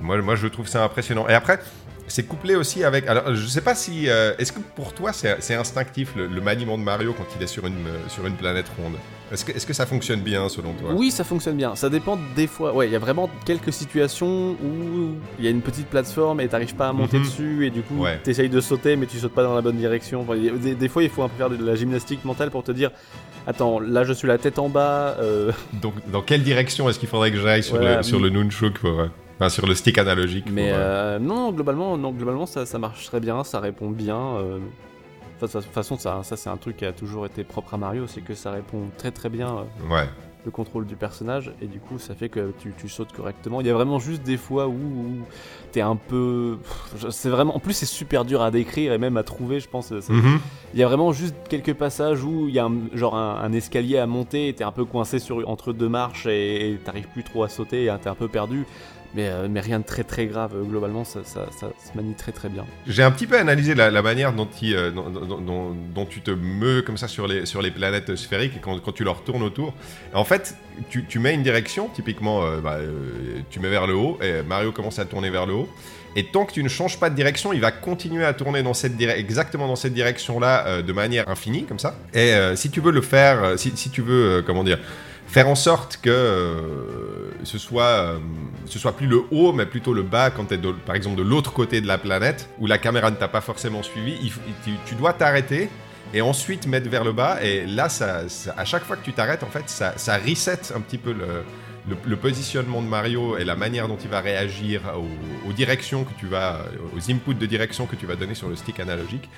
Moi, 0.00 0.20
moi, 0.22 0.34
je 0.34 0.46
trouve 0.48 0.66
ça 0.66 0.82
impressionnant. 0.82 1.28
Et 1.28 1.34
après, 1.34 1.60
c'est 2.08 2.24
couplé 2.24 2.54
aussi 2.56 2.84
avec. 2.84 3.06
Alors, 3.06 3.34
je 3.34 3.46
sais 3.46 3.60
pas 3.60 3.74
si. 3.74 4.08
euh, 4.08 4.32
Est-ce 4.38 4.52
que 4.52 4.60
pour 4.76 4.92
toi, 4.94 5.12
c'est 5.12 5.54
instinctif 5.54 6.14
le, 6.16 6.26
le 6.26 6.40
maniement 6.40 6.76
de 6.78 6.82
Mario 6.82 7.12
quand 7.16 7.26
il 7.36 7.42
est 7.42 7.46
sur 7.46 7.66
une, 7.66 7.74
euh, 7.86 8.08
sur 8.08 8.26
une 8.26 8.34
planète 8.34 8.66
ronde? 8.80 8.94
Est-ce 9.30 9.44
que, 9.44 9.52
est 9.52 9.66
que 9.66 9.74
ça 9.74 9.84
fonctionne 9.84 10.20
bien 10.22 10.48
selon 10.48 10.72
toi? 10.72 10.92
Oui, 10.94 11.10
ça 11.10 11.22
fonctionne 11.22 11.56
bien. 11.56 11.74
Ça 11.76 11.90
dépend 11.90 12.18
des 12.34 12.46
fois. 12.46 12.74
Ouais, 12.74 12.86
il 12.88 12.92
y 12.92 12.96
a 12.96 12.98
vraiment 12.98 13.28
quelques 13.44 13.72
situations 13.74 14.52
où 14.52 15.16
il 15.38 15.44
y 15.44 15.48
a 15.48 15.50
une 15.50 15.60
petite 15.60 15.86
plateforme 15.88 16.40
et 16.40 16.48
t'arrives 16.48 16.74
pas 16.74 16.88
à 16.88 16.92
monter 16.94 17.18
Mhm. 17.18 17.24
dessus 17.24 17.66
et 17.66 17.70
du 17.70 17.82
coup 17.82 18.02
Ouais. 18.04 18.18
t'essayes 18.24 18.48
de 18.48 18.60
sauter 18.60 18.96
mais 18.96 19.04
tu 19.04 19.18
sautes 19.18 19.34
pas 19.34 19.42
dans 19.42 19.54
la 19.54 19.60
bonne 19.60 19.76
direction. 19.76 20.22
Enfin, 20.22 20.32
a- 20.32 20.50
des, 20.58 20.74
des 20.74 20.88
fois, 20.88 21.02
il 21.02 21.10
faut 21.10 21.22
un 21.22 21.28
peu 21.28 21.36
faire 21.36 21.50
de 21.50 21.62
la 21.62 21.74
gymnastique 21.74 22.24
mentale 22.24 22.50
pour 22.50 22.62
te 22.64 22.72
dire 22.72 22.90
Attends, 23.46 23.80
là 23.80 24.04
je 24.04 24.12
suis 24.14 24.28
la 24.28 24.38
tête 24.38 24.58
en 24.58 24.68
bas. 24.70 25.16
euh, 25.20 25.52
Donc, 25.74 25.94
dans 26.10 26.22
quelle 26.22 26.42
direction 26.42 26.88
est-ce 26.88 26.98
qu'il 26.98 27.08
faudrait 27.08 27.30
que 27.30 27.38
j'aille 27.38 27.62
sur, 27.62 27.76
Voilà, 27.76 27.98
le, 27.98 28.02
sur 28.02 28.20
le 28.20 28.30
Nunchuk 28.30 28.78
pour, 28.78 29.08
Enfin, 29.38 29.48
sur 29.48 29.66
le 29.66 29.74
stick 29.74 29.98
analogique 29.98 30.46
Mais 30.50 30.70
pour, 30.70 30.78
euh, 30.78 31.16
euh, 31.16 31.18
non, 31.20 31.52
globalement, 31.52 31.96
non, 31.96 32.10
globalement 32.10 32.46
ça, 32.46 32.66
ça 32.66 32.78
marche 32.78 33.06
très 33.06 33.20
bien, 33.20 33.44
ça 33.44 33.60
répond 33.60 33.88
bien. 33.90 34.16
euh. 34.18 34.58
Enfin, 35.40 35.58
De 35.58 35.64
toute 35.64 35.72
façon, 35.72 35.96
ça, 35.96 36.20
ça 36.24 36.36
c'est 36.36 36.50
un 36.50 36.56
truc 36.56 36.76
qui 36.78 36.84
a 36.84 36.92
toujours 36.92 37.24
été 37.26 37.44
propre 37.44 37.74
à 37.74 37.76
Mario, 37.76 38.06
c'est 38.08 38.20
que 38.22 38.34
ça 38.34 38.50
répond 38.50 38.88
très 38.96 39.12
très 39.12 39.28
bien 39.28 39.48
euh, 39.58 39.94
Ouais. 39.94 40.08
le 40.44 40.50
contrôle 40.50 40.86
du 40.86 40.96
personnage 40.96 41.52
et 41.62 41.66
du 41.66 41.78
coup 41.78 41.98
ça 42.00 42.14
fait 42.16 42.28
que 42.28 42.52
tu, 42.60 42.72
tu 42.76 42.88
sautes 42.88 43.12
correctement. 43.12 43.60
Il 43.60 43.66
y 43.68 43.70
a 43.70 43.74
vraiment 43.74 44.00
juste 44.00 44.22
des 44.24 44.36
fois 44.36 44.66
où, 44.66 44.72
où 44.72 45.18
t'es 45.70 45.80
un 45.82 45.94
peu... 45.94 46.58
C'est 47.10 47.28
vraiment... 47.28 47.54
En 47.54 47.60
plus 47.60 47.74
c'est 47.74 47.86
super 47.86 48.24
dur 48.24 48.42
à 48.42 48.50
décrire 48.50 48.92
et 48.92 48.98
même 48.98 49.16
à 49.16 49.22
trouver 49.22 49.60
je 49.60 49.68
pense. 49.68 49.92
Mhm. 49.92 50.40
Il 50.74 50.80
y 50.80 50.82
a 50.82 50.88
vraiment 50.88 51.12
juste 51.12 51.36
quelques 51.48 51.74
passages 51.74 52.24
où 52.24 52.48
il 52.48 52.54
y 52.54 52.58
a 52.58 52.64
un, 52.64 52.72
genre 52.94 53.14
un, 53.14 53.36
un 53.40 53.52
escalier 53.52 53.98
à 53.98 54.06
monter 54.08 54.48
et 54.48 54.54
t'es 54.54 54.64
un 54.64 54.72
peu 54.72 54.84
coincé 54.84 55.20
sur, 55.20 55.48
entre 55.48 55.72
deux 55.72 55.88
marches 55.88 56.26
et 56.26 56.72
et 56.72 56.76
t'arrives 56.78 57.08
plus 57.12 57.22
trop 57.22 57.44
à 57.44 57.48
sauter 57.48 57.84
et 57.84 57.92
t'es 58.02 58.08
un 58.08 58.14
peu 58.16 58.26
perdu. 58.28 58.66
Mais, 59.14 59.28
euh, 59.28 59.48
mais 59.50 59.60
rien 59.60 59.78
de 59.78 59.84
très 59.84 60.04
très 60.04 60.26
grave, 60.26 60.52
globalement 60.64 61.04
ça, 61.04 61.20
se 61.24 61.96
manie 61.96 62.14
très 62.14 62.32
très 62.32 62.48
bien. 62.48 62.66
J'ai 62.86 63.02
un 63.02 63.10
petit 63.10 63.26
peu 63.26 63.38
analysé 63.38 63.74
la, 63.74 63.90
manière 64.02 64.32
euh, 64.34 64.90
dont, 64.90 66.06
tu 66.06 66.20
te 66.20 66.30
meus 66.30 66.82
comme 66.82 66.98
ça 66.98 67.08
sur 67.08 67.26
les, 67.26 67.70
planètes 67.70 68.16
sphériques 68.16 68.60
quand, 68.60 68.92
tu 68.92 69.04
leur 69.04 69.22
tournes 69.22 69.42
autour. 69.42 69.72
En 70.12 70.24
fait, 70.24 70.56
tu, 70.90 71.18
mets 71.18 71.34
une 71.34 71.42
direction, 71.42 71.88
typiquement, 71.88 72.44
euh, 72.44 72.60
bah, 72.60 72.76
euh, 72.80 73.40
tu 73.50 73.60
mets 73.60 73.70
vers 73.70 73.86
le 73.86 73.94
haut 73.94 74.18
et 74.22 74.42
Mario 74.42 74.72
commence 74.72 74.98
à 74.98 75.04
tourner 75.04 75.30
vers 75.30 75.46
le 75.46 75.54
haut. 75.54 75.68
Et 76.16 76.24
tant 76.24 76.44
que 76.44 76.52
tu 76.52 76.62
ne 76.62 76.68
changes 76.68 76.98
pas 76.98 77.10
de 77.10 77.14
direction, 77.14 77.52
il 77.52 77.60
va 77.60 77.70
continuer 77.70 78.24
à 78.24 78.32
tourner 78.32 78.62
dans 78.62 78.74
cette 78.74 79.00
exactement 79.00 79.68
dans 79.68 79.76
cette 79.76 79.94
direction-là 79.94 80.66
euh, 80.66 80.82
de 80.82 80.92
manière 80.92 81.28
infinie, 81.28 81.64
comme 81.64 81.78
ça. 81.78 81.96
Et 82.14 82.32
euh, 82.32 82.56
si 82.56 82.70
tu 82.70 82.80
veux 82.80 82.90
le 82.90 83.02
faire, 83.02 83.44
euh, 83.44 83.56
si, 83.56 83.72
tu 83.72 84.02
veux, 84.02 84.38
euh, 84.38 84.42
comment 84.42 84.64
dire, 84.64 84.80
faire 85.28 85.48
en 85.48 85.54
sorte 85.54 85.98
que 86.02 86.10
euh, 86.10 87.30
ce 87.44 87.58
soit 87.58 87.84
euh, 87.84 88.18
ce 88.64 88.78
soit 88.78 88.96
plus 88.96 89.06
le 89.06 89.22
haut 89.30 89.52
mais 89.52 89.66
plutôt 89.66 89.92
le 89.92 90.02
bas 90.02 90.30
quand 90.30 90.46
tu 90.46 90.54
es 90.54 90.58
par 90.86 90.96
exemple 90.96 91.16
de 91.16 91.22
l'autre 91.22 91.52
côté 91.52 91.80
de 91.80 91.86
la 91.86 91.98
planète 91.98 92.48
où 92.58 92.66
la 92.66 92.78
caméra 92.78 93.10
ne 93.10 93.16
t'a 93.16 93.28
pas 93.28 93.42
forcément 93.42 93.82
suivi 93.82 94.32
tu, 94.86 94.94
dois 94.94 95.12
t'arrêter 95.12 95.68
et 96.14 96.22
ensuite 96.22 96.66
mettre 96.66 96.88
vers 96.88 97.04
le 97.04 97.12
bas. 97.12 97.38
Et 97.42 97.66
là 97.66 97.90
ça, 97.90 98.22
à 98.56 98.64
chaque 98.64 98.84
fois 98.84 98.96
que 98.96 99.04
tu 99.04 99.12
t'arrêtes 99.12 99.42
en 99.42 99.50
fait 99.50 99.64
ça, 99.68 99.92
ça 99.96 100.16
reset 100.16 100.72
un 100.74 100.80
petit 100.80 100.98
peu 100.98 101.14
le 101.14 102.16
positionnement 102.16 102.80
de 102.80 102.88
Mario 102.88 103.36
et 103.36 103.44
la 103.44 103.54
manière 103.54 103.86
dont 103.86 103.98
il 104.02 104.08
va 104.08 104.20
réagir 104.20 104.80
aux, 104.96 105.48
aux 105.48 105.52
directions 105.52 106.04
que 106.04 106.18
tu 106.18 106.26
vas 106.26 106.60
aux 106.96 107.10
inputs 107.10 107.34
de 107.34 107.46
direction 107.46 107.84
que 107.84 107.96
tu 107.96 108.06
vas 108.06 108.16
donner 108.16 108.34
sur 108.34 108.48
le 108.48 108.56
stick 108.56 108.80
analogique 108.80 109.28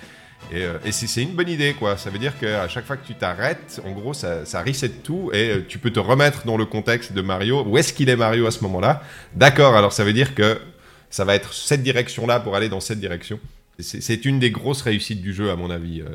et, 0.53 0.64
euh, 0.64 0.78
et 0.84 0.93
c'est 0.93 1.22
une 1.22 1.34
bonne 1.34 1.49
idée, 1.49 1.74
quoi. 1.74 1.97
Ça 1.97 2.11
veut 2.11 2.18
dire 2.18 2.38
qu'à 2.38 2.66
chaque 2.68 2.84
fois 2.84 2.97
que 2.97 3.07
tu 3.07 3.14
t'arrêtes, 3.14 3.80
en 3.84 3.93
gros, 3.93 4.14
ça, 4.14 4.45
ça 4.45 4.62
reset 4.62 4.88
tout 4.88 5.30
et 5.32 5.51
euh, 5.51 5.64
tu 5.66 5.78
peux 5.78 5.91
te 5.91 6.01
remettre 6.01 6.45
dans 6.45 6.57
le 6.57 6.66
contexte 6.66 7.12
de 7.12 7.20
Mario. 7.22 7.64
Où 7.66 7.78
est-ce 7.78 7.93
qu'il 7.93 8.09
est 8.09 8.16
Mario 8.16 8.47
à 8.47 8.51
ce 8.51 8.62
moment-là? 8.64 9.03
D'accord, 9.34 9.76
alors 9.76 9.93
ça 9.93 10.05
veut 10.05 10.12
dire 10.12 10.34
que 10.34 10.59
ça 11.09 11.24
va 11.24 11.34
être 11.34 11.53
cette 11.55 11.82
direction-là 11.82 12.41
pour 12.41 12.57
aller 12.57 12.68
dans 12.68 12.80
cette 12.80 13.01
direction. 13.01 13.38
C'est 13.78 14.24
une 14.24 14.38
des 14.38 14.51
grosses 14.51 14.82
réussites 14.82 15.22
du 15.22 15.32
jeu, 15.32 15.51
à 15.51 15.57
mon 15.57 15.70
avis. 15.70 16.01
euh, 16.03 16.07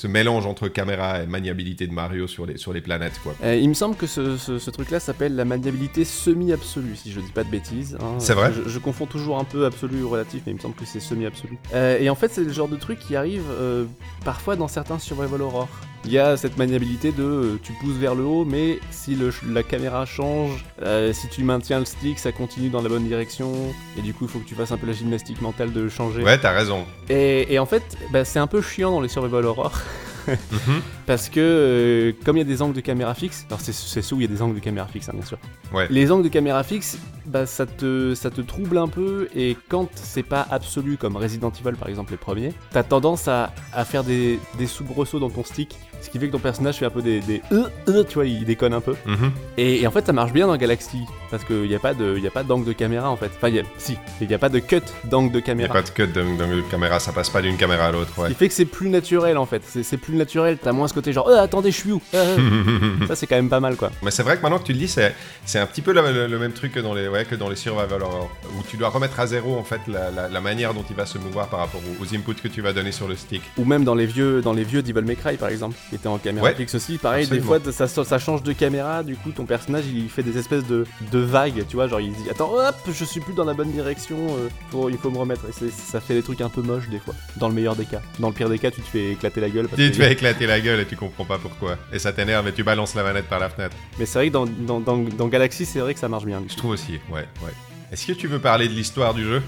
ce 0.00 0.06
mélange 0.06 0.46
entre 0.46 0.68
caméra 0.68 1.22
et 1.22 1.26
maniabilité 1.26 1.86
de 1.86 1.92
Mario 1.92 2.26
sur 2.26 2.46
les, 2.46 2.56
sur 2.56 2.72
les 2.72 2.80
planètes, 2.80 3.20
quoi. 3.22 3.34
Euh, 3.44 3.54
il 3.56 3.68
me 3.68 3.74
semble 3.74 3.96
que 3.96 4.06
ce, 4.06 4.38
ce- 4.38 4.58
ce 4.58 4.70
truc-là 4.70 4.98
s'appelle 4.98 5.36
la 5.36 5.44
maniabilité 5.44 6.04
semi-absolue, 6.06 6.96
si 6.96 7.12
je 7.12 7.20
dis 7.20 7.32
pas 7.32 7.44
de 7.44 7.50
bêtises. 7.50 7.98
hein. 8.00 8.14
C'est 8.18 8.32
vrai 8.34 8.50
je, 8.54 8.68
je 8.68 8.78
confonds 8.78 9.04
toujours 9.06 9.38
un 9.38 9.44
peu 9.44 9.66
absolu 9.66 10.02
ou 10.02 10.08
relatif, 10.08 10.42
mais 10.46 10.52
il 10.52 10.56
me 10.56 10.60
semble 10.60 10.74
que 10.74 10.86
c'est 10.86 11.00
semi-absolu. 11.00 11.58
Euh, 11.74 11.98
et 12.00 12.08
en 12.08 12.14
fait, 12.14 12.28
c'est 12.32 12.44
le 12.44 12.52
genre 12.52 12.68
de 12.68 12.76
truc 12.76 12.98
qui 12.98 13.14
arrive 13.14 13.44
euh, 13.50 13.84
parfois 14.24 14.56
dans 14.56 14.68
certains 14.68 14.98
survival 14.98 15.42
horror. 15.42 15.68
Il 16.06 16.12
y 16.12 16.18
a 16.18 16.38
cette 16.38 16.56
maniabilité 16.56 17.12
de 17.12 17.22
euh, 17.22 17.58
tu 17.62 17.72
pousses 17.74 17.96
vers 17.96 18.14
le 18.14 18.24
haut, 18.24 18.46
mais 18.46 18.78
si 18.90 19.14
le, 19.14 19.30
la 19.50 19.62
caméra 19.62 20.06
change, 20.06 20.64
euh, 20.80 21.12
si 21.12 21.28
tu 21.28 21.44
maintiens 21.44 21.78
le 21.78 21.84
stick, 21.84 22.18
ça 22.18 22.32
continue 22.32 22.70
dans 22.70 22.80
la 22.80 22.88
bonne 22.88 23.06
direction, 23.06 23.52
et 23.98 24.00
du 24.00 24.14
coup, 24.14 24.24
il 24.24 24.30
faut 24.30 24.38
que 24.38 24.48
tu 24.48 24.54
fasses 24.54 24.72
un 24.72 24.78
peu 24.78 24.86
la 24.86 24.94
gymnastique 24.94 25.42
mentale 25.42 25.74
de 25.74 25.90
changer. 25.90 26.22
Ouais, 26.22 26.38
t'as 26.38 26.52
raison. 26.52 26.86
Et, 27.10 27.52
et 27.52 27.58
en 27.58 27.66
fait, 27.66 27.98
bah, 28.12 28.24
c'est 28.24 28.38
un 28.38 28.46
peu 28.46 28.62
chiant 28.62 28.90
dans 28.92 29.02
les 29.02 29.08
survival 29.10 29.44
horror. 29.44 29.72
Mhm. 30.28 30.82
Parce 31.06 31.28
que 31.28 31.40
euh, 31.40 32.12
comme 32.24 32.36
il 32.36 32.40
y 32.40 32.42
a 32.42 32.46
des 32.46 32.62
angles 32.62 32.74
de 32.74 32.80
caméra 32.80 33.14
fixe, 33.14 33.46
alors 33.48 33.60
c'est 33.60 33.72
c'est 33.72 34.02
ceux 34.02 34.16
où 34.16 34.20
il 34.20 34.22
y 34.22 34.26
a 34.26 34.28
des 34.28 34.42
angles 34.42 34.54
de 34.54 34.60
caméra 34.60 34.86
fixe, 34.86 35.08
hein, 35.08 35.12
bien 35.14 35.24
sûr. 35.24 35.38
Ouais. 35.72 35.86
Les 35.90 36.10
angles 36.12 36.24
de 36.24 36.28
caméra 36.28 36.62
fixe, 36.62 36.98
bah, 37.30 37.46
ça, 37.46 37.66
te, 37.66 38.14
ça 38.14 38.30
te 38.30 38.40
trouble 38.40 38.76
un 38.78 38.88
peu 38.88 39.28
et 39.34 39.56
quand 39.68 39.88
c'est 39.94 40.22
pas 40.22 40.46
absolu 40.50 40.96
comme 40.96 41.16
Resident 41.16 41.50
Evil 41.64 41.76
par 41.76 41.88
exemple 41.88 42.10
les 42.12 42.16
premiers, 42.18 42.52
t'as 42.72 42.82
tendance 42.82 43.28
à, 43.28 43.52
à 43.72 43.84
faire 43.84 44.04
des, 44.04 44.38
des 44.58 44.66
soubresauts 44.66 45.18
dans 45.20 45.30
ton 45.30 45.44
stick, 45.44 45.76
ce 46.02 46.08
qui 46.10 46.18
fait 46.18 46.26
que 46.28 46.32
ton 46.32 46.38
personnage 46.38 46.76
fait 46.78 46.86
un 46.86 46.90
peu 46.90 47.02
des, 47.02 47.20
des 47.20 47.42
euh, 47.52 47.68
euh, 47.88 48.04
tu 48.04 48.14
vois, 48.14 48.26
il 48.26 48.44
déconne 48.44 48.72
un 48.74 48.80
peu. 48.80 48.94
Mhm. 49.06 49.30
Et, 49.58 49.82
et 49.82 49.86
en 49.86 49.90
fait 49.90 50.06
ça 50.06 50.12
marche 50.12 50.32
bien 50.32 50.46
dans 50.46 50.56
Galaxy 50.56 50.98
parce 51.30 51.44
qu'il 51.44 51.62
n'y 51.68 51.74
a 51.74 51.78
pas 51.78 51.94
de, 51.94 52.16
il 52.18 52.46
d'angle 52.46 52.64
de 52.66 52.72
caméra 52.72 53.10
en 53.10 53.16
fait. 53.16 53.30
Enfin, 53.36 53.48
il 53.48 53.54
y 53.56 53.60
a- 53.60 53.64
si, 53.78 53.96
il 54.20 54.26
n'y 54.28 54.34
a 54.34 54.38
pas 54.38 54.48
de 54.48 54.58
cut 54.58 54.80
d'angle 55.04 55.30
de 55.32 55.38
Il 55.38 55.54
n'y 55.54 55.64
a 55.64 55.68
caméra. 55.68 55.72
pas 55.74 55.82
de 55.82 55.90
cut 55.90 56.06
de, 56.08 56.22
de 56.22 56.60
caméra, 56.70 56.98
ça 57.00 57.12
passe 57.12 57.30
pas 57.30 57.42
d'une 57.42 57.56
caméra 57.56 57.86
à 57.86 57.92
l'autre, 57.92 58.12
Ce 58.16 58.20
ouais. 58.22 58.28
qui 58.28 58.34
fait 58.34 58.48
que 58.48 58.54
c'est 58.54 58.64
plus 58.64 58.88
naturel 58.88 59.36
en 59.38 59.46
fait. 59.46 59.62
C'est 59.64 59.96
plus 59.98 60.14
naturel, 60.16 60.58
t'as 60.62 60.72
moins 60.72 60.88
ce 60.88 60.94
côté 60.94 61.12
genre, 61.12 61.28
euh, 61.28 61.42
attendez, 61.42 61.70
je 61.70 61.76
suis 61.76 61.92
où? 61.92 62.00
Euh, 62.14 62.36
euh. 62.38 63.06
Ça 63.08 63.14
c'est 63.14 63.26
quand 63.26 63.36
même 63.36 63.48
pas 63.50 63.60
mal 63.60 63.76
quoi. 63.76 63.90
Mais 64.02 64.10
c'est 64.10 64.22
vrai 64.22 64.36
que 64.36 64.42
maintenant 64.42 64.58
que 64.58 64.64
tu 64.64 64.72
le 64.72 64.78
dis, 64.78 64.88
c'est, 64.88 65.14
c'est 65.44 65.58
un 65.58 65.66
petit 65.66 65.82
peu 65.82 65.92
le, 65.92 66.00
le- 66.12 66.26
le 66.26 66.38
même 66.38 66.52
truc 66.52 66.72
que 66.72 66.80
dans 66.80 66.94
les, 66.94 67.08
ouais, 67.08 67.19
que 67.24 67.34
dans 67.34 67.48
les 67.48 67.56
survival 67.56 68.02
horror, 68.02 68.30
où 68.58 68.62
tu 68.68 68.76
dois 68.76 68.88
remettre 68.88 69.18
à 69.20 69.26
zéro 69.26 69.56
en 69.58 69.64
fait 69.64 69.80
la, 69.88 70.10
la- 70.10 70.28
la 70.28 70.40
manière 70.40 70.74
dont 70.74 70.84
il 70.88 70.96
va 70.96 71.06
se 71.06 71.18
mouvoir 71.18 71.48
par 71.48 71.60
rapport 71.60 71.80
aux, 72.00 72.02
aux 72.02 72.14
inputs 72.14 72.34
que 72.42 72.48
tu 72.48 72.60
vas 72.60 72.72
donner 72.72 72.92
sur 72.92 73.08
le 73.08 73.16
stick. 73.16 73.42
Ou 73.58 73.64
même 73.64 73.84
dans 73.84 73.94
les 73.94 74.06
vieux, 74.06 74.40
dans 74.42 74.52
les 74.52 74.64
vieux 74.64 74.82
Devil 74.82 75.02
May 75.02 75.16
Cry 75.16 75.36
par 75.36 75.48
exemple, 75.48 75.76
qui 75.88 75.96
étaient 75.96 76.06
en 76.08 76.18
caméra 76.18 76.46
Ouais. 76.46 76.54
fixe 76.54 76.74
aussi. 76.74 76.98
Pareil, 76.98 77.24
Absolument. 77.24 77.58
des 77.58 77.72
fois 77.72 77.72
ça, 77.72 78.04
ça 78.04 78.18
change 78.18 78.42
de 78.42 78.52
caméra, 78.52 79.02
du 79.02 79.16
coup 79.16 79.30
ton 79.30 79.44
personnage 79.46 79.84
il 79.92 80.08
fait 80.08 80.22
des 80.22 80.38
espèces 80.38 80.64
de, 80.66 80.86
de 81.12 81.18
vagues, 81.18 81.64
tu 81.68 81.76
vois, 81.76 81.86
genre 81.88 82.00
il 82.00 82.12
dit 82.12 82.28
attends 82.30 82.52
hop, 82.52 82.74
je 82.92 83.04
suis 83.04 83.20
plus 83.20 83.34
dans 83.34 83.44
la 83.44 83.54
bonne 83.54 83.70
direction, 83.72 84.16
euh, 84.38 84.48
faut- 84.70 84.88
il 84.88 84.98
faut 84.98 85.10
me 85.10 85.18
remettre. 85.18 85.42
Et 85.48 85.70
ça 85.70 86.00
fait 86.00 86.14
des 86.14 86.22
trucs 86.22 86.40
un 86.40 86.48
peu 86.48 86.62
moches 86.62 86.88
des 86.88 86.98
fois, 86.98 87.14
dans 87.36 87.48
le 87.48 87.54
meilleur 87.54 87.76
des 87.76 87.84
cas. 87.84 88.00
Dans 88.18 88.28
le 88.28 88.34
pire 88.34 88.48
des 88.48 88.58
cas, 88.58 88.70
tu 88.70 88.80
te 88.80 88.86
fais 88.88 89.12
éclater 89.12 89.40
la 89.40 89.48
gueule. 89.50 89.66
parce 89.68 89.80
Tu 89.80 89.90
te 89.90 89.96
fais 89.96 90.12
éclater 90.12 90.46
la 90.46 90.60
gueule 90.60 90.80
et 90.80 90.86
tu 90.86 90.96
comprends 90.96 91.24
pas 91.24 91.38
pourquoi. 91.38 91.76
Et 91.92 91.98
ça 91.98 92.12
t'énerve 92.12 92.46
et 92.48 92.52
tu 92.52 92.62
balances 92.64 92.94
la 92.94 93.02
manette 93.02 93.26
par 93.28 93.38
la 93.38 93.48
fenêtre. 93.48 93.76
Mais 93.98 94.06
c'est 94.06 94.18
vrai 94.18 94.28
que 94.28 94.32
dans, 94.32 94.46
dans, 94.46 94.80
dans, 94.80 94.96
dans 94.98 95.28
Galaxy, 95.28 95.64
c'est 95.66 95.80
vrai 95.80 95.94
que 95.94 96.00
ça 96.00 96.08
marche 96.08 96.24
bien. 96.24 96.42
Je 96.48 96.54
trouve 96.56 96.70
aussi, 96.72 96.98
ouais, 97.10 97.26
ouais. 97.42 97.52
Est-ce 97.92 98.06
que 98.06 98.12
tu 98.12 98.26
veux 98.28 98.38
parler 98.38 98.68
de 98.68 98.72
l'histoire 98.74 99.14
du 99.14 99.24
jeu? 99.24 99.42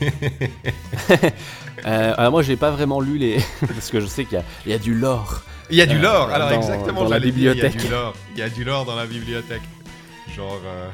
Euh, 1.84 2.14
alors 2.16 2.32
moi 2.32 2.42
j'ai 2.42 2.56
pas 2.56 2.70
vraiment 2.70 3.00
lu 3.02 3.18
les. 3.18 3.36
parce 3.60 3.90
que 3.90 4.00
je 4.00 4.06
sais 4.06 4.24
qu'il 4.24 4.38
y 4.38 4.40
a, 4.40 4.44
il 4.64 4.72
y 4.72 4.74
a 4.74 4.78
du 4.78 4.94
lore. 4.94 5.42
Il 5.70 5.76
y 5.76 5.82
a 5.82 5.86
du 5.86 5.96
Euh, 5.96 6.00
lore, 6.00 6.30
alors 6.30 6.48
dans- 6.48 6.56
exactement, 6.56 7.04
dans 7.04 7.10
la 7.10 7.20
dire, 7.20 7.32
bibliothèque. 7.34 7.74
Il 7.74 7.80
y 7.82 7.84
a 7.84 7.88
du 7.88 7.90
lore, 7.92 8.14
il 8.32 8.38
y 8.38 8.42
a 8.42 8.48
du 8.48 8.64
lore 8.64 8.84
dans 8.86 8.96
la 8.96 9.06
bibliothèque. 9.06 9.60
Genre, 10.34 10.58
euh, 10.64 10.88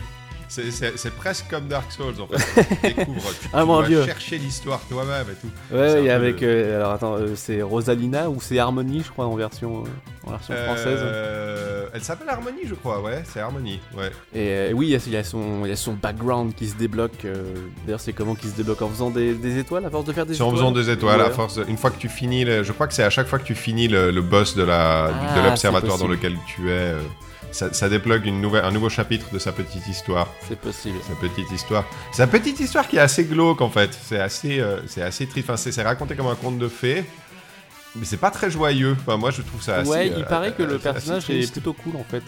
c'est, 0.60 1.14
presque 1.16 1.46
comme 1.48 1.66
Dark 1.66 1.90
Souls 1.90 2.14
en 2.20 2.26
fait. 2.26 2.64
Tu 2.82 2.94
découvres, 2.94 3.30
tu, 3.40 3.48
Ah, 3.52 3.60
tu 3.62 3.66
mon 3.66 3.78
dois 3.78 3.86
Dieu. 3.86 4.04
chercher 4.04 4.38
l'histoire 4.38 4.80
toi-même 4.88 5.26
et 5.30 5.34
tout. 5.40 5.74
Ouais, 5.74 6.02
peu 6.04 6.10
avec. 6.12 6.42
euh, 6.42 6.76
alors 6.76 6.92
attends, 6.92 7.14
euh, 7.14 7.32
c'est 7.36 7.62
Rosalina 7.62 8.28
ou 8.28 8.38
c'est 8.40 8.58
Harmony, 8.58 9.02
je 9.04 9.10
crois, 9.10 9.26
en 9.26 9.34
version, 9.36 9.84
euh, 9.84 10.26
en 10.28 10.30
version 10.32 10.54
française. 10.54 10.98
Euh, 11.02 11.86
elle 11.94 12.02
s'appelle 12.02 12.28
Harmony, 12.28 12.60
je 12.66 12.74
crois, 12.74 13.00
ouais, 13.00 13.22
c'est 13.32 13.40
Harmony, 13.40 13.80
ouais. 13.96 14.10
Et 14.34 14.72
oui, 14.74 14.88
il 14.88 15.08
y, 15.08 15.10
y 15.10 15.16
a 15.16 15.24
son, 15.24 15.64
il 15.64 15.68
y 15.68 15.72
a 15.72 15.76
son 15.76 15.94
background 15.94 16.54
qui 16.54 16.68
se 16.68 16.76
débloque. 16.76 17.26
D'ailleurs, 17.86 18.00
c'est 18.00 18.12
comment 18.12 18.34
qui 18.34 18.48
se 18.48 18.54
débloque 18.56 18.82
En 18.82 18.88
faisant 18.88 19.10
des, 19.10 19.34
des 19.34 19.58
étoiles, 19.58 19.84
à 19.86 19.90
force 19.90 20.04
de 20.04 20.12
faire 20.12 20.26
des 20.26 20.34
C'est 20.34 20.42
en 20.42 20.46
étoiles 20.48 20.58
faisant 20.58 20.72
des 20.72 20.90
étoiles, 20.90 21.20
à 21.20 21.30
force, 21.30 21.54
de- 21.56 21.64
une 21.68 21.76
fois 21.78 21.90
que 21.90 21.98
tu 21.98 22.08
finis, 22.08 22.44
le- 22.44 22.62
je 22.62 22.72
crois 22.72 22.86
que 22.86 22.94
c'est 22.94 23.04
à 23.04 23.10
chaque 23.10 23.26
fois 23.26 23.38
que 23.38 23.44
tu 23.44 23.54
finis 23.54 23.88
le, 23.88 24.10
le 24.10 24.20
boss 24.22 24.54
de 24.56 24.66
Ah, 24.68 25.10
l'observatoire 25.44 25.98
dans 25.98 26.08
lequel 26.08 26.36
tu 26.46 26.70
es, 26.70 26.94
ça, 27.52 27.72
ça 27.72 27.88
débloque 27.88 28.24
une 28.24 28.40
nouvelle, 28.40 28.64
un 28.64 28.70
nouveau 28.70 28.88
chapitre 28.88 29.26
de 29.32 29.38
sa 29.38 29.52
petite 29.52 29.86
histoire. 29.86 30.28
C'est 30.48 30.58
possible. 30.58 30.98
Sa 31.06 31.14
petite 31.14 31.50
histoire. 31.50 31.84
Sa 32.12 32.26
petite 32.26 32.58
histoire 32.58 32.88
qui 32.88 32.96
est 32.96 33.00
assez 33.00 33.24
glauque 33.24 33.60
en 33.60 33.70
fait. 33.70 33.90
C'est 33.92 34.18
assez, 34.18 34.60
euh, 34.60 34.80
c'est 34.86 35.02
assez 35.02 35.26
triste. 35.26 35.50
Enfin, 35.50 35.56
c'est 35.56 35.82
raconté 35.82 36.16
comme 36.16 36.26
un 36.26 36.34
conte 36.34 36.58
de 36.58 36.68
fées. 36.68 37.04
Mais 37.94 38.06
c'est 38.06 38.16
pas 38.16 38.30
très 38.30 38.50
joyeux. 38.50 38.96
Enfin, 39.00 39.18
moi, 39.18 39.30
je 39.30 39.42
trouve 39.42 39.62
ça 39.62 39.76
assez. 39.76 39.90
ouais, 39.90 40.08
il 40.08 40.22
euh, 40.22 40.26
paraît 40.26 40.52
que 40.52 40.62
euh, 40.62 40.66
le 40.66 40.78
personnage 40.78 41.28
est 41.28 41.52
plutôt 41.52 41.74
cool 41.74 41.96
en 41.96 42.04
fait. 42.04 42.22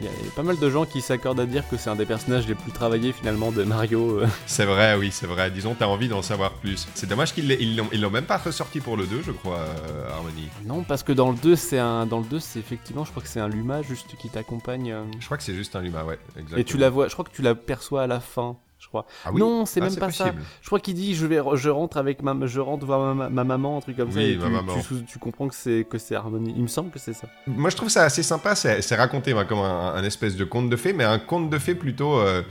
Il 0.00 0.04
y, 0.04 0.08
a- 0.08 0.10
il 0.20 0.26
y 0.26 0.28
a 0.28 0.32
pas 0.32 0.42
mal 0.42 0.58
de 0.58 0.70
gens 0.70 0.84
qui 0.86 1.00
s'accordent 1.00 1.40
à 1.40 1.46
dire 1.46 1.68
que 1.68 1.76
c'est 1.76 1.90
un 1.90 1.96
des 1.96 2.06
personnages 2.06 2.46
les 2.46 2.54
plus 2.54 2.70
travaillés 2.72 3.12
finalement 3.12 3.50
de 3.52 3.64
Mario. 3.64 4.20
euh. 4.20 4.26
C'est 4.46 4.64
vrai, 4.64 4.94
oui, 4.96 5.10
c'est 5.12 5.26
vrai. 5.26 5.50
Disons, 5.50 5.74
t'as 5.78 5.86
envie 5.86 6.08
d'en 6.08 6.22
savoir 6.22 6.52
plus. 6.54 6.86
C'est 6.94 7.08
dommage 7.08 7.32
qu'ils 7.34 7.76
l'ont 8.00 8.10
même 8.10 8.24
pas 8.26 8.36
ressorti 8.38 8.80
pour 8.80 8.96
le 8.96 9.06
2, 9.06 9.22
je 9.22 9.32
crois, 9.32 9.58
euh, 9.58 10.10
Harmony. 10.10 10.48
Non, 10.66 10.82
parce 10.84 11.02
que 11.02 11.12
dans 11.12 11.30
le 11.30 11.36
2, 11.36 11.56
c'est 11.56 11.78
un, 11.78 12.06
dans 12.06 12.20
le 12.20 12.26
2, 12.26 12.38
c'est 12.40 12.58
effectivement, 12.60 13.04
je 13.04 13.10
crois 13.10 13.22
que 13.22 13.28
c'est 13.28 13.40
un 13.40 13.48
Luma 13.48 13.82
juste 13.82 14.16
qui 14.16 14.28
t'accompagne. 14.28 14.92
euh, 14.92 15.02
Je 15.18 15.24
crois 15.26 15.36
que 15.36 15.42
c'est 15.42 15.54
juste 15.54 15.74
un 15.76 15.80
Luma, 15.80 16.04
ouais. 16.04 16.18
Exactement. 16.36 16.58
Et 16.60 16.64
tu 16.64 16.76
la 16.78 16.90
vois, 16.90 17.08
je 17.08 17.12
crois 17.14 17.24
que 17.24 17.32
tu 17.34 17.42
l'aperçois 17.42 18.02
à 18.02 18.06
la 18.06 18.20
fin. 18.20 18.56
Je 18.78 18.86
crois. 18.88 19.06
Ah 19.24 19.30
oui 19.32 19.40
Non, 19.40 19.66
c'est 19.66 19.80
Ah, 19.80 19.84
même 19.84 19.96
pas 19.96 20.10
ça. 20.10 20.24
possible. 20.26 20.42
Je 20.62 20.66
crois 20.66 20.80
qu'il 20.80 20.94
dit 20.94 21.14
je 21.14 21.26
vais, 21.26 21.40
je 21.54 21.68
rentre 21.68 21.96
avec 21.96 22.22
ma, 22.22 22.36
je 22.46 22.60
rentre 22.60 22.86
voir 22.86 23.14
ma, 23.14 23.28
ma 23.28 23.44
maman, 23.44 23.78
un 23.78 23.80
truc 23.80 23.96
comme 23.96 24.10
ça. 24.12 24.18
Oui, 24.18 24.36
ma 24.36 24.46
tu, 24.46 24.50
maman. 24.52 24.72
Tu, 25.06 25.18
comprends 25.18 25.48
que 25.48 25.54
c'est 25.54 25.86
que 25.88 25.98
c'est 25.98 26.14
Harmony. 26.14 26.52
Il 26.56 26.62
me 26.62 26.68
semble 26.68 26.90
que 26.90 26.98
c'est 26.98 27.12
ça. 27.14 27.26
Moi, 27.46 27.70
je 27.70 27.76
trouve 27.76 27.88
ça 27.88 28.04
assez 28.04 28.22
sympa. 28.22 28.54
C'est 28.54 28.94
raconté 28.96 29.34
moi, 29.34 29.44
comme 29.44 29.58
un, 29.58 29.94
un 29.94 30.04
espèce 30.04 30.36
de 30.36 30.44
conte 30.44 30.70
de 30.70 30.76
fées, 30.76 30.92
mais 30.92 31.04
un 31.04 31.18
conte 31.18 31.50
de 31.50 31.58
fées 31.58 31.74
plutôt, 31.74 32.18
euh, 32.18 32.42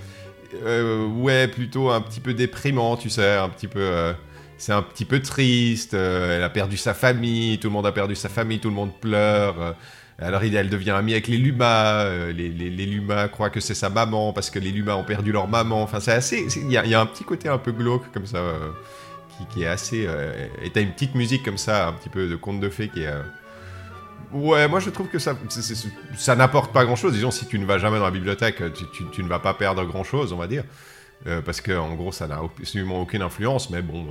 euh, 0.66 1.08
ouais, 1.08 1.48
plutôt 1.48 1.90
un 1.90 2.02
petit 2.02 2.20
peu 2.20 2.34
déprimant, 2.34 2.98
tu 2.98 3.10
sais, 3.10 3.36
un 3.38 3.50
petit 3.50 3.68
peu. 3.68 3.80
euh, 3.80 4.14
c'est 4.58 4.74
un 4.74 4.82
petit 4.82 5.06
peu 5.06 5.22
triste. 5.22 5.94
elle 5.94 6.42
a 6.44 6.50
perdu 6.50 6.78
sa 6.78 6.94
famille. 6.96 7.60
Tout 7.60 7.68
le 7.68 7.74
monde 7.74 7.86
a 7.86 7.92
perdu 7.92 8.16
sa 8.16 8.28
famille. 8.30 8.60
Tout 8.60 8.70
le 8.70 8.76
monde 8.76 8.92
pleure. 9.00 9.76
Alors 10.20 10.42
elle 10.44 10.70
devient 10.70 10.92
amie 10.92 11.14
avec 11.14 11.28
les 11.28 11.38
Lumas. 11.38 12.04
euh, 12.06 12.32
les, 12.32 12.50
Lumas 12.50 13.28
croient 13.28 13.50
que 13.52 13.60
c'est 13.60 13.76
sa 13.76 13.90
maman 13.90 14.34
parce 14.34 14.50
que 14.50 14.58
les 14.60 14.72
Lumas 14.72 14.96
ont 14.96 15.04
perdu 15.04 15.32
leur 15.32 15.48
maman. 15.48 15.84
Enfin, 15.84 16.00
c'est 16.00 16.12
assez. 16.14 16.48
Il 16.56 16.72
y, 16.72 16.78
a- 16.78 17.00
un 17.00 17.06
petit 17.06 17.24
côté 17.24 17.50
un 17.50 17.58
peu 17.60 17.72
glauque 17.72 18.12
comme 18.12 18.26
ça. 18.26 18.38
euh, 18.38 18.72
qui, 19.52 19.62
est 19.64 19.68
assez. 19.68 20.06
euh, 20.08 20.48
et 20.64 20.72
t'as 20.72 20.82
une 20.82 20.92
petite 20.92 21.14
musique 21.14 21.44
comme 21.46 21.60
ça, 21.60 21.88
un 21.90 21.94
petit 21.94 22.10
peu 22.10 22.28
de 22.28 22.36
conte 22.36 22.60
de 22.60 22.70
fées 22.70 22.90
qui 22.90 23.04
est. 23.04 23.14
Ouais, 24.34 24.68
moi 24.68 24.80
je 24.80 24.90
trouve 24.90 25.08
que 25.08 25.20
ça, 25.20 25.38
ça 26.18 26.36
n'apporte 26.36 26.74
pas 26.74 26.84
grand 26.84 26.96
chose. 26.96 27.14
Disons, 27.14 27.32
si 27.32 27.46
tu 27.46 27.60
ne 27.60 27.66
vas 27.66 27.78
jamais 27.78 28.00
dans 28.00 28.06
la 28.06 28.12
bibliothèque, 28.12 28.62
tu, 28.74 29.04
tu- 29.12 29.24
ne 29.24 29.28
vas 29.30 29.40
pas 29.40 29.54
perdre 29.54 29.86
grand 29.86 30.04
chose, 30.04 30.34
on 30.34 30.38
va 30.38 30.48
dire. 30.48 30.64
Parce 31.46 31.62
que 31.62 31.78
en 31.78 31.94
gros, 31.96 32.12
ça 32.12 32.28
n'a 32.28 32.40
absolument 32.60 33.02
aucune 33.02 33.22
influence, 33.22 33.70
mais 33.70 33.82
bon. 33.82 34.08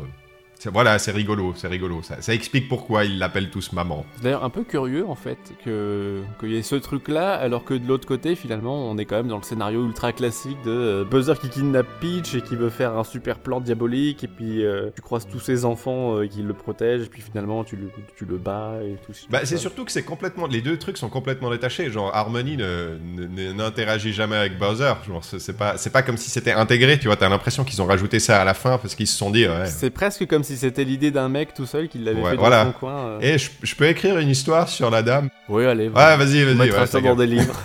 Voilà, 0.66 0.98
c'est 0.98 1.12
rigolo, 1.12 1.54
c'est 1.56 1.68
rigolo. 1.68 2.02
Ça, 2.02 2.20
ça 2.20 2.34
explique 2.34 2.68
pourquoi 2.68 3.04
ils 3.04 3.18
l'appellent 3.18 3.50
tous 3.50 3.72
maman. 3.72 4.04
C'est 4.16 4.24
d'ailleurs 4.24 4.44
un 4.44 4.50
peu 4.50 4.64
curieux 4.64 5.06
en 5.06 5.14
fait 5.14 5.38
que 5.64 6.22
qu'il 6.40 6.50
y 6.50 6.56
ait 6.56 6.62
ce 6.62 6.76
truc-là, 6.76 7.34
alors 7.34 7.64
que 7.64 7.74
de 7.74 7.86
l'autre 7.86 8.06
côté, 8.06 8.34
finalement, 8.34 8.90
on 8.90 8.98
est 8.98 9.04
quand 9.04 9.16
même 9.16 9.28
dans 9.28 9.38
le 9.38 9.42
scénario 9.42 9.84
ultra 9.86 10.12
classique 10.12 10.58
de 10.64 10.70
euh, 10.70 11.04
Buzzer 11.04 11.38
qui 11.38 11.48
kidnappe 11.48 11.86
Peach 12.00 12.34
et 12.34 12.42
qui 12.42 12.56
veut 12.56 12.70
faire 12.70 12.96
un 12.96 13.04
super 13.04 13.38
plan 13.38 13.60
diabolique, 13.60 14.24
et 14.24 14.28
puis 14.28 14.64
euh, 14.64 14.90
tu 14.94 15.02
croises 15.02 15.26
tous 15.26 15.40
ses 15.40 15.64
enfants 15.64 16.18
euh, 16.18 16.26
qui 16.26 16.42
le 16.42 16.52
protègent, 16.52 17.04
et 17.04 17.08
puis 17.08 17.22
finalement 17.22 17.64
tu 17.64 17.76
le, 17.76 17.90
tu 18.16 18.24
le 18.24 18.36
bats 18.36 18.74
et 18.82 18.96
tout. 19.06 19.12
Bah, 19.30 19.40
c'est 19.44 19.56
surtout 19.56 19.84
que 19.84 19.92
c'est 19.92 20.04
complètement. 20.04 20.46
Les 20.46 20.60
deux 20.60 20.78
trucs 20.78 20.98
sont 20.98 21.08
complètement 21.08 21.50
détachés. 21.50 21.90
Genre, 21.90 22.14
Harmony 22.14 22.56
n'interagit 22.56 24.12
jamais 24.12 24.36
avec 24.36 24.58
Bowser. 24.58 24.92
Genre, 25.06 25.24
c'est 25.24 25.38
c'est 25.38 25.56
pas, 25.56 25.76
c'est 25.76 25.90
pas 25.90 26.02
comme 26.02 26.16
si 26.16 26.28
c'était 26.28 26.52
intégré, 26.52 26.98
tu 26.98 27.06
vois. 27.06 27.16
T'as 27.16 27.28
l'impression 27.28 27.64
qu'ils 27.64 27.80
ont 27.80 27.86
rajouté 27.86 28.18
ça 28.18 28.40
à 28.40 28.44
la 28.44 28.54
fin 28.54 28.78
parce 28.78 28.94
qu'ils 28.94 29.06
se 29.06 29.16
sont 29.16 29.30
dit, 29.30 29.46
ouais. 29.46 29.66
C'est 29.66 29.90
presque 29.90 30.26
comme 30.26 30.42
si 30.46 30.56
c'était 30.56 30.84
l'idée 30.84 31.10
d'un 31.10 31.28
mec 31.28 31.52
tout 31.54 31.66
seul 31.66 31.88
qui 31.88 31.98
l'avait 31.98 32.20
Ouais, 32.22 32.30
fait 32.30 32.36
voilà. 32.36 32.64
dans 32.64 32.72
son 32.72 32.78
coin. 32.78 32.96
euh. 33.08 33.18
Et 33.20 33.38
je, 33.38 33.50
je 33.62 33.74
peux 33.74 33.86
écrire 33.86 34.18
une 34.18 34.28
histoire 34.30 34.68
sur 34.68 34.90
la 34.90 35.02
dame 35.02 35.28
Oui, 35.48 35.64
allez, 35.66 35.88
Ouais, 35.88 36.16
vas-y, 36.16 36.42
on 36.42 36.46
vas-y. 36.46 36.54
mettra 36.68 36.80
ouais, 36.82 36.86
ça 36.86 37.00
dans 37.00 37.14
des 37.16 37.26
livres. 37.26 37.54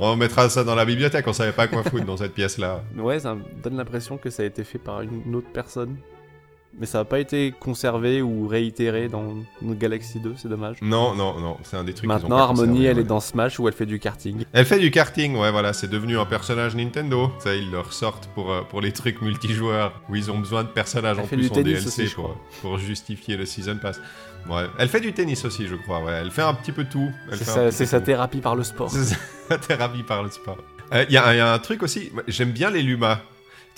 On 0.00 0.14
mettra 0.16 0.48
ça 0.48 0.62
dans 0.64 0.76
la 0.76 0.84
bibliothèque, 0.84 1.26
on 1.26 1.32
savait 1.32 1.50
pas 1.52 1.66
quoi 1.66 1.82
foutre 1.82 2.04
dans 2.04 2.16
cette 2.16 2.32
pièce-là. 2.32 2.82
ouais, 2.96 3.18
ça 3.18 3.34
me 3.34 3.42
donne 3.62 3.76
l'impression 3.76 4.16
que 4.16 4.30
ça 4.30 4.44
a 4.44 4.46
été 4.46 4.62
fait 4.62 4.78
par 4.78 5.00
une 5.02 5.34
autre 5.34 5.48
personne. 5.52 5.96
Mais 6.78 6.86
ça 6.86 6.98
n'a 6.98 7.04
pas 7.04 7.18
été 7.18 7.52
conservé 7.58 8.22
ou 8.22 8.46
réitéré 8.46 9.08
dans 9.08 9.34
Galaxy 9.62 10.20
2, 10.20 10.34
c'est 10.36 10.48
dommage. 10.48 10.76
Non, 10.82 11.14
non, 11.14 11.40
non, 11.40 11.56
c'est 11.64 11.76
un 11.76 11.82
des 11.82 11.92
trucs 11.94 12.08
ont 12.08 12.12
Maintenant, 12.12 12.36
Harmony, 12.36 12.84
elle 12.84 12.96
ouais. 12.96 13.02
est 13.02 13.06
dans 13.06 13.20
Smash 13.20 13.58
où 13.58 13.66
elle 13.66 13.74
fait 13.74 13.86
du 13.86 13.98
karting. 13.98 14.44
Elle 14.52 14.64
fait 14.64 14.78
du 14.78 14.90
karting, 14.90 15.36
ouais, 15.36 15.50
voilà, 15.50 15.72
c'est 15.72 15.88
devenu 15.88 16.18
un 16.18 16.24
personnage 16.26 16.76
Nintendo. 16.76 17.32
Ça, 17.40 17.54
ils 17.54 17.70
le 17.70 17.80
ressortent 17.80 18.28
pour, 18.34 18.52
euh, 18.52 18.62
pour 18.62 18.80
les 18.80 18.92
trucs 18.92 19.22
multijoueurs 19.22 20.00
où 20.08 20.14
ils 20.14 20.30
ont 20.30 20.38
besoin 20.38 20.62
de 20.62 20.68
personnages 20.68 21.16
Elle 21.18 21.24
en 21.24 21.26
plus 21.26 21.50
en 21.50 21.54
DLC 21.62 21.86
aussi, 21.86 22.06
je 22.06 22.14
pour, 22.14 22.24
crois. 22.24 22.36
pour 22.60 22.78
justifier 22.78 23.36
le 23.36 23.46
Season 23.46 23.76
Pass. 23.80 24.00
Ouais. 24.48 24.66
Elle 24.78 24.88
fait 24.88 25.00
du 25.00 25.12
tennis 25.12 25.44
aussi, 25.44 25.66
je 25.66 25.74
crois, 25.74 26.00
ouais. 26.04 26.12
Elle 26.12 26.30
fait 26.30 26.42
un 26.42 26.54
petit 26.54 26.72
peu 26.72 26.84
tout. 26.84 27.10
C'est 27.32 27.86
sa, 27.86 28.00
thérapie 28.00 28.40
par 28.40 28.54
le 28.54 28.62
sport. 28.62 28.90
C'est 28.90 29.16
sa 29.48 29.58
thérapie 29.66 30.04
par 30.04 30.22
le 30.22 30.30
sport. 30.30 30.58
Il 30.92 31.12
y, 31.12 31.16
a- 31.18 31.34
y 31.34 31.40
a 31.40 31.52
un 31.52 31.58
truc 31.58 31.82
aussi, 31.82 32.12
j'aime 32.28 32.52
bien 32.52 32.70
les 32.70 32.82
Lumas. 32.82 33.20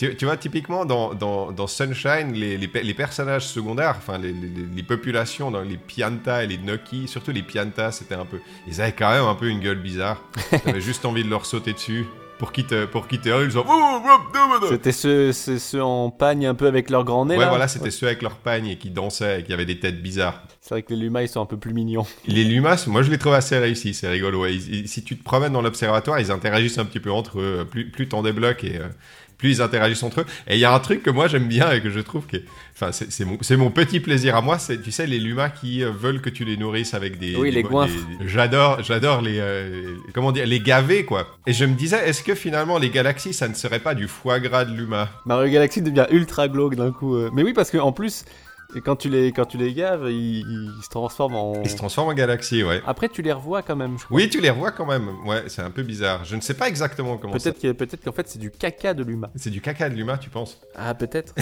Tu, 0.00 0.16
tu 0.16 0.24
vois, 0.24 0.38
typiquement, 0.38 0.86
dans, 0.86 1.12
dans, 1.12 1.52
dans 1.52 1.66
Sunshine, 1.66 2.32
les, 2.32 2.56
les, 2.56 2.70
les 2.82 2.94
personnages 2.94 3.46
secondaires, 3.46 3.96
enfin, 3.98 4.16
les, 4.16 4.32
les, 4.74 4.82
populations, 4.82 5.50
dans 5.50 5.60
les 5.60 5.76
Pianta 5.76 6.42
et 6.42 6.46
les 6.46 6.56
Noki, 6.56 7.06
surtout 7.06 7.32
les 7.32 7.42
Pianta, 7.42 7.92
c'était 7.92 8.14
un 8.14 8.24
peu... 8.24 8.38
Ils 8.66 8.80
avaient 8.80 8.92
quand 8.92 9.10
même 9.10 9.24
un 9.26 9.34
peu 9.34 9.48
une 9.48 9.60
gueule 9.60 9.76
bizarre. 9.78 10.22
T'avais 10.64 10.80
juste 10.80 11.04
envie 11.04 11.22
de 11.22 11.28
leur 11.28 11.44
sauter 11.44 11.74
dessus. 11.74 12.06
Pour 12.38 12.52
qu'ils 12.52 12.64
te, 12.64 12.86
pour 12.86 13.06
qu'ils 13.08 13.20
te 13.20 13.28
hurlent, 13.28 13.44
ils 13.44 13.52
sont... 13.52 13.66
C'était 14.70 14.92
ceux, 14.92 15.32
ceux 15.32 15.82
en 15.82 16.08
pagne 16.10 16.46
un 16.46 16.54
peu 16.54 16.66
avec 16.66 16.88
leur 16.88 17.04
grand 17.04 17.26
nez 17.26 17.34
Ouais, 17.36 17.42
là. 17.44 17.50
voilà, 17.50 17.68
c'était 17.68 17.90
ceux 17.90 18.06
avec 18.06 18.22
leur 18.22 18.36
pagne 18.36 18.68
et 18.68 18.76
qui 18.78 18.88
dansaient 18.88 19.40
et 19.40 19.44
qui 19.44 19.52
avaient 19.52 19.66
des 19.66 19.78
têtes 19.78 20.00
bizarres. 20.02 20.42
C'est 20.62 20.74
vrai 20.74 20.82
que 20.82 20.94
les 20.94 21.00
Luma 21.00 21.22
ils 21.22 21.28
sont 21.28 21.42
un 21.42 21.46
peu 21.46 21.58
plus 21.58 21.74
mignons. 21.74 22.06
Les 22.26 22.44
Lumas, 22.44 22.84
moi 22.86 23.02
je 23.02 23.10
les 23.10 23.18
trouve 23.18 23.34
assez 23.34 23.58
réussis, 23.58 23.92
c'est 23.92 24.08
rigolo. 24.08 24.40
ouais. 24.40 24.54
Ils- 24.54 24.74
ils- 24.74 24.88
si 24.88 25.02
tu 25.04 25.18
te 25.18 25.22
promènes 25.22 25.52
dans 25.52 25.60
l'observatoire, 25.60 26.18
ils 26.18 26.30
interagissent 26.30 26.78
un 26.78 26.86
petit 26.86 27.00
peu 27.00 27.10
entre 27.10 27.40
eux. 27.40 27.66
Plus, 27.70 27.90
plus 27.90 28.08
t'en 28.08 28.22
débloques 28.22 28.64
et 28.64 28.78
euh, 28.78 28.88
plus 29.40 29.50
ils 29.58 29.62
interagissent 29.62 30.02
entre 30.02 30.20
eux. 30.20 30.26
Et 30.46 30.54
il 30.54 30.60
y 30.60 30.64
a 30.64 30.72
un 30.72 30.78
truc 30.78 31.02
que 31.02 31.10
moi 31.10 31.26
j'aime 31.26 31.48
bien 31.48 31.72
et 31.72 31.80
que 31.80 31.90
je 31.90 32.00
trouve 32.00 32.26
que. 32.26 32.36
Enfin, 32.74 32.92
c'est 32.92 33.56
mon, 33.56 33.70
petit 33.70 34.00
plaisir 34.00 34.36
à 34.36 34.40
moi, 34.40 34.58
c'est, 34.58 34.80
tu 34.80 34.90
sais, 34.90 35.06
les 35.06 35.18
Lumas 35.18 35.50
qui 35.50 35.82
euh, 35.82 35.90
veulent 35.90 36.22
que 36.22 36.30
tu 36.30 36.44
les 36.44 36.56
nourrisses 36.56 36.94
avec 36.94 37.18
des. 37.18 37.36
Oui, 37.36 37.50
des 37.50 37.62
les 37.62 38.26
J'adore, 38.26 38.82
j'adore 38.82 39.20
les. 39.20 39.38
euh, 39.38 39.96
comment 40.14 40.32
dire, 40.32 40.46
les 40.46 40.60
gavés, 40.60 41.04
quoi. 41.04 41.26
Et 41.46 41.52
je 41.52 41.64
me 41.64 41.74
disais, 41.74 42.08
est-ce 42.08 42.22
que 42.22 42.34
finalement 42.34 42.78
les 42.78 42.90
galaxies, 42.90 43.34
ça 43.34 43.48
ne 43.48 43.54
serait 43.54 43.80
pas 43.80 43.94
du 43.94 44.08
foie 44.08 44.40
gras 44.40 44.64
de 44.64 44.74
l'humain 44.74 45.08
Mario 45.26 45.52
Galaxy 45.52 45.82
devient 45.82 46.06
ultra 46.10 46.48
glauque 46.48 46.76
d'un 46.76 46.92
coup. 46.92 47.16
euh. 47.16 47.30
Mais 47.32 47.42
oui, 47.42 47.52
parce 47.52 47.70
que 47.70 47.78
en 47.78 47.92
plus, 47.92 48.24
quand 48.84 48.96
tu 48.96 49.08
les, 49.08 49.32
quand 49.32 49.44
tu 49.46 49.56
les 49.58 49.72
gaves, 49.74 50.06
ils, 50.10 50.40
ils 50.40 50.82
se 50.82 50.88
transforment 50.88 51.34
en. 51.36 51.62
Ils 51.62 51.70
se 51.70 51.76
transforment 51.76 52.10
en 52.10 52.14
galaxies, 52.14 52.62
ouais. 52.62 52.80
Après, 52.86 53.08
tu 53.08 53.22
les 53.22 53.32
revois 53.32 53.62
quand 53.62 53.76
même. 53.76 53.98
je 53.98 54.04
crois. 54.04 54.16
Oui, 54.16 54.28
tu 54.28 54.40
les 54.40 54.50
revois 54.50 54.70
quand 54.70 54.86
même. 54.86 55.08
Ouais, 55.26 55.44
c'est 55.48 55.62
un 55.62 55.70
peu 55.70 55.82
bizarre. 55.82 56.24
Je 56.24 56.36
ne 56.36 56.40
sais 56.40 56.54
pas 56.54 56.68
exactement 56.68 57.16
comment 57.16 57.38
ça. 57.38 57.52
Peut-être 57.52 57.76
peut-être 57.76 58.04
qu'en 58.04 58.12
fait 58.12 58.28
c'est 58.28 58.38
du 58.38 58.50
caca 58.50 58.94
de 58.94 59.02
Luma. 59.02 59.30
C'est 59.36 59.50
du 59.50 59.60
caca 59.60 59.88
de 59.88 59.94
l'humain, 59.94 60.16
tu 60.18 60.30
penses? 60.30 60.58
Ah 60.76 60.94
peut-être. 60.94 61.34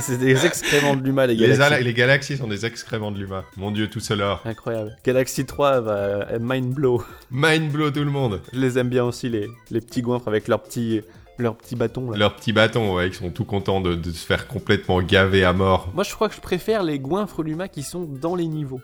C'est 0.00 0.18
des, 0.18 0.46
excréments 0.46 0.96
de 0.96 1.02
Luma 1.02 1.26
les 1.26 1.36
Galaxies. 1.36 1.62
ala- 1.62 1.80
les 1.80 1.94
galaxies 1.94 2.36
sont 2.36 2.46
des 2.48 2.64
excréments 2.66 3.10
de 3.10 3.18
l'humain. 3.18 3.44
Mon 3.56 3.70
dieu, 3.70 3.88
tout 3.88 4.00
cela. 4.00 4.40
Incroyable. 4.44 4.96
Galaxy 5.04 5.44
3 5.44 5.80
va 5.80 6.38
mind 6.38 6.72
blow. 6.72 7.02
Mind 7.30 7.70
blow 7.70 7.90
tout 7.90 8.00
le 8.04 8.10
monde. 8.10 8.40
Je 8.52 8.58
les 8.58 8.78
aime 8.78 8.88
bien 8.88 9.04
aussi 9.04 9.28
les, 9.28 9.48
les 9.70 9.80
petits 9.80 10.02
goinfres 10.02 10.28
avec 10.28 10.48
leurs 10.48 10.62
petits 10.62 11.02
leurs 11.40 11.56
petits 11.56 11.76
bâtons 11.76 12.10
là. 12.10 12.16
Leurs 12.16 12.36
petits 12.36 12.52
bâtons, 12.52 12.94
ouais, 12.94 13.08
ils 13.08 13.14
sont 13.14 13.30
tout 13.30 13.44
contents 13.44 13.80
de, 13.80 13.94
de 13.94 14.10
se 14.10 14.24
faire 14.24 14.46
complètement 14.46 15.02
gaver 15.02 15.44
à 15.44 15.52
mort. 15.52 15.88
Moi 15.94 16.04
je 16.04 16.14
crois 16.14 16.28
que 16.28 16.34
je 16.34 16.40
préfère 16.40 16.82
les 16.82 16.98
goinfres 16.98 17.42
Luma 17.42 17.68
qui 17.68 17.82
sont 17.82 18.04
dans 18.04 18.34
les 18.34 18.46
niveaux. 18.46 18.80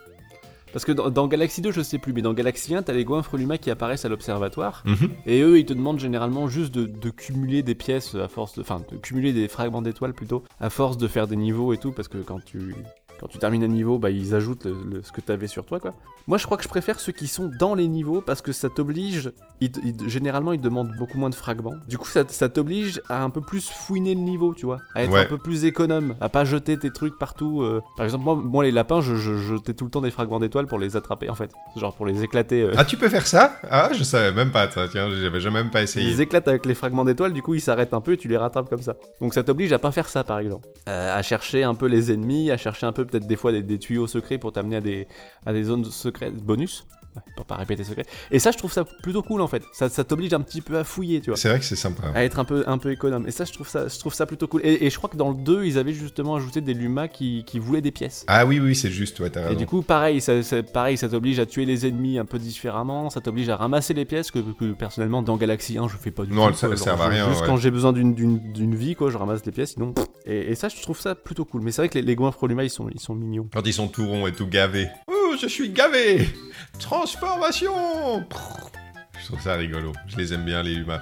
Parce 0.73 0.85
que 0.85 0.91
dans, 0.91 1.09
dans 1.09 1.27
Galaxy 1.27 1.61
2, 1.61 1.71
je 1.71 1.81
sais 1.81 1.97
plus, 1.97 2.13
mais 2.13 2.21
dans 2.21 2.33
Galaxy 2.33 2.75
1, 2.75 2.83
t'as 2.83 2.93
les 2.93 3.05
goinfres 3.05 3.37
Luma 3.37 3.57
qui 3.57 3.71
apparaissent 3.71 4.05
à 4.05 4.09
l'observatoire. 4.09 4.83
Mhm. 4.85 5.09
Et 5.25 5.41
eux, 5.41 5.57
ils 5.57 5.65
te 5.65 5.73
demandent 5.73 5.99
généralement 5.99 6.47
juste 6.47 6.73
de, 6.73 6.85
de 6.85 7.09
cumuler 7.09 7.63
des 7.63 7.75
pièces 7.75 8.15
à 8.15 8.27
force 8.27 8.55
de. 8.55 8.61
Enfin, 8.61 8.81
de 8.91 8.97
cumuler 8.97 9.33
des 9.33 9.47
fragments 9.47 9.81
d'étoiles 9.81 10.13
plutôt, 10.13 10.43
à 10.59 10.69
force 10.69 10.97
de 10.97 11.07
faire 11.07 11.27
des 11.27 11.35
niveaux 11.35 11.73
et 11.73 11.77
tout, 11.77 11.91
parce 11.91 12.07
que 12.07 12.17
quand 12.17 12.43
tu. 12.43 12.75
Quand 13.19 13.27
tu 13.27 13.37
termines 13.39 13.63
un 13.63 13.67
niveau, 13.67 13.97
bah, 13.97 14.09
ils 14.11 14.35
ajoutent 14.35 14.65
le- 14.65 14.75
le- 14.97 15.01
ce 15.01 15.11
que 15.11 15.21
t'avais 15.21 15.47
sur 15.47 15.65
toi, 15.65 15.79
quoi. 15.79 15.93
Moi, 16.27 16.37
je 16.37 16.45
crois 16.45 16.57
que 16.57 16.63
je 16.63 16.67
préfère 16.67 16.99
ceux 16.99 17.13
qui 17.13 17.27
sont 17.27 17.49
dans 17.59 17.73
les 17.73 17.87
niveaux 17.87 18.21
parce 18.21 18.41
que 18.41 18.51
ça 18.51 18.69
t'oblige. 18.69 19.31
ils 19.61 19.71
ils 19.83 20.07
généralement, 20.09 20.51
ils 20.53 20.61
demandent 20.61 20.91
beaucoup 20.99 21.17
moins 21.17 21.29
de 21.31 21.35
fragments. 21.35 21.73
Du 21.87 21.97
coup, 21.97 22.07
ça, 22.07 22.23
ça 22.27 22.47
t'oblige 22.49 23.01
à 23.09 23.23
un 23.23 23.29
peu 23.31 23.41
plus 23.41 23.67
fouiner 23.69 24.13
le 24.13 24.21
niveau, 24.21 24.53
tu 24.53 24.65
vois. 24.67 24.77
À 24.93 25.03
être 25.03 25.11
Ouais. 25.11 25.21
un 25.21 25.25
peu 25.25 25.37
plus 25.39 25.65
économe, 25.65 26.15
à 26.21 26.29
pas 26.29 26.45
jeter 26.45 26.77
tes 26.77 26.91
trucs 26.91 27.17
partout. 27.17 27.61
euh. 27.63 27.81
Par 27.95 28.03
exemple, 28.05 28.23
moi, 28.25 28.35
moi, 28.35 28.63
les 28.65 28.71
lapins, 28.71 29.01
je, 29.01 29.15
je 29.15 29.33
jetais 29.35 29.73
tout 29.73 29.85
le 29.85 29.89
temps 29.91 30.01
des 30.01 30.11
fragments 30.11 30.39
d'étoiles 30.39 30.67
pour 30.67 30.77
les 30.77 30.95
attraper, 30.95 31.29
en 31.29 31.35
fait. 31.35 31.51
Genre 31.75 31.95
pour 31.95 32.05
les 32.05 32.23
éclater. 32.23 32.61
euh. 32.63 32.73
Ah, 32.77 32.85
tu 32.85 32.97
peux 32.97 33.09
faire 33.09 33.25
ça? 33.25 33.53
Ah, 33.71 33.89
je 33.93 34.03
savais 34.03 34.31
même 34.31 34.51
pas. 34.51 34.67
Tiens, 34.67 35.09
j'avais 35.09 35.39
jamais 35.39 35.63
même 35.63 35.71
pas 35.71 35.81
essayé. 35.81 36.07
Ils 36.07 36.21
éclatent 36.21 36.47
avec 36.47 36.65
les 36.67 36.75
fragments 36.75 37.05
d'étoiles, 37.05 37.33
du 37.33 37.41
coup 37.41 37.55
ils 37.55 37.61
s'arrêtent 37.61 37.93
un 37.95 38.01
peu 38.01 38.11
et 38.13 38.17
tu 38.17 38.27
les 38.27 38.37
rattrapes 38.37 38.69
comme 38.69 38.81
ça. 38.83 38.95
Donc 39.21 39.33
ça 39.33 39.43
t'oblige 39.43 39.71
à 39.73 39.79
pas 39.79 39.91
faire 39.91 40.07
ça 40.09 40.23
par 40.23 40.37
exemple. 40.39 40.67
Euh, 40.87 41.17
à 41.17 41.21
chercher 41.23 41.63
un 41.63 41.73
peu 41.73 41.87
les 41.87 42.11
ennemis, 42.11 42.51
à 42.51 42.57
chercher 42.57 42.85
un 42.85 42.91
peu 42.91 43.05
peut-être 43.07 43.27
des 43.27 43.35
fois 43.35 43.51
des, 43.51 43.79
tuyaux 43.79 44.07
secrets 44.07 44.37
pour 44.37 44.51
t'amener 44.51 44.77
à 44.77 44.81
des, 44.81 45.07
à 45.45 45.53
des 45.53 45.63
zones 45.63 45.85
secrètes 45.85 46.35
bonus. 46.35 46.85
Ouais, 47.25 47.33
Pour 47.35 47.45
pas 47.45 47.55
répéter 47.55 47.83
secret. 47.83 48.05
Et 48.31 48.39
ça 48.39 48.51
je 48.51 48.57
trouve 48.57 48.71
ça 48.71 48.83
plutôt 48.85 49.21
cool 49.23 49.41
en 49.41 49.47
fait. 49.47 49.63
Ça, 49.73 49.89
ça 49.89 50.03
t'oblige 50.03 50.33
un 50.33 50.41
petit 50.41 50.61
peu 50.61 50.77
à 50.77 50.83
fouiller, 50.83 51.21
tu 51.21 51.29
vois. 51.29 51.37
C'est 51.37 51.49
vrai 51.49 51.59
que 51.59 51.65
c'est 51.65 51.75
sympa. 51.75 52.03
À 52.13 52.23
être 52.23 52.39
un 52.39 52.45
peu, 52.45 52.63
un 52.67 52.77
peu 52.77 52.91
économe. 52.91 53.25
Et 53.27 53.31
ça 53.31 53.45
je 53.45 53.53
trouve 53.53 53.67
ça, 53.67 53.87
je 53.87 53.97
trouve 53.99 54.13
ça 54.13 54.25
plutôt 54.25 54.47
cool. 54.47 54.61
Et, 54.63 54.85
et 54.85 54.89
je 54.89 54.97
crois 54.97 55.09
que 55.09 55.17
dans 55.17 55.29
le 55.29 55.35
2 55.35 55.65
ils 55.65 55.77
avaient 55.77 55.93
justement 55.93 56.35
ajouté 56.35 56.61
des 56.61 56.73
Lumas 56.73 57.07
qui, 57.07 57.43
qui 57.45 57.59
voulaient 57.59 57.81
des 57.81 57.91
pièces. 57.91 58.23
Ah 58.27 58.45
oui, 58.45 58.59
oui, 58.59 58.75
c'est 58.75 58.91
juste, 58.91 59.19
ouais, 59.19 59.29
t'as 59.29 59.41
Et 59.41 59.45
raison. 59.45 59.57
du 59.59 59.65
coup, 59.65 59.81
pareil, 59.81 60.21
ça, 60.21 60.41
ça- 60.43 60.63
pareil, 60.63 60.97
ça 60.97 61.09
t'oblige 61.09 61.39
à 61.39 61.45
tuer 61.45 61.65
les 61.65 61.85
ennemis 61.87 62.17
un 62.19 62.25
peu 62.25 62.39
différemment, 62.39 63.09
ça 63.09 63.21
t'oblige 63.21 63.49
à 63.49 63.55
ramasser 63.55 63.93
les 63.93 64.05
pièces 64.05 64.31
que, 64.31 64.39
que, 64.39 64.73
personnellement 64.73 65.21
dans 65.21 65.37
Galaxy 65.37 65.77
1 65.77 65.87
je 65.87 65.97
fais 65.97 66.11
pas 66.11 66.23
du 66.25 66.33
Non, 66.33 66.45
tout. 66.47 66.49
quoi. 66.51 66.57
ça 66.57 66.67
Genre, 66.69 66.77
sert 66.77 67.01
à 67.01 67.07
rien, 67.07 67.27
Juste 67.29 67.41
ouais. 67.41 67.47
quand 67.47 67.57
j'ai 67.57 67.71
besoin 67.71 67.93
d'une- 67.93 68.75
vie, 68.75 68.95
quoi, 68.95 69.09
je 69.09 69.17
ramasse 69.17 69.45
les 69.45 69.51
pièces, 69.51 69.73
sinon. 69.73 69.93
Et, 70.25 70.51
et 70.51 70.55
ça, 70.55 70.67
je 70.69 70.79
trouve 70.81 70.99
ça 70.99 71.15
plutôt 71.15 71.45
cool. 71.45 71.61
Mais 71.61 71.71
c'est 71.71 71.81
vrai 71.81 71.89
que 71.89 71.95
les, 71.97 72.01
les 72.03 72.15
goinfres 72.15 72.47
Luma, 72.47 72.63
ils 72.63 72.69
sont, 72.69 72.89
ils 72.93 72.99
sont 72.99 73.15
mignons. 73.15 73.47
Quand 73.53 73.65
ils 73.65 73.73
sont 73.73 73.87
tout 73.87 74.05
ronds 74.07 74.27
et 74.27 74.33
tout 74.33 74.45
gavés. 74.47 74.87
Oh, 75.07 75.26
je 75.37 75.47
suis 75.47 75.69
gavé 75.69 76.27
Transformation 76.79 78.25
Je 79.19 79.25
trouve 79.25 79.41
ça 79.41 79.55
rigolo. 79.55 79.93
Je 80.07 80.17
les 80.17 80.33
aime 80.33 80.45
bien, 80.45 80.63
les 80.63 80.73
humains. 80.73 81.01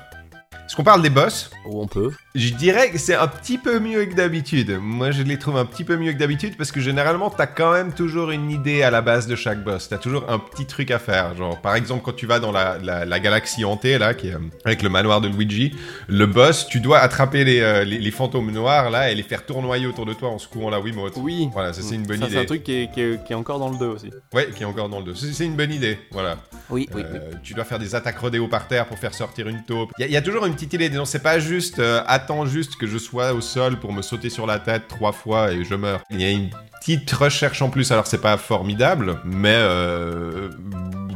Est-ce 0.66 0.76
qu'on 0.76 0.84
parle 0.84 1.04
des 1.04 1.12
boss 1.12 1.52
Ou 1.68 1.80
on 1.80 1.88
peut. 1.88 2.12
Je 2.34 2.50
dirais 2.50 2.90
que 2.90 2.98
c'est 2.98 3.14
un 3.16 3.28
petit 3.28 3.60
peu 3.60 3.80
mieux 3.80 4.06
que 4.06 4.16
d'habitude. 4.16 4.80
Moi, 4.82 5.12
je 5.12 5.22
les 5.22 5.38
trouve 5.38 5.58
un 5.58 5.66
petit 5.66 5.84
peu 5.84 5.96
mieux 5.96 6.12
que 6.12 6.18
d'habitude 6.18 6.58
parce 6.58 6.72
que 6.72 6.82
généralement, 6.82 7.30
t'as 7.30 7.46
quand 7.46 7.72
même 7.72 7.94
toujours 7.94 8.32
une 8.32 8.50
idée 8.50 8.82
à 8.82 8.90
la 8.90 9.02
base 9.02 9.28
de 9.28 9.36
chaque 9.36 9.64
boss. 9.64 9.88
T'as 9.90 10.00
toujours 10.00 10.26
un 10.28 10.40
petit 10.40 10.66
truc 10.66 10.90
à 10.90 10.98
faire. 10.98 11.36
Genre, 11.36 11.62
par 11.62 11.76
exemple, 11.76 12.02
quand 12.04 12.16
tu 12.16 12.26
vas 12.26 12.40
dans 12.40 12.52
la, 12.52 12.80
la, 12.80 13.20
galaxie 13.20 13.64
hantée, 13.64 14.00
là, 14.00 14.16
qui 14.16 14.30
est, 14.30 14.34
euh, 14.34 14.40
avec 14.66 14.82
le 14.82 14.90
manoir 14.90 15.22
de 15.22 15.28
Luigi, 15.28 15.76
le 16.08 16.26
boss, 16.26 16.66
tu 16.68 16.80
dois 16.80 16.98
attraper 16.98 17.44
les, 17.44 17.62
euh, 17.62 17.84
les, 17.84 18.12
fantômes 18.12 18.52
noirs, 18.52 18.90
là, 18.90 19.12
et 19.12 19.16
les 19.16 19.24
faire 19.24 19.46
tournoyer 19.46 19.86
autour 19.86 20.08
de 20.08 20.14
toi 20.14 20.30
en 20.30 20.40
secouant 20.40 20.72
la 20.72 20.80
Wiimote. 20.80 21.14
Oui. 21.18 21.48
Voilà, 21.54 21.74
ça, 21.74 21.84
c'est 21.84 21.96
une 21.96 22.04
bonne 22.04 22.18
idée. 22.18 22.32
C'est 22.32 22.40
un 22.40 22.46
truc 22.46 22.64
qui 22.64 22.74
est, 22.74 22.92
qui, 22.92 23.02
est, 23.02 23.24
qui 23.24 23.34
est, 23.34 23.36
encore 23.36 23.60
dans 23.60 23.70
le 23.70 23.78
2 23.78 23.86
aussi. 23.86 24.10
Ouais, 24.34 24.50
qui 24.56 24.64
est 24.64 24.66
encore 24.66 24.90
dans 24.90 25.00
le 25.00 25.06
2. 25.06 25.16
C'est 25.16 25.46
une 25.46 25.56
bonne 25.56 25.72
idée, 25.72 26.00
voilà. 26.12 26.38
Oui, 26.70 26.90
oui, 26.94 27.04
euh, 27.06 27.32
Tu 27.44 27.54
dois 27.54 27.64
faire 27.64 27.80
des 27.80 27.94
attaques 27.94 28.18
rodéo 28.18 28.48
par 28.48 28.68
terre 28.68 28.88
pour 28.88 28.98
faire 28.98 29.14
sortir 29.14 29.48
une 29.48 29.64
taupe. 29.64 29.92
Il 30.00 30.08
y, 30.08 30.18
a 30.18 30.22
toujours 30.22 30.46
une 30.46 30.55
petite 30.56 30.74
idée. 30.74 30.90
Non, 30.90 31.06
c'est 31.06 31.22
pas 31.22 31.38
juste, 31.38 31.80
euh, 31.80 32.02
attends 32.08 32.46
juste 32.46 32.78
que 32.78 32.88
je 32.88 32.98
sois 32.98 33.34
au 33.34 33.42
sol 33.42 33.78
pour 33.78 33.94
me 33.94 34.02
sauter 34.02 34.30
sur 34.30 34.48
la 34.48 34.60
tête 34.60 34.88
trois 34.88 35.12
fois 35.12 35.52
et 35.52 35.64
je 35.64 35.76
meurs. 35.76 36.02
Il 36.10 36.22
y 36.22 36.26
a 36.26 36.32
une 36.32 36.50
petite 36.80 37.12
recherche 37.12 37.62
en 37.62 37.70
plus. 37.70 37.92
Alors, 37.92 38.08
c'est 38.08 38.22
pas 38.22 38.38
formidable, 38.38 39.20
mais 39.26 39.54
euh, 39.54 40.50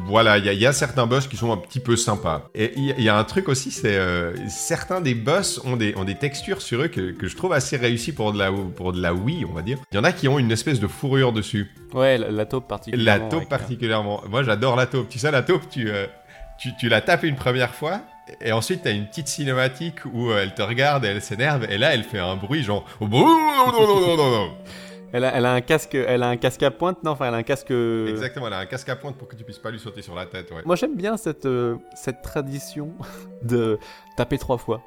voilà, 0.08 0.38
il 0.38 0.46
y, 0.46 0.66
a 0.66 0.74
certains 0.74 1.06
boss 1.06 1.28
qui 1.28 1.38
sont 1.38 1.52
un 1.52 1.58
petit 1.58 1.80
peu 1.80 1.96
sympas. 1.96 2.50
Et 2.54 2.74
il 2.76 3.02
y, 3.02 3.10
a 3.10 3.18
un 3.18 3.24
truc 3.24 3.48
aussi, 3.48 3.72
c'est 3.72 3.96
euh, 3.96 4.36
certains 4.50 5.00
des 5.00 5.16
boss 5.16 5.62
ont 5.64 5.78
des, 5.78 5.96
ont 5.96 6.04
des 6.04 6.16
textures 6.16 6.62
sur 6.62 6.82
eux 6.82 6.88
que, 6.88 7.12
que 7.12 7.28
je 7.28 7.36
trouve 7.38 7.54
assez 7.54 7.78
réussies 7.78 8.12
pour 8.12 8.34
de, 8.34 8.40
la, 8.40 8.52
pour 8.52 8.92
de 8.92 9.02
la 9.02 9.14
Wii, 9.14 9.46
on 9.46 9.54
va 9.54 9.62
dire. 9.62 9.78
Il 9.92 9.96
y 9.96 10.00
en 10.00 10.04
a 10.04 10.12
qui 10.12 10.28
ont 10.28 10.38
une 10.38 10.52
espèce 10.52 10.80
de 10.80 10.88
fourrure 10.88 11.32
dessus. 11.32 11.72
Ouais, 11.94 12.18
la, 12.18 12.46
taupe 12.46 12.68
particulièrement. 12.68 13.26
La 13.26 13.30
taupe 13.30 13.48
particulièrement. 13.48 14.22
Moi, 14.30 14.44
j'adore 14.44 14.76
la 14.76 14.86
taupe. 14.86 15.08
Tu 15.10 15.18
sais, 15.18 15.32
la 15.32 15.44
taupe, 15.44 15.70
tu, 15.70 15.90
tu, 16.60 16.70
tu 16.78 16.90
la 16.90 17.02
tapes 17.02 17.24
une 17.24 17.36
première 17.36 17.74
fois 17.74 18.02
et 18.42 18.52
ensuite, 18.52 18.82
t'as 18.84 18.92
une 18.92 19.08
petite 19.08 19.28
cinématique 19.28 20.06
où 20.06 20.30
euh, 20.30 20.42
elle 20.42 20.54
te 20.54 20.62
regarde 20.62 21.06
et 21.06 21.08
elle 21.08 21.22
s'énerve, 21.22 21.66
et 21.70 21.78
là, 21.78 21.94
elle 21.94 22.04
fait 22.04 22.20
un 22.20 22.36
bruit 22.36 22.64
genre. 22.64 22.86
elle, 25.14 25.24
a, 25.24 25.36
elle 25.36 25.46
a 25.46 25.54
un 25.54 25.62
casque, 25.62 25.96
elle 25.96 26.24
a 26.24 26.28
un 26.28 26.38
casque 26.38 26.64
à 26.64 26.72
pointe, 26.72 27.04
non 27.04 27.12
Enfin, 27.12 27.28
elle 27.28 27.34
a 27.34 27.38
un 27.38 27.44
casque. 27.44 27.72
Exactement, 27.72 28.48
elle 28.48 28.54
a 28.54 28.60
un 28.60 28.66
casque 28.66 28.90
à 28.90 28.96
pointe 28.96 29.18
pour 29.18 29.28
que 29.28 29.36
tu 29.36 29.44
puisses 29.44 29.60
pas 29.60 29.72
lui 29.72 29.80
sauter 29.80 30.02
sur 30.02 30.16
la 30.16 30.26
tête. 30.26 30.52
Ouais. 30.52 30.62
Moi, 30.66 30.76
j'aime 30.76 30.96
bien 30.96 31.18
cette 31.18 31.46
euh, 31.46 31.76
cette 31.96 32.22
tradition 32.22 32.94
de 33.44 33.80
taper 34.18 34.38
trois 34.38 34.58
fois. 34.58 34.82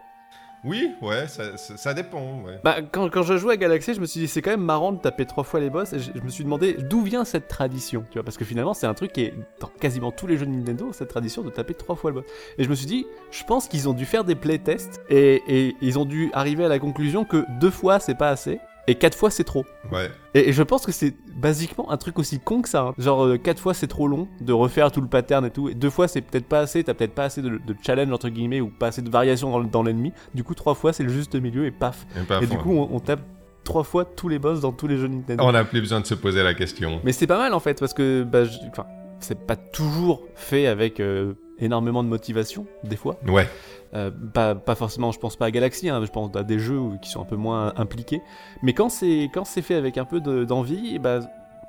Oui, 0.64 0.94
ouais, 1.02 1.26
ça, 1.26 1.56
ça, 1.56 1.92
dépend. 1.92 2.40
Ouais. 2.42 2.60
Bah, 2.62 2.76
quand, 2.82 3.10
quand, 3.10 3.22
je 3.22 3.36
jouais 3.36 3.54
à 3.54 3.56
Galaxy, 3.56 3.94
je 3.94 4.00
me 4.00 4.06
suis 4.06 4.20
dit, 4.20 4.28
c'est 4.28 4.42
quand 4.42 4.52
même 4.52 4.62
marrant 4.62 4.92
de 4.92 4.98
taper 4.98 5.26
trois 5.26 5.42
fois 5.42 5.58
les 5.58 5.70
boss. 5.70 5.92
Et 5.92 5.98
je, 5.98 6.12
me 6.22 6.28
suis 6.28 6.44
demandé 6.44 6.74
d'où 6.74 7.02
vient 7.02 7.24
cette 7.24 7.48
tradition, 7.48 8.04
tu 8.10 8.18
vois, 8.18 8.22
parce 8.22 8.36
que 8.36 8.44
finalement, 8.44 8.72
c'est 8.72 8.86
un 8.86 8.94
truc 8.94 9.12
qui 9.12 9.22
est 9.22 9.34
dans 9.60 9.66
quasiment 9.80 10.12
tous 10.12 10.28
les 10.28 10.36
jeux 10.36 10.46
de 10.46 10.52
Nintendo, 10.52 10.92
cette 10.92 11.08
tradition 11.08 11.42
de 11.42 11.50
taper 11.50 11.74
trois 11.74 11.96
fois 11.96 12.10
le 12.10 12.20
boss. 12.20 12.24
Et 12.58 12.64
je 12.64 12.68
me 12.68 12.76
suis 12.76 12.86
dit, 12.86 13.06
je 13.32 13.42
pense 13.42 13.66
qu'ils 13.66 13.88
ont 13.88 13.92
dû 13.92 14.04
faire 14.04 14.24
des 14.24 14.36
playtests 14.36 15.00
et, 15.08 15.42
et 15.48 15.76
ils 15.80 15.98
ont 15.98 16.04
dû 16.04 16.30
arriver 16.32 16.64
à 16.64 16.68
la 16.68 16.78
conclusion 16.78 17.24
que 17.24 17.44
deux 17.58 17.70
fois, 17.70 17.98
c'est 17.98 18.16
pas 18.16 18.28
assez. 18.28 18.60
Et 18.88 18.96
4 18.96 19.16
fois 19.16 19.30
c'est 19.30 19.44
trop. 19.44 19.64
Ouais. 19.92 20.10
Et, 20.34 20.52
je 20.52 20.62
pense 20.62 20.84
que 20.84 20.92
c'est 20.92 21.14
basiquement 21.36 21.90
un 21.90 21.96
truc 21.96 22.18
aussi 22.18 22.40
con 22.40 22.62
que 22.62 22.68
ça. 22.68 22.82
Hein. 22.82 22.94
Genre 22.98 23.40
4 23.40 23.56
euh, 23.56 23.60
fois 23.60 23.74
c'est 23.74 23.86
trop 23.86 24.08
long 24.08 24.28
de 24.40 24.52
refaire 24.52 24.90
tout 24.90 25.00
le 25.00 25.06
pattern 25.06 25.44
et 25.44 25.50
tout. 25.50 25.68
Et 25.68 25.74
2 25.74 25.90
fois 25.90 26.08
c'est 26.08 26.20
peut-être 26.20 26.46
pas 26.46 26.60
assez, 26.60 26.82
t'as 26.82 26.94
peut-être 26.94 27.14
pas 27.14 27.24
assez 27.24 27.42
de, 27.42 27.60
challenge 27.84 28.12
entre 28.12 28.28
guillemets 28.28 28.60
ou 28.60 28.68
pas 28.68 28.88
assez 28.88 29.02
de 29.02 29.10
variation 29.10 29.60
dans, 29.62 29.82
l'ennemi. 29.82 30.12
Du 30.34 30.42
coup 30.42 30.54
3 30.54 30.74
fois 30.74 30.92
c'est 30.92 31.04
le 31.04 31.10
juste 31.10 31.34
milieu 31.34 31.66
et 31.66 31.70
paf. 31.70 32.06
Et, 32.42 32.46
du 32.46 32.58
coup 32.58 32.72
on, 32.72 32.98
tape 32.98 33.22
3 33.64 33.84
fois 33.84 34.04
tous 34.04 34.28
les 34.28 34.38
boss 34.38 34.60
dans 34.60 34.72
tous 34.72 34.88
les 34.88 34.96
jeux 34.96 35.08
Nintendo. 35.08 35.44
On 35.44 35.54
a 35.54 35.64
plus 35.64 35.80
besoin 35.80 36.00
de 36.00 36.06
se 36.06 36.14
poser 36.14 36.42
la 36.42 36.54
question. 36.54 37.00
Mais 37.04 37.12
c'est 37.12 37.28
pas 37.28 37.38
mal 37.38 37.54
en 37.54 37.60
fait 37.60 37.78
parce 37.78 37.94
que 37.94 38.24
bah, 38.24 38.42
enfin, 38.70 38.86
c'est 39.20 39.46
pas 39.46 39.56
toujours 39.56 40.24
fait 40.34 40.66
avec 40.66 40.98
euh, 40.98 41.34
énormément 41.58 42.02
de 42.02 42.08
motivation 42.08 42.66
des 42.84 42.96
fois. 42.96 43.18
Ouais. 43.26 43.48
Euh, 43.94 44.10
pas, 44.10 44.54
pas, 44.54 44.74
forcément, 44.74 45.12
je 45.12 45.18
pense 45.18 45.36
pas 45.36 45.46
à 45.46 45.50
Galaxy, 45.50 45.88
hein, 45.88 46.02
je 46.04 46.10
pense 46.10 46.34
à 46.34 46.42
des 46.42 46.58
jeux 46.58 46.80
qui 47.02 47.10
sont 47.10 47.20
un 47.20 47.26
peu 47.26 47.36
moins 47.36 47.74
impliqués. 47.76 48.22
Mais 48.62 48.72
quand 48.72 48.88
c'est 48.88 49.30
quand 49.32 49.44
c'est 49.44 49.62
fait 49.62 49.74
avec 49.74 49.98
un 49.98 50.04
peu 50.04 50.20
d'envie, 50.20 50.98
bah, 50.98 51.20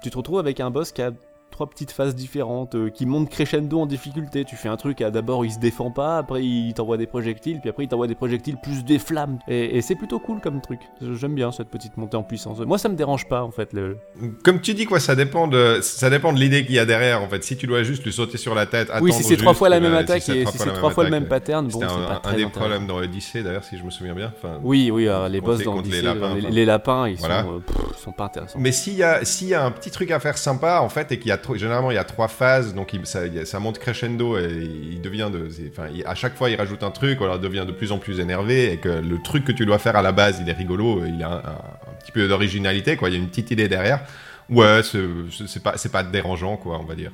tu 0.02 0.10
te 0.10 0.18
retrouves 0.18 0.40
avec 0.40 0.60
un 0.60 0.72
boss 0.72 0.92
qui 0.92 1.02
a 1.02 1.12
trois 1.54 1.70
petites 1.70 1.91
phases 1.91 2.16
différentes 2.16 2.76
euh, 2.76 2.89
qui 2.89 3.06
montent 3.06 3.30
crescendo 3.30 3.80
en 3.80 3.86
difficulté. 3.86 4.43
Tu 4.43 4.56
fais 4.56 4.68
un 4.68 4.76
truc, 4.76 4.99
d'abord 4.99 5.45
il 5.45 5.51
se 5.51 5.60
défend 5.60 5.91
pas, 5.91 6.18
après 6.18 6.43
il 6.43 6.74
t'envoie 6.74 6.97
des 6.97 7.06
projectiles, 7.06 7.60
puis 7.62 7.70
après 7.70 7.84
il 7.86 7.88
t'envoie 7.88 8.08
des 8.08 8.16
projectiles 8.16 8.58
plus 8.62 8.84
des 8.84 8.99
flammes. 8.99 9.39
Et, 9.47 9.82
c'est 9.82 9.95
plutôt 9.95 10.20
cool 10.20 10.39
comme 10.41 10.62
truc. 10.62 10.80
J'aime 11.01 11.36
bien 11.36 11.51
cette 11.51 11.70
petite 11.70 11.97
montée 11.97 12.18
en 12.18 12.24
puissance. 12.24 12.60
Moi 12.60 12.78
ça 12.78 12.89
me 12.89 12.95
dérange 12.95 13.28
pas 13.28 13.43
en 13.43 13.51
fait. 13.51 13.72
Le... 13.74 13.97
Comme 14.43 14.62
tu 14.62 14.74
dis 14.74 14.86
quoi, 14.86 14.99
ça 14.99 15.16
dépend 15.16 15.47
de 15.47 15.80
ça 15.82 16.10
dépend 16.10 16.34
de 16.34 16.39
l'idée 16.39 16.66
qu'il 16.66 16.76
y 16.76 16.80
a 16.80 16.86
derrière 16.86 17.22
en 17.22 17.30
fait. 17.30 17.43
Si 17.43 17.56
tu 17.56 17.68
dois 17.68 17.84
juste 17.84 18.04
lui 18.04 18.12
sauter 18.12 18.38
sur 18.38 18.56
la 18.56 18.66
tête, 18.66 18.89
oui, 19.01 19.14
si 19.14 19.24
c'est 19.24 19.38
trois 19.38 19.54
fois 19.54 19.70
la 19.70 19.80
même 19.80 19.93
attaque 19.93 20.28
et 20.30 20.45
si 20.45 20.58
c'est 20.58 20.74
trois 20.74 20.89
fois 20.89 21.04
le 21.04 21.12
même 21.12 21.28
pattern, 21.28 21.68
bon, 21.68 21.80
c'est 21.80 21.86
un, 21.86 22.22
un 22.24 22.34
des 22.36 22.47
problèmes 22.47 22.88
dans 22.88 22.97
Odyssey 22.97 23.43
d'ailleurs 23.43 23.64
si 23.64 23.78
je 23.78 23.84
me 23.84 23.91
souviens 23.91 24.16
bien. 24.16 24.34
Enfin, 24.36 24.60
oui, 24.64 24.89
oui, 24.91 25.08
les 25.30 25.41
boss 25.41 25.64
dans 25.64 25.82
les 25.82 26.01
lapins, 26.01 26.36
les, 26.36 26.66
lapins, 26.66 27.08
ils, 27.08 27.20
sont, 27.20 27.26
euh, 27.28 28.12
pas 28.18 28.26
intéressants. 28.26 28.60
Mais 28.60 28.72
s'il 28.72 28.95
y 28.95 29.04
a 29.04 29.66
un 29.66 29.72
petit 29.72 29.91
truc 29.91 30.10
à 30.12 30.20
faire 30.20 30.38
sympa 30.38 30.80
en 30.82 30.89
fait 30.89 31.12
et 31.12 31.20
qu'il 31.20 31.30
y 31.30 31.32
a 31.32 31.38
généralement 31.56 31.91
il 31.91 31.96
y 31.96 31.98
a 31.98 32.04
trois 32.04 32.28
phase 32.28 32.74
donc 32.74 32.91
ça, 33.04 33.22
ça, 33.46 33.60
monte 33.60 33.80
crescendo 33.80 34.38
et 34.38 34.68
il 34.91 35.02
devient 35.02 35.30
de, 35.32 35.50
enfin, 35.70 35.88
à 36.06 36.16
chaque 36.16 36.36
fois 36.36 36.50
il 36.50 36.56
rajoute 36.56 36.84
un 36.84 36.91
truc, 36.91 37.22
alors 37.22 37.36
il 37.36 37.41
devient 37.41 37.66
de 37.68 37.72
plus 37.72 37.91
en 37.91 37.98
plus 37.98 38.20
énervé 38.20 38.72
et 38.72 38.78
que 38.78 38.89
le 38.89 39.22
truc 39.22 39.46
que 39.46 39.52
tu 39.52 39.66
dois 39.66 39.80
faire 39.80 39.96
à 39.96 40.02
la 40.02 40.12
base, 40.12 40.39
il 40.41 40.50
est 40.50 40.54
rigolo, 40.54 41.04
il 41.06 41.22
a 41.24 41.32
un, 41.32 41.96
petit 42.02 42.12
peu 42.12 42.28
d'originalité, 42.28 42.96
quoi. 42.98 43.10
Il 43.10 43.14
y 43.14 43.16
a 43.16 43.20
une 43.20 43.30
petite 43.30 43.52
idée 43.52 43.68
derrière. 43.68 44.02
Ouais, 44.50 44.82
c'est 44.84 45.64
pas, 45.64 45.78
c'est 45.78 45.91
pas 45.91 46.04
dérangeant, 46.04 46.58
quoi, 46.58 46.80
on 46.80 46.86
va 46.86 46.96
dire. 46.96 47.12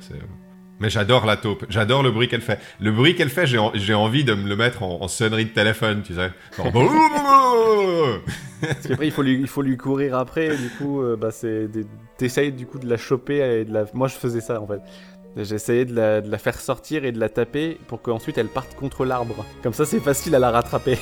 Mais 0.80 0.90
j'adore 0.90 1.26
la 1.26 1.36
taupe, 1.36 1.66
j'adore 1.68 2.02
le 2.02 2.10
bruit 2.10 2.28
qu'elle 2.28 2.40
fait. 2.40 2.58
Le 2.80 2.90
bruit 2.90 3.14
qu'elle 3.14 3.28
fait, 3.28 3.46
j'ai 3.46 3.94
envie 3.94 4.24
de 4.24 4.34
me 4.34 4.48
le 4.48 4.56
mettre 4.56 4.82
en, 4.82 5.06
sonnerie 5.08 5.44
de 5.44 5.50
téléphone, 5.50 6.02
tu 6.02 6.14
sais. 6.14 6.30
Parce 8.60 8.86
qu'après, 8.86 9.06
il 9.06 9.12
faut, 9.12 9.22
lui, 9.22 9.38
il 9.40 9.46
faut 9.46 9.62
lui 9.62 9.76
courir 9.78 10.16
après, 10.16 10.54
du 10.56 10.68
coup, 10.70 11.02
euh, 11.02 11.16
bah, 11.16 11.30
c'est 11.30 11.68
t'essayes 12.20 12.52
du 12.52 12.66
coup 12.66 12.78
de 12.78 12.88
la 12.88 12.98
choper 12.98 13.60
et 13.60 13.64
de 13.64 13.72
la... 13.72 13.84
Moi, 13.94 14.08
je 14.08 14.14
faisais 14.14 14.40
ça, 14.40 14.60
en 14.60 14.66
fait. 14.66 14.80
J'essayais 15.36 15.84
de 15.84 15.94
la, 15.94 16.20
de 16.20 16.30
la, 16.30 16.38
faire 16.38 16.60
sortir 16.60 17.04
et 17.04 17.12
de 17.12 17.20
la 17.20 17.28
taper 17.28 17.78
pour 17.86 18.02
qu'ensuite 18.02 18.36
elle 18.36 18.48
parte 18.48 18.74
contre 18.74 19.04
l'arbre. 19.04 19.44
Comme 19.62 19.72
ça, 19.72 19.86
c'est 19.86 20.00
facile 20.00 20.34
à 20.34 20.40
la 20.40 20.50
rattraper. 20.50 20.98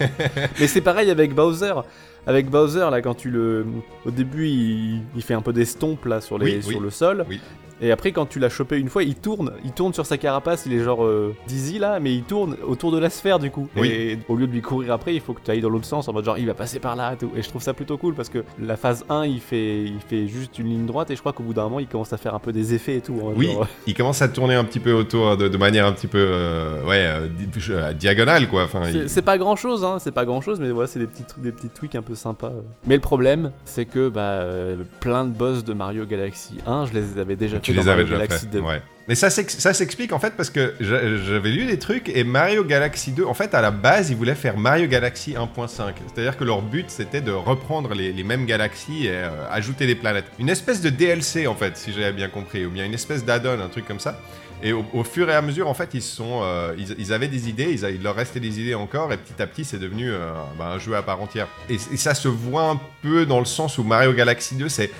Mais 0.60 0.66
c'est 0.66 0.80
pareil 0.80 1.10
avec 1.10 1.34
Bowser. 1.34 1.74
Avec 2.26 2.48
Bowser, 2.48 2.88
là, 2.90 3.02
quand 3.02 3.14
tu 3.14 3.30
le. 3.30 3.66
Au 4.06 4.10
début, 4.10 4.46
il, 4.46 5.02
il 5.14 5.22
fait 5.22 5.34
un 5.34 5.42
peu 5.42 5.52
d'estompes 5.52 6.06
là 6.06 6.22
sur, 6.22 6.38
les, 6.38 6.62
sur 6.62 6.80
le 6.80 6.88
sol. 6.90 7.26
Oui. 7.28 7.38
Et 7.80 7.92
après, 7.92 8.12
quand 8.12 8.26
tu 8.26 8.38
l'as 8.38 8.48
chopé 8.48 8.78
une 8.78 8.88
fois, 8.88 9.02
il 9.02 9.14
tourne, 9.14 9.52
il 9.64 9.72
tourne 9.72 9.92
sur 9.92 10.06
sa 10.06 10.16
carapace, 10.16 10.64
il 10.66 10.72
est 10.72 10.82
genre 10.82 11.04
euh, 11.04 11.34
dizzy 11.46 11.78
là, 11.78 12.00
mais 12.00 12.14
il 12.14 12.22
tourne 12.22 12.56
autour 12.66 12.90
de 12.90 12.98
la 12.98 13.10
sphère 13.10 13.38
du 13.38 13.50
coup. 13.50 13.68
Et 13.76 14.18
au 14.28 14.36
lieu 14.36 14.46
de 14.46 14.52
lui 14.52 14.62
courir 14.62 14.92
après, 14.92 15.14
il 15.14 15.20
faut 15.20 15.34
que 15.34 15.40
tu 15.44 15.50
ailles 15.50 15.60
dans 15.60 15.68
l'autre 15.68 15.84
sens 15.84 16.08
en 16.08 16.12
mode 16.12 16.24
genre 16.24 16.38
il 16.38 16.46
va 16.46 16.54
passer 16.54 16.78
par 16.78 16.96
là 16.96 17.12
et 17.12 17.16
tout. 17.16 17.30
Et 17.36 17.42
je 17.42 17.48
trouve 17.48 17.62
ça 17.62 17.74
plutôt 17.74 17.98
cool 17.98 18.14
parce 18.14 18.28
que 18.28 18.44
la 18.60 18.76
phase 18.76 19.04
1, 19.08 19.26
il 19.26 19.40
fait, 19.40 19.84
il 19.84 20.00
fait 20.00 20.26
juste 20.26 20.58
une 20.58 20.68
ligne 20.68 20.86
droite 20.86 21.10
et 21.10 21.16
je 21.16 21.20
crois 21.20 21.32
qu'au 21.32 21.42
bout 21.42 21.54
d'un 21.54 21.64
moment, 21.64 21.80
il 21.80 21.86
commence 21.86 22.12
à 22.12 22.16
faire 22.16 22.34
un 22.34 22.38
peu 22.38 22.52
des 22.52 22.74
effets 22.74 22.96
et 22.96 23.00
tout. 23.00 23.18
Hein, 23.22 23.34
oui, 23.36 23.50
il 23.86 23.94
commence 23.94 24.22
à 24.22 24.28
tourner 24.28 24.54
un 24.54 24.64
petit 24.64 24.80
peu 24.80 24.92
autour 24.92 25.36
de, 25.36 25.56
manière 25.56 25.86
un 25.86 25.92
petit 25.92 26.06
peu 26.06 26.18
euh, 26.18 26.84
ouais, 26.84 27.06
euh, 27.06 27.92
diagonale 27.92 28.48
quoi. 28.48 28.64
Enfin, 28.64 28.82
c'est 29.06 29.22
pas 29.22 29.38
grand 29.38 29.56
chose, 29.56 29.84
hein, 29.84 29.98
c'est 30.00 30.12
pas 30.12 30.24
grand 30.24 30.40
chose, 30.40 30.60
mais 30.60 30.70
voilà, 30.70 30.86
c'est 30.86 30.98
des 30.98 31.06
petits, 31.06 31.24
des 31.38 31.52
petits 31.52 31.68
tweaks 31.68 31.94
un 31.94 32.02
peu 32.02 32.14
sympas. 32.14 32.52
Mais 32.86 32.94
le 32.94 33.00
problème, 33.00 33.52
c'est 33.64 33.84
que 33.84 34.08
bah, 34.08 34.44
plein 35.00 35.24
de 35.24 35.30
boss 35.30 35.64
de 35.64 35.74
Mario 35.74 36.06
Galaxy 36.06 36.54
1, 36.66 36.86
je 36.86 36.92
les 36.94 37.18
avais 37.18 37.36
déjà 37.36 37.58
tu 37.72 37.78
les 37.78 37.88
avais 37.88 38.04
déjà 38.04 38.26
fait. 38.26 38.58
Ouais. 38.58 38.80
Mais 39.08 39.14
ça, 39.14 39.30
ça 39.30 39.72
s'explique 39.72 40.12
en 40.12 40.18
fait 40.18 40.34
parce 40.36 40.50
que 40.50 40.74
j'avais 40.80 41.50
lu 41.50 41.66
des 41.66 41.78
trucs 41.78 42.08
et 42.08 42.24
Mario 42.24 42.64
Galaxy 42.64 43.12
2, 43.12 43.24
en 43.24 43.34
fait, 43.34 43.54
à 43.54 43.60
la 43.60 43.70
base, 43.70 44.10
ils 44.10 44.16
voulaient 44.16 44.34
faire 44.34 44.58
Mario 44.58 44.88
Galaxy 44.88 45.34
1.5. 45.34 45.92
C'est-à-dire 46.12 46.36
que 46.36 46.44
leur 46.44 46.62
but, 46.62 46.86
c'était 46.88 47.20
de 47.20 47.30
reprendre 47.30 47.94
les, 47.94 48.24
mêmes 48.24 48.46
galaxies 48.46 49.06
et 49.06 49.10
euh, 49.10 49.30
ajouter 49.50 49.86
des 49.86 49.94
planètes. 49.94 50.24
Une 50.40 50.48
espèce 50.48 50.80
de 50.80 50.90
DLC, 50.90 51.46
en 51.46 51.54
fait, 51.54 51.76
si 51.76 51.92
j'avais 51.92 52.12
bien 52.12 52.28
compris, 52.28 52.66
ou 52.66 52.70
bien 52.70 52.84
une 52.84 52.94
espèce 52.94 53.24
d'add-on, 53.24 53.60
un 53.60 53.68
truc 53.68 53.86
comme 53.86 54.00
ça. 54.00 54.20
Et 54.62 54.72
au, 54.72 55.04
fur 55.04 55.28
et 55.28 55.34
à 55.34 55.42
mesure, 55.42 55.68
en 55.68 55.74
fait, 55.74 55.90
ils, 55.92 56.02
sont, 56.02 56.40
euh, 56.42 56.74
ils, 56.76 57.12
avaient 57.12 57.28
des 57.28 57.48
idées, 57.48 57.78
il 57.94 58.02
leur 58.02 58.16
restait 58.16 58.40
des 58.40 58.58
idées 58.58 58.74
encore, 58.74 59.12
et 59.12 59.18
petit 59.18 59.40
à 59.40 59.46
petit, 59.46 59.66
c'est 59.66 59.78
devenu 59.78 60.10
euh, 60.10 60.32
bah, 60.58 60.72
un 60.74 60.78
jeu 60.78 60.96
à 60.96 61.02
part 61.02 61.20
entière. 61.20 61.46
Et, 61.68 61.74
et, 61.74 61.96
ça 61.98 62.14
se 62.14 62.26
voit 62.26 62.70
un 62.70 62.80
peu 63.02 63.26
dans 63.26 63.38
le 63.38 63.44
sens 63.44 63.76
où 63.76 63.84
Mario 63.84 64.14
Galaxy 64.14 64.54
2, 64.54 64.70
c'est 64.70 64.90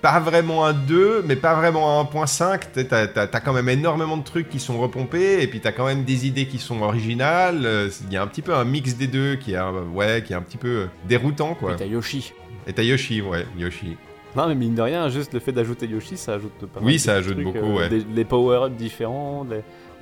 pas 0.00 0.20
vraiment 0.20 0.64
un 0.64 0.72
2, 0.72 1.24
mais 1.26 1.36
pas 1.36 1.54
vraiment 1.54 2.00
un 2.00 2.04
1.5. 2.04 2.86
T'as 2.88 3.22
as, 3.22 3.40
quand 3.40 3.52
même 3.52 3.68
énormément 3.68 4.16
de 4.16 4.24
trucs 4.24 4.48
qui 4.48 4.58
sont 4.58 4.78
repompés, 4.78 5.42
et 5.42 5.46
puis 5.46 5.60
t'as 5.60 5.72
quand 5.72 5.86
même 5.86 6.04
des 6.04 6.26
idées 6.26 6.46
qui 6.46 6.58
sont 6.58 6.82
originales. 6.82 7.62
Euh, 7.64 7.88
il 8.06 8.12
y 8.12 8.16
a 8.16 8.22
un 8.22 8.26
petit 8.26 8.42
peu 8.42 8.54
un 8.54 8.64
mix 8.64 8.96
des 8.96 9.06
deux 9.06 9.36
qui 9.36 9.52
est, 9.52 9.60
ouais, 9.94 10.22
qui 10.24 10.32
est 10.32 10.36
un 10.36 10.42
petit 10.42 10.58
peu 10.58 10.88
déroutant, 11.08 11.54
quoi. 11.54 11.72
Et 11.72 11.76
t'as 11.76 11.86
Yoshi. 11.86 12.32
Et 12.66 12.72
t'as 12.72 12.82
Yoshi, 12.82 13.20
ouais, 13.20 13.46
Yoshi. 13.58 13.96
Non, 14.36 14.46
mais 14.46 14.54
mine 14.54 14.74
de 14.74 14.82
rien, 14.82 15.08
juste 15.08 15.34
le 15.34 15.40
fait 15.40 15.52
d'ajouter 15.52 15.86
Yoshi, 15.86 16.16
ça 16.16 16.34
ajoute 16.34 16.52
pas 16.52 16.80
mal 16.80 16.86
Oui, 16.86 16.98
ça 16.98 17.14
ajoute 17.14 17.42
beaucoup, 17.42 17.58
euh, 17.58 17.88
ouais. 17.88 18.04
les 18.14 18.24
power-ups 18.24 18.76
différents, 18.76 19.44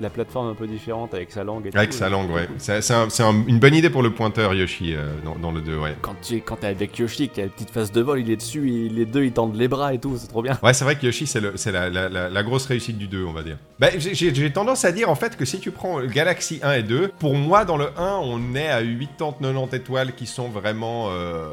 la 0.00 0.10
plateforme 0.10 0.48
un 0.48 0.54
peu 0.54 0.66
différente 0.66 1.14
avec 1.14 1.30
sa 1.30 1.44
langue. 1.44 1.66
Et 1.66 1.76
avec 1.76 1.90
tout, 1.90 1.96
sa 1.96 2.08
langue, 2.08 2.30
ouais. 2.30 2.48
C'est 2.58 2.80
c'est 2.82 2.94
un- 2.94 3.08
c'est 3.10 3.22
un- 3.22 3.44
une 3.46 3.58
bonne 3.58 3.74
idée 3.74 3.90
pour 3.90 4.02
le 4.02 4.10
pointeur 4.10 4.54
Yoshi 4.54 4.94
euh, 4.94 5.12
dans, 5.24 5.34
dans 5.36 5.50
le 5.52 5.60
2, 5.60 5.76
ouais. 5.78 5.94
Quand 6.00 6.14
tu 6.22 6.36
es, 6.36 6.40
quand 6.40 6.56
t'es 6.56 6.66
avec 6.68 6.96
Yoshi, 6.98 7.28
que 7.28 7.36
t'as 7.36 7.42
la 7.42 7.48
petite 7.48 7.70
phase 7.70 7.90
de 7.92 8.00
vol, 8.00 8.20
il 8.20 8.30
est 8.30 8.36
dessus, 8.36 8.70
et 8.70 8.88
les 8.88 9.04
deux 9.06 9.24
ils 9.24 9.32
tendent 9.32 9.56
les 9.56 9.68
bras 9.68 9.94
et 9.94 9.98
tout, 9.98 10.16
c'est 10.18 10.28
trop 10.28 10.42
bien. 10.42 10.58
Ouais, 10.62 10.72
c'est 10.74 10.84
vrai 10.84 10.96
que 10.96 11.04
Yoshi, 11.06 11.26
c'est 11.26 11.40
la, 11.72 11.88
la- 11.90 12.08
la- 12.08 12.28
la 12.28 12.42
grosse 12.42 12.66
réussite 12.66 12.98
du 12.98 13.08
2, 13.08 13.24
on 13.24 13.32
va 13.32 13.42
dire. 13.42 13.56
Bah, 13.78 13.88
j'ai- 13.96 14.52
tendance 14.52 14.84
à 14.84 14.92
dire, 14.92 15.08
en 15.10 15.14
fait, 15.14 15.36
que 15.36 15.44
si 15.44 15.60
tu 15.60 15.70
prends 15.70 16.00
Galaxy 16.04 16.60
1 16.62 16.72
et 16.74 16.82
2, 16.82 17.08
pour 17.18 17.34
moi, 17.34 17.64
dans 17.64 17.76
le 17.76 17.88
1, 17.96 18.18
on 18.22 18.54
est 18.54 18.68
à 18.68 18.80
80-90 18.82 19.74
étoiles 19.74 20.14
qui 20.14 20.26
sont 20.26 20.48
vraiment, 20.48 21.08
euh, 21.10 21.46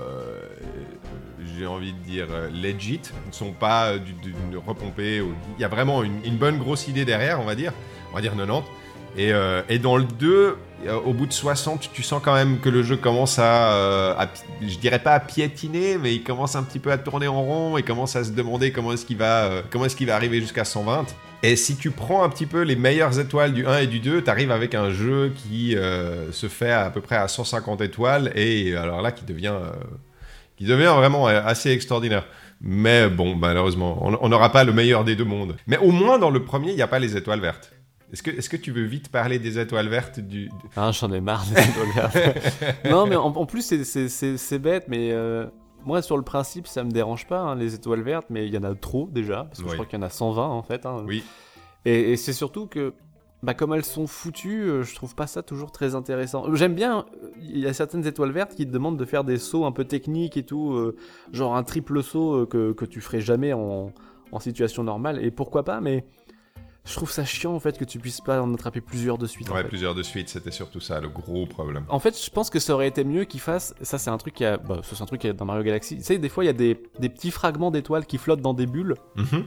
j'ai 1.58 1.66
envie 1.68 1.93
de 1.93 2.00
dire, 2.00 2.28
euh, 2.32 2.50
legit. 2.50 3.00
Ils 3.26 3.30
ne 3.30 3.34
sont 3.34 3.52
pas 3.52 3.98
du- 3.98 4.14
ou- 4.14 5.34
Il 5.58 5.62
y 5.62 5.64
a 5.64 5.68
vraiment 5.68 6.04
une, 6.04 6.20
une 6.26 6.38
bonne 6.38 6.58
grosse 6.58 6.88
idée 6.88 7.06
derrière, 7.06 7.39
on 7.39 7.46
va 7.46 7.56
dire. 7.56 7.72
On 8.16 8.20
va 8.20 8.22
dire 8.22 8.32
90. 8.32 8.63
Et, 9.18 9.34
euh, 9.34 9.61
et 9.68 9.78
dans 9.78 9.97
le 9.97 10.05
2, 10.05 10.57
euh, 10.88 10.93
au 11.05 11.11
bout 11.11 11.26
de 11.26 11.34
60, 11.34 11.89
tu 11.91 12.01
sens 12.01 12.22
quand 12.24 12.34
même 12.34 12.59
que 12.61 12.70
le 12.70 12.82
jeu 12.82 12.95
commence 12.95 13.39
à, 13.39 13.74
euh, 13.74 14.26
je 14.61 14.78
dirais 14.78 14.99
pas 14.99 15.11
à 15.16 15.20
piétiner, 15.20 15.97
mais 15.97 16.16
il 16.16 16.24
commence 16.24 16.55
un 16.55 16.63
petit 16.63 16.80
peu 16.80 16.93
à 16.93 16.97
tourner 16.97 17.28
en 17.28 17.41
rond 17.43 17.76
et 17.76 17.84
commence 17.84 18.16
à 18.16 18.24
se 18.24 18.32
demander 18.32 18.72
comment 18.72 18.93
est-ce 18.93 19.05
qu'il 19.05 19.18
va, 19.18 19.49
comment 19.70 19.84
est-ce 19.84 20.01
va 20.05 20.16
arriver 20.16 20.39
jusqu'à 20.39 20.63
120. 20.63 21.07
Et 21.43 21.57
si 21.57 21.76
tu 21.76 21.91
prends 21.91 22.24
un 22.24 22.30
petit 22.30 22.45
peu 22.45 22.61
les 22.61 22.78
meilleures 22.78 23.20
étoiles 23.20 23.51
du 23.51 23.68
1 23.68 23.80
et 23.80 23.88
du 23.88 23.99
2, 23.99 24.24
tu 24.24 24.30
arrives 24.30 24.51
avec 24.51 24.76
un 24.76 24.91
jeu 24.91 25.34
qui 25.36 25.76
se 26.32 26.47
fait 26.47 26.72
à, 26.72 26.89
peu 26.89 27.01
près 27.01 27.18
à 27.18 27.28
150 27.28 27.82
étoiles 27.82 28.32
et 28.34 28.78
alors 28.78 29.01
là 29.01 29.11
qui 29.11 29.26
devient, 29.26 29.55
qui 30.55 30.63
devient 30.63 30.93
vraiment 30.95 31.28
assez 31.28 31.72
extraordinaire. 31.72 32.26
Mais 32.61 33.09
bon, 33.09 33.36
malheureusement, 33.36 33.99
on 34.01 34.30
n'aura 34.30 34.53
pas 34.53 34.63
le 34.63 34.72
meilleur 34.72 35.03
des 35.03 35.18
deux 35.18 35.26
mondes. 35.26 35.57
Mais 35.68 35.78
au 35.80 35.91
moins 35.91 36.18
dans 36.18 36.30
le 36.30 36.43
premier, 36.43 36.70
il 36.70 36.76
n'y 36.76 36.82
a 36.82 36.88
pas 36.88 36.99
les 36.99 37.18
étoiles 37.18 37.41
vertes. 37.41 37.76
Est-ce 38.14 38.24
que, 38.24 38.32
est 38.32 38.47
que 38.47 38.58
tu 38.58 38.72
veux 38.72 38.84
vite 38.84 39.10
parler 39.10 39.39
des 39.39 39.58
étoiles 39.60 39.89
vertes 39.89 40.20
du... 40.20 40.49
Ah, 40.76 40.91
j'en 40.91 41.12
ai 41.12 41.22
marre 41.22 41.43
des 41.45 41.60
étoiles 41.62 41.91
vertes. 41.95 42.86
non, 42.89 43.08
mais 43.08 43.16
en, 43.16 43.26
en 43.28 43.45
plus, 43.45 43.62
c'est- 43.84 44.58
bête, 44.60 44.86
mais 44.88 45.12
euh, 45.12 45.47
moi, 45.84 46.01
sur 46.01 46.16
le 46.16 46.24
principe, 46.24 46.68
ça 46.68 46.84
me 46.84 46.91
dérange 46.91 47.28
pas, 47.28 47.39
hein, 47.39 47.56
les 47.56 47.74
étoiles 47.76 48.01
vertes, 48.03 48.28
mais 48.30 48.47
il 48.47 48.53
y 48.53 48.58
en 48.58 48.64
a 48.64 48.74
trop 48.75 49.09
déjà, 49.12 49.46
parce 49.46 49.59
que 49.59 49.63
Oui. 49.63 49.70
je 49.71 49.74
crois 49.75 49.86
qu'il 49.86 50.00
y 50.00 50.01
en 50.01 50.05
a 50.05 50.09
120 50.09 50.47
en 50.47 50.62
fait. 50.63 50.86
hein. 50.86 51.04
Oui. 51.08 51.24
Et, 51.86 52.12
et 52.13 52.17
c'est 52.17 52.34
surtout 52.34 52.67
que, 52.67 52.93
bah, 53.43 53.54
comme 53.54 53.74
elles 53.74 53.84
sont 53.86 54.08
foutues, 54.08 54.62
euh, 54.63 54.84
je 54.84 54.96
trouve 54.96 55.13
pas 55.16 55.28
ça 55.28 55.43
toujours 55.43 55.71
très 55.71 55.93
intéressant. 55.96 56.54
J'aime 56.55 56.74
bien, 56.75 57.05
euh, 57.24 57.29
il 57.42 57.59
y 57.59 57.67
a 57.67 57.74
certaines 57.74 58.05
étoiles 58.08 58.32
vertes 58.32 58.55
qui 58.55 58.66
te 58.66 58.71
demandent 58.71 58.97
de 58.97 59.05
faire 59.05 59.24
des 59.24 59.38
sauts 59.38 59.66
un 59.66 59.71
peu 59.71 59.84
techniques 59.86 60.38
et 60.38 60.43
tout, 60.43 60.74
euh, 60.74 60.96
genre 61.34 61.55
un 61.55 61.63
triple 61.63 62.01
saut 62.04 62.46
que, 62.46 62.71
que 62.71 62.86
tu 62.86 63.01
ferais 63.01 63.21
jamais 63.21 63.51
en, 63.54 63.92
en 64.32 64.39
situation 64.39 64.84
normale, 64.84 65.24
et 65.25 65.32
pourquoi 65.32 65.63
pas, 65.63 65.82
mais. 65.82 66.05
Je 66.86 66.93
trouve 66.93 67.12
ça 67.12 67.25
chiant 67.25 67.53
en 67.53 67.59
fait 67.59 67.78
que 67.78 67.83
tu 67.86 67.97
puisses 67.99 68.21
pas 68.21 68.41
en 68.41 68.53
attraper 68.53 68.79
plusieurs 68.79 69.17
de 69.17 69.25
suite. 69.25 69.49
en 69.49 69.55
Ouais, 69.55 69.63
fait. 69.63 69.67
plusieurs 69.70 69.95
de 69.95 70.03
suite, 70.03 70.29
c'était 70.29 70.51
surtout 70.51 70.79
ça 70.79 70.99
le 71.01 71.09
gros 71.09 71.45
problème. 71.47 71.83
En 71.89 71.99
fait, 71.99 72.16
je 72.24 72.29
pense 72.29 72.49
que 72.51 72.59
ça 72.59 72.74
aurait 72.75 72.87
été 72.87 73.03
mieux 73.03 73.24
qu'ils 73.25 73.39
fassent. 73.39 73.74
Ça, 73.82 73.97
c'est 73.97 74.12
un 74.12 74.17
truc 74.17 74.36
qui 74.36 74.45
a. 74.45 74.57
Bah, 74.57 74.82
c'est 74.83 75.01
un 75.01 75.05
truc 75.05 75.21
qui 75.21 75.28
est 75.28 75.33
dans 75.33 75.45
Mario 75.45 75.63
Galaxy. 75.63 75.97
Tu 75.97 76.03
sais, 76.03 76.17
des 76.20 76.29
fois, 76.29 76.43
il 76.43 76.47
y 76.47 76.51
a 76.51 76.53
des, 76.53 76.82
des 76.99 77.09
petits 77.09 77.32
fragments 77.32 77.71
d'étoiles 77.71 78.05
qui 78.05 78.17
flottent 78.20 78.41
dans 78.41 78.53
des 78.53 78.67
bulles. 78.67 78.93
Mhm. 79.16 79.45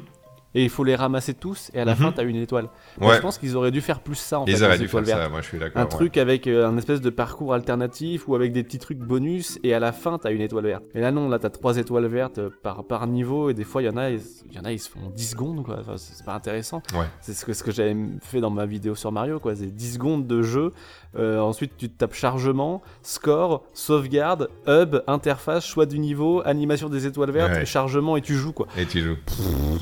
Et 0.54 0.64
il 0.64 0.70
faut 0.70 0.82
les 0.82 0.94
ramasser 0.96 1.34
tous. 1.34 1.70
Et 1.74 1.80
à 1.80 1.84
la 1.84 1.92
Mhm. 1.92 1.98
fin, 1.98 2.12
t'as 2.12 2.24
une 2.24 2.36
étoile. 2.36 2.68
Moi, 2.98 3.10
Ouais, 3.10 3.16
je 3.16 3.20
pense 3.20 3.36
qu'ils 3.36 3.54
auraient 3.56 3.70
dû 3.70 3.80
faire 3.82 4.00
plus 4.00 4.14
ça 4.14 4.40
en 4.40 4.46
fait. 4.46 4.52
ils 4.52 4.64
auraient 4.64 4.78
dû 4.78 4.88
faire 4.88 5.02
vertes. 5.02 5.20
ça, 5.22 5.28
moi 5.28 5.42
je 5.42 5.46
suis 5.46 5.58
d'accord. 5.58 5.80
Un 5.80 5.84
ouais. 5.84 5.90
truc 5.90 6.16
avec 6.16 6.46
euh, 6.46 6.66
un 6.66 6.76
espèce 6.78 7.02
de 7.02 7.10
parcours 7.10 7.52
alternatif 7.52 8.26
ou 8.28 8.34
avec 8.34 8.52
des 8.52 8.64
petits 8.64 8.78
trucs 8.78 8.98
bonus 8.98 9.58
et 9.62 9.74
à 9.74 9.78
la 9.78 9.92
fin 9.92 10.16
t'as 10.18 10.32
une 10.32 10.40
étoile 10.40 10.64
verte. 10.64 10.84
Et 10.94 11.00
là 11.00 11.10
non, 11.12 11.28
là 11.28 11.38
t'as 11.38 11.50
trois 11.50 11.76
étoiles 11.76 12.06
vertes 12.06 12.38
euh, 12.38 12.48
par, 12.62 12.84
par 12.84 13.06
niveau 13.06 13.50
et 13.50 13.54
des 13.54 13.64
fois 13.64 13.82
il 13.82 13.86
y 13.86 13.88
en 13.90 13.96
a, 13.98 14.10
ils- 14.10 14.22
il 14.50 14.56
y 14.56 14.58
en 14.58 14.64
a 14.64 14.72
ils 14.72 14.78
se 14.80 14.88
font 14.88 15.10
10 15.14 15.30
secondes 15.30 15.62
quoi. 15.64 15.76
Enfin, 15.80 15.98
c'est 15.98 16.14
c'est 16.14 16.24
pas 16.24 16.34
intéressant. 16.34 16.82
Ouais. 16.94 17.04
C'est 17.20 17.34
ce 17.34 17.44
que, 17.44 17.52
ce 17.52 17.62
que 17.62 17.70
j'avais 17.70 17.94
fait 18.22 18.40
dans 18.40 18.50
ma 18.50 18.64
vidéo 18.64 18.94
sur 18.94 19.12
Mario 19.12 19.38
quoi. 19.40 19.54
C'est 19.54 19.66
10 19.66 19.92
secondes 19.94 20.26
de 20.26 20.40
jeu. 20.42 20.72
Euh, 21.16 21.40
ensuite 21.40 21.72
tu 21.78 21.88
tapes 21.88 22.14
chargement, 22.14 22.82
score, 23.02 23.62
sauvegarde, 23.72 24.50
hub, 24.66 24.96
interface, 25.06 25.64
choix 25.66 25.86
du 25.86 25.98
niveau, 25.98 26.42
animation 26.44 26.88
des 26.88 27.06
étoiles 27.06 27.30
vertes, 27.30 27.52
Ouais. 27.54 27.64
chargement 27.64 28.16
et 28.16 28.20
tu 28.20 28.34
joues 28.34 28.52
quoi. 28.52 28.66
Et 28.76 28.84
tu 28.84 29.00
joues. 29.00 29.16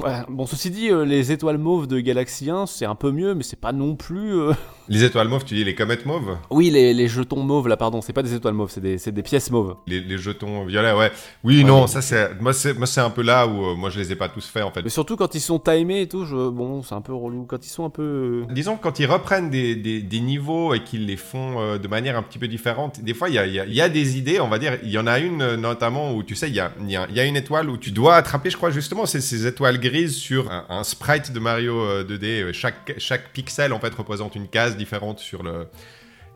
Ouais. 0.04 0.22
Bon 0.28 0.46
ceci 0.46 0.70
dit, 0.70 0.88
euh, 0.90 1.04
les 1.04 1.32
étoiles 1.32 1.58
mauves 1.58 1.88
de 1.88 1.98
Galaxy 2.00 2.48
1 2.50 2.66
c'est 2.66 2.86
un 2.86 2.94
peu 2.94 3.10
mieux 3.10 3.34
mais 3.34 3.42
c'est 3.42 3.60
pas 3.60 3.72
non 3.72 3.96
plus... 3.96 4.34
Les 4.88 5.04
étoiles 5.04 5.28
mauves, 5.28 5.44
tu 5.44 5.54
dis 5.54 5.64
les 5.64 5.74
comètes 5.74 6.06
mauves 6.06 6.36
Oui, 6.50 6.70
les, 6.70 6.94
les 6.94 7.08
jetons 7.08 7.42
mauves, 7.42 7.68
là, 7.68 7.76
pardon, 7.76 8.00
c'est 8.00 8.12
pas 8.12 8.22
des 8.22 8.34
étoiles 8.34 8.54
mauves, 8.54 8.70
c'est 8.70 8.80
des, 8.80 8.96
des 8.98 9.22
pièces 9.22 9.50
mauves. 9.50 9.76
les, 9.86 10.00
les 10.00 10.18
jetons 10.18 10.64
violets, 10.64 10.92
ouais. 10.92 11.10
Oui, 11.44 11.64
non, 11.64 11.86
ça 11.86 12.02
c'est. 12.02 12.40
Moi, 12.40 12.52
c'est 12.52 13.00
un 13.00 13.10
peu 13.10 13.22
là 13.22 13.46
où 13.46 13.64
euh, 13.66 13.74
moi 13.74 13.90
je 13.90 13.98
les 13.98 14.12
ai 14.12 14.16
pas 14.16 14.28
tous 14.28 14.46
faits 14.46 14.62
en 14.62 14.70
fait. 14.70 14.82
Mais 14.82 14.90
surtout 14.90 15.16
quand 15.16 15.34
ils 15.34 15.40
sont 15.40 15.58
timés 15.58 16.02
et 16.02 16.08
tout, 16.08 16.24
je... 16.24 16.48
bon, 16.50 16.82
c'est 16.82 16.94
un 16.94 17.00
peu 17.00 17.12
relou. 17.14 17.44
Quand 17.46 17.64
ils 17.64 17.68
sont 17.68 17.84
un 17.84 17.90
peu. 17.90 18.02
euh, 18.48 18.52
Disons 18.52 18.76
que 18.76 18.82
quand 18.82 18.98
ils 19.00 19.06
reprennent 19.06 19.50
des, 19.50 19.74
des, 19.76 20.00
des 20.02 20.20
niveaux 20.20 20.74
et 20.74 20.82
qu'ils 20.84 21.06
les 21.06 21.16
font 21.16 21.60
euh, 21.60 21.78
de 21.78 21.88
manière 21.88 22.16
un 22.16 22.22
petit 22.22 22.38
peu 22.38 22.48
différente, 22.48 23.00
des 23.00 23.14
fois 23.14 23.28
il 23.28 23.34
y 23.34 23.38
a, 23.38 23.46
y 23.46 23.58
a- 23.60 23.66
il 23.66 23.74
y 23.74 23.80
a 23.80 23.88
des 23.88 24.18
idées, 24.18 24.40
on 24.40 24.48
va 24.48 24.58
dire. 24.58 24.78
Il 24.82 24.90
y 24.90 24.98
en 24.98 25.06
a 25.06 25.18
une 25.18 25.56
notamment 25.56 26.14
où 26.14 26.22
tu 26.22 26.34
sais, 26.34 26.48
il 26.48 26.54
y 26.54 26.60
a, 26.60 26.72
y 26.88 26.96
a- 26.96 27.24
une 27.24 27.36
étoile 27.36 27.68
où 27.70 27.76
tu 27.76 27.90
dois 27.90 28.14
attraper, 28.16 28.50
je 28.50 28.56
crois 28.56 28.70
justement, 28.70 29.04
c'est 29.06 29.20
ces 29.20 29.46
étoiles 29.46 29.80
grises 29.80 30.14
sur 30.16 30.50
un, 30.50 30.64
un 30.68 30.84
sprite 30.84 31.32
de 31.32 31.40
Mario 31.40 31.80
euh, 31.80 32.04
2D. 32.04 32.52
Chaque, 32.52 32.94
chaque 32.98 33.32
pixel 33.32 33.72
en 33.72 33.80
fait 33.80 33.92
représente 33.94 34.36
une 34.36 34.46
case 34.48 34.75
différente 34.76 35.18
sur 35.18 35.42
le. 35.42 35.68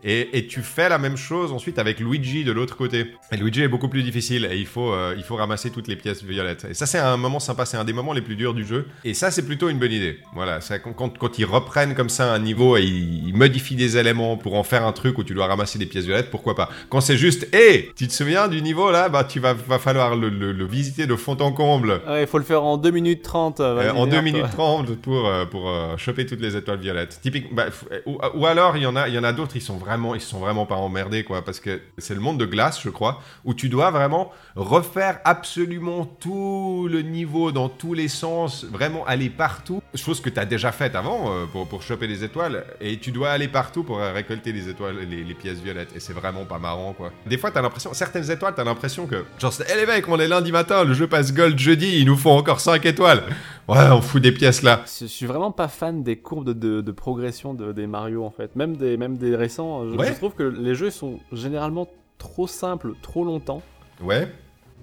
Et, 0.03 0.37
et 0.37 0.47
tu 0.47 0.61
fais 0.61 0.89
la 0.89 0.97
même 0.97 1.17
chose 1.17 1.51
ensuite 1.51 1.77
avec 1.79 1.99
Luigi 1.99 2.43
de 2.43 2.51
l'autre 2.51 2.75
côté. 2.75 3.13
Et 3.31 3.37
Luigi 3.37 3.61
est 3.61 3.67
beaucoup 3.67 3.87
plus 3.89 4.03
difficile 4.03 4.47
et 4.51 4.57
il 4.57 4.65
faut, 4.65 4.91
euh, 4.93 5.13
il 5.17 5.23
faut 5.23 5.35
ramasser 5.35 5.69
toutes 5.71 5.87
les 5.87 5.95
pièces 5.95 6.23
violettes. 6.23 6.65
Et 6.69 6.73
ça, 6.73 6.85
c'est 6.85 6.97
un 6.99 7.17
moment 7.17 7.39
sympa, 7.39 7.65
c'est 7.65 7.77
un 7.77 7.83
des 7.83 7.93
moments 7.93 8.13
les 8.13 8.21
plus 8.21 8.35
durs 8.35 8.53
du 8.53 8.65
jeu. 8.65 8.87
Et 9.03 9.13
ça, 9.13 9.29
c'est 9.31 9.45
plutôt 9.45 9.69
une 9.69 9.77
bonne 9.79 9.91
idée. 9.91 10.19
Voilà, 10.33 10.59
quand, 10.95 11.09
quand, 11.17 11.37
ils 11.39 11.45
reprennent 11.45 11.93
comme 11.95 12.09
ça 12.09 12.33
un 12.33 12.39
niveau 12.39 12.77
et 12.77 12.83
ils, 12.83 13.27
ils 13.29 13.35
modifient 13.35 13.75
des 13.75 13.97
éléments 13.97 14.37
pour 14.37 14.55
en 14.55 14.63
faire 14.63 14.85
un 14.85 14.91
truc 14.91 15.17
où 15.17 15.23
tu 15.23 15.33
dois 15.33 15.47
ramasser 15.47 15.77
des 15.77 15.85
pièces 15.85 16.05
violettes, 16.05 16.31
pourquoi 16.31 16.55
pas? 16.55 16.69
Quand 16.89 17.01
c'est 17.01 17.17
juste, 17.17 17.47
hé, 17.53 17.91
tu 17.95 18.07
te 18.07 18.13
souviens 18.13 18.47
du 18.47 18.61
niveau 18.61 18.89
là? 18.91 19.09
Bah, 19.09 19.23
tu 19.23 19.39
vas, 19.39 19.53
va 19.53 19.77
falloir 19.79 20.15
le, 20.15 20.29
le- 20.29 20.51
le 20.51 20.65
visiter 20.65 21.05
de 21.05 21.15
fond 21.15 21.37
en 21.39 21.51
comble. 21.51 22.01
Ouais, 22.07 22.21
il 22.23 22.27
faut 22.27 22.37
le 22.39 22.43
faire 22.43 22.63
en 22.63 22.77
2 22.77 22.89
minutes 22.91 23.21
30. 23.21 23.59
euh, 23.59 23.77
Euh, 23.81 23.91
en 23.91 24.05
2 24.05 24.11
merde, 24.13 24.23
minutes 24.25 24.41
toi. 24.41 24.49
30 24.85 24.95
pour, 24.97 25.27
euh, 25.27 25.45
pour 25.45 25.71
choper 25.97 26.25
toutes 26.25 26.41
les 26.41 26.55
étoiles 26.55 26.79
violettes. 26.79 27.19
Typique, 27.21 27.53
bah, 27.53 27.65
ou, 28.05 28.17
ou 28.35 28.45
alors 28.45 28.77
il 28.77 28.83
y 28.83 28.85
en 28.87 28.95
a, 28.95 29.07
il 29.07 29.13
y 29.13 29.17
en 29.19 29.23
a 29.23 29.31
d'autres, 29.33 29.55
ils 29.55 29.61
sont 29.61 29.77
vraiment, 29.77 29.90
ils 30.15 30.21
sont 30.21 30.39
vraiment 30.39 30.65
pas 30.65 30.75
emmerdés 30.75 31.23
quoi, 31.23 31.43
parce 31.43 31.59
que 31.59 31.81
c'est 31.97 32.13
le 32.13 32.19
monde 32.19 32.39
de 32.39 32.45
glace, 32.45 32.81
je 32.81 32.89
crois, 32.89 33.21
où 33.45 33.53
tu 33.53 33.69
dois 33.69 33.91
vraiment 33.91 34.31
refaire 34.55 35.19
absolument 35.25 36.05
tout 36.05 36.87
le 36.89 37.01
niveau 37.01 37.51
dans 37.51 37.69
tous 37.69 37.93
les 37.93 38.07
sens, 38.07 38.65
vraiment 38.65 39.05
aller 39.05 39.29
partout, 39.29 39.81
chose 39.95 40.21
que 40.21 40.29
tu 40.29 40.39
as 40.39 40.45
déjà 40.45 40.71
faite 40.71 40.95
avant 40.95 41.31
euh, 41.31 41.45
pour, 41.45 41.67
pour 41.67 41.81
choper 41.81 42.07
les 42.07 42.23
étoiles, 42.23 42.65
et 42.79 42.97
tu 42.97 43.11
dois 43.11 43.31
aller 43.31 43.47
partout 43.47 43.83
pour 43.83 43.97
récolter 43.97 44.51
les 44.51 44.69
étoiles, 44.69 44.97
les, 45.09 45.33
pièces 45.33 45.59
violettes, 45.59 45.95
et 45.95 45.99
c'est 45.99 46.13
vraiment 46.13 46.45
pas 46.45 46.59
marrant 46.59 46.93
quoi. 46.93 47.11
Des 47.25 47.37
fois 47.37 47.51
t'as 47.51 47.61
l'impression, 47.61 47.93
certaines 47.93 48.29
étoiles, 48.29 48.53
t'as 48.55 48.63
l'impression 48.63 49.07
que, 49.07 49.25
genre, 49.39 49.53
c'est, 49.53 49.65
Eh, 49.71 49.75
les 49.75 49.85
mecs, 49.85 50.07
on 50.09 50.19
est 50.19 50.27
lundi 50.27 50.51
matin, 50.51 50.83
le 50.83 50.93
jeu 50.93 51.07
passe 51.07 51.33
gold 51.33 51.57
jeudi, 51.57 51.99
il 51.99 52.05
nous 52.05 52.17
faut 52.17 52.31
encore 52.31 52.59
5 52.59 52.85
étoiles. 52.85 53.23
Ouais, 53.71 53.89
on 53.91 54.01
fout 54.01 54.21
des 54.21 54.31
pièces 54.31 54.63
là. 54.63 54.81
Je 54.85 55.05
je 55.05 55.09
suis 55.11 55.25
vraiment 55.25 55.51
pas 55.51 55.67
fan 55.67 56.03
des 56.03 56.17
courbes 56.17 56.45
de, 56.45 56.53
de- 56.53 56.81
de 56.81 56.91
progression 56.91 57.53
de- 57.53 57.71
des 57.71 57.87
Mario 57.87 58.23
en 58.23 58.31
fait. 58.31 58.55
Même 58.55 58.75
des, 58.77 58.97
même 58.97 59.17
des 59.17 59.35
récents. 59.35 59.89
Je, 59.89 59.95
Ouais. 59.95 60.07
je 60.07 60.13
trouve 60.13 60.33
que 60.33 60.43
les 60.43 60.75
jeux 60.75 60.89
sont 60.89 61.19
généralement 61.31 61.87
trop 62.17 62.47
simples, 62.47 62.93
trop 63.01 63.23
longtemps. 63.25 63.61
Ouais. 64.01 64.31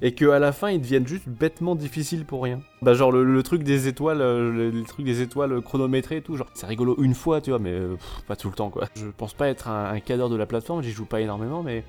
Et 0.01 0.13
qu'à 0.15 0.39
la 0.39 0.53
fin 0.53 0.71
ils 0.71 0.81
deviennent 0.81 1.07
juste 1.09 1.29
bêtement 1.29 1.75
difficiles 1.75 2.25
pour 2.25 2.45
rien. 2.45 2.61
Bah 2.83 2.95
genre 2.95 3.11
le, 3.11 3.25
le 3.25 3.43
truc 3.43 3.65
des 3.65 3.89
étoiles, 3.89 4.21
euh, 4.21 4.53
le, 4.53 4.71
le 4.71 4.83
truc 4.85 5.05
des 5.05 5.23
étoiles 5.23 5.61
chronométrées 5.61 6.19
et 6.19 6.23
tout, 6.23 6.37
genre 6.37 6.47
c'est 6.55 6.67
rigolo 6.67 6.95
une 7.03 7.15
fois 7.15 7.41
tu 7.41 7.51
vois, 7.51 7.59
mais 7.59 7.73
euh, 7.73 7.95
pff, 7.97 8.23
pas 8.29 8.37
tout 8.37 8.49
le 8.49 8.55
temps 8.55 8.71
quoi. 8.71 8.87
Je 8.95 9.07
pense 9.17 9.35
pas 9.35 9.49
être 9.49 9.67
un, 9.69 9.87
un 9.93 9.99
cadre 10.01 10.29
de 10.29 10.37
la 10.37 10.47
plateforme, 10.47 10.83
j'y 10.85 10.93
joue 10.93 11.05
pas 11.05 11.21
énormément, 11.21 11.65
mais 11.65 11.83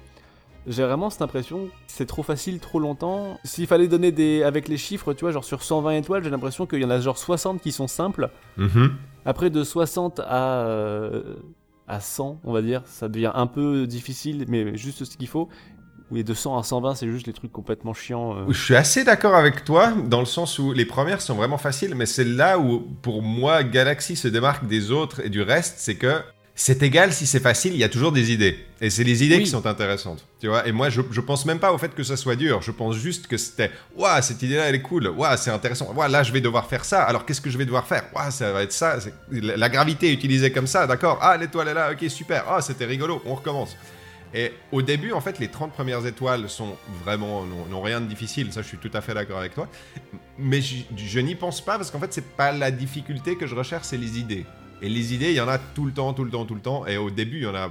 j'ai 0.67 0.83
vraiment 0.83 1.09
cette 1.09 1.21
impression 1.21 1.65
que 1.65 1.71
c'est 1.87 2.05
trop 2.05 2.23
facile, 2.23 2.59
trop 2.59 2.79
longtemps. 2.79 3.39
S'il 3.43 3.67
fallait 3.67 3.87
donner 3.87 4.11
des 4.11 4.43
avec 4.43 4.67
les 4.67 4.77
chiffres, 4.77 5.13
tu 5.13 5.25
vois, 5.25 5.31
genre 5.31 5.43
sur 5.43 5.63
120 5.63 5.91
étoiles, 5.91 6.23
j'ai 6.23 6.29
l'impression 6.29 6.65
qu'il 6.65 6.81
y 6.81 6.85
en 6.85 6.89
a 6.89 6.99
genre 6.99 7.17
60 7.17 7.61
qui 7.61 7.71
sont 7.71 7.87
simples. 7.87 8.29
Mhm. 8.57 8.91
Après 9.25 9.49
de 9.49 9.63
60 9.63 10.19
à 10.19 10.65
euh, 10.65 11.35
à 11.87 11.99
100, 11.99 12.39
on 12.43 12.53
va 12.53 12.61
dire, 12.61 12.83
ça 12.85 13.07
devient 13.09 13.31
un 13.33 13.47
peu 13.47 13.87
difficile, 13.87 14.45
mais 14.47 14.77
juste 14.77 15.05
ce 15.05 15.17
qu'il 15.17 15.27
faut. 15.27 15.49
Oui, 16.11 16.23
de 16.23 16.33
100 16.33 16.57
à 16.57 16.63
120, 16.63 16.95
c'est 16.95 17.07
juste 17.07 17.27
les 17.27 17.33
trucs 17.33 17.51
complètement 17.51 17.93
chiants. 17.93 18.35
euh. 18.35 18.45
Je 18.49 18.59
suis 18.59 18.75
assez 18.75 19.03
d'accord 19.03 19.35
avec 19.35 19.63
toi 19.63 19.91
dans 19.91 20.19
le 20.19 20.25
sens 20.25 20.57
où 20.57 20.73
les 20.73 20.85
premières 20.85 21.21
sont 21.21 21.35
vraiment 21.35 21.59
faciles, 21.59 21.93
mais 21.93 22.07
c'est 22.07 22.23
là 22.23 22.57
où, 22.57 22.79
pour 23.03 23.21
moi, 23.21 23.63
Galaxy 23.63 24.15
se 24.15 24.27
démarque 24.27 24.65
des 24.67 24.89
autres 24.91 25.23
et 25.23 25.29
du 25.29 25.41
reste, 25.43 25.75
c'est 25.77 25.95
que 25.95 26.21
c'est 26.61 26.83
égal 26.83 27.13
si 27.13 27.25
c'est 27.25 27.39
facile, 27.39 27.73
il 27.73 27.79
y 27.79 27.85
a 27.85 27.89
toujours 27.89 28.11
des 28.11 28.33
idées. 28.33 28.59
Et 28.81 28.89
c'est 28.89 29.05
les 29.05 29.23
idées 29.23 29.37
Oui. 29.37 29.43
qui 29.43 29.49
sont 29.49 29.65
intéressantes. 29.65 30.25
Tu 30.41 30.47
vois 30.49 30.67
Et 30.67 30.73
moi, 30.73 30.89
je, 30.89 30.99
je 31.09 31.21
pense 31.21 31.45
même 31.45 31.59
pas 31.59 31.71
au 31.71 31.77
fait 31.77 31.95
que 31.95 32.03
ça 32.03 32.17
soit 32.17 32.35
dur. 32.35 32.61
Je 32.61 32.71
pense 32.71 32.97
juste 32.97 33.27
que 33.27 33.37
c'était 33.37 33.71
Waouh, 33.95 34.21
cette 34.21 34.41
idée-là, 34.41 34.63
elle 34.65 34.75
est 34.75 34.81
cool. 34.81 35.07
Waouh, 35.07 35.37
c'est 35.37 35.51
intéressant. 35.51 35.93
Waouh, 35.93 36.11
là, 36.11 36.21
je 36.21 36.33
vais 36.33 36.41
devoir 36.41 36.67
faire 36.67 36.83
ça. 36.83 37.03
Alors, 37.03 37.25
qu'est-ce 37.25 37.39
que 37.39 37.49
je 37.49 37.57
vais 37.57 37.63
devoir 37.63 37.87
faire? 37.87 38.03
Waouh, 38.13 38.29
ça 38.29 38.51
va 38.51 38.63
être 38.63 38.73
ça. 38.73 38.97
La 39.31 39.69
gravité 39.69 40.09
est 40.09 40.13
utilisée 40.13 40.51
comme 40.51 40.67
ça, 40.67 40.85
d'accord? 40.85 41.17
Ah, 41.21 41.37
l'étoile 41.37 41.69
est 41.69 41.73
là. 41.73 41.91
Ok, 41.93 42.03
super. 42.09 42.43
Ah, 42.49 42.61
c'était 42.61 42.85
rigolo. 42.85 43.21
On 43.25 43.35
recommence. 43.35 43.77
Et 44.33 44.51
au 44.73 44.81
début, 44.81 45.13
en 45.13 45.21
fait, 45.21 45.39
les 45.39 45.47
30 45.47 45.71
premières 45.71 46.05
étoiles 46.05 46.49
sont 46.49 46.75
vraiment 47.05 47.45
n'ont 47.45 47.65
n'ont 47.67 47.81
rien 47.81 48.01
de 48.01 48.05
difficile. 48.05 48.51
Ça, 48.51 48.61
je 48.61 48.67
suis 48.67 48.77
tout 48.77 48.91
à 48.93 48.99
fait 48.99 49.13
d'accord 49.13 49.39
avec 49.39 49.55
toi. 49.55 49.69
Mais 50.37 50.61
je, 50.61 50.75
je 50.97 51.19
n'y 51.19 51.35
pense 51.35 51.61
pas 51.61 51.77
parce 51.77 51.89
qu'en 51.89 51.99
fait, 51.99 52.11
c'est 52.13 52.35
pas 52.35 52.51
la 52.51 52.69
difficulté 52.69 53.37
que 53.37 53.47
je 53.47 53.55
recherche, 53.55 53.85
c'est 53.85 53.97
les 53.97 54.19
idées. 54.19 54.45
Et 54.81 54.89
les 54.89 55.13
idées, 55.13 55.31
il 55.31 55.35
y 55.35 55.41
en 55.41 55.47
a 55.47 55.57
tout 55.57 55.85
le 55.85 55.91
temps, 55.91 56.13
tout 56.13 56.23
le 56.23 56.31
temps, 56.31 56.45
tout 56.45 56.55
le 56.55 56.61
temps. 56.61 56.85
Et 56.87 56.97
au 56.97 57.09
début, 57.09 57.37
il 57.37 57.43
y 57.43 57.47
en 57.47 57.55
a 57.55 57.69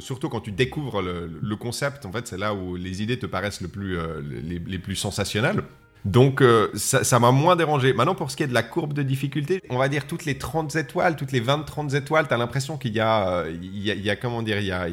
surtout 0.00 0.28
quand 0.28 0.40
tu 0.40 0.52
découvres 0.52 1.02
le, 1.02 1.56
concept, 1.56 2.06
en 2.06 2.12
fait, 2.12 2.26
c'est 2.26 2.38
là 2.38 2.54
où 2.54 2.76
les 2.76 3.02
idées 3.02 3.18
te 3.18 3.26
paraissent 3.26 3.62
euh, 3.62 4.22
les, 4.66 4.78
plus 4.78 4.96
sensationnelles. 4.96 5.62
Donc 6.04 6.42
euh, 6.42 6.70
ça 6.74 7.18
m'a 7.18 7.30
moins 7.30 7.56
dérangé. 7.56 7.94
Maintenant 7.94 8.14
pour 8.14 8.30
ce 8.30 8.36
qui 8.36 8.42
est 8.42 8.46
de 8.46 8.52
la 8.52 8.62
courbe 8.62 8.92
de 8.92 9.02
difficulté, 9.02 9.62
on 9.70 9.78
va 9.78 9.88
dire 9.88 10.06
toutes 10.06 10.26
les 10.26 10.36
30 10.36 10.76
étoiles, 10.76 11.16
toutes 11.16 11.32
les 11.32 11.40
20-30 11.40 11.96
étoiles, 11.96 12.28
tu 12.28 12.34
as 12.34 12.36
l'impression 12.36 12.76
qu'il 12.76 12.92
y, 12.92 13.00
a, 13.00 13.44
il 13.48 13.80
y, 13.82 14.10
a, 14.10 14.16
comment 14.16 14.42
dire, 14.42 14.58
il 14.58 14.66
y 14.66 14.72
a, 14.72 14.86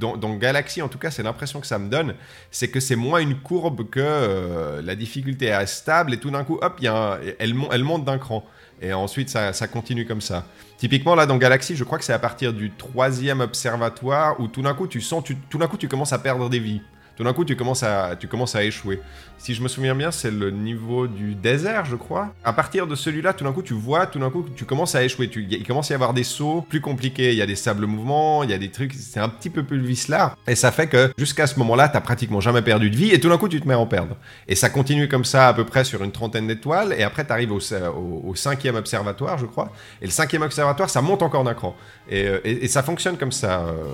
dans, 0.00 0.16
dans, 0.16 0.34
Galaxy 0.34 0.82
en 0.82 0.88
tout 0.88 0.98
cas, 0.98 1.12
c'est 1.12 1.22
l'impression 1.22 1.60
que 1.60 1.68
ça 1.68 1.78
me 1.78 1.88
donne, 1.88 2.14
c'est 2.50 2.66
que 2.66 2.80
c'est 2.80 2.96
moins 2.96 3.20
une 3.20 3.38
courbe 3.38 3.88
que 3.88 4.00
euh, 4.00 4.82
la 4.82 4.96
difficulté 4.96 5.46
est 5.46 5.66
stable 5.66 6.14
et 6.14 6.16
tout 6.16 6.30
d'un 6.30 6.42
coup, 6.42 6.58
hop, 6.60 6.80
y 6.80 6.88
a 6.88 7.20
elle 7.38 7.84
monte 7.84 8.04
d'un 8.04 8.18
cran. 8.18 8.44
Et 8.82 8.92
ensuite, 8.92 9.28
ça, 9.28 9.52
continue 9.68 10.04
comme 10.04 10.20
ça. 10.20 10.44
Typiquement, 10.76 11.14
là, 11.14 11.24
dans 11.24 11.38
Galaxy, 11.38 11.76
je 11.76 11.84
crois 11.84 11.98
que 11.98 12.04
c'est 12.04 12.12
à 12.12 12.18
partir 12.18 12.52
du 12.52 12.72
troisième 12.72 13.40
observatoire 13.40 14.40
où 14.40 14.48
tout 14.48 14.62
d'un 14.62 14.74
coup, 14.74 14.88
tu 14.88 15.00
sens, 15.00 15.22
tout 15.48 15.58
d'un 15.58 15.68
coup, 15.68 15.76
tu 15.76 15.86
commences 15.86 16.12
à 16.12 16.18
perdre 16.18 16.50
des 16.50 16.58
vies. 16.58 16.82
Tout 17.16 17.24
d'un 17.24 17.32
coup, 17.32 17.44
tu 17.44 17.56
commences, 17.56 17.82
à, 17.82 18.16
tu 18.16 18.28
commences 18.28 18.56
à 18.56 18.64
échouer. 18.64 19.00
Si 19.42 19.54
je 19.54 19.62
me 19.62 19.66
souviens 19.66 19.96
bien, 19.96 20.12
c'est 20.12 20.30
le 20.30 20.52
niveau 20.52 21.08
du 21.08 21.34
désert, 21.34 21.84
je 21.84 21.96
crois. 21.96 22.32
À 22.44 22.52
partir 22.52 22.86
de 22.86 22.94
celui-là, 22.94 23.32
tout 23.32 23.42
d'un 23.42 23.52
coup, 23.52 23.62
tu 23.62 23.74
vois, 23.74 24.06
tout 24.06 24.20
d'un 24.20 24.30
coup, 24.30 24.46
tu 24.54 24.64
commences 24.64 24.94
à 24.94 25.02
échouer. 25.02 25.28
Tu, 25.28 25.44
il 25.50 25.66
commence 25.66 25.90
à 25.90 25.94
y 25.94 25.96
avoir 25.96 26.14
des 26.14 26.22
sauts 26.22 26.64
plus 26.68 26.80
compliqués. 26.80 27.32
Il 27.32 27.36
y 27.36 27.42
a 27.42 27.46
des 27.46 27.56
sables 27.56 27.86
mouvements, 27.86 28.44
il 28.44 28.50
y 28.50 28.52
a 28.52 28.58
des 28.58 28.70
trucs, 28.70 28.94
c'est 28.94 29.18
un 29.18 29.28
petit 29.28 29.50
peu 29.50 29.64
plus 29.64 29.80
vicelard. 29.80 30.36
Et 30.46 30.54
ça 30.54 30.70
fait 30.70 30.86
que 30.86 31.12
jusqu'à 31.18 31.48
ce 31.48 31.58
moment-là, 31.58 31.88
tu 31.88 32.00
pratiquement 32.00 32.40
jamais 32.40 32.62
perdu 32.62 32.88
de 32.88 32.96
vie. 32.96 33.10
Et 33.10 33.18
tout 33.18 33.28
d'un 33.28 33.36
coup, 33.36 33.48
tu 33.48 33.60
te 33.60 33.66
mets 33.66 33.74
en 33.74 33.86
perdre. 33.86 34.16
Et 34.46 34.54
ça 34.54 34.70
continue 34.70 35.08
comme 35.08 35.24
ça 35.24 35.48
à 35.48 35.54
peu 35.54 35.64
près 35.64 35.82
sur 35.82 36.04
une 36.04 36.12
trentaine 36.12 36.46
d'étoiles. 36.46 36.94
Et 36.96 37.02
après, 37.02 37.24
tu 37.26 37.32
arrives 37.32 37.50
au, 37.50 37.58
au, 37.58 38.34
cinquième 38.36 38.76
observatoire, 38.76 39.38
je 39.38 39.46
crois. 39.46 39.72
Et 40.00 40.04
le 40.04 40.12
cinquième 40.12 40.42
observatoire, 40.42 40.88
ça 40.88 41.02
monte 41.02 41.22
encore 41.22 41.42
d'un 41.42 41.54
cran. 41.54 41.76
Et, 42.08 42.26
euh, 42.26 42.40
et, 42.44 42.68
ça 42.68 42.84
fonctionne 42.84 43.16
comme 43.16 43.32
ça, 43.32 43.62
euh, 43.62 43.84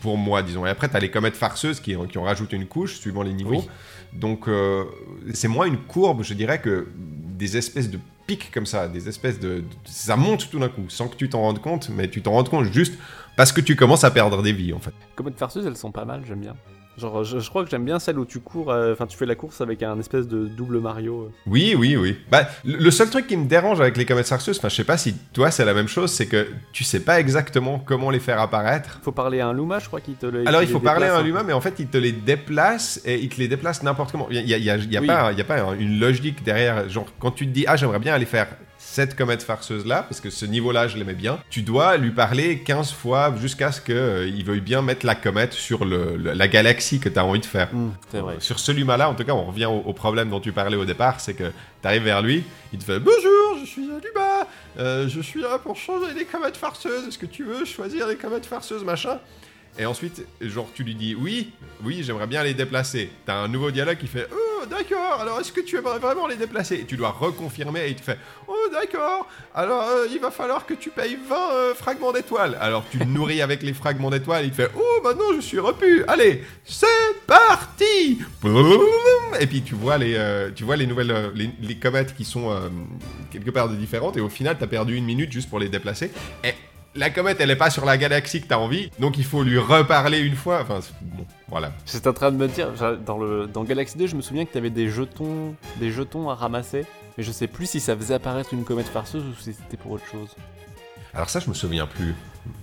pour 0.00 0.16
moi, 0.16 0.42
disons. 0.42 0.64
Et 0.64 0.70
après, 0.70 0.88
tu 0.88 0.96
as 0.96 1.00
les 1.00 1.10
comètes 1.10 1.36
farceuses 1.36 1.80
qui, 1.80 1.96
qui 2.08 2.18
ont 2.18 2.22
rajouté 2.22 2.55
une 2.55 2.55
couche 2.64 2.98
suivant 2.98 3.22
les 3.22 3.34
niveaux. 3.34 3.62
Donc 4.14 4.48
euh, 4.48 4.84
c'est 5.34 5.48
moins 5.48 5.66
une 5.66 5.76
courbe, 5.76 6.22
je 6.22 6.32
dirais, 6.32 6.60
que 6.60 6.88
des 6.96 7.58
espèces 7.58 7.90
de 7.90 7.98
pics 8.26 8.50
comme 8.50 8.66
ça, 8.66 8.88
des 8.88 9.08
espèces 9.08 9.38
de... 9.38 9.62
Ça 9.84 10.16
monte 10.16 10.48
tout 10.50 10.58
d'un 10.58 10.68
coup, 10.68 10.88
sans 10.88 11.08
que 11.08 11.16
tu 11.16 11.28
t'en 11.28 11.42
rendes 11.42 11.60
compte, 11.60 11.90
mais 11.90 12.08
tu 12.08 12.22
t'en 12.22 12.32
rends 12.32 12.44
compte 12.44 12.72
juste 12.72 12.94
parce 13.36 13.52
que 13.52 13.60
tu 13.60 13.76
commences 13.76 14.04
à 14.04 14.10
perdre 14.10 14.42
des 14.42 14.52
vies 14.52 14.72
en 14.72 14.80
fait. 14.80 14.94
Comètes 15.14 15.38
farceuses, 15.38 15.66
elles 15.66 15.76
sont 15.76 15.92
pas 15.92 16.06
mal, 16.06 16.22
j'aime 16.26 16.40
bien. 16.40 16.56
Genre, 16.98 17.24
je, 17.24 17.48
crois 17.48 17.62
que 17.62 17.70
j'aime 17.70 17.84
bien 17.84 17.98
celle 17.98 18.18
où 18.18 18.24
tu 18.24 18.40
cours, 18.40 18.70
euh, 18.70 18.92
enfin, 18.92 19.06
tu 19.06 19.16
fais 19.18 19.26
la 19.26 19.34
course 19.34 19.60
avec 19.60 19.82
un 19.82 19.98
espèce 19.98 20.26
de 20.26 20.46
double 20.46 20.80
Mario. 20.80 21.24
Euh. 21.24 21.32
Oui, 21.46 21.74
oui, 21.76 21.96
oui. 21.96 22.16
Bah, 22.30 22.48
le 22.64 22.90
seul 22.90 23.10
truc 23.10 23.26
qui 23.26 23.36
me 23.36 23.44
dérange 23.44 23.80
avec 23.80 23.98
les 23.98 24.06
comètes 24.06 24.28
farceuses, 24.28 24.58
enfin, 24.58 24.70
je 24.70 24.76
sais 24.76 24.84
pas 24.84 24.96
si 24.96 25.14
toi 25.34 25.50
c'est 25.50 25.64
la 25.64 25.74
même 25.74 25.88
chose, 25.88 26.10
c'est 26.10 26.26
que 26.26 26.46
tu 26.72 26.84
sais 26.84 27.00
pas 27.00 27.20
exactement 27.20 27.78
comment 27.78 28.10
les 28.10 28.20
faire 28.20 28.40
apparaître. 28.40 28.98
Faut 29.02 29.12
parler 29.12 29.40
à 29.40 29.48
un 29.48 29.52
Luma, 29.52 29.78
je 29.78 29.86
crois 29.88 30.00
qu'il 30.00 30.14
te 30.14 30.26
les. 30.26 30.46
Alors, 30.46 30.62
il 30.62 30.68
faut 30.68 30.80
parler 30.80 31.06
à 31.06 31.16
un 31.16 31.22
Luma, 31.22 31.42
mais 31.42 31.52
en 31.52 31.60
fait, 31.60 31.74
il 31.78 31.88
te 31.88 31.98
les 31.98 32.12
déplace 32.12 33.00
et 33.04 33.20
il 33.20 33.28
te 33.28 33.38
les 33.38 33.48
déplace 33.48 33.82
n'importe 33.82 34.12
comment. 34.12 34.28
Il 34.30 34.36
y 34.36 34.54
a, 34.54 34.56
y 34.56 34.70
a, 34.70 34.76
y 34.76 34.96
a 34.96 35.02
pas, 35.02 35.32
y 35.32 35.40
a 35.40 35.44
pas 35.44 35.74
une 35.78 36.00
logique 36.00 36.42
derrière. 36.44 36.88
Genre, 36.88 37.06
quand 37.18 37.30
tu 37.30 37.46
te 37.46 37.52
dis, 37.52 37.64
ah, 37.66 37.76
j'aimerais 37.76 37.98
bien 37.98 38.14
aller 38.14 38.24
faire 38.24 38.48
cette 38.96 39.14
comète 39.14 39.42
farceuse-là, 39.42 40.04
parce 40.04 40.22
que 40.22 40.30
ce 40.30 40.46
niveau-là, 40.46 40.88
je 40.88 40.96
l'aimais 40.96 41.12
bien, 41.12 41.38
tu 41.50 41.60
dois 41.60 41.98
lui 41.98 42.12
parler 42.12 42.60
15 42.60 42.92
fois 42.92 43.34
jusqu'à 43.38 43.70
ce 43.70 43.82
qu'il 43.82 43.94
euh, 43.94 44.42
veuille 44.42 44.62
bien 44.62 44.80
mettre 44.80 45.04
la 45.04 45.14
comète 45.14 45.52
sur 45.52 45.84
le, 45.84 46.16
la 46.16 46.48
galaxie 46.48 46.98
que 46.98 47.10
tu 47.10 47.18
as 47.18 47.24
envie 47.26 47.40
de 47.40 47.44
faire. 47.44 47.68
Mmh, 47.74 47.90
c'est 48.10 48.20
vrai. 48.20 48.36
Sur 48.38 48.58
ce 48.58 48.72
Luma-là, 48.72 49.10
en 49.10 49.14
tout 49.14 49.24
cas, 49.24 49.34
on 49.34 49.44
revient 49.44 49.66
au, 49.66 49.92
problème 49.92 50.30
dont 50.30 50.40
tu 50.40 50.50
parlais 50.50 50.78
au 50.78 50.86
départ, 50.86 51.20
c'est 51.20 51.34
que 51.34 51.44
tu 51.82 51.86
arrives 51.86 52.04
vers 52.04 52.22
lui, 52.22 52.42
il 52.72 52.78
te 52.78 52.84
fait 52.84 52.98
Bonjour, 52.98 53.58
je 53.60 53.66
suis 53.66 53.82
Luma, 53.82 54.46
euh, 54.78 55.06
je 55.08 55.20
suis 55.20 55.42
là 55.42 55.58
pour 55.58 55.76
changer 55.76 56.14
les 56.14 56.24
comètes 56.24 56.56
farceuses, 56.56 57.06
est-ce 57.06 57.18
que 57.18 57.26
tu 57.26 57.44
veux 57.44 57.66
choisir 57.66 58.06
les 58.06 58.16
comètes 58.16 58.46
farceuses, 58.46 58.82
machin? 58.82 59.18
Et 59.78 59.84
ensuite, 59.84 60.26
genre, 60.40 60.68
tu 60.74 60.84
lui 60.84 60.94
dis 60.94 61.14
oui, 61.14 61.50
oui, 61.84 62.02
j'aimerais 62.02 62.26
bien 62.26 62.42
les 62.42 62.54
déplacer. 62.54 63.10
T'as 63.26 63.36
un 63.36 63.48
nouveau 63.48 63.70
dialogue 63.70 63.98
qui 63.98 64.06
fait 64.06 64.26
oh, 64.32 64.66
d'accord, 64.66 65.20
alors 65.20 65.40
est-ce 65.40 65.52
que 65.52 65.60
tu 65.60 65.76
aimerais 65.76 65.98
vraiment 65.98 66.26
les 66.26 66.36
déplacer? 66.36 66.76
Et 66.76 66.84
tu 66.84 66.96
dois 66.96 67.10
reconfirmer 67.10 67.80
et 67.80 67.90
il 67.90 67.96
te 67.96 68.02
fait 68.02 68.18
oh, 68.48 68.54
d'accord, 68.72 69.28
alors 69.54 69.82
euh, 69.82 70.06
il 70.10 70.18
va 70.18 70.30
falloir 70.30 70.64
que 70.64 70.72
tu 70.72 70.88
payes 70.88 71.18
20 71.28 71.36
euh, 71.36 71.74
fragments 71.74 72.12
d'étoiles. 72.12 72.56
Alors 72.60 72.84
tu 72.90 73.04
nourris 73.04 73.42
avec 73.42 73.62
les 73.62 73.74
fragments 73.74 74.10
d'étoiles, 74.10 74.46
il 74.46 74.50
te 74.50 74.56
fait 74.56 74.70
oh, 74.74 75.00
maintenant 75.04 75.34
je 75.34 75.40
suis 75.40 75.58
repu, 75.58 76.04
allez, 76.08 76.42
c'est 76.64 76.86
parti 77.26 78.18
Et 79.38 79.46
puis 79.46 79.60
tu 79.60 79.74
vois 79.74 79.98
les, 79.98 80.14
euh, 80.16 80.50
tu 80.54 80.64
vois 80.64 80.76
les 80.76 80.86
nouvelles, 80.86 81.32
les, 81.34 81.76
comètes 81.76 82.16
qui 82.16 82.24
sont 82.24 82.50
quelque 83.30 83.50
part 83.50 83.68
différentes 83.68 84.16
et 84.16 84.20
au 84.20 84.30
final, 84.30 84.56
t'as 84.58 84.66
perdu 84.66 84.96
une 84.96 85.04
minute 85.04 85.30
juste 85.30 85.50
pour 85.50 85.58
les 85.58 85.68
déplacer. 85.68 86.10
Et 86.42 86.54
la 86.96 87.10
comète, 87.10 87.40
elle 87.40 87.50
est 87.50 87.56
pas 87.56 87.70
sur 87.70 87.84
la 87.84 87.96
galaxie 87.96 88.40
que 88.40 88.46
t'as 88.46 88.56
envie, 88.56 88.90
donc 88.98 89.18
il 89.18 89.24
faut 89.24 89.42
lui 89.42 89.58
reparler 89.58 90.18
une 90.18 90.34
fois. 90.34 90.60
Enfin, 90.62 90.80
bon, 91.00 91.24
voilà. 91.48 91.72
C'est 91.84 92.06
en 92.06 92.12
train 92.12 92.32
de 92.32 92.36
me 92.36 92.48
dire, 92.48 92.68
dans, 93.04 93.18
le, 93.18 93.46
dans 93.46 93.64
Galaxy 93.64 93.96
2, 93.98 94.06
je 94.06 94.16
me 94.16 94.22
souviens 94.22 94.44
que 94.44 94.52
t'avais 94.52 94.70
des 94.70 94.88
jetons, 94.88 95.54
des 95.78 95.90
jetons 95.90 96.30
à 96.30 96.34
ramasser, 96.34 96.84
mais 97.16 97.24
je 97.24 97.32
sais 97.32 97.46
plus 97.46 97.66
si 97.66 97.80
ça 97.80 97.96
faisait 97.96 98.14
apparaître 98.14 98.52
une 98.52 98.64
comète 98.64 98.88
farceuse 98.88 99.24
ou 99.24 99.34
si 99.40 99.52
c'était 99.52 99.76
pour 99.76 99.92
autre 99.92 100.06
chose. 100.06 100.34
Alors 101.14 101.30
ça, 101.30 101.40
je 101.40 101.48
me 101.48 101.54
souviens 101.54 101.86
plus. 101.86 102.14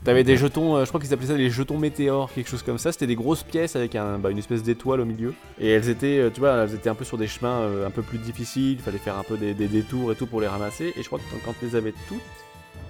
T'avais 0.03 0.23
des 0.23 0.37
jetons, 0.37 0.75
euh, 0.75 0.83
je 0.85 0.89
crois 0.89 1.01
qu'ils 1.01 1.11
appelaient 1.11 1.27
ça 1.27 1.35
des 1.35 1.49
jetons 1.49 1.79
météores, 1.79 2.31
quelque 2.31 2.49
chose 2.49 2.61
comme 2.61 2.77
ça. 2.77 2.91
C'était 2.91 3.07
des 3.07 3.15
grosses 3.15 3.41
pièces 3.41 3.75
avec 3.75 3.95
un, 3.95 4.19
bah, 4.19 4.29
une 4.29 4.37
espèce 4.37 4.61
d'étoile 4.61 5.01
au 5.01 5.05
milieu. 5.05 5.33
Et 5.59 5.69
elles 5.69 5.89
étaient, 5.89 6.19
euh, 6.19 6.29
tu 6.29 6.39
vois, 6.39 6.63
elles 6.63 6.75
étaient 6.75 6.89
un 6.89 6.95
peu 6.95 7.03
sur 7.03 7.17
des 7.17 7.25
chemins 7.25 7.61
euh, 7.61 7.87
un 7.87 7.89
peu 7.89 8.03
plus 8.03 8.19
difficiles. 8.19 8.73
Il 8.73 8.79
fallait 8.79 8.99
faire 8.99 9.17
un 9.17 9.23
peu 9.23 9.37
des, 9.37 9.55
des, 9.55 9.67
détours 9.67 10.11
et 10.11 10.15
tout 10.15 10.27
pour 10.27 10.39
les 10.39 10.47
ramasser. 10.47 10.93
Et 10.95 11.01
je 11.01 11.07
crois 11.07 11.17
que 11.17 11.23
quand 11.43 11.55
tu 11.59 11.65
les 11.65 11.75
avais 11.75 11.93
toutes, 12.07 12.21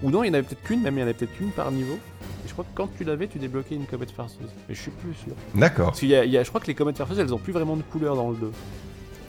ou 0.04 0.12
non, 0.12 0.24
il 0.24 0.28
y 0.28 0.30
en 0.30 0.34
avait 0.34 0.44
peut-être 0.44 0.64
qu'une, 0.64 0.82
même 0.82 0.96
il 0.96 1.00
y 1.00 1.04
en 1.04 1.06
avait 1.06 1.14
peut-être 1.14 1.36
qu'une 1.36 1.52
par 1.52 1.72
niveau. 1.72 1.98
Et 2.46 2.48
je 2.48 2.54
crois 2.54 2.66
que 2.66 2.76
quand 2.76 2.90
tu 2.98 3.04
l'avais, 3.04 3.28
tu 3.28 3.40
débloquais 3.40 3.76
une 3.76 3.86
comète 3.86 4.12
farceuse. 4.12 4.50
Mais 4.68 4.76
je 4.76 4.82
suis 4.82 4.92
plus 4.92 5.14
sûr. 5.14 5.34
D'accord. 5.56 5.88
Parce 5.88 6.00
qu'il 6.00 6.10
y, 6.10 6.16
a, 6.16 6.44
je 6.44 6.50
crois 6.50 6.62
que 6.62 6.68
les 6.68 6.76
comètes 6.76 6.98
farceuses, 6.98 7.20
elles 7.20 7.34
ont 7.34 7.40
plus 7.40 7.54
vraiment 7.54 7.78
de 7.78 7.84
couleur 7.84 8.16
dans 8.16 8.30
le 8.30 8.38
2. 8.38 8.52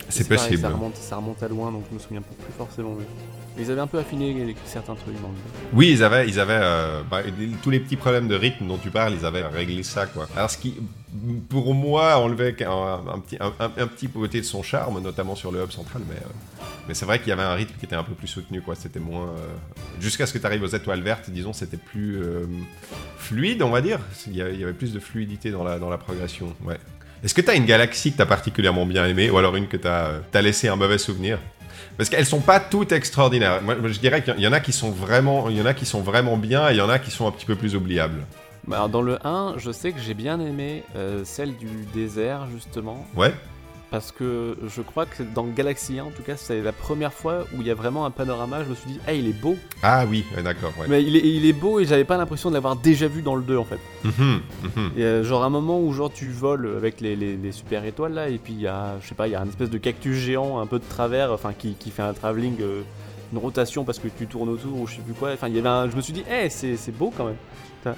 C'est 0.08 0.28
possible. 0.28 0.58
ça, 0.58 0.68
remonte, 0.68 0.96
ça 0.96 1.16
remonte 1.16 1.42
à 1.42 1.48
loin, 1.48 1.72
donc 1.72 1.84
je 1.88 1.94
me 1.94 2.00
souviens 2.00 2.20
plus 2.20 2.52
forcément. 2.58 2.94
Mais... 2.98 3.06
Ils 3.56 3.70
avaient 3.70 3.80
un 3.80 3.86
peu 3.86 3.98
affiné 3.98 4.54
certains 4.66 4.94
trucs 4.94 5.14
dans 5.22 5.28
le 5.28 5.34
Oui, 5.72 5.90
ils 5.92 6.02
avaient, 6.02 6.28
ils 6.28 6.40
avaient 6.40 6.58
euh, 6.60 7.02
bah, 7.08 7.22
tous 7.62 7.70
les 7.70 7.78
petits 7.78 7.96
problèmes 7.96 8.26
de 8.26 8.34
rythme 8.34 8.66
dont 8.66 8.78
tu 8.78 8.90
parles, 8.90 9.14
ils 9.18 9.24
avaient 9.24 9.46
réglé 9.46 9.84
ça, 9.84 10.06
quoi. 10.06 10.26
Alors, 10.36 10.50
ce 10.50 10.58
qui, 10.58 10.74
pour 11.48 11.74
moi, 11.74 12.16
enlevait 12.18 12.56
un, 12.64 13.02
un 13.14 13.18
petit, 13.20 13.38
un, 13.40 13.86
petit 13.86 14.08
côté 14.08 14.40
de 14.40 14.46
son 14.46 14.62
charme, 14.62 15.00
notamment 15.00 15.34
sur 15.34 15.52
le 15.52 15.62
hub 15.62 15.70
central, 15.70 16.02
mais, 16.08 16.16
euh, 16.16 16.64
mais 16.88 16.94
c'est 16.94 17.06
vrai 17.06 17.18
qu'il 17.18 17.28
y 17.28 17.32
avait 17.32 17.42
un 17.42 17.54
rythme 17.54 17.74
qui 17.78 17.86
était 17.86 17.96
un 17.96 18.02
peu 18.02 18.14
plus 18.14 18.26
soutenu, 18.26 18.60
quoi. 18.60 18.74
C'était 18.74 19.00
moins. 19.00 19.28
Euh, 19.28 19.54
jusqu'à 20.00 20.26
ce 20.26 20.32
que 20.32 20.38
tu 20.38 20.46
arrives 20.46 20.62
aux 20.62 20.68
étoiles 20.68 21.02
vertes, 21.02 21.30
disons, 21.30 21.52
c'était 21.52 21.76
plus 21.76 22.20
fluide, 23.16 23.62
on 23.62 23.70
va 23.70 23.80
dire. 23.80 24.00
Il 24.26 24.36
y, 24.36 24.42
avait, 24.42 24.72
plus 24.72 24.92
de 24.92 25.00
fluidité 25.00 25.50
dans 25.50 25.64
la, 25.64 25.78
dans 25.78 25.90
la 25.90 25.98
progression, 25.98 26.54
ouais. 26.64 26.78
Est-ce 27.22 27.32
que 27.32 27.40
tu 27.40 27.50
as 27.50 27.54
une 27.54 27.64
galaxie 27.64 28.12
que 28.12 28.16
tu 28.16 28.22
as 28.22 28.26
particulièrement 28.26 28.84
bien 28.84 29.06
aimée, 29.06 29.30
ou 29.30 29.38
alors 29.38 29.56
une 29.56 29.68
que 29.68 29.76
tu 29.76 29.88
as, 29.88 30.20
as 30.32 30.42
laissé 30.42 30.68
un 30.68 30.76
mauvais 30.76 30.98
souvenir? 30.98 31.38
Parce 31.96 32.10
qu'elles 32.10 32.26
sont 32.26 32.40
pas 32.40 32.60
toutes 32.60 32.92
extraordinaires. 32.92 33.62
Moi, 33.62 33.76
je 33.84 33.98
dirais 33.98 34.22
qu'il 34.22 34.40
y 34.40 34.46
en 34.46 34.52
a 34.52 34.60
qui 34.60 34.72
sont 34.72 34.90
vraiment, 34.90 35.48
il 35.48 35.56
y 35.56 35.62
en 35.62 35.66
a 35.66 35.74
qui 35.74 35.86
sont 35.86 36.00
vraiment 36.00 36.36
bien 36.36 36.68
et 36.68 36.72
il 36.72 36.78
y 36.78 36.80
en 36.80 36.88
a 36.88 36.98
qui 36.98 37.10
sont 37.10 37.26
un 37.26 37.30
petit 37.30 37.46
peu 37.46 37.54
plus 37.54 37.76
oubliables. 37.76 38.24
Bah, 38.66 38.76
alors 38.76 38.88
dans 38.88 39.02
le 39.02 39.18
1, 39.26 39.54
je 39.58 39.70
sais 39.70 39.92
que 39.92 40.00
j'ai 40.00 40.14
bien 40.14 40.40
aimé 40.40 40.82
euh, 40.96 41.22
celle 41.24 41.56
du 41.56 41.68
désert 41.92 42.46
justement. 42.52 43.06
Ouais 43.16 43.32
parce 43.94 44.10
que 44.10 44.56
je 44.66 44.82
crois 44.82 45.06
que 45.06 45.22
dans 45.22 45.44
Galaxy 45.44 46.00
1, 46.00 46.06
en 46.06 46.10
tout 46.10 46.24
cas, 46.24 46.36
c'est 46.36 46.60
la 46.62 46.72
première 46.72 47.12
fois 47.12 47.44
où 47.54 47.60
il 47.60 47.66
y 47.68 47.70
a 47.70 47.76
vraiment 47.76 48.04
un 48.04 48.10
panorama. 48.10 48.64
Je 48.64 48.70
me 48.70 48.74
suis 48.74 48.90
dit, 48.90 48.98
ah, 49.06 49.12
il 49.12 49.28
est 49.28 49.40
beau. 49.40 49.56
Ah 49.84 50.04
oui, 50.04 50.24
d'accord. 50.42 50.72
Mais 50.88 51.00
il 51.04 51.14
est, 51.14 51.20
il 51.20 51.46
est 51.46 51.52
beau 51.52 51.78
et 51.78 51.84
j'avais 51.84 52.02
pas 52.02 52.16
l'impression 52.16 52.48
de 52.48 52.54
l'avoir 52.54 52.74
déjà 52.74 53.06
vu 53.06 53.22
dans 53.22 53.36
le 53.36 53.42
2 53.42 53.56
en 53.56 53.64
fait. 53.64 53.78
Mhm, 54.02 54.40
mhm. 54.64 55.00
A 55.00 55.22
genre 55.22 55.44
un 55.44 55.48
moment 55.48 55.80
où 55.80 55.92
genre 55.92 56.12
tu 56.12 56.26
voles 56.26 56.74
avec 56.76 57.00
les, 57.00 57.14
les, 57.14 57.52
super 57.52 57.84
étoiles 57.84 58.14
là, 58.14 58.28
et 58.28 58.38
puis 58.38 58.54
il 58.54 58.62
y 58.62 58.66
a, 58.66 58.96
je 59.00 59.06
sais 59.06 59.14
pas, 59.14 59.28
il 59.28 59.30
y 59.30 59.36
a 59.36 59.40
un 59.40 59.46
espèce 59.46 59.70
de 59.70 59.78
cactus 59.78 60.16
géant 60.16 60.58
un 60.58 60.66
peu 60.66 60.80
de 60.80 60.84
travers, 60.84 61.30
enfin 61.30 61.52
qui, 61.56 61.74
qui 61.74 61.92
fait 61.92 62.02
un 62.02 62.14
travelling, 62.14 62.60
euh, 62.62 62.82
une 63.32 63.38
rotation 63.38 63.84
parce 63.84 64.00
que 64.00 64.08
tu 64.08 64.26
tournes 64.26 64.48
autour 64.48 64.76
ou 64.76 64.88
je 64.88 64.96
sais 64.96 65.02
plus 65.02 65.14
quoi. 65.14 65.30
Enfin, 65.32 65.46
il 65.46 65.54
y 65.54 65.64
avait 65.64 65.88
je 65.88 65.94
me 65.94 66.00
suis 66.00 66.12
dit, 66.12 66.24
eh, 66.28 66.48
c'est 66.48 66.96
beau 66.98 67.12
quand 67.16 67.26
même. 67.26 67.36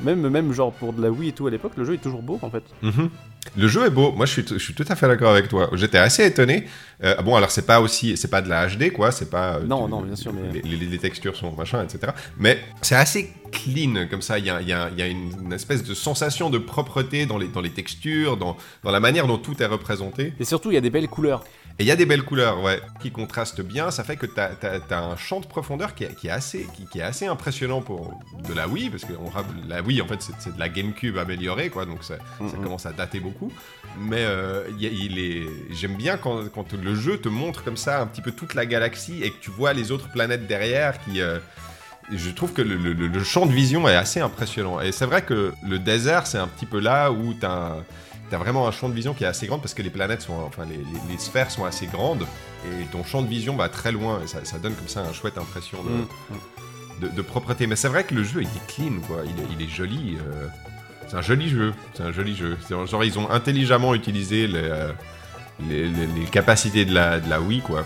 Même, 0.02 0.28
même 0.28 0.52
genre 0.52 0.72
pour 0.72 0.92
de 0.92 1.02
la 1.02 1.10
Wii 1.10 1.30
et 1.30 1.32
tout 1.32 1.46
à 1.46 1.50
l'époque, 1.50 1.72
le 1.76 1.84
jeu 1.84 1.94
est 1.94 2.02
toujours 2.02 2.22
beau 2.22 2.38
en 2.42 2.50
fait. 2.50 2.64
Mhm. 2.82 3.10
Le 3.56 3.68
jeu 3.68 3.86
est 3.86 3.90
beau. 3.90 4.12
Moi, 4.12 4.26
je 4.26 4.32
suis, 4.32 4.44
je 4.48 4.58
suis 4.58 4.74
tout 4.74 4.84
à 4.88 4.96
fait 4.96 5.06
d'accord 5.06 5.30
avec 5.30 5.48
toi. 5.48 5.70
J'étais 5.74 5.98
assez 5.98 6.24
étonné. 6.24 6.66
Euh, 7.04 7.14
bon, 7.22 7.36
alors 7.36 7.50
c'est 7.50 7.66
pas 7.66 7.80
aussi, 7.80 8.16
c'est 8.16 8.30
pas 8.30 8.42
de 8.42 8.48
la 8.48 8.66
HD, 8.66 8.90
quoi. 8.90 9.12
C'est 9.12 9.30
pas. 9.30 9.56
Euh, 9.56 9.64
non, 9.64 9.86
non, 9.86 10.00
bien 10.00 10.16
sûr, 10.16 10.32
mais 10.32 10.60
les, 10.62 10.98
textures 10.98 11.36
sont 11.36 11.52
machin, 11.52 11.84
etc. 11.84 12.12
Mais 12.38 12.58
c'est 12.82 12.96
assez 12.96 13.32
clean 13.52 14.06
comme 14.10 14.22
ça. 14.22 14.38
Il 14.38 14.46
y 14.46 14.50
a, 14.50 14.60
y 14.62 14.72
a, 14.72 14.90
y 14.90 15.02
a 15.02 15.06
une, 15.06 15.52
espèce 15.52 15.84
de 15.84 15.94
sensation 15.94 16.50
de 16.50 16.58
propreté 16.58 17.26
dans 17.26 17.38
les, 17.38 17.48
dans 17.48 17.60
les 17.60 17.70
textures, 17.70 18.36
dans, 18.36 18.56
dans 18.82 18.90
la 18.90 19.00
manière 19.00 19.26
dont 19.26 19.38
tout 19.38 19.62
est 19.62 19.66
représenté. 19.66 20.32
Et 20.40 20.44
surtout, 20.44 20.70
il 20.70 20.74
y 20.74 20.78
a 20.78 20.82
des 20.82 20.90
belles 20.90 21.08
couleurs. 21.08 21.44
Et 21.78 21.82
il 21.82 21.86
y 21.86 21.90
a 21.90 21.96
des 21.96 22.06
belles 22.06 22.22
couleurs, 22.22 22.62
ouais, 22.62 22.80
qui 23.00 23.10
contrastent 23.10 23.60
bien. 23.60 23.90
Ça 23.90 24.02
fait 24.02 24.16
que 24.16 24.24
tu 24.24 24.40
as, 24.40 24.98
un 24.98 25.16
champ 25.16 25.40
de 25.40 25.46
profondeur 25.46 25.94
qui 25.94 26.04
est, 26.04 26.14
qui 26.14 26.28
est 26.28 26.30
assez, 26.30 26.66
qui, 26.90 26.98
est 26.98 27.02
assez 27.02 27.26
impressionnant 27.26 27.82
pour 27.82 28.18
de 28.48 28.54
la 28.54 28.66
Wii, 28.66 28.88
parce 28.88 29.04
que 29.04 29.12
on, 29.12 29.30
la 29.68 29.82
Wii, 29.82 30.00
en 30.00 30.06
fait, 30.06 30.20
c'est 30.38 30.54
de 30.54 30.58
la 30.58 30.70
GameCube 30.70 31.18
améliorée, 31.18 31.68
quoi, 31.68 31.84
donc 31.84 32.02
ça, 32.02 32.14
ça 32.38 32.56
commence 32.56 32.86
à 32.86 32.92
dater 32.92 33.20
beaucoup. 33.20 33.52
Mais 33.98 34.24
euh, 34.24 34.64
il 34.80 35.18
est... 35.18 35.46
j'aime 35.70 35.96
bien 35.96 36.16
quand, 36.16 36.48
quand, 36.48 36.72
le 36.72 36.94
jeu 36.94 37.18
te 37.18 37.28
montre 37.28 37.62
comme 37.62 37.76
ça 37.76 38.00
un 38.00 38.06
petit 38.06 38.22
peu 38.22 38.32
toute 38.32 38.54
la 38.54 38.64
galaxie 38.64 39.22
et 39.22 39.30
que 39.30 39.38
tu 39.40 39.50
vois 39.50 39.74
les 39.74 39.90
autres 39.92 40.08
planètes 40.10 40.46
derrière 40.46 40.98
qui. 41.04 41.20
Euh, 41.20 41.38
je 42.12 42.30
trouve 42.30 42.52
que 42.52 42.62
le, 42.62 42.76
le- 42.76 42.92
le 42.92 43.24
champ 43.24 43.46
de 43.46 43.52
vision 43.52 43.88
est 43.88 43.96
assez 43.96 44.20
impressionnant. 44.20 44.80
Et 44.80 44.92
c'est 44.92 45.06
vrai 45.06 45.22
que 45.22 45.52
le 45.68 45.78
désert, 45.78 46.26
c'est 46.26 46.38
un 46.38 46.46
petit 46.46 46.66
peu 46.66 46.78
là 46.78 47.10
où 47.10 47.34
tu 47.34 47.44
as, 47.44 47.76
vraiment 48.32 48.66
un 48.66 48.72
champ 48.72 48.88
de 48.88 48.94
vision 48.94 49.14
qui 49.14 49.24
est 49.24 49.26
assez 49.28 49.46
grand 49.46 49.58
parce 49.58 49.74
que 49.74 49.82
les 49.82 49.90
planètes 49.90 50.22
sont, 50.22 50.34
enfin, 50.46 50.64
les, 50.64 50.76
les- 50.78 50.84
les 51.12 51.18
sphères 51.18 51.50
sont 51.50 51.64
assez 51.64 51.86
grandes 51.86 52.26
et 52.66 52.84
ton 52.86 53.04
champ 53.04 53.22
de 53.22 53.28
vision 53.28 53.56
va 53.56 53.68
très 53.68 53.92
loin 53.92 54.20
et 54.22 54.26
ça, 54.26 54.44
ça 54.44 54.58
donne 54.58 54.74
comme 54.74 54.88
ça 54.88 55.04
une 55.04 55.14
chouette 55.14 55.38
impression 55.38 55.78
de, 55.84 55.90
Mm. 55.90 56.06
de, 57.02 57.08
de 57.08 57.22
propreté. 57.22 57.66
Mais 57.68 57.76
c'est 57.76 57.88
vrai 57.88 58.02
que 58.04 58.14
le 58.14 58.24
jeu, 58.24 58.42
il 58.42 58.48
est 58.48 58.66
clean, 58.66 59.00
quoi. 59.06 59.18
Il 59.24 59.30
est, 59.40 59.46
il 59.58 59.64
est 59.64 59.68
joli. 59.70 60.16
euh, 60.20 60.48
C'est 61.08 61.16
un 61.16 61.22
joli 61.22 61.48
jeu. 61.48 61.72
C'est 61.94 62.02
un 62.02 62.10
joli 62.12 62.34
jeu. 62.34 62.58
Genre, 62.68 63.04
ils 63.04 63.16
ont 63.18 63.30
intelligemment 63.30 63.94
utilisé 63.94 64.48
les, 64.48 64.58
euh, 64.58 64.92
les, 65.68 65.86
les- 65.88 66.06
les 66.06 66.24
capacités 66.24 66.84
de 66.84 66.92
la, 66.92 67.20
de 67.20 67.30
la 67.30 67.40
Wii, 67.40 67.60
quoi. 67.60 67.84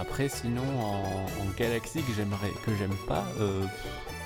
Après, 0.00 0.28
sinon, 0.28 0.62
en, 0.80 1.26
en 1.26 1.46
Galaxy 1.58 2.00
que 2.02 2.12
j'aimerais, 2.16 2.50
que 2.64 2.72
j'aime 2.78 2.96
pas, 3.06 3.24
euh, 3.40 3.62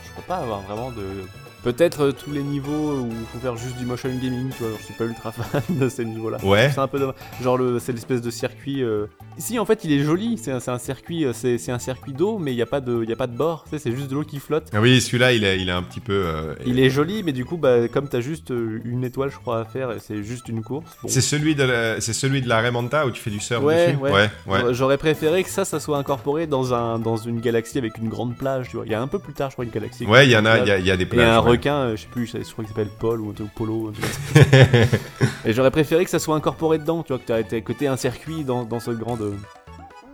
je 0.04 0.10
peux 0.16 0.22
pas 0.26 0.36
avoir 0.38 0.60
vraiment 0.60 0.90
de. 0.92 1.24
Peut-être 1.64 2.04
euh, 2.04 2.12
tous 2.12 2.30
les 2.30 2.42
niveaux 2.42 3.00
où 3.00 3.08
il 3.10 3.26
faut 3.32 3.38
faire 3.38 3.56
juste 3.56 3.76
du 3.76 3.84
motion 3.84 4.08
gaming, 4.10 4.50
tu 4.50 4.58
vois. 4.62 4.68
genre, 4.70 4.78
je 4.78 4.84
suis 4.84 4.94
pas 4.94 5.04
ultra 5.04 5.32
fan 5.32 5.62
de 5.68 5.88
ces 5.88 6.04
niveaux-là. 6.04 6.38
Ouais. 6.44 6.70
C'est 6.72 6.78
un 6.80 6.86
peu 6.86 6.98
dommage. 7.00 7.16
Genre, 7.42 7.58
le, 7.58 7.78
c'est 7.80 7.92
l'espèce 7.92 8.22
de 8.22 8.30
circuit. 8.30 8.82
euh, 8.84 9.06
Si, 9.38 9.58
en 9.58 9.64
fait, 9.64 9.84
il 9.84 9.92
est 9.92 9.98
joli. 10.04 10.38
C'est 10.38 10.52
un, 10.52 10.60
c'est 10.60 10.70
un 10.70 10.78
circuit, 10.78 11.24
euh, 11.24 11.32
c'est, 11.32 11.58
c'est 11.58 11.72
un 11.72 11.78
circuit 11.80 12.12
d'eau, 12.12 12.38
mais 12.38 12.52
il 12.52 12.56
y 12.56 12.62
a 12.62 12.66
pas 12.66 12.80
de, 12.80 13.02
il 13.04 13.12
a 13.12 13.16
pas 13.16 13.26
de 13.26 13.36
bord. 13.36 13.64
Tu 13.64 13.70
sais, 13.70 13.78
c'est 13.80 13.94
juste 13.94 14.08
de 14.08 14.14
l'eau 14.14 14.22
qui 14.24 14.38
flotte. 14.38 14.68
Ah 14.72 14.80
oui, 14.80 15.00
celui-là, 15.00 15.32
il 15.32 15.44
est, 15.44 15.58
il 15.60 15.68
est 15.68 15.72
un 15.72 15.82
petit 15.82 16.00
peu. 16.00 16.12
euh, 16.26 16.54
Il 16.64 16.78
est 16.78 16.90
joli, 16.90 17.22
mais 17.24 17.32
du 17.32 17.44
coup, 17.44 17.56
bah, 17.56 17.88
comme 17.88 18.08
t'as 18.08 18.20
juste 18.20 18.50
une 18.84 19.02
étoile, 19.04 19.30
je 19.30 19.38
crois, 19.38 19.60
à 19.60 19.64
faire, 19.64 19.90
et 19.90 19.98
c'est 19.98 20.22
juste 20.22 20.48
une 20.48 20.62
course. 20.62 20.84
bon. 21.02 21.08
C'est 21.08 21.20
celui 21.20 21.54
de 21.56 21.64
la, 21.64 22.00
c'est 22.00 22.12
celui 22.12 22.40
de 22.40 22.48
la 22.48 22.60
Remanta 22.62 23.04
où 23.06 23.10
tu 23.10 23.20
fais 23.20 23.30
du 23.30 23.40
surf 23.40 23.64
Ouais, 23.64 23.88
dessus? 23.94 23.98
ouais. 23.98 24.12
ouais, 24.12 24.30
ouais. 24.46 24.74
J'aurais 24.74 24.96
préféré 24.96 25.42
que 25.42 25.50
ça, 25.50 25.64
ça 25.64 25.80
soit 25.80 25.98
incorporé 25.98 26.46
dans, 26.46 26.72
un, 26.72 26.98
dans 27.00 27.16
une 27.16 27.40
galaxie 27.40 27.78
avec 27.78 27.98
une 27.98 28.08
grande 28.08 28.36
plage, 28.36 28.68
tu 28.70 28.76
vois. 28.76 28.86
Il 28.86 28.92
y 28.92 28.94
a 28.94 29.02
un 29.02 29.08
peu 29.08 29.18
plus 29.18 29.32
tard, 29.34 29.50
je 29.50 29.54
crois, 29.56 29.64
une 29.64 29.70
galaxie. 29.72 30.06
Ouais, 30.06 30.24
il 30.26 30.30
y 30.30 30.36
en 30.36 30.46
a, 30.46 30.58
il 30.58 30.84
y 30.84 30.88
y 30.88 30.90
a 30.92 30.96
des 30.96 31.04
plages. 31.06 31.47
Requin, 31.50 31.74
euh, 31.74 31.96
je 31.96 32.02
sais 32.02 32.08
plus, 32.08 32.26
je 32.26 32.38
crois 32.52 32.64
qu'il 32.64 32.68
s'appelle 32.68 32.90
Paul 32.98 33.20
ou 33.20 33.32
Polo. 33.54 33.92
et 35.44 35.52
j'aurais 35.52 35.70
préféré 35.70 36.04
que 36.04 36.10
ça 36.10 36.18
soit 36.18 36.36
incorporé 36.36 36.78
dedans, 36.78 37.02
tu 37.02 37.12
vois, 37.12 37.18
que 37.18 37.24
été 37.40 37.60
côté 37.62 37.86
un 37.86 37.96
circuit 37.96 38.44
dans, 38.44 38.64
dans 38.64 38.80
ce 38.80 38.90
grand. 38.90 39.16
de- 39.16 39.34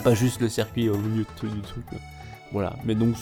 Pas 0.02 0.14
juste 0.14 0.40
le 0.40 0.48
circuit 0.48 0.88
au 0.88 0.96
milieu 0.96 1.24
de- 1.42 1.48
du 1.48 1.60
truc. 1.60 1.84
euh. 1.92 1.96
Voilà, 2.54 2.74
mais 2.84 2.94
donc 2.94 3.16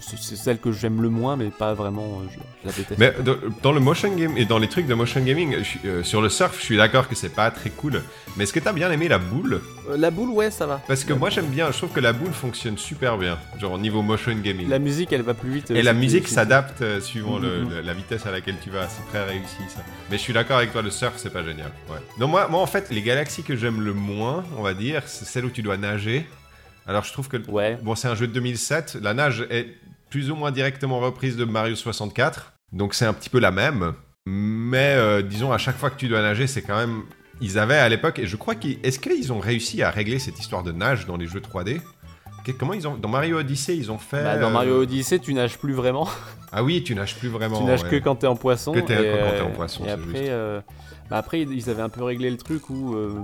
c'est 0.00 0.36
celle 0.36 0.58
que 0.58 0.70
j'aime 0.70 1.02
le 1.02 1.08
moins, 1.08 1.34
mais 1.36 1.50
pas 1.50 1.74
vraiment, 1.74 2.20
euh, 2.22 2.28
je, 2.30 2.38
je 2.62 2.66
la 2.68 2.72
déteste. 2.72 2.98
Mais 3.00 3.12
dans, 3.62 3.72
le 3.72 3.80
motion 3.80 4.14
game 4.14 4.36
et 4.36 4.44
dans 4.44 4.58
les 4.60 4.68
trucs 4.68 4.86
de 4.86 4.94
motion 4.94 5.20
gaming, 5.20 5.56
je 5.62 5.88
euh, 5.88 6.02
sur 6.04 6.22
le 6.22 6.28
surf, 6.28 6.56
je 6.56 6.62
suis 6.62 6.76
d'accord 6.76 7.08
que 7.08 7.16
c'est 7.16 7.34
pas 7.34 7.50
très 7.50 7.70
cool. 7.70 8.00
Mais 8.36 8.44
est-ce 8.44 8.52
que 8.52 8.60
t'as 8.60 8.72
bien 8.72 8.88
aimé 8.92 9.08
la 9.08 9.18
boule? 9.18 9.60
Euh, 9.90 9.96
la 9.96 10.12
boule, 10.12 10.30
ouais, 10.30 10.52
ça 10.52 10.66
va. 10.66 10.80
Parce 10.86 11.02
que 11.02 11.12
La 11.14 11.18
moi 11.18 11.30
j'aime 11.30 11.46
bien, 11.46 11.72
je 11.72 11.76
trouve 11.78 11.90
que 11.90 11.98
la 11.98 12.12
boule 12.12 12.32
fonctionne 12.32 12.78
super 12.78 13.18
bien, 13.18 13.38
genre 13.58 13.72
au 13.72 13.78
niveau 13.78 14.02
motion 14.02 14.32
gaming. 14.36 14.68
La 14.68 14.78
musique, 14.78 15.12
elle 15.12 15.22
va 15.22 15.34
plus 15.34 15.50
vite. 15.50 15.70
Et 15.72 15.82
la 15.82 15.92
musique 15.92 16.28
s'adapte 16.28 16.82
euh, 16.82 17.00
suivant 17.00 17.38
le- 17.40 17.64
Mhm. 17.64 17.70
le- 17.70 17.80
la 17.80 17.92
vitesse 17.92 18.24
à 18.24 18.30
laquelle 18.30 18.56
tu 18.62 18.70
vas, 18.70 18.88
c'est 18.88 19.04
très 19.08 19.24
réussi 19.24 19.56
ça. 19.68 19.80
Mais 20.12 20.16
je 20.16 20.22
suis 20.22 20.32
d'accord 20.32 20.58
avec 20.58 20.70
toi, 20.72 20.82
le 20.82 20.90
surf 20.90 21.14
c'est 21.16 21.32
pas 21.32 21.42
génial. 21.42 21.72
Ouais. 21.90 21.98
Non, 22.20 22.28
moi, 22.28 22.46
moi 22.48 22.60
en 22.60 22.66
fait, 22.66 22.86
les 22.92 23.02
galaxies 23.02 23.42
que 23.42 23.56
j'aime 23.56 23.80
le 23.80 23.94
moins, 23.94 24.44
on 24.56 24.62
va 24.62 24.74
dire, 24.74 25.02
c'est 25.06 25.24
celles 25.24 25.44
où 25.44 25.50
tu 25.50 25.62
dois 25.62 25.76
nager. 25.76 26.24
Alors 26.86 27.04
je 27.04 27.12
trouve 27.12 27.28
que 27.28 27.36
Ouais. 27.50 27.78
Bon, 27.82 27.94
c'est 27.94 28.08
un 28.08 28.14
jeu 28.14 28.26
de 28.26 28.32
2007. 28.32 28.98
La 29.02 29.14
nage 29.14 29.46
est 29.50 29.68
plus 30.10 30.30
ou 30.30 30.36
moins 30.36 30.50
directement 30.52 31.00
reprise 31.00 31.36
de 31.36 31.44
Mario 31.44 31.74
64. 31.76 32.52
Donc 32.72 32.94
c'est 32.94 33.06
un 33.06 33.12
petit 33.12 33.30
peu 33.30 33.38
la 33.40 33.50
même. 33.50 33.94
Mais 34.26 34.94
euh, 34.96 35.22
disons, 35.22 35.52
à 35.52 35.58
chaque 35.58 35.76
fois 35.76 35.90
que 35.90 35.96
tu 35.96 36.08
dois 36.08 36.20
nager, 36.22 36.46
c'est 36.46 36.62
quand 36.62 36.76
même. 36.76 37.02
Ils 37.40 37.58
avaient 37.58 37.76
à 37.76 37.88
l'époque, 37.88 38.18
et 38.18 38.26
je 38.26 38.36
crois 38.36 38.54
qu'ils. 38.54 38.78
Est-ce 38.82 38.98
qu'ils 38.98 39.32
ont 39.32 39.38
réussi 39.38 39.82
à 39.82 39.90
régler 39.90 40.18
cette 40.18 40.38
histoire 40.38 40.62
de 40.62 40.72
nage 40.72 41.06
dans 41.06 41.16
les 41.16 41.26
jeux 41.26 41.40
3D 41.40 41.80
Que- 42.44 42.52
Comment 42.52 42.72
ils 42.72 42.88
ont. 42.88 42.96
Dans 42.96 43.08
Mario 43.08 43.38
Odyssey, 43.38 43.76
ils 43.76 43.92
ont 43.92 43.98
fait. 43.98 44.22
Bah, 44.24 44.38
dans 44.38 44.48
euh, 44.48 44.52
Mario 44.52 44.80
Odyssey, 44.82 45.18
tu 45.18 45.34
nages 45.34 45.58
plus 45.58 45.74
vraiment. 45.74 46.08
Ah 46.52 46.62
oui, 46.64 46.82
tu 46.82 46.94
nages 46.94 47.16
plus 47.16 47.28
vraiment. 47.28 47.58
tu 47.58 47.64
nages 47.64 47.82
ouais. 47.82 47.88
que 47.90 47.96
quand 47.96 48.16
t'es 48.16 48.26
en 48.26 48.36
poisson. 48.36 48.72
Que 48.72 48.80
t'es- 48.80 48.94
et, 48.94 49.18
quand 49.20 49.30
t'es 49.36 49.40
en 49.42 49.48
euh, 49.50 49.54
poisson, 49.54 49.84
Et 49.84 49.88
c'est 49.88 49.92
après, 49.92 50.06
juste. 50.18 50.22
euh, 50.30 50.60
bah 51.10 51.18
après, 51.18 51.40
ils 51.40 51.70
avaient 51.70 51.82
un 51.82 51.88
peu 51.88 52.02
réglé 52.02 52.30
le 52.30 52.36
truc 52.36 52.68
où, 52.70 52.94
euh, 52.94 53.14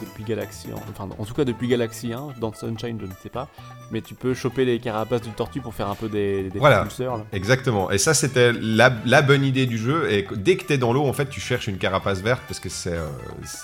depuis 0.00 0.24
Galaxy, 0.24 0.68
enfin, 0.90 1.08
en 1.18 1.24
tout 1.24 1.34
cas 1.34 1.44
depuis 1.44 1.68
Galaxy 1.68 2.12
1, 2.12 2.34
dans 2.40 2.52
Sunshine, 2.52 2.98
je 3.00 3.06
ne 3.06 3.12
sais 3.22 3.28
pas, 3.28 3.48
mais 3.90 4.00
tu 4.02 4.14
peux 4.14 4.34
choper 4.34 4.64
les 4.64 4.78
carapaces 4.78 5.22
du 5.22 5.30
tortue 5.30 5.60
pour 5.60 5.74
faire 5.74 5.88
un 5.88 5.94
peu 5.94 6.08
des, 6.08 6.50
des 6.50 6.58
Voilà. 6.58 6.86
là. 6.98 7.24
Exactement. 7.32 7.90
Et 7.90 7.98
ça, 7.98 8.14
c'était 8.14 8.52
la, 8.52 8.92
la 9.06 9.22
bonne 9.22 9.44
idée 9.44 9.66
du 9.66 9.78
jeu. 9.78 10.10
Et 10.10 10.26
dès 10.36 10.56
que 10.56 10.64
t'es 10.64 10.78
dans 10.78 10.92
l'eau, 10.92 11.04
en 11.06 11.12
fait, 11.12 11.28
tu 11.30 11.40
cherches 11.40 11.66
une 11.68 11.78
carapace 11.78 12.20
verte 12.20 12.42
parce 12.48 12.60
que 12.60 12.68
c'est 12.68 12.92
euh, 12.92 13.08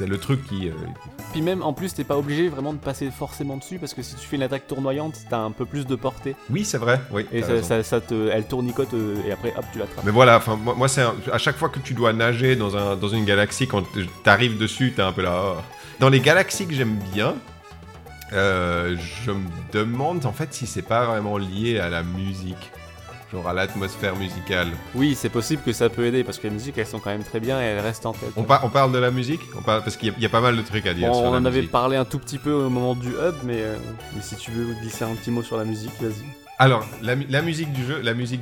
le 0.07 0.19
truc 0.19 0.47
qui. 0.47 0.69
euh, 0.69 0.73
Puis 1.33 1.43
même, 1.43 1.63
en 1.63 1.73
plus, 1.73 1.95
t'es 1.95 2.05
pas 2.05 2.17
obligé 2.17 2.49
vraiment 2.49 2.73
de 2.73 2.79
passer 2.79 3.11
forcément 3.11 3.57
dessus, 3.57 3.79
parce 3.79 3.95
que 3.95 4.03
si 4.03 4.15
tu 4.17 4.27
fais 4.27 4.37
une 4.37 4.43
attaque 4.43 4.67
tournoyante, 4.67 5.15
t'as 5.29 5.39
un 5.39 5.51
peu 5.51 5.65
plus 5.67 5.87
de 5.87 5.95
portée, 5.97 6.35
Oui, 6.51 6.65
c'est 6.65 6.79
vrai. 6.79 7.01
Oui. 7.11 7.27
et 7.33 7.43
ça, 7.43 7.49
raison. 7.49 7.67
ça- 7.69 7.83
ça 7.83 8.01
te, 8.01 8.29
elle 8.31 8.47
tournicote, 8.47 8.95
euh, 8.95 9.17
et 9.27 9.33
après, 9.33 9.53
hop, 9.57 9.65
tu 9.73 9.79
l'attrapes. 9.79 10.05
Mais 10.05 10.11
voilà, 10.13 10.37
enfin 10.39 10.57
moi, 10.57 10.75
moi, 10.75 10.89
c'est 10.89 11.03
à 11.33 11.39
chaque 11.39 11.57
fois 11.57 11.69
que 11.69 11.79
tu 11.79 11.95
dois 11.95 12.13
nager 12.13 12.57
dans, 12.57 12.77
un, 12.77 12.97
dans 12.97 13.09
une 13.09 13.25
galaxie, 13.25 13.67
quand 13.67 13.85
t'arrives 14.23 14.59
dessus, 14.59 14.93
t'es 14.95 15.03
un 15.03 15.13
peu 15.13 15.23
là. 15.23 15.55
oh. 15.57 15.61
Dans 16.01 16.09
les 16.09 16.21
galaxies 16.21 16.67
que 16.67 16.75
j'aime 16.75 16.99
bien, 17.13 17.35
euh, 18.35 18.97
je 19.25 19.31
me 19.31 19.45
demande 19.73 20.27
en 20.27 20.33
fait 20.33 20.53
si 20.53 20.67
c'est 20.67 20.83
pas 20.83 21.05
vraiment 21.07 21.39
lié 21.39 21.79
à 21.79 21.89
la 21.89 22.03
musique, 22.03 22.71
genre 23.33 23.49
à 23.49 23.53
l'atmosphère 23.53 24.17
musicale. 24.17 24.69
Oui, 24.95 25.15
c'est 25.15 25.29
possible 25.29 25.63
que 25.63 25.73
ça 25.73 25.89
peut 25.89 26.05
aider, 26.07 26.25
parce 26.25 26.39
que 26.39 26.45
les 26.49 26.53
musiques, 26.53 26.77
elles 26.79 26.87
sont 26.87 26.99
quand 27.01 27.11
même 27.11 27.25
très 27.25 27.41
bien, 27.41 27.61
et 27.61 27.65
elles 27.65 27.81
restent 27.81 28.07
en 28.07 28.13
tête. 28.13 28.31
On, 28.37 28.43
par- 28.45 28.65
on 28.65 28.69
parle 28.71 28.93
de 28.93 28.99
la 28.99 29.11
musique? 29.11 29.41
On 29.59 29.63
parle, 29.63 29.83
Parce 29.83 29.97
qu'il 29.97 30.09
y, 30.09 30.11
a- 30.11 30.15
il 30.17 30.23
y 30.23 30.27
a 30.27 30.31
pas 30.31 30.41
mal 30.41 30.57
de 30.57 30.63
trucs 30.63 30.87
à 30.87 30.95
dire 30.95 31.09
Bon, 31.09 31.15
sur 31.15 31.25
on 31.29 31.33
la 31.33 31.39
en 31.39 31.45
avait 31.45 31.63
parlé 31.63 31.97
un 31.97 32.05
tout 32.05 32.19
petit 32.19 32.39
peu 32.39 32.53
au 32.53 32.69
moment 32.71 32.95
du 32.95 33.09
hub, 33.09 33.35
mais, 33.45 33.61
euh, 33.61 33.77
mais 34.15 34.23
si 34.23 34.37
tu 34.37 34.51
veux 34.51 34.75
glisser 34.81 35.05
un 35.05 35.15
petit 35.15 35.31
mot 35.31 35.43
sur 35.43 35.57
la 35.57 35.65
musique, 35.65 35.93
vas-y. 36.01 36.25
Alors, 36.57 36.87
la, 37.03 37.17
mu- 37.17 37.27
la 37.29 37.43
musique 37.43 37.73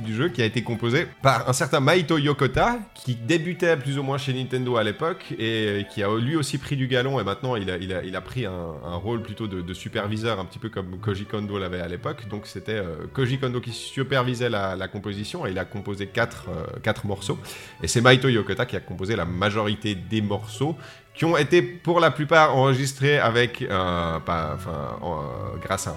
du 0.03 0.13
jeu, 0.13 0.29
qui 0.29 0.43
a 0.43 0.45
été 0.45 0.61
composée 0.61 1.07
par 1.23 1.49
un 1.49 1.53
certain 1.53 1.79
Maito 1.79 2.19
Yokota, 2.19 2.77
qui 2.93 3.15
débutait 3.15 3.75
plus 3.75 3.97
ou 3.97 4.03
moins 4.03 4.19
chez 4.19 4.33
Nintendo 4.33 4.77
à 4.77 4.83
l'époque 4.83 5.33
et 5.39 5.87
qui 5.89 6.03
a 6.03 6.09
lui 6.19 6.35
aussi 6.35 6.59
pris 6.59 6.75
du 6.75 6.87
galon 6.87 7.19
et 7.19 7.23
maintenant 7.23 7.55
il 7.55 7.71
a, 7.71 7.77
a, 7.91 8.03
il 8.03 8.15
pris 8.21 8.45
un, 8.45 8.51
rôle 8.97 9.23
plutôt 9.23 9.47
de, 9.47 9.73
superviseur, 9.73 10.39
un 10.39 10.45
petit 10.45 10.59
peu 10.59 10.69
comme 10.69 10.99
Koji 10.99 11.25
Kondo 11.25 11.57
l'avait 11.57 11.81
à 11.81 11.87
l'époque. 11.87 12.27
Donc 12.29 12.45
c'était 12.45 12.73
euh, 12.75 13.07
Koji 13.13 13.39
Kondo 13.39 13.59
qui 13.59 13.71
supervisait 13.71 14.49
la, 14.49 14.75
composition 14.87 15.47
et 15.47 15.51
il 15.51 15.57
a 15.57 15.65
composé 15.65 16.05
quatre, 16.05 16.45
euh, 16.49 16.79
quatre 16.83 17.07
morceaux. 17.07 17.39
Et 17.81 17.87
c'est 17.87 18.01
Maito 18.01 18.29
Yokota 18.29 18.67
qui 18.67 18.75
a 18.75 18.79
composé 18.79 19.15
la 19.15 19.25
majorité 19.25 19.95
des 19.95 20.21
morceaux 20.21 20.77
qui 21.15 21.25
ont 21.25 21.35
été 21.35 21.63
pour 21.63 21.99
la 21.99 22.11
plupart 22.11 22.55
enregistrés 22.55 23.17
avec, 23.17 23.63
euh, 23.63 24.19
pas- 24.19 24.51
enfin, 24.53 24.97
en- 25.01 25.19
euh, 25.21 25.57
grâce 25.63 25.87
à 25.87 25.95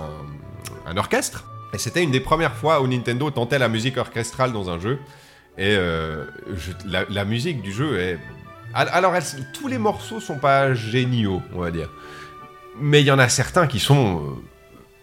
un 0.87 0.97
orchestre. 0.97 1.45
Et 1.73 1.79
c'était 1.79 2.03
une 2.03 2.11
des 2.11 2.21
premières 2.21 2.55
fois 2.55 2.81
où 2.81 2.87
Nintendo 2.87 3.31
tentait 3.31 3.59
la 3.59 3.69
musique 3.69 3.97
orchestrale 3.97 4.53
dans 4.53 4.71
un 4.71 4.79
jeu. 4.79 4.99
Et 5.59 5.75
euh, 5.77 6.25
la, 6.85 7.25
musique 7.25 7.63
du 7.63 7.73
jeu 7.73 7.99
est. 7.99 8.19
Al- 8.75 8.91
Alors, 8.93 9.13
tous 9.53 9.69
les 9.69 9.79
morceaux 9.79 10.21
sont 10.21 10.39
pas 10.39 10.75
géniaux, 10.75 11.43
on 11.55 11.61
va 11.61 11.71
dire. 11.71 11.91
Mais 12.81 13.01
il 13.01 13.07
y 13.07 13.11
en 13.11 13.19
a 13.19 13.29
certains 13.29 13.67
qui 13.67 13.79
sont. 13.81 14.19
euh, 14.19 14.31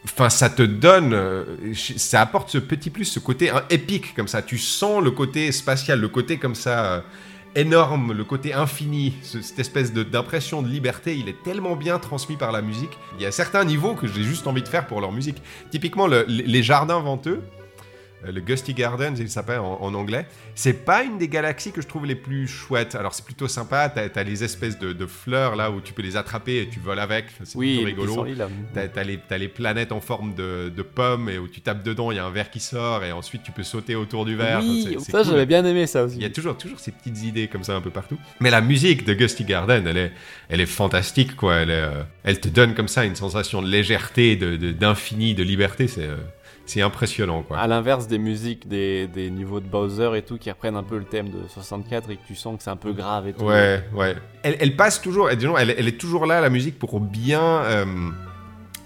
Enfin, 0.06 0.30
ça 0.30 0.50
te 0.50 0.62
donne. 0.64 1.14
euh, 1.14 1.44
Ça 1.74 2.22
apporte 2.22 2.50
ce 2.50 2.58
petit 2.58 2.90
plus, 2.90 3.06
ce 3.06 3.20
côté 3.20 3.50
hein, 3.50 3.64
épique, 3.70 4.14
comme 4.16 4.28
ça. 4.28 4.42
Tu 4.42 4.58
sens 4.58 5.02
le 5.04 5.12
côté 5.12 5.52
spatial, 5.52 6.00
le 6.00 6.08
côté 6.10 6.38
comme 6.38 6.56
ça. 6.56 7.04
Énorme, 7.56 8.14
le 8.14 8.24
côté 8.24 8.54
infini, 8.54 9.14
ce- 9.22 9.42
cette 9.42 9.60
espèce 9.60 9.94
d'impression 9.94 10.62
de 10.62 10.68
liberté, 10.68 11.16
il 11.18 11.30
est 11.30 11.42
tellement 11.44 11.76
bien 11.76 12.00
transmis 12.00 12.36
par 12.36 12.52
la 12.52 12.62
musique. 12.62 12.92
Il 13.18 13.24
y 13.24 13.26
a 13.26 13.32
certains 13.32 13.64
niveaux 13.64 13.94
que 13.94 14.08
j'ai 14.08 14.24
juste 14.24 14.48
envie 14.48 14.64
de 14.64 14.68
faire 14.68 14.88
pour 14.88 15.02
leur 15.02 15.12
musique. 15.12 15.42
Typiquement, 15.72 16.08
le- 16.08 16.26
les 16.28 16.64
jardins 16.64 17.00
venteux, 17.00 17.42
le 18.32 18.42
Gusty 18.42 18.74
Gardens, 18.74 19.16
il 19.20 19.30
s'appelle 19.30 19.60
en, 19.60 19.80
en 19.82 19.94
anglais, 19.94 20.26
c'est 20.56 20.86
pas 20.86 21.04
une 21.04 21.18
des 21.18 21.28
galaxies 21.28 21.72
que 21.72 21.82
je 21.82 21.88
trouve 21.88 22.06
les 22.06 22.16
plus 22.16 22.48
chouettes. 22.48 22.96
Alors 22.96 23.14
c'est 23.14 23.26
plutôt 23.26 23.48
sympa, 23.48 23.90
t'as 23.90 24.08
as 24.16 24.24
les 24.24 24.44
espèces 24.44 24.78
de, 24.80 24.94
de 24.94 25.06
fleurs 25.06 25.56
là 25.56 25.72
où 25.72 25.82
tu 25.82 25.94
peux 25.94 26.02
les 26.02 26.16
attraper 26.18 26.62
et 26.62 26.68
tu 26.70 26.80
voles 26.80 27.00
avec, 27.00 27.26
c'est 27.44 27.56
Oui, 27.58 27.82
plutôt 27.84 28.22
rigolo. 28.22 28.28
T'as 28.74 29.04
les, 29.04 29.18
t'as 29.28 29.38
les 29.38 29.48
planètes 29.48 29.92
en 29.92 30.02
forme 30.02 30.34
de, 30.36 30.72
de 30.76 30.82
pommes 30.82 31.30
et 31.30 31.38
où 31.38 31.48
tu 31.48 31.62
tapes 31.62 31.84
dedans, 31.84 32.12
il 32.12 32.16
y 32.16 32.20
a 32.20 32.26
un 32.26 32.32
verre 32.32 32.50
qui 32.52 32.60
sort 32.60 33.04
et 33.04 33.12
ensuite 33.12 33.44
tu 33.44 33.52
peux 33.52 33.64
sauter 33.64 33.96
autour 33.96 34.26
du 34.26 34.36
verre. 34.36 34.60
Oui, 34.62 34.98
ça 35.00 35.20
cool. 35.20 35.32
j'avais 35.32 35.46
bien 35.46 35.66
aimé 35.66 35.88
ça 35.88 36.04
aussi. 36.04 36.16
Il 36.18 36.22
y 36.24 36.26
a 36.26 36.30
toujours, 36.30 36.58
toujours 36.58 36.80
ces 36.80 36.92
petites 36.92 37.24
idées 37.24 37.48
comme 37.48 37.64
ça 37.64 37.76
un 37.76 37.82
peu 37.82 37.90
partout. 37.90 38.18
Mais 38.40 38.50
la 38.52 38.62
musique 38.62 39.06
de 39.06 39.14
Gusty 39.14 39.44
Garden, 39.44 39.86
elle 39.88 39.98
est, 39.98 40.12
elle 40.50 40.62
est 40.62 40.66
fantastique, 40.66 41.36
quoi. 41.36 41.56
Elle, 41.56 41.70
est, 41.70 41.74
euh, 41.74 42.04
elle 42.24 42.40
te 42.40 42.48
donne 42.50 42.74
comme 42.76 42.88
ça 42.88 43.06
une 43.06 43.16
sensation 43.16 43.62
de 43.62 43.68
légèreté, 43.68 44.36
de- 44.36 44.56
de- 44.56 44.72
d'infini, 44.72 45.34
de, 45.34 45.44
liberté. 45.44 45.88
C'est, 45.88 46.04
euh, 46.08 46.16
c'est 46.66 46.82
impressionnant, 46.82 47.44
quoi. 47.44 47.58
À 47.58 47.68
l'inverse 47.68 48.08
des 48.08 48.18
musiques 48.18 48.68
des, 48.68 49.08
des 49.08 49.30
niveaux 49.30 49.60
de 49.60 49.68
Bowser 49.68 50.12
et 50.16 50.22
tout 50.22 50.38
qui 50.38 50.50
reprennent 50.50 50.78
un 50.78 50.84
peu 50.84 50.98
le 50.98 51.04
thème 51.04 51.30
de 51.30 51.48
64 51.48 52.10
et 52.12 52.16
que 52.16 52.26
tu 52.26 52.36
sens 52.36 52.58
que 52.58 52.64
c'est 52.64 52.70
un 52.70 52.78
peu 52.78 52.94
grave 52.94 53.28
et 53.28 53.34
tout. 53.34 53.44
Ouais, 53.46 53.84
ouais. 53.94 54.16
Elle, 54.44 54.58
elle 54.60 54.76
passe 54.76 55.02
toujours, 55.02 55.30
et 55.30 55.36
disons, 55.36 55.58
elle, 55.58 55.76
elle 55.78 55.88
est 55.88 56.00
toujours 56.00 56.26
là, 56.26 56.42
la 56.42 56.50
musique, 56.50 56.80
pour 56.80 57.00
bien 57.00 57.42
euh, 57.42 57.86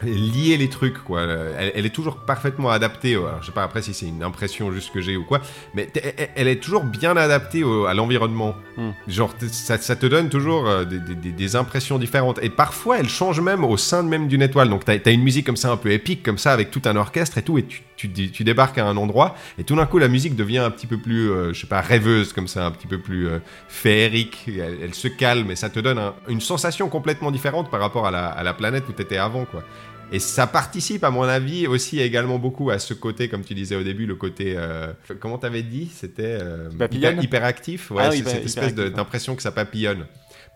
lier 0.03 0.57
les 0.57 0.69
trucs, 0.69 1.03
quoi. 1.03 1.22
Elle, 1.24 1.72
elle 1.76 1.86
est 1.86 1.90
toujours 1.95 2.18
parfaitement 2.18 2.69
adaptée. 2.69 3.15
Alors, 3.15 3.38
je 3.41 3.48
sais 3.48 3.52
pas 3.52 3.64
après 3.64 3.82
si 3.82 3.94
c'est 3.94 4.07
une 4.07 4.24
impression 4.24 4.72
juste 4.72 4.91
que 4.94 5.02
j'ai 5.02 5.18
ou 5.18 5.24
quoi, 5.24 5.41
mais 5.74 5.90
elle, 6.36 6.48
est 6.48 6.61
toujours 6.61 6.84
bien 6.84 7.15
adaptée 7.18 7.64
au- 7.64 7.86
à 7.86 7.94
l'environnement. 7.94 8.56
Hmm. 8.78 8.91
Genre, 9.07 9.34
ça, 9.52 9.78
ça 9.78 9.95
te 9.95 10.06
donne 10.06 10.30
toujours 10.30 10.68
euh, 10.68 10.86
des, 10.86 10.99
des- 11.32 11.56
impressions 11.56 11.98
différentes. 11.98 12.40
Et 12.44 12.49
parfois, 12.49 12.99
elle 12.99 13.10
change 13.10 13.40
même 13.41 13.64
au 13.64 13.78
sein 13.78 14.03
même 14.03 14.28
d'une 14.28 14.41
étoile. 14.41 14.69
Donc, 14.69 14.86
t'as 14.86 14.98
as 15.03 15.10
une 15.11 15.24
musique 15.24 15.45
comme 15.45 15.57
ça, 15.57 15.72
un 15.72 15.78
peu 15.78 15.91
épique, 15.91 16.24
comme 16.24 16.38
ça, 16.38 16.52
avec 16.52 16.72
tout 16.72 16.82
un 16.86 16.95
orchestre 16.95 17.38
et 17.38 17.41
tout, 17.41 17.57
et 17.57 17.64
tu 17.64 17.82
tu, 17.98 18.10
tu 18.10 18.44
débarques 18.44 18.78
à 18.78 18.86
un 18.86 18.95
endroit 18.95 19.36
et 19.57 19.64
tout 19.64 19.76
d'un 19.76 19.86
coup 19.86 19.98
la 19.98 20.07
musique 20.07 20.36
devient 20.36 20.60
un 20.60 20.72
petit 20.72 20.88
peu 20.88 20.98
plus, 20.98 21.30
euh, 21.30 21.52
je 21.53 21.60
sais 21.60 21.68
pas, 21.68 21.82
rêveuse 21.82 22.32
comme 22.32 22.48
ça, 22.48 22.65
un 22.65 22.72
petit 22.72 22.88
peu 22.88 22.99
plus 22.99 23.28
euh, 23.28 23.40
féerique. 23.68 24.48
Elle, 24.48 24.94
se 24.94 25.10
calme 25.10 25.52
et 25.52 25.56
ça 25.56 25.69
te 25.69 25.80
donne 25.80 25.99
une 26.30 26.41
sensation 26.41 26.88
complètement 26.88 27.32
différente 27.32 27.69
par 27.69 27.82
rapport 27.82 28.07
à 28.07 28.11
la, 28.11 28.28
à 28.28 28.44
la 28.44 28.53
planète 28.53 28.86
où 28.88 28.94
tu 28.94 29.02
étais 29.02 29.18
avant, 29.18 29.45
quoi. 29.45 29.64
Et 30.11 30.19
ça 30.19 30.48
participe, 30.48 31.03
à 31.03 31.10
mon 31.10 31.24
avis, 31.24 31.68
aussi 31.68 31.99
également 31.99 32.40
beaucoup 32.40 32.69
à 32.69 32.80
ce 32.80 32.94
côté, 32.94 33.28
comme 33.28 33.44
tu 33.44 33.53
disais 33.53 33.76
au 33.76 33.84
début, 33.84 34.06
le 34.06 34.15
côté. 34.15 34.53
Euh, 34.56 34.94
comment 35.19 35.38
t'avais 35.38 35.64
dit? 35.64 35.90
C'était. 35.94 36.38
Euh, 36.41 36.69
hyper, 36.91 37.22
hyperactif? 37.22 37.91
Ouais, 37.91 38.03
ah 38.06 38.11
cette 38.11 38.45
espèce 38.45 38.74
d'impression 38.74 39.36
que 39.36 39.41
ça 39.41 39.52
papillonne. 39.52 40.06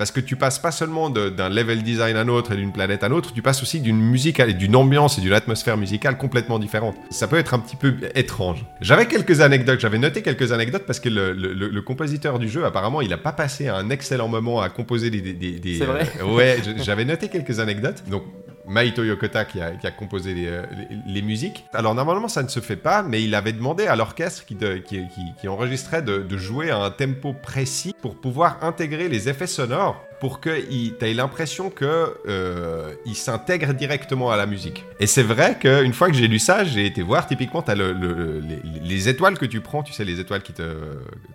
Parce 0.02 0.10
que 0.10 0.20
tu 0.20 0.36
passes 0.36 0.58
pas 0.58 0.72
seulement 0.72 1.12
d'un 1.12 1.50
level 1.50 1.84
design 1.84 2.16
à 2.16 2.22
un 2.22 2.28
autre 2.28 2.54
et 2.54 2.56
d'une 2.56 2.72
planète 2.72 3.04
à 3.04 3.06
un 3.06 3.12
autre, 3.12 3.34
tu 3.34 3.44
passes 3.44 3.62
aussi 3.62 3.82
d'une 3.82 4.02
musique 4.02 4.40
et 4.40 4.54
d'une 4.54 4.76
ambiance 4.76 5.20
et 5.20 5.22
d'une 5.22 5.32
atmosphère 5.32 5.78
musicale 5.78 6.18
complètement 6.18 6.58
différente. 6.58 6.96
Ça 7.12 7.28
peut 7.28 7.38
être 7.38 7.54
un 7.54 7.60
petit 7.60 7.76
peu 7.76 7.94
étrange. 8.16 8.66
J'avais 8.82 9.06
quelques 9.06 9.42
anecdotes, 9.42 9.80
j'avais 9.80 10.00
noté 10.00 10.24
quelques 10.24 10.54
anecdotes 10.54 10.88
parce 10.88 11.00
que 11.00 11.08
le, 11.08 11.34
le, 11.34 11.82
compositeur 11.84 12.40
du 12.40 12.50
jeu, 12.50 12.66
apparemment, 12.66 13.02
il 13.02 13.14
a 13.14 13.20
pas 13.20 13.32
passé 13.32 13.68
un 13.68 13.92
excellent 13.92 14.28
moment 14.28 14.60
à 14.60 14.70
composer 14.70 15.12
des. 15.12 15.22
des, 15.22 15.34
des, 15.34 15.78
C'est 15.78 15.86
vrai. 15.86 16.12
Euh, 16.20 16.36
ouais, 16.36 16.58
j'avais 16.78 17.06
noté 17.06 17.28
quelques 17.28 17.60
anecdotes. 17.60 18.02
Donc, 18.10 18.24
Maito 18.72 19.04
Yokota 19.04 19.44
qui 19.44 19.60
a, 19.60 19.92
composé 19.92 20.34
euh, 20.48 20.64
les, 21.06 21.22
musiques. 21.22 21.66
Alors 21.74 21.94
normalement 21.94 22.30
ça 22.30 22.42
ne 22.42 22.48
se 22.48 22.62
fait 22.62 22.78
pas, 22.78 23.04
mais 23.04 23.22
il 23.22 23.36
avait 23.36 23.52
demandé 23.52 23.86
à 23.86 23.98
l'orchestre 23.98 24.46
qui, 24.46 25.48
enregistrait 25.48 26.02
de, 26.02 26.38
jouer 26.38 26.72
à 26.72 26.78
un 26.78 26.90
tempo 26.90 27.34
précis 27.34 27.94
pour 28.02 28.16
pouvoir 28.16 28.64
intégrer 28.64 29.10
les 29.10 29.28
effets 29.28 29.48
sonores 29.48 30.02
pour 30.22 30.40
que 30.40 30.52
tu 30.52 30.94
aies 31.04 31.16
l'impression 31.16 31.72
que 31.72 32.14
euh, 32.28 32.94
il 33.08 33.16
s'intègre 33.16 33.74
directement 33.74 34.30
à 34.30 34.38
la 34.38 34.46
musique. 34.46 34.86
Et 35.00 35.08
c'est 35.08 35.24
vrai 35.24 35.58
qu'une 35.60 35.94
fois 35.94 36.10
que 36.10 36.14
j'ai 36.14 36.28
lu 36.28 36.38
ça, 36.38 36.64
j'ai 36.64 36.86
été 36.86 37.02
voir, 37.02 37.26
typiquement, 37.26 37.64
tu 37.64 37.72
as 37.72 37.76
le, 37.76 38.40
les, 38.84 39.10
étoiles 39.10 39.36
que 39.36 39.48
tu 39.48 39.62
prends, 39.62 39.82
tu 39.82 39.94
sais, 39.94 40.06
les 40.06 40.20
étoiles 40.20 40.44
qui 40.44 40.54
te... 40.54 40.62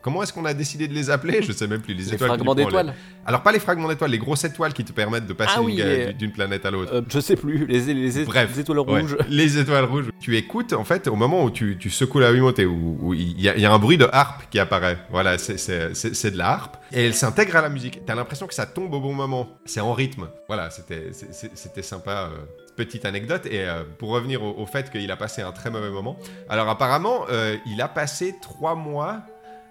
Comment 0.02 0.22
est-ce 0.22 0.32
qu'on 0.32 0.44
a 0.44 0.54
décidé 0.54 0.86
de 0.86 0.94
les 0.94 1.10
appeler? 1.10 1.42
Je 1.42 1.50
sais 1.50 1.66
même 1.66 1.80
plus. 1.80 1.94
Les, 1.94 2.14
étoiles 2.14 2.28
fragments 2.28 2.54
d'étoiles 2.54 2.94
Alors 3.26 3.42
pas 3.42 3.50
les 3.50 3.58
fragments 3.58 3.88
d'étoiles, 3.88 4.12
les 4.12 4.18
grosses 4.18 4.44
étoiles 4.44 4.72
qui 4.72 4.84
te 4.84 4.92
permettent 4.92 5.26
de 5.26 5.32
passer 5.32 5.58
ah 5.58 6.12
d'une 6.12 6.30
planète 6.30 6.64
à 6.64 6.70
l'autre. 6.70 6.94
Euh, 6.94 7.02
je 7.12 7.18
sais 7.18 7.34
plus, 7.34 7.66
les, 7.66 7.92
les, 7.92 8.20
étoiles 8.20 8.78
rouges. 8.78 9.16
les 9.28 9.58
étoiles 9.58 9.86
rouges. 9.86 10.10
Tu 10.20 10.36
écoutes, 10.36 10.72
en 10.72 10.84
fait, 10.84 11.08
au 11.08 11.16
moment 11.16 11.42
où 11.42 11.50
tu, 11.50 11.76
tu 11.76 11.90
secoues 11.90 12.20
la 12.20 12.30
Wiimote, 12.30 12.60
où 12.60 13.14
il 13.14 13.40
y, 13.40 13.48
a 13.48 13.72
un 13.72 13.78
bruit 13.80 13.98
de 13.98 14.08
harpe 14.12 14.44
qui 14.48 14.60
apparaît. 14.60 14.98
Voilà, 15.10 15.38
c'est 15.38 16.30
de 16.30 16.38
la 16.38 16.50
harpe. 16.50 16.76
Et 16.92 17.06
elle 17.06 17.14
s'intègre 17.14 17.56
à 17.56 17.62
la 17.62 17.68
musique. 17.68 18.04
Tu 18.04 18.12
as 18.12 18.14
l'impression 18.14 18.46
que 18.46 18.54
ça 18.54 18.66
tombe 18.66 18.92
au 18.94 19.00
bon 19.00 19.12
moment. 19.12 19.48
C'est 19.64 19.80
en 19.80 19.92
rythme. 19.92 20.28
Voilà, 20.48 20.70
c'était 20.70 21.82
sympa. 21.82 22.30
Euh, 22.32 22.38
petite 22.76 23.04
anecdote. 23.06 23.46
Et 23.46 23.64
euh, 23.64 23.82
pour 23.98 24.10
revenir 24.10 24.42
au, 24.42 24.66
fait 24.66 24.90
qu'il 24.90 25.10
a 25.10 25.16
passé 25.16 25.42
un 25.42 25.52
très 25.52 25.70
mauvais 25.70 25.90
moment. 25.90 26.18
Alors 26.48 26.68
apparemment, 26.68 27.24
euh, 27.30 27.56
il 27.66 27.80
a 27.80 27.88
passé 27.88 28.34
trois 28.40 28.74
mois 28.74 29.22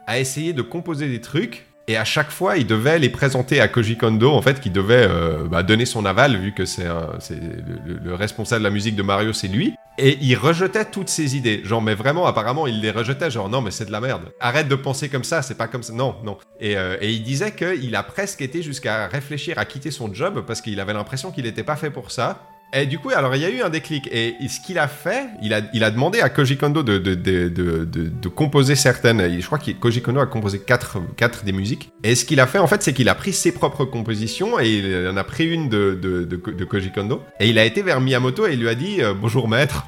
à 0.08 0.20
essayer 0.20 0.54
de 0.54 0.62
composer 0.62 1.08
des 1.08 1.22
trucs. 1.22 1.68
Et 1.88 1.98
à 1.98 2.04
chaque 2.04 2.32
fois, 2.32 2.58
il 2.58 2.66
devait 2.66 2.98
les 2.98 3.10
présenter 3.10 3.62
à 3.62 3.68
Koji 3.68 3.96
Kondo, 3.96 4.32
en 4.32 4.42
fait, 4.42 4.60
qui 4.60 4.72
devait 4.72 5.08
bah, 5.52 5.62
donner 5.62 5.86
son 5.86 6.04
aval, 6.04 6.36
vu 6.36 6.52
que 6.52 6.66
c'est 6.66 6.88
le, 6.88 8.16
responsable 8.16 8.64
de 8.64 8.68
la 8.68 8.74
musique 8.74 8.96
de 8.96 9.04
Mario, 9.04 9.34
c'est 9.34 9.48
lui. 9.48 9.76
Et 9.98 10.18
il 10.22 10.36
rejetait 10.36 10.86
toutes 10.86 11.10
ses 11.10 11.38
idées. 11.38 11.62
Genre, 11.64 11.82
mais 11.82 11.96
vraiment, 11.96 12.26
apparemment, 12.26 12.68
il 12.68 12.82
les 12.82 12.92
rejetait. 12.92 13.32
Genre, 13.32 13.48
non, 13.50 13.62
mais 13.62 13.72
c'est 13.72 13.86
de 13.86 13.92
la 13.92 14.02
merde. 14.02 14.34
Arrête 14.40 14.68
de 14.68 14.76
penser 14.76 15.08
comme 15.08 15.24
ça, 15.24 15.42
c'est 15.42 15.56
pas 15.56 15.68
comme 15.68 15.84
ça. 15.84 15.94
Non, 15.94 16.16
non. 16.24 16.38
Et, 16.60 16.78
euh, 16.78 16.98
et 17.00 17.12
il 17.12 17.24
disait 17.24 17.54
qu'il 17.54 17.96
a 17.96 18.04
presque 18.04 18.42
été 18.42 18.62
jusqu'à 18.62 19.08
réfléchir 19.08 19.58
à 19.58 19.66
quitter 19.66 19.92
son 19.92 20.14
job 20.14 20.44
parce 20.46 20.62
qu'il 20.62 20.80
avait 20.80 20.94
l'impression 20.94 21.32
qu'il 21.32 21.46
n'était 21.46 21.64
pas 21.64 21.78
fait 21.78 21.92
pour 21.92 22.12
ça. 22.12 22.50
Et 22.78 22.86
du 22.86 23.00
coup, 23.00 23.10
alors 23.10 23.34
il 23.36 23.42
y 23.42 23.46
a 23.46 23.50
eu 23.50 23.62
un 23.62 23.70
déclic. 23.70 24.10
Et 24.12 24.36
ce 24.50 24.60
qu'il 24.60 24.78
a 24.78 24.90
fait, 24.90 25.28
il 25.42 25.54
a, 25.54 25.92
demandé 25.92 26.20
à 26.20 26.30
Koji 26.30 26.58
Kondo 26.58 26.84
de, 26.84 28.28
composer 28.28 28.76
certaines. 28.76 29.40
Je 29.40 29.46
crois 29.46 29.60
que 29.60 29.72
Koji 29.72 30.02
Kondo 30.02 30.20
a 30.20 30.26
composé 30.26 30.60
quatre, 30.60 30.98
quatre 31.16 31.46
des 31.46 31.54
musiques. 31.54 31.90
Et 32.04 32.16
ce 32.16 32.26
qu'il 32.26 32.40
a 32.42 32.48
fait, 32.48 32.60
en 32.60 32.68
fait, 32.68 32.84
c'est 32.84 32.94
qu'il 32.94 33.08
a 33.08 33.16
pris 33.16 33.32
ses 33.32 33.54
propres 33.54 33.86
compositions 33.86 34.60
et 34.60 34.70
il 34.70 35.08
en 35.08 35.16
a 35.16 35.24
pris 35.24 35.48
une 35.48 35.70
de, 35.70 36.66
Koji 36.70 36.92
Kondo. 36.92 37.24
Et 37.40 37.48
il 37.50 37.58
a 37.58 37.64
été 37.64 37.82
vers 37.82 38.02
Miyamoto 38.02 38.46
et 38.46 38.54
il 38.54 38.60
lui 38.60 38.70
a 38.70 38.76
dit 38.76 39.02
euh, 39.02 39.14
Bonjour 39.14 39.48
maître, 39.48 39.86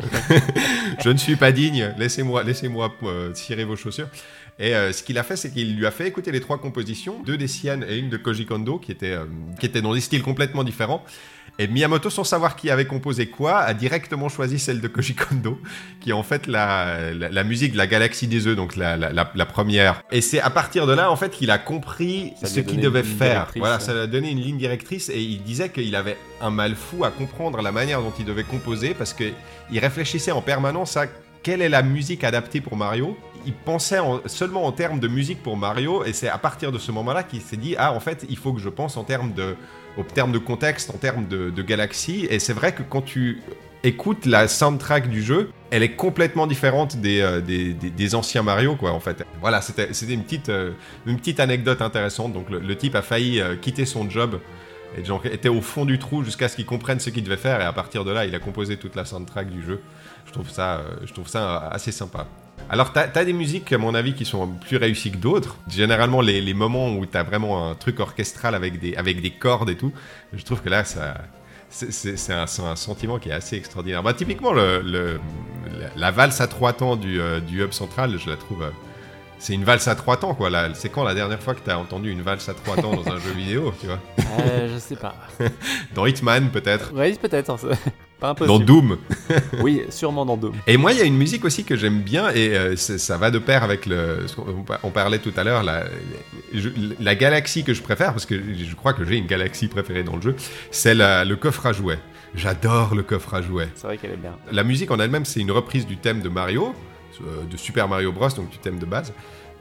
je 1.04 1.10
ne 1.10 1.18
suis 1.18 1.36
pas 1.36 1.52
digne, 1.52 1.94
laissez-moi 1.98 2.44
laissez 2.44 2.70
moi 2.70 2.96
tirer 3.34 3.66
vos 3.66 3.76
chaussures. 3.76 4.08
Et 4.60 4.74
euh, 4.74 4.92
ce 4.92 5.04
qu'il 5.04 5.18
a 5.18 5.24
fait, 5.24 5.36
c'est 5.36 5.52
qu'il 5.52 5.76
lui 5.76 5.86
a 5.86 5.92
fait 5.92 6.08
écouter 6.08 6.32
les 6.32 6.40
trois 6.40 6.58
compositions, 6.58 7.22
deux 7.24 7.38
des 7.38 7.48
siennes 7.48 7.86
et 7.88 7.98
une 7.98 8.10
de 8.10 8.18
Koji 8.18 8.46
Kondo, 8.46 8.80
qui 8.80 8.92
étaient, 8.92 9.12
euh, 9.12 9.26
qui 9.60 9.68
étaient 9.68 9.82
dans 9.82 9.94
des 9.94 10.02
styles 10.02 10.24
complètement 10.24 10.64
différents. 10.64 11.04
Et 11.60 11.68
Miyamoto, 11.68 12.10
sans 12.10 12.24
savoir 12.24 12.56
qui 12.56 12.70
avait 12.70 12.86
composé 12.86 13.28
quoi, 13.28 13.60
a 13.60 13.74
directement 13.74 14.30
choisi 14.30 14.60
celle 14.60 14.80
de 14.80 14.88
Koji 14.88 15.16
Kondo, 15.16 15.60
qui 16.00 16.12
est 16.12 16.14
en 16.14 16.24
fait 16.24 16.48
la, 16.48 17.14
la, 17.14 17.44
musique 17.44 17.74
de 17.74 17.78
la 17.78 17.88
Galaxie 17.88 18.28
des 18.28 18.46
œufs, 18.46 18.56
donc 18.56 18.76
la, 18.76 18.96
la 18.98 19.46
première. 19.46 20.04
Et 20.12 20.22
c'est 20.22 20.40
à 20.40 20.50
partir 20.50 20.86
de 20.86 20.94
là, 20.94 21.12
en 21.12 21.16
fait, 21.16 21.32
qu'il 21.32 21.50
a 21.50 21.58
compris 21.58 22.34
ce 22.44 22.60
qu'il 22.60 22.80
devait 22.80 23.04
faire. 23.04 23.52
Voilà, 23.56 23.80
ça 23.80 23.94
lui 23.94 24.02
a 24.02 24.08
donné 24.08 24.32
une 24.32 24.40
ligne 24.40 24.58
directrice 24.58 25.10
et 25.10 25.20
il 25.20 25.42
disait 25.44 25.70
qu'il 25.70 25.96
avait 25.96 26.18
un 26.42 26.52
mal 26.52 26.76
fou 26.76 27.04
à 27.04 27.12
comprendre 27.12 27.62
la 27.62 27.72
manière 27.72 28.02
dont 28.02 28.14
il 28.20 28.26
devait 28.26 28.44
composer 28.44 28.94
parce 28.94 29.14
qu'il 29.14 29.34
réfléchissait 29.80 30.32
en 30.32 30.42
permanence 30.42 30.96
à 30.98 31.08
quelle 31.42 31.62
est 31.62 31.70
la 31.70 31.82
musique 31.82 32.24
adaptée 32.24 32.62
pour 32.62 32.76
Mario 32.76 33.18
il 33.46 33.54
pensait 33.54 34.00
seulement 34.26 34.66
en 34.66 34.74
termes 34.74 35.00
de 35.00 35.08
musique 35.08 35.42
pour 35.42 35.56
Mario, 35.56 36.04
et 36.04 36.12
c'est 36.12 36.28
à 36.28 36.38
partir 36.38 36.74
de 36.74 36.78
ce 36.78 36.92
moment-là 36.92 37.24
qu'il 37.24 37.42
s'est 37.42 37.56
dit 37.56 37.76
ah 37.78 37.94
en 37.94 38.02
fait 38.02 38.26
il 38.30 38.38
faut 38.38 38.52
que 38.52 38.60
je 38.60 38.68
pense 38.68 38.98
en 38.98 39.06
termes 39.06 39.32
de, 39.32 39.56
au 39.98 40.04
terme 40.04 40.32
de 40.32 40.38
contexte, 40.38 40.90
en 40.92 40.98
termes 40.98 41.28
de, 41.28 41.62
galaxie. 41.62 42.28
Et 42.30 42.40
c'est 42.40 42.54
vrai 42.54 42.74
que 42.74 42.84
quand 42.84 43.02
tu 43.02 43.42
écoutes 43.84 44.26
la 44.26 44.48
soundtrack 44.48 45.10
du 45.10 45.22
jeu, 45.22 45.50
elle 45.72 45.84
est 45.84 45.96
complètement 45.96 46.48
différente 46.48 46.98
des, 46.98 47.22
euh, 47.22 48.16
anciens 48.16 48.44
Mario, 48.44 48.76
quoi, 48.76 48.92
en 48.92 49.00
fait. 49.00 49.24
Voilà, 49.42 49.62
c'était 49.62 50.14
une 50.14 50.24
petite, 50.24 50.50
euh, 50.50 50.72
une 51.06 51.18
petite 51.18 51.40
anecdote 51.40 51.82
intéressante. 51.82 52.34
Donc, 52.34 52.50
le, 52.50 52.78
type 52.78 52.96
a 52.96 53.02
failli 53.02 53.42
euh, 53.42 53.56
quitter 53.56 53.86
son 53.86 54.10
job 54.10 54.40
et 54.98 55.34
était 55.34 55.50
au 55.50 55.62
fond 55.62 55.84
du 55.84 56.00
trou 56.00 56.24
jusqu'à 56.24 56.48
ce 56.48 56.56
qu'il 56.56 56.66
comprenne 56.66 57.00
ce 57.00 57.10
qu'il 57.10 57.24
devait 57.24 57.38
faire. 57.38 57.60
Et 57.60 57.66
à 57.66 57.74
partir 57.74 58.06
de 58.06 58.12
là, 58.12 58.26
il 58.26 58.34
a 58.34 58.40
composé 58.40 58.78
toute 58.78 58.96
la 58.96 59.04
soundtrack 59.04 59.50
du 59.50 59.62
jeu. 59.62 59.82
Je 60.26 60.32
trouve 60.32 60.50
ça 60.50 61.70
assez 61.72 61.92
sympa. 61.92 62.28
Alors, 62.70 62.92
tu 62.92 63.00
as, 63.00 63.26
des 63.26 63.34
musiques, 63.34 63.72
à 63.72 63.78
mon 63.78 63.96
avis, 63.96 64.14
qui 64.14 64.26
sont 64.26 64.48
plus 64.48 64.78
réussies 64.78 65.12
que 65.12 65.18
d'autres. 65.18 65.58
Généralement, 65.70 66.22
les, 66.22 66.54
moments 66.54 66.90
où 66.90 67.06
tu 67.06 67.18
as 67.18 67.24
vraiment 67.24 67.70
un 67.70 67.76
truc 67.76 68.00
orchestral 68.00 68.56
avec 68.56 68.80
des, 68.80 68.96
avec 68.96 69.22
des 69.22 69.32
cordes 69.32 69.70
et 69.70 69.78
tout, 69.78 69.94
je 70.34 70.44
trouve 70.44 70.62
que 70.62 70.70
là, 70.70 70.84
ça, 70.84 71.16
c'est 71.70 72.34
un, 72.34 72.44
un, 72.44 72.76
sentiment 72.76 73.20
qui 73.20 73.30
est 73.30 73.34
assez 73.34 73.56
extraordinaire. 73.56 74.04
Bah, 74.04 74.14
typiquement, 74.14 74.52
le, 74.52 75.20
la, 75.96 76.12
valse 76.12 76.42
à 76.42 76.48
trois 76.48 76.74
temps 76.74 76.96
du, 76.96 77.22
euh, 77.22 77.40
du 77.40 77.64
hub 77.64 77.72
central, 77.72 78.18
je 78.18 78.30
la 78.30 78.36
trouve. 78.36 78.64
Euh, 78.64 78.70
c'est 79.40 79.54
une 79.54 79.64
valse 79.64 79.88
à 79.88 79.96
trois 79.96 80.18
temps, 80.18 80.34
quoi. 80.34 80.50
C'est 80.74 80.90
quand 80.90 81.04
la 81.04 81.14
dernière 81.14 81.42
fois 81.42 81.54
que 81.54 81.62
tu 81.64 81.70
as 81.70 81.78
entendu 81.78 82.12
une 82.12 82.22
valse 82.22 82.50
à 82.50 82.54
trois 82.54 82.76
temps 82.76 82.96
dans 82.96 83.08
un 83.08 83.20
jeu 83.20 83.32
vidéo, 83.32 83.74
tu 83.80 83.86
vois? 83.86 84.00
Euh, 84.40 84.74
Je 84.74 84.80
sais 84.80 84.96
pas. 84.96 85.16
dans 85.96 86.06
Hitman, 86.06 86.50
peut-être 86.50 86.92
Oui, 86.94 87.18
peut-être. 87.22 87.58
Dans 88.20 88.60
Doom. 88.60 88.98
oui, 89.62 89.84
sûrement 89.90 90.26
dans 90.26 90.38
Doom. 90.38 90.54
Et 90.66 90.78
moi, 90.78 90.92
il 90.92 90.98
y 90.98 91.02
a 91.02 91.06
une 91.06 91.18
musique 91.18 91.46
aussi 91.46 91.64
que 91.64 91.76
j'aime 91.76 92.02
bien 92.02 92.30
et 92.32 92.58
euh, 92.58 92.76
ça 92.76 93.18
va 93.18 93.30
de 93.30 93.38
pair 93.38 93.64
avec 93.64 93.86
le. 93.86 94.26
On 94.84 94.90
parlait 94.90 95.20
tout 95.20 95.34
à 95.38 95.44
l'heure, 95.44 95.62
la, 95.62 95.84
la, 97.00 97.16
galaxie 97.16 97.64
que 97.64 97.74
je 97.74 97.82
préfère, 97.82 98.14
parce 98.14 98.26
que 98.26 98.36
je 98.36 98.76
crois 98.76 98.94
que 98.94 99.06
j'ai 99.06 99.18
une 99.18 99.28
galaxie 99.28 99.68
préférée 99.68 100.04
dans 100.04 100.16
le 100.16 100.22
jeu, 100.22 100.36
c'est 100.72 100.96
le 100.96 101.36
coffre 101.36 101.68
à 101.68 101.74
jouets. 101.74 102.00
J'adore 102.34 102.96
le 102.96 103.04
coffre 103.04 103.34
à 103.34 103.42
jouets. 103.42 103.70
C'est 103.76 103.88
vrai 103.88 103.98
qu'elle 103.98 104.12
est 104.12 104.18
bien. 104.18 104.36
La 104.52 104.64
musique 104.64 104.92
en 104.92 105.00
elle-même, 105.00 105.26
c'est 105.26 105.40
une 105.40 105.52
reprise 105.52 105.86
du 105.86 105.98
thème 105.98 106.22
de 106.22 106.30
Mario, 106.30 106.74
euh, 107.22 107.44
de 107.50 107.58
Super 107.58 107.88
Mario 107.88 108.12
Bros, 108.12 108.30
donc 108.30 108.50
du 108.50 108.58
thème 108.58 108.80
de 108.80 108.86
base. 108.86 109.14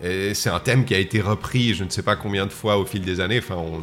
C'est 0.02 0.50
un 0.50 0.60
thème 0.60 0.84
qui 0.84 0.94
a 0.94 0.98
été 0.98 1.20
repris, 1.20 1.74
je 1.74 1.84
ne 1.84 1.90
sais 1.90 2.02
pas 2.02 2.16
combien 2.16 2.46
de 2.46 2.52
fois 2.52 2.78
au 2.78 2.84
fil 2.84 3.02
des 3.02 3.20
années. 3.20 3.38
Enfin, 3.38 3.56
on 3.56 3.80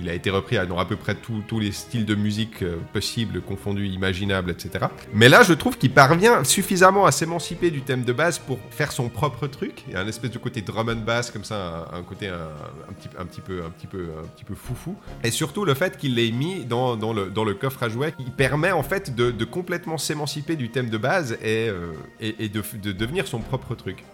il 0.00 0.08
a 0.08 0.14
été 0.14 0.30
repris 0.30 0.56
dans 0.66 0.78
à 0.78 0.84
peu 0.84 0.96
près 0.96 1.14
tous 1.14 1.60
les 1.60 1.72
styles 1.72 2.04
de 2.04 2.14
musique 2.14 2.62
euh, 2.62 2.76
possibles, 2.92 3.40
confondus, 3.40 3.86
imaginables, 3.86 4.50
etc. 4.50 4.86
Mais 5.12 5.28
là, 5.28 5.42
je 5.42 5.52
trouve 5.52 5.78
qu'il 5.78 5.90
parvient 5.90 6.44
suffisamment 6.44 7.06
à 7.06 7.12
s'émanciper 7.12 7.70
du 7.70 7.82
thème 7.82 8.04
de 8.04 8.12
base 8.12 8.38
pour 8.38 8.58
faire 8.70 8.92
son 8.92 9.08
propre 9.08 9.46
truc. 9.46 9.84
Il 9.88 9.94
y 9.94 9.96
a 9.96 10.00
un 10.00 10.06
espèce 10.06 10.30
de 10.30 10.38
côté 10.38 10.62
drum 10.62 10.88
and 10.88 11.04
bass 11.04 11.30
comme 11.30 11.44
ça, 11.44 11.88
un, 11.92 12.02
côté 12.02 12.28
un, 12.28 12.92
petit, 12.94 13.08
peu, 13.08 13.62
un 13.64 13.70
petit 13.70 13.86
peu, 13.86 14.08
un 14.22 14.26
petit 14.28 14.44
peu 14.44 14.54
foufou. 14.54 14.96
Et 15.24 15.30
surtout 15.30 15.64
le 15.64 15.74
fait 15.74 15.96
qu'il 15.96 16.14
l'ait 16.14 16.30
mis 16.30 16.64
dans, 16.64 16.94
le, 16.94 17.54
coffre 17.54 17.82
à 17.82 17.88
jouets, 17.88 18.14
il 18.18 18.30
permet 18.30 18.72
en 18.72 18.82
fait 18.82 19.14
de, 19.14 19.44
complètement 19.44 19.98
s'émanciper 19.98 20.56
du 20.56 20.70
thème 20.70 20.90
de 20.90 20.98
base 20.98 21.32
et, 21.42 21.68
euh, 21.68 21.92
de 22.20 22.92
devenir 22.92 23.26
son 23.26 23.40
propre 23.40 23.74
truc 23.74 24.04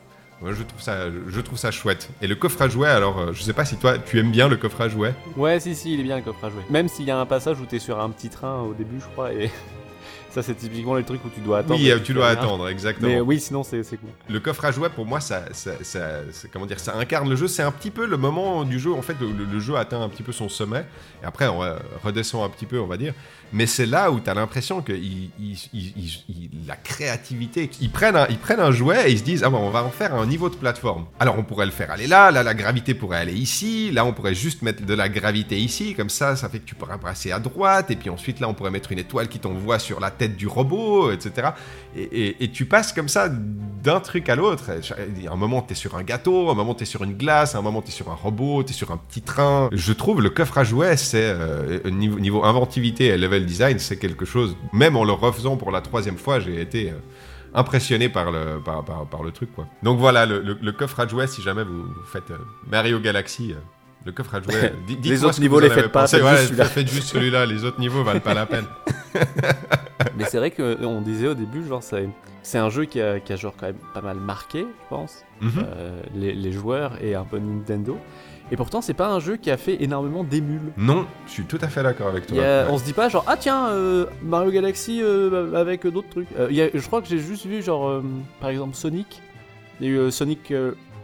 je 0.45 0.63
trouve 0.63 0.81
ça, 0.81 1.07
je 1.29 1.41
trouve 1.41 1.59
ça 1.59 1.71
chouette. 1.71 2.11
Et 2.23 2.27
le 2.27 2.35
coffre 2.35 2.61
à 2.63 2.69
jouets, 2.69 2.89
alors, 2.89 3.19
euh, 3.19 3.33
je 3.33 3.43
sais 3.43 3.53
pas 3.53 3.65
si 3.65 3.77
toi, 3.77 3.99
tu 3.99 4.19
aimes 4.19 4.31
bien 4.31 4.49
le 4.49 4.57
coffre 4.57 4.81
à 4.81 4.89
jouets. 4.89 5.15
Ouais, 5.37 5.59
si, 5.61 5.75
si, 5.75 5.95
il 5.95 6.01
est 6.01 6.05
bien 6.05 6.17
le 6.17 6.23
coffre 6.23 6.45
à 6.45 6.51
jouets. 6.51 6.65
Même 6.71 6.89
s'il 6.89 7.07
y 7.07 7.11
a 7.11 7.19
un 7.19 7.27
passage 7.27 7.61
où 7.61 7.65
t'es 7.67 7.79
sur 7.79 8.01
un 8.01 8.11
petit 8.11 8.29
train 8.29 8.61
au 8.61 8.75
début, 8.75 9.01
je 9.01 9.07
crois, 9.07 9.33
et 9.33 9.51
Ça, 10.37 10.43
c'est 10.43 10.55
typiquement 10.55 10.95
le 10.95 11.03
truc 11.03 11.25
où 11.25 11.31
tu 11.31 11.41
dois 11.41 11.61
attendre. 11.61 11.81
Oui, 11.81 11.91
euh, 11.91 11.99
tu 11.99 12.13
dois 12.13 12.29
rien. 12.29 12.37
attendre, 12.37 12.69
exactement. 12.69 13.09
Mais 13.09 13.21
oui, 13.23 13.41
sinon, 13.41 13.63
c'est 13.63 13.81
cool. 13.97 14.11
Le 14.29 14.39
coffre 14.39 14.67
à 14.67 14.71
jouets, 14.71 14.91
pour 14.91 15.07
moi, 15.07 15.19
ça, 15.19 15.45
ça, 15.53 15.83
ça- 15.83 16.31
ça- 16.31 16.49
comment 16.53 16.67
dire, 16.67 16.79
ça 16.79 16.95
incarne 16.95 17.31
le 17.31 17.37
jeu. 17.37 17.49
C'est 17.49 17.63
un 17.63 17.73
petit 17.73 17.91
peu 17.91 18.05
le 18.05 18.19
moment 18.19 18.63
du 18.65 18.79
jeu, 18.79 18.93
en 18.93 19.01
fait, 19.01 19.15
où 19.23 19.33
le, 19.33 19.47
le 19.51 19.61
jeu 19.61 19.77
atteint 19.77 20.03
un 20.03 20.11
petit 20.11 20.23
peu 20.23 20.33
son 20.33 20.51
sommet. 20.51 20.85
Et 21.23 21.25
après, 21.25 21.49
on 21.49 21.63
euh, 21.63 21.77
redescend 22.05 22.45
un 22.45 22.51
petit 22.51 22.67
peu, 22.67 22.79
on 22.79 22.87
va 22.87 22.99
dire. 22.99 23.15
Mais 23.53 23.67
c'est 23.67 23.87
là 23.87 24.11
où 24.11 24.21
tu 24.21 24.29
as 24.29 24.35
l'impression 24.35 24.83
que 24.83 24.93
la 26.67 26.77
créativité, 26.77 27.71
ils 27.81 27.91
prennent, 27.91 28.17
un, 28.17 28.27
ils 28.29 28.39
prennent 28.39 28.61
un 28.61 28.73
jouet 28.73 29.09
et 29.09 29.13
ils 29.13 29.19
se 29.19 29.25
disent, 29.25 29.45
ah 29.45 29.51
bon, 29.51 29.59
on 29.59 29.71
va 29.71 29.85
en 29.85 29.91
faire 29.91 30.15
un 30.15 30.27
niveau 30.27 30.49
de 30.49 30.57
plateforme. 30.57 31.07
Alors, 31.21 31.39
on 31.39 31.45
pourrait 31.45 31.67
le 31.67 31.73
faire 31.73 31.91
aller 31.91 32.07
là, 32.07 32.31
là, 32.31 32.43
la 32.43 32.55
gravité 32.55 32.95
pourrait 32.95 33.19
aller 33.19 33.35
ici, 33.35 33.91
là, 33.93 34.05
on 34.05 34.13
pourrait 34.13 34.35
juste 34.35 34.63
mettre 34.63 34.85
de 34.85 34.95
la 34.95 35.09
gravité 35.09 35.59
ici, 35.59 35.95
comme 35.95 36.11
ça, 36.11 36.37
ça 36.37 36.49
fait 36.49 36.59
que 36.59 36.65
tu 36.65 36.75
pourras 36.75 36.99
passer 36.99 37.33
à 37.33 37.39
droite, 37.39 37.91
et 37.91 37.97
puis 37.97 38.11
ensuite, 38.11 38.41
là, 38.41 38.49
on 38.49 38.55
pourrait 38.55 38.71
mettre 38.71 38.93
une 38.93 38.99
étoile 38.99 39.29
qui 39.29 39.39
t'envoie 39.39 39.79
sur 39.79 40.01
la 40.01 40.11
tête 40.11 40.37
du 40.37 40.47
robot, 40.47 41.13
etc. 41.13 41.49
Et, 41.97 42.51
tu 42.53 42.65
passes 42.67 42.93
comme 42.93 43.09
ça 43.09 43.29
d'un 43.29 44.01
truc 44.01 44.29
à 44.29 44.37
l'autre. 44.37 44.71
Un 45.31 45.37
moment, 45.37 45.63
tu 45.63 45.73
es 45.73 45.77
sur 45.77 45.97
un 45.97 46.03
gâteau, 46.03 46.51
un 46.51 46.55
moment, 46.55 46.75
tu 46.75 46.83
es 46.83 46.87
sur 46.87 47.03
une 47.05 47.15
glace, 47.15 47.55
un 47.55 47.63
moment, 47.63 47.83
tu 47.83 47.89
es 47.89 47.93
sur 47.93 48.11
un 48.11 48.15
robot, 48.15 48.63
tu 48.63 48.71
es 48.71 48.75
sur 48.75 48.91
un 48.91 48.97
petit 48.97 49.23
train. 49.23 49.69
Je 49.73 49.93
trouve 49.93 50.21
le 50.23 50.31
coffre 50.31 50.59
à 50.59 50.65
jouets, 50.65 50.97
c'est 50.97 51.23
euh, 51.23 51.91
niveau, 51.91 52.19
niveau 52.19 52.45
inventivité 52.45 53.07
et 53.07 53.19
level 53.19 53.36
design, 53.45 53.79
c'est 53.79 53.99
quelque 53.99 54.25
chose. 54.25 54.57
Même 54.73 54.97
en 54.97 55.05
le 55.05 55.13
refaisant 55.13 55.57
pour 55.59 55.71
la 55.71 55.81
troisième 55.83 56.17
fois, 56.17 56.41
j'ai 56.41 56.61
été. 56.61 56.91
euh, 56.91 56.95
impressionné 57.55 58.11
par 58.11 58.31
le, 58.33 58.61
par, 58.63 58.85
par- 58.85 59.07
par 59.07 59.23
le 59.23 59.31
truc 59.31 59.51
quoi. 59.55 59.67
Donc 59.83 59.99
voilà, 59.99 60.27
le, 60.27 60.41
le- 60.43 60.59
le 60.61 60.73
coffre 60.73 61.01
à 61.01 61.09
jouets, 61.09 61.27
si 61.27 61.41
jamais 61.41 61.65
vous, 61.65 61.85
vous 61.85 62.03
faites 62.05 62.31
euh, 62.31 62.37
Mario 62.71 62.99
Galaxy, 63.01 63.53
euh, 63.53 63.57
le 64.05 64.13
coffre 64.13 64.35
à 64.35 64.43
jouets, 64.43 64.75
dites-moi 64.87 65.17
autres 65.25 65.33
ce 65.33 65.37
que 65.39 65.43
niveaux, 65.43 65.55
vous 65.57 65.63
les 65.63 65.71
faites 65.71 65.91
pas, 65.91 66.07
faites 66.07 66.23
Ouais, 66.23 66.33
juste 66.33 66.49
celui-là. 66.49 66.65
faites 66.67 66.91
juste 66.91 67.09
celui-là, 67.09 67.47
les 67.47 67.65
autres 67.65 67.81
niveaux 67.81 68.03
valent 68.05 68.21
pas 68.21 68.35
la 68.35 68.45
peine. 68.45 68.67
Mais 70.19 70.25
c'est 70.29 70.39
vrai 70.39 70.51
qu'on 70.51 71.01
disait 71.01 71.29
au 71.29 71.35
début, 71.35 71.67
genre, 71.67 71.83
c'est 71.83 72.59
un 72.59 72.69
jeu 72.71 72.85
qui 72.85 73.01
a, 73.01 73.21
qui 73.21 73.33
a 73.33 73.37
genre 73.37 73.55
quand 73.59 73.67
même 73.67 73.77
pas 73.95 74.01
mal 74.03 74.17
marqué, 74.19 74.61
je 74.61 74.89
pense, 74.91 75.25
Mhm. 75.41 75.51
euh, 75.59 76.01
les, 76.15 76.33
les 76.35 76.53
joueurs 76.53 76.93
et 77.03 77.15
un 77.15 77.25
peu 77.25 77.39
Nintendo. 77.39 77.99
Et 78.53 78.57
pourtant, 78.57 78.81
c'est 78.81 78.95
pas 78.95 79.09
un 79.09 79.19
jeu 79.19 79.37
qui 79.37 79.51
a 79.51 79.57
fait 79.57 79.83
énormément 79.83 80.23
d'émules. 80.23 80.73
Non, 80.77 81.07
je 81.27 81.33
suis 81.33 81.45
tout 81.45 81.59
à 81.63 81.69
fait 81.69 81.83
d'accord 81.83 82.07
avec 82.09 82.27
toi. 82.27 82.37
y 82.37 82.41
a- 82.41 82.65
Ouais. 82.65 82.71
On 82.71 82.79
se 82.79 82.85
dit 82.85 82.93
pas 82.93 83.09
genre 83.09 83.25
ah 83.27 83.37
tiens 83.37 83.69
euh, 83.71 84.07
Mario 84.23 84.51
Galaxy 84.53 85.01
euh, 85.03 85.55
avec 85.55 85.87
d'autres 85.87 86.09
trucs. 86.09 86.29
Euh, 86.39 86.47
il 86.51 86.57
y 86.57 86.63
a- 86.63 86.69
je 86.73 86.87
crois 86.87 87.03
que 87.03 87.09
j'ai 87.09 87.19
juste 87.19 87.45
vu 87.47 87.63
genre 87.63 87.89
euh, 87.89 88.03
par 88.41 88.51
exemple 88.51 88.77
Sonic. 88.77 89.21
Il 89.81 89.87
y 89.87 89.91
a 89.99 90.07
eu 90.07 90.11
Sonic 90.13 90.53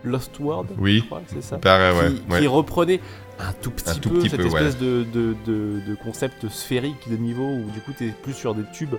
Lost 0.04 0.38
World. 0.40 0.70
Oui. 0.78 0.98
Je 1.00 1.04
crois 1.04 1.22
c'est 1.26 1.42
ça. 1.42 1.58
Pareil, 1.58 1.92
ouais. 1.98 2.12
qui, 2.14 2.32
ouais. 2.32 2.40
qui 2.40 2.46
reprenait 2.46 3.00
un 3.40 3.52
tout 3.60 3.70
petit 3.72 3.90
Un 3.90 3.94
tout 3.94 4.08
peu 4.10 4.18
petit 4.20 4.30
cette 4.30 4.40
peu, 4.40 4.46
espèce 4.46 4.78
de, 4.78 5.04
de, 5.12 5.34
de- 5.44 5.80
de 5.88 5.94
concept 5.96 6.48
sphérique 6.48 7.10
de 7.10 7.16
niveau 7.16 7.42
où 7.44 7.70
du 7.72 7.80
coup 7.80 7.90
t'es 7.96 8.14
plus 8.22 8.34
sur 8.34 8.54
des 8.54 8.62
tubes 8.72 8.94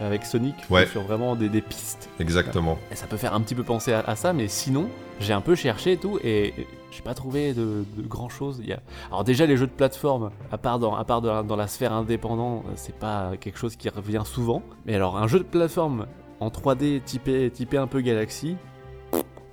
avec 0.00 0.24
Sonic 0.26 0.54
Ouais. 0.68 0.86
sur 0.86 1.02
vraiment 1.02 1.36
des, 1.36 1.48
des 1.48 1.62
pistes. 1.62 2.08
Exactement. 2.20 2.78
Et 2.90 2.96
ça 2.96 3.06
peut 3.06 3.16
faire 3.16 3.34
un 3.34 3.40
petit 3.40 3.54
peu 3.54 3.62
penser 3.62 3.92
à, 3.92 4.00
à 4.00 4.14
ça, 4.14 4.32
mais 4.34 4.48
sinon 4.48 4.88
j'ai 5.20 5.32
un 5.32 5.40
peu 5.40 5.54
cherché 5.54 5.92
et 5.92 5.96
tout 5.96 6.18
et 6.22 6.52
j'ai 6.92 7.02
pas 7.02 7.14
trouvé 7.14 7.54
de, 7.54 7.84
de 7.96 8.06
grand 8.06 8.28
chose. 8.28 8.58
Il 8.60 8.68
y 8.68 8.72
a... 8.72 8.80
Alors 9.08 9.24
déjà 9.24 9.46
les 9.46 9.56
jeux 9.56 9.66
de 9.66 9.72
plateforme, 9.72 10.30
à 10.52 10.58
part 10.58 10.78
dans, 10.78 10.94
à 10.94 11.04
part 11.04 11.22
dans, 11.22 11.34
la, 11.34 11.42
dans 11.42 11.56
la 11.56 11.66
sphère 11.66 11.92
indépendante, 11.92 12.64
c'est 12.76 12.94
pas 12.94 13.32
quelque 13.40 13.58
chose 13.58 13.76
qui 13.76 13.88
revient 13.88 14.22
souvent. 14.24 14.62
Mais 14.86 14.94
alors 14.94 15.16
un 15.16 15.26
jeu 15.26 15.38
de 15.38 15.44
plateforme 15.44 16.06
en 16.38 16.48
3D 16.48 17.02
typé, 17.02 17.50
typé 17.50 17.78
un 17.78 17.86
peu 17.86 18.00
Galaxy. 18.02 18.56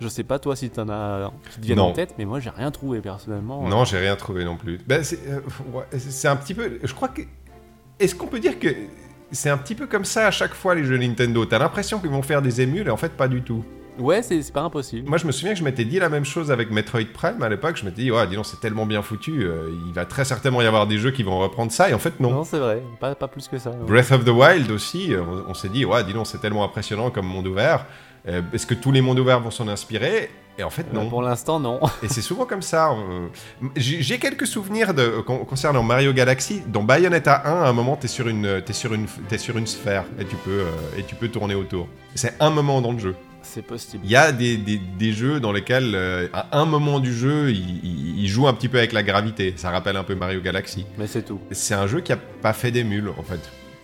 Je 0.01 0.07
sais 0.07 0.23
pas 0.23 0.39
toi 0.39 0.55
si 0.55 0.69
t'en 0.69 0.89
as 0.89 1.31
qui 1.51 1.59
te 1.59 1.65
viennent 1.65 1.79
en 1.79 1.91
tête, 1.91 2.15
mais 2.17 2.25
moi 2.25 2.39
j'ai 2.39 2.49
rien 2.49 2.71
trouvé 2.71 3.01
personnellement. 3.01 3.67
Non, 3.67 3.83
j'ai 3.83 3.97
rien 3.97 4.15
trouvé 4.15 4.45
non 4.45 4.55
plus. 4.55 4.79
Ben, 4.87 5.03
c'est 5.03 5.19
euh, 5.27 5.41
ouais, 5.73 5.85
c'est 5.97 6.27
un 6.27 6.35
petit 6.35 6.53
peu. 6.53 6.79
Je 6.83 6.93
crois 6.93 7.09
que. 7.09 7.21
Est-ce 7.99 8.15
qu'on 8.15 8.27
peut 8.27 8.39
dire 8.39 8.59
que 8.59 8.69
c'est 9.31 9.49
un 9.49 9.57
petit 9.57 9.75
peu 9.75 9.87
comme 9.87 10.05
ça 10.05 10.27
à 10.27 10.31
chaque 10.31 10.53
fois 10.53 10.73
les 10.73 10.85
jeux 10.85 10.97
Nintendo? 10.97 11.45
T'as 11.45 11.59
l'impression 11.59 11.99
qu'ils 11.99 12.11
vont 12.11 12.21
faire 12.21 12.41
des 12.41 12.61
émules 12.61 12.87
et 12.87 12.91
en 12.91 12.97
fait 12.97 13.11
pas 13.11 13.27
du 13.27 13.41
tout. 13.41 13.65
Ouais, 13.99 14.21
c'est 14.23 14.51
pas 14.51 14.61
impossible. 14.61 15.07
Moi 15.09 15.17
je 15.17 15.27
me 15.27 15.31
souviens 15.31 15.53
que 15.53 15.59
je 15.59 15.63
m'étais 15.63 15.85
dit 15.85 15.99
la 15.99 16.09
même 16.09 16.25
chose 16.25 16.51
avec 16.51 16.71
Metroid 16.71 17.01
Prime 17.13 17.41
à 17.43 17.49
l'époque. 17.49 17.77
Je 17.77 17.85
m'étais 17.85 18.01
dit, 18.03 18.11
ouais, 18.11 18.25
dis 18.27 18.35
donc, 18.35 18.45
c'est 18.45 18.59
tellement 18.59 18.85
bien 18.85 19.01
foutu. 19.01 19.43
euh, 19.43 19.69
il 19.87 19.93
va 19.93 20.05
très 20.05 20.25
certainement 20.25 20.61
y 20.61 20.65
avoir 20.65 20.87
des 20.87 20.97
jeux 20.97 21.11
qui 21.11 21.23
vont 21.23 21.37
reprendre 21.39 21.71
ça 21.71 21.89
et 21.89 21.93
en 21.93 21.99
fait 21.99 22.19
non. 22.19 22.31
Non, 22.31 22.43
c'est 22.43 22.59
vrai, 22.59 22.81
pas, 22.99 23.13
pas 23.15 23.27
plus 23.27 23.47
que 23.47 23.57
ça. 23.57 23.71
Breath 23.71 24.11
of 24.11 24.25
the 24.25 24.29
Wild 24.29 24.71
aussi, 24.71 25.13
euh, 25.13 25.21
on, 25.47 25.51
on 25.51 25.53
s'est 25.53 25.69
dit, 25.69 25.85
ouais, 25.85 26.03
dis 26.03 26.13
donc, 26.13 26.27
c'est 26.27 26.39
tellement 26.39 26.63
impressionnant 26.63 27.09
comme 27.11 27.25
monde 27.27 27.47
ouvert. 27.47 27.85
Euh, 28.27 28.41
Est-ce 28.53 28.65
que 28.65 28.73
tous 28.73 28.91
les 28.91 29.01
mondes 29.01 29.19
ouverts 29.19 29.39
vont 29.39 29.51
s'en 29.51 29.67
inspirer? 29.69 30.29
Et 30.57 30.63
en 30.63 30.69
fait, 30.69 30.85
Euh, 30.91 30.95
non. 30.95 31.07
Pour 31.09 31.21
l'instant, 31.21 31.57
non. 31.59 31.79
Et 32.03 32.09
c'est 32.09 32.21
souvent 32.21 32.45
comme 32.45 32.61
ça. 32.61 32.91
J'ai 33.77 34.17
quelques 34.19 34.45
souvenirs 34.45 34.93
de, 34.93 35.21
concernant 35.21 35.83
Mario 35.83 36.11
Galaxy. 36.11 36.61
Dans 36.67 36.83
Bayonetta 36.83 37.43
1, 37.45 37.63
à 37.63 37.69
un 37.69 37.73
moment, 37.73 37.95
t'es 37.95 38.09
sur 38.09 38.27
une, 38.27 38.45
es 38.45 38.73
sur 38.73 38.93
une, 38.93 39.05
es 39.31 39.37
sur 39.37 39.57
une 39.57 39.67
sphère 39.67 40.03
et 40.19 40.25
tu 40.25 40.35
peux, 40.35 40.65
et 40.97 41.03
tu 41.03 41.15
peux 41.15 41.29
tourner 41.29 41.55
autour. 41.55 41.87
C'est 42.13 42.33
un 42.41 42.49
moment 42.49 42.81
dans 42.81 42.91
le 42.91 42.99
jeu. 42.99 43.15
C'est 43.41 43.61
possible. 43.61 44.03
Il 44.05 44.11
y 44.11 44.15
a 44.15 44.31
des, 44.31 44.57
des- 44.57 44.77
des 44.97 45.11
jeux 45.13 45.39
dans 45.39 45.51
lesquels, 45.51 45.93
euh, 45.95 46.27
à 46.33 46.59
un 46.59 46.65
moment 46.65 46.99
du 46.99 47.13
jeu, 47.13 47.51
il, 47.51 47.79
il- 47.85 48.19
il 48.19 48.27
joue 48.27 48.47
un 48.47 48.53
petit 48.53 48.67
peu 48.69 48.77
avec 48.77 48.91
la 48.93 49.03
gravité. 49.03 49.53
Ça 49.55 49.69
rappelle 49.71 49.95
un 49.97 50.03
peu 50.03 50.15
Mario 50.15 50.41
Galaxy. 50.41 50.85
Mais 50.97 51.07
c'est 51.07 51.23
tout. 51.23 51.39
C'est 51.51 51.73
un 51.73 51.87
jeu 51.87 52.01
qui 52.01 52.11
a 52.11 52.17
pas 52.17 52.53
fait 52.53 52.71
d'émules, 52.71 53.09
en 53.17 53.23
fait. 53.23 53.39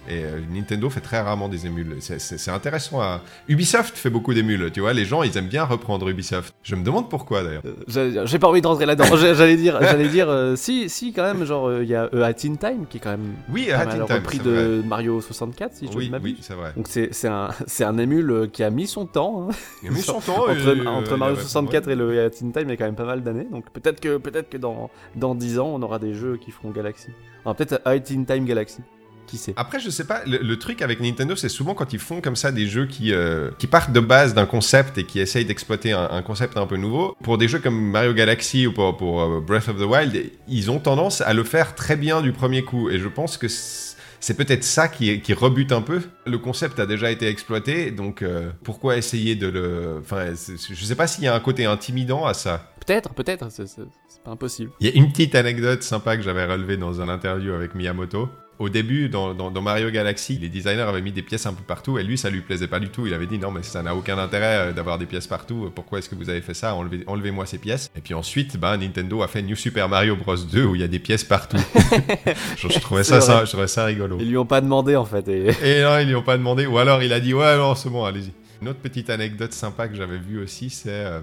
Et 0.07 0.23
euh, 0.23 0.39
Nintendo 0.51 0.89
fait 0.89 0.99
très 1.01 1.19
rarement 1.19 1.49
des 1.49 1.65
émules. 1.65 1.97
C'est- 1.99 2.49
intéressant 2.49 3.01
à... 3.01 3.21
Ubisoft 3.47 3.97
fait 3.97 4.09
beaucoup 4.09 4.33
d'émules, 4.33 4.69
tu 4.71 4.79
vois. 4.81 4.93
Les 4.93 5.05
gens, 5.05 5.23
ils 5.23 5.35
aiment 5.37 5.47
bien 5.47 5.63
reprendre 5.63 6.07
Ubisoft. 6.09 6.53
Je 6.63 6.75
me 6.75 6.83
demande 6.83 7.09
pourquoi, 7.09 7.43
d'ailleurs. 7.43 7.63
Euh, 7.95 8.25
j'ai 8.25 8.39
pas 8.39 8.47
envie 8.47 8.61
de 8.61 8.67
rentrer 8.67 8.85
là-dedans. 8.85 9.15
J'allais 9.15 9.57
dire, 9.57 9.77
j'allais 9.81 10.07
dire, 10.09 10.29
euh, 10.29 10.55
si, 10.55 10.89
si 10.89 11.11
quand 11.13 11.23
même, 11.23 11.43
genre 11.45 11.71
il 11.81 11.87
y 11.87 11.95
a 11.95 12.09
euh, 12.13 12.23
Hat 12.23 12.45
in 12.45 12.55
Time 12.55 12.85
qui 12.89 12.97
est 12.97 12.99
quand 12.99 13.11
même 13.11 13.33
Oui, 13.49 13.67
mal 13.69 13.87
in 13.89 14.05
Time, 14.05 14.15
repris 14.17 14.37
c'est 14.37 14.43
vrai. 14.49 14.63
de 14.63 14.83
Mario 14.85 15.21
64 15.21 15.73
si 15.73 15.87
je 15.87 15.91
ne 15.91 15.97
Oui, 15.97 16.09
m'abuse. 16.09 16.33
oui, 16.33 16.39
c'est 16.41 16.53
vrai. 16.53 16.71
Donc 16.75 16.87
c'est 16.87 17.83
un 17.83 17.97
émule 17.97 18.49
qui 18.53 18.63
a 18.63 18.69
mis 18.69 18.87
son 18.87 19.05
temps. 19.05 19.47
hein. 19.49 19.53
Il 19.83 19.89
a 19.89 19.91
mis 19.91 20.01
son 20.01 20.19
temps, 20.19 20.43
entre 20.49 20.85
entre 20.87 21.17
Mario 21.17 21.35
il 21.35 21.39
a- 21.39 21.43
64 21.43 21.87
et 21.89 21.95
le 21.95 22.19
Hat 22.25 22.27
in 22.43 22.51
Time, 22.51 22.63
il 22.65 22.69
y 22.69 22.73
a 22.73 22.77
quand 22.77 22.85
même 22.85 22.95
pas 22.95 23.05
mal 23.05 23.23
d'années. 23.23 23.47
Donc 23.51 23.69
peut-être 23.71 23.99
que 23.99 24.17
peut-être 24.17 24.49
que 24.49 24.57
dans 24.57 24.89
dans 25.15 25.33
10 25.35 25.59
ans, 25.59 25.71
on 25.73 25.81
aura 25.81 25.99
des 25.99 26.13
jeux 26.13 26.37
qui 26.37 26.51
feront 26.51 26.69
Galaxy. 26.71 27.09
Alors 27.43 27.55
peut-être 27.55 27.81
Hat 27.85 27.95
in 28.11 28.23
Time 28.23 28.45
Galaxy. 28.45 28.81
Qui 29.27 29.37
sait 29.37 29.53
Après, 29.57 29.79
je 29.79 29.89
sais 29.89 30.05
pas, 30.05 30.23
le, 30.25 30.37
le 30.37 30.59
truc 30.59 30.81
avec 30.81 30.99
Nintendo, 30.99 31.35
c'est 31.35 31.49
souvent 31.49 31.73
quand 31.73 31.93
ils 31.93 31.99
font 31.99 32.21
comme 32.21 32.35
ça 32.35 32.51
des 32.51 32.67
jeux 32.67 32.85
qui, 32.85 33.13
euh, 33.13 33.49
qui 33.57 33.67
partent 33.67 33.91
de 33.91 33.99
base 33.99 34.33
d'un 34.33 34.45
concept 34.45 34.97
et 34.97 35.03
qui 35.03 35.19
essayent 35.19 35.45
d'exploiter 35.45 35.93
un, 35.93 36.07
un 36.11 36.21
concept 36.21 36.57
un 36.57 36.67
peu 36.67 36.77
nouveau. 36.77 37.15
Pour 37.23 37.37
des 37.37 37.47
jeux 37.47 37.59
comme 37.59 37.91
Mario 37.91 38.13
Galaxy 38.13 38.67
ou 38.67 38.73
pour, 38.73 38.95
pour, 38.97 39.21
euh, 39.21 39.41
Breath 39.41 39.67
of 39.69 39.77
the 39.77 39.85
Wild, 39.85 40.31
ils 40.47 40.71
ont 40.71 40.79
tendance 40.79 41.21
à 41.21 41.33
le 41.33 41.43
faire 41.43 41.75
très 41.75 41.95
bien 41.95 42.21
du 42.21 42.31
premier 42.31 42.63
coup. 42.63 42.89
Et 42.89 42.99
je 42.99 43.07
pense 43.07 43.37
que 43.37 43.47
c'est 43.47 44.35
peut-être 44.35 44.63
ça 44.63 44.87
qui, 44.87 45.21
qui 45.21 45.33
rebute 45.33 45.71
un 45.71 45.81
peu. 45.81 46.01
Le 46.25 46.37
concept 46.37 46.79
a 46.79 46.85
déjà 46.85 47.11
été 47.11 47.27
exploité, 47.27 47.91
donc 47.91 48.21
euh, 48.21 48.51
pourquoi 48.63 48.97
essayer 48.97 49.35
de 49.35 49.47
le... 49.47 49.99
Enfin, 50.01 50.33
je 50.33 50.85
sais 50.85 50.95
pas 50.95 51.07
s'il 51.07 51.23
y 51.23 51.27
a 51.27 51.35
un 51.35 51.39
côté 51.39 51.65
intimidant 51.65 52.25
à 52.25 52.33
ça. 52.33 52.71
Peut-être, 52.85 53.13
peut-être. 53.13 53.49
C'est 53.49 54.23
pas 54.23 54.31
impossible. 54.31 54.71
Il 54.79 54.87
y 54.87 54.91
a 54.91 54.95
une 54.95 55.11
petite 55.11 55.35
anecdote 55.35 55.83
sympa 55.83 56.17
que 56.17 56.23
j'avais 56.23 56.45
relevée 56.45 56.77
dans 56.77 57.01
un 57.01 57.09
interview 57.09 57.53
avec 57.53 57.75
Miyamoto. 57.75 58.29
Au 58.57 58.69
début, 58.69 59.09
dans, 59.09 59.33
dans- 59.33 59.51
dans 59.51 59.61
Mario 59.61 59.89
Galaxy, 59.91 60.37
les 60.39 60.47
designers 60.47 60.81
avaient 60.87 61.01
mis 61.01 61.11
des 61.11 61.21
pièces 61.21 61.45
un 61.45 61.53
peu 61.53 61.63
partout 61.63 61.99
et 61.99 62.03
lui, 62.03 62.17
ça 62.17 62.29
lui 62.29 62.39
plaisait 62.41 62.67
pas 62.69 62.79
du 62.79 62.87
tout. 62.89 63.05
Il 63.05 63.13
avait 63.13 63.25
dit 63.25 63.37
non, 63.37 63.51
mais 63.51 63.63
ça 63.63 63.83
n'a 63.83 63.93
aucun 63.93 64.17
intérêt 64.17 64.69
euh, 64.69 64.71
d'avoir 64.71 64.97
des 64.97 65.05
pièces 65.05 65.27
partout. 65.27 65.69
Pourquoi 65.75 65.99
est-ce 65.99 66.07
que 66.09 66.15
vous 66.15 66.29
avez 66.29 66.39
fait 66.41 66.53
ça? 66.53 66.73
Enlevez- 66.73 67.03
Enlevez-moi 67.07 67.45
ces 67.45 67.57
pièces. 67.57 67.89
Et 67.97 68.01
puis 68.01 68.13
ensuite, 68.13 68.57
bah, 68.57 68.77
Nintendo 68.77 69.21
a 69.23 69.27
fait 69.27 69.41
New 69.41 69.55
Super 69.57 69.89
Mario 69.89 70.15
Bros 70.15 70.37
2 70.37 70.63
où 70.63 70.75
il 70.75 70.79
y 70.81 70.83
a 70.85 70.87
des 70.87 70.99
pièces 70.99 71.25
partout. 71.25 71.57
je, 72.57 72.69
je 72.69 72.79
trouvais 72.79 73.03
ça, 73.03 73.19
C'est 73.21 73.27
ça, 73.27 73.35
vrai. 73.37 73.45
je 73.45 73.51
trouvais 73.51 73.67
ça 73.67 73.85
rigolo. 73.85 74.17
Ils 74.21 74.29
lui 74.29 74.37
ont 74.37 74.45
pas 74.45 74.61
demandé 74.61 74.95
en 74.95 75.05
fait. 75.05 75.27
Et... 75.27 75.47
Et 75.63 75.81
non, 75.83 75.97
ils 75.99 76.07
lui 76.07 76.15
ont 76.15 76.23
pas 76.23 76.37
demandé. 76.37 76.65
Ou 76.65 76.77
alors 76.77 77.03
il 77.03 77.11
a 77.13 77.19
dit 77.19 77.33
ouais, 77.33 77.57
non, 77.57 77.75
c'est 77.75 77.89
bon, 77.89 78.05
allez-y. 78.05 78.31
Une 78.61 78.69
autre 78.69 78.79
petite 78.79 79.09
anecdote 79.09 79.51
sympa 79.51 79.87
que 79.89 79.95
j'avais 79.95 80.17
vue 80.17 80.41
aussi, 80.41 80.69
c'est 80.69 80.89
euh, 80.89 81.19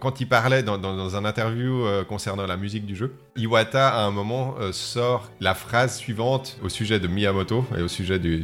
quand 0.00 0.20
il 0.20 0.26
parlait 0.26 0.62
dans, 0.62 1.16
un 1.16 1.24
interview 1.24 1.84
euh, 1.84 2.04
concernant 2.04 2.46
la 2.46 2.56
musique 2.56 2.86
du 2.86 2.96
jeu, 2.96 3.14
Iwata 3.36 3.88
à 3.88 4.04
un 4.04 4.10
moment 4.10 4.56
euh, 4.58 4.72
sort 4.72 5.30
la 5.40 5.54
phrase 5.54 5.98
suivante 5.98 6.58
au 6.62 6.68
sujet 6.68 6.98
de 6.98 7.06
Miyamoto 7.06 7.64
et 7.78 7.82
au 7.82 7.88
sujet 7.88 8.18
de, 8.18 8.40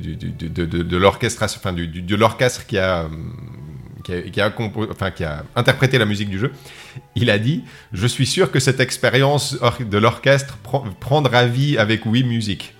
enfin 1.56 1.72
du, 1.72 1.88
de 1.88 2.16
l'orchestre 2.16 2.66
qui 2.66 2.78
a, 2.78 3.08
euh, 4.08 4.30
qui 4.30 4.40
a, 4.40 5.44
interprété 5.56 5.98
la 5.98 6.04
musique 6.04 6.28
du 6.28 6.38
jeu. 6.38 6.52
Il 7.14 7.30
a 7.30 7.38
dit 7.38 7.64
Je 7.92 8.06
suis 8.06 8.26
sûr 8.26 8.52
que 8.52 8.60
cette 8.60 8.80
expérience 8.80 9.58
de 9.80 9.98
l'orchestre 9.98 10.58
prend- 10.58 10.84
prendra 11.00 11.46
vie 11.46 11.78
avec 11.78 12.04
Wii 12.06 12.24
Music. 12.24 12.74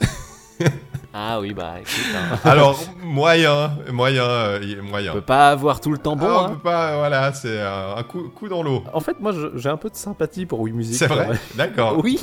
Ah 1.18 1.40
oui, 1.40 1.54
bah 1.54 1.76
écoute, 1.80 2.14
hein. 2.14 2.36
Alors, 2.44 2.78
moyen, 3.02 3.70
moyen, 3.90 4.22
euh, 4.24 4.60
y- 4.62 4.76
on 4.78 4.84
moyen. 4.84 5.12
peut 5.14 5.22
pas 5.22 5.48
avoir 5.50 5.80
tout 5.80 5.90
le 5.90 5.96
temps 5.96 6.14
bon. 6.14 6.26
Ah, 6.28 6.40
on 6.42 6.44
hein. 6.44 6.48
peut 6.50 6.58
pas, 6.62 6.96
voilà, 6.98 7.32
c'est 7.32 7.58
un, 7.62 7.94
un 7.96 8.02
coup, 8.02 8.28
coup 8.28 8.48
dans 8.50 8.62
l'eau. 8.62 8.84
En 8.92 9.00
fait, 9.00 9.18
moi, 9.18 9.32
j'ai 9.54 9.68
un 9.70 9.78
peu 9.78 9.88
de 9.88 9.96
sympathie 9.96 10.44
pour 10.44 10.60
Wii 10.60 10.74
Music. 10.74 10.96
C'est 10.96 11.06
vrai. 11.06 11.28
D'accord. 11.54 11.98
Oui, 12.04 12.18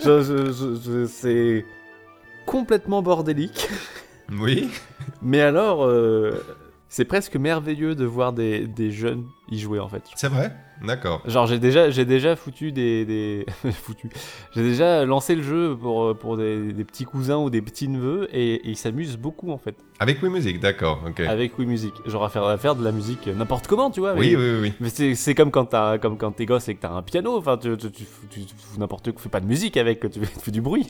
je, 0.00 0.22
je- 0.22 0.52
je- 0.52 0.80
je- 0.80 1.06
c'est 1.06 1.66
complètement 2.46 3.02
bordélique. 3.02 3.68
Oui. 4.30 4.70
Mais 5.20 5.40
alors, 5.40 5.84
euh, 5.84 6.44
c'est 6.88 7.04
presque 7.06 7.34
merveilleux 7.34 7.96
de 7.96 8.04
voir 8.04 8.32
des, 8.32 8.68
des 8.68 8.92
jeunes 8.92 9.24
y 9.50 9.58
jouer 9.58 9.80
en 9.80 9.88
fait. 9.88 10.02
C'est 10.14 10.28
vrai? 10.28 10.54
D'accord. 10.82 11.22
Genre 11.26 11.46
j'ai 11.46 11.58
déjà, 11.58 11.90
j'ai 11.90 12.04
déjà 12.04 12.36
foutu 12.36 12.72
des, 12.72 13.04
des... 13.04 13.46
foutu. 13.72 14.08
J'ai 14.52 14.62
déjà 14.62 15.04
lancé 15.04 15.34
le 15.34 15.42
jeu 15.42 15.76
pour, 15.76 16.16
pour 16.16 16.36
des, 16.36 16.72
petits 16.84 17.04
cousins 17.04 17.38
ou 17.38 17.50
des 17.50 17.62
petits 17.62 17.88
neveux 17.88 18.28
et 18.32 18.66
ils 18.68 18.76
s'amusent 18.76 19.16
beaucoup 19.16 19.50
en 19.50 19.58
fait 19.58 19.76
Avec 20.00 20.22
Wii 20.22 20.30
Music, 20.30 20.60
d'accord, 20.60 21.02
ok. 21.08 21.20
avec 21.20 21.58
Wii 21.58 21.66
Music. 21.66 21.92
Genre 22.06 22.24
à 22.24 22.28
faire, 22.28 22.44
à 22.44 22.56
faire 22.56 22.76
de 22.76 22.84
la 22.84 22.92
musique 22.92 23.26
n'importe 23.26 23.66
comment, 23.66 23.90
tu 23.90 23.98
vois. 24.00 24.14
mais- 24.14 24.20
Oui, 24.20 24.36
oui, 24.36 24.58
oui. 24.62 24.72
Mais 24.80 25.14
c'est, 25.14 25.34
comme 25.34 25.50
quand 25.50 25.64
t'as, 25.66 25.98
comme 25.98 26.16
quand 26.16 26.30
t'es 26.32 26.46
gosse 26.46 26.68
et 26.68 26.74
que 26.76 26.82
t'as 26.82 26.90
un 26.92 27.02
piano. 27.02 27.36
Enfin, 27.36 27.56
tu, 27.58 27.76
tu, 27.76 27.90
tu, 27.90 28.04
tu- 28.30 28.44
n'importe 28.78 29.10
fais 29.18 29.28
pas 29.28 29.40
de 29.40 29.46
musique 29.46 29.76
avec, 29.76 30.08
tu, 30.10 30.20
fais 30.24 30.50
du 30.52 30.60
bruit. 30.60 30.86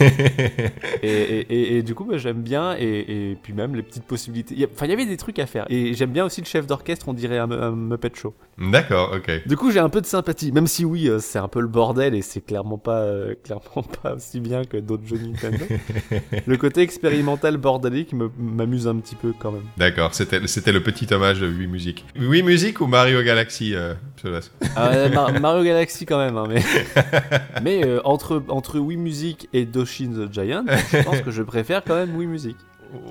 et, 0.00 1.06
et, 1.08 1.40
et, 1.40 1.76
et 1.78 1.82
du 1.82 1.94
coup, 1.94 2.04
bah, 2.04 2.18
j'aime 2.18 2.42
bien 2.42 2.74
et, 2.78 3.36
puis 3.42 3.52
même 3.52 3.74
les 3.76 3.82
petites 3.82 4.04
possibilités. 4.04 4.68
Enfin, 4.72 4.86
il 4.86 4.90
y 4.90 4.92
avait 4.94 5.06
des 5.06 5.16
trucs 5.16 5.38
à 5.38 5.46
faire. 5.46 5.66
Et 5.68 5.94
j'aime 5.94 6.10
bien 6.10 6.24
aussi 6.24 6.40
le 6.40 6.46
chef 6.46 6.66
d'orchestre, 6.66 7.08
on 7.08 7.12
dirait 7.14 7.38
un, 7.38 7.50
un 7.50 7.70
Muppet 7.72 8.10
Show. 8.14 8.34
D'accord, 8.58 9.12
ok. 9.16 9.46
Du 9.46 9.56
coup, 9.56 9.70
j'ai 9.70 9.78
un 9.80 9.88
peu 9.88 10.00
de 10.00 10.06
sympathie, 10.06 10.52
même 10.52 10.66
si 10.66 10.84
oui, 10.84 11.08
euh, 11.08 11.18
c'est 11.20 11.38
un 11.38 11.48
peu 11.48 11.60
le 11.60 11.68
bordel 11.68 12.14
et 12.14 12.22
c'est 12.22 12.40
clairement 12.44 12.78
pas, 12.78 12.98
euh, 13.00 13.34
clairement 13.42 13.82
pas 14.02 14.14
aussi 14.14 14.40
bien 14.40 14.64
que 14.64 14.76
d'autres 14.76 15.06
jeux 15.06 15.18
Nintendo. 15.18 15.64
le 16.46 16.56
côté 16.56 16.80
expérimental 16.82 17.56
bordélique 17.56 18.12
me- 18.12 18.30
m'amuse 18.38 18.86
un 18.86 18.96
petit 18.96 19.14
peu 19.14 19.32
quand 19.38 19.52
même. 19.52 19.62
D'accord, 19.76 20.14
c'était 20.14 20.46
c'était 20.46 20.72
le 20.72 20.82
petit 20.82 21.12
hommage 21.12 21.40
de 21.40 21.46
Wii 21.48 21.66
Music. 21.66 22.04
Wii 22.18 22.42
Music 22.42 22.80
ou 22.80 22.86
Mario 22.86 23.22
Galaxy, 23.22 23.74
euh, 23.74 23.94
Ah 24.76 25.08
Mar- 25.08 25.40
Mario 25.40 25.64
Galaxy 25.64 26.06
quand 26.06 26.18
même, 26.18 26.36
hein, 26.36 26.46
mais, 26.48 26.62
mais 27.62 27.84
euh, 27.86 28.00
entre, 28.04 28.42
entre 28.48 28.78
Wii 28.78 28.96
Music 28.98 29.48
et 29.52 29.64
Doshin 29.64 30.10
the 30.12 30.32
Giant, 30.32 30.64
je 30.92 31.02
pense 31.02 31.20
que 31.20 31.30
je 31.30 31.42
préfère 31.42 31.82
quand 31.84 31.94
même 31.96 32.14
Wii 32.16 32.26
Music. 32.28 32.56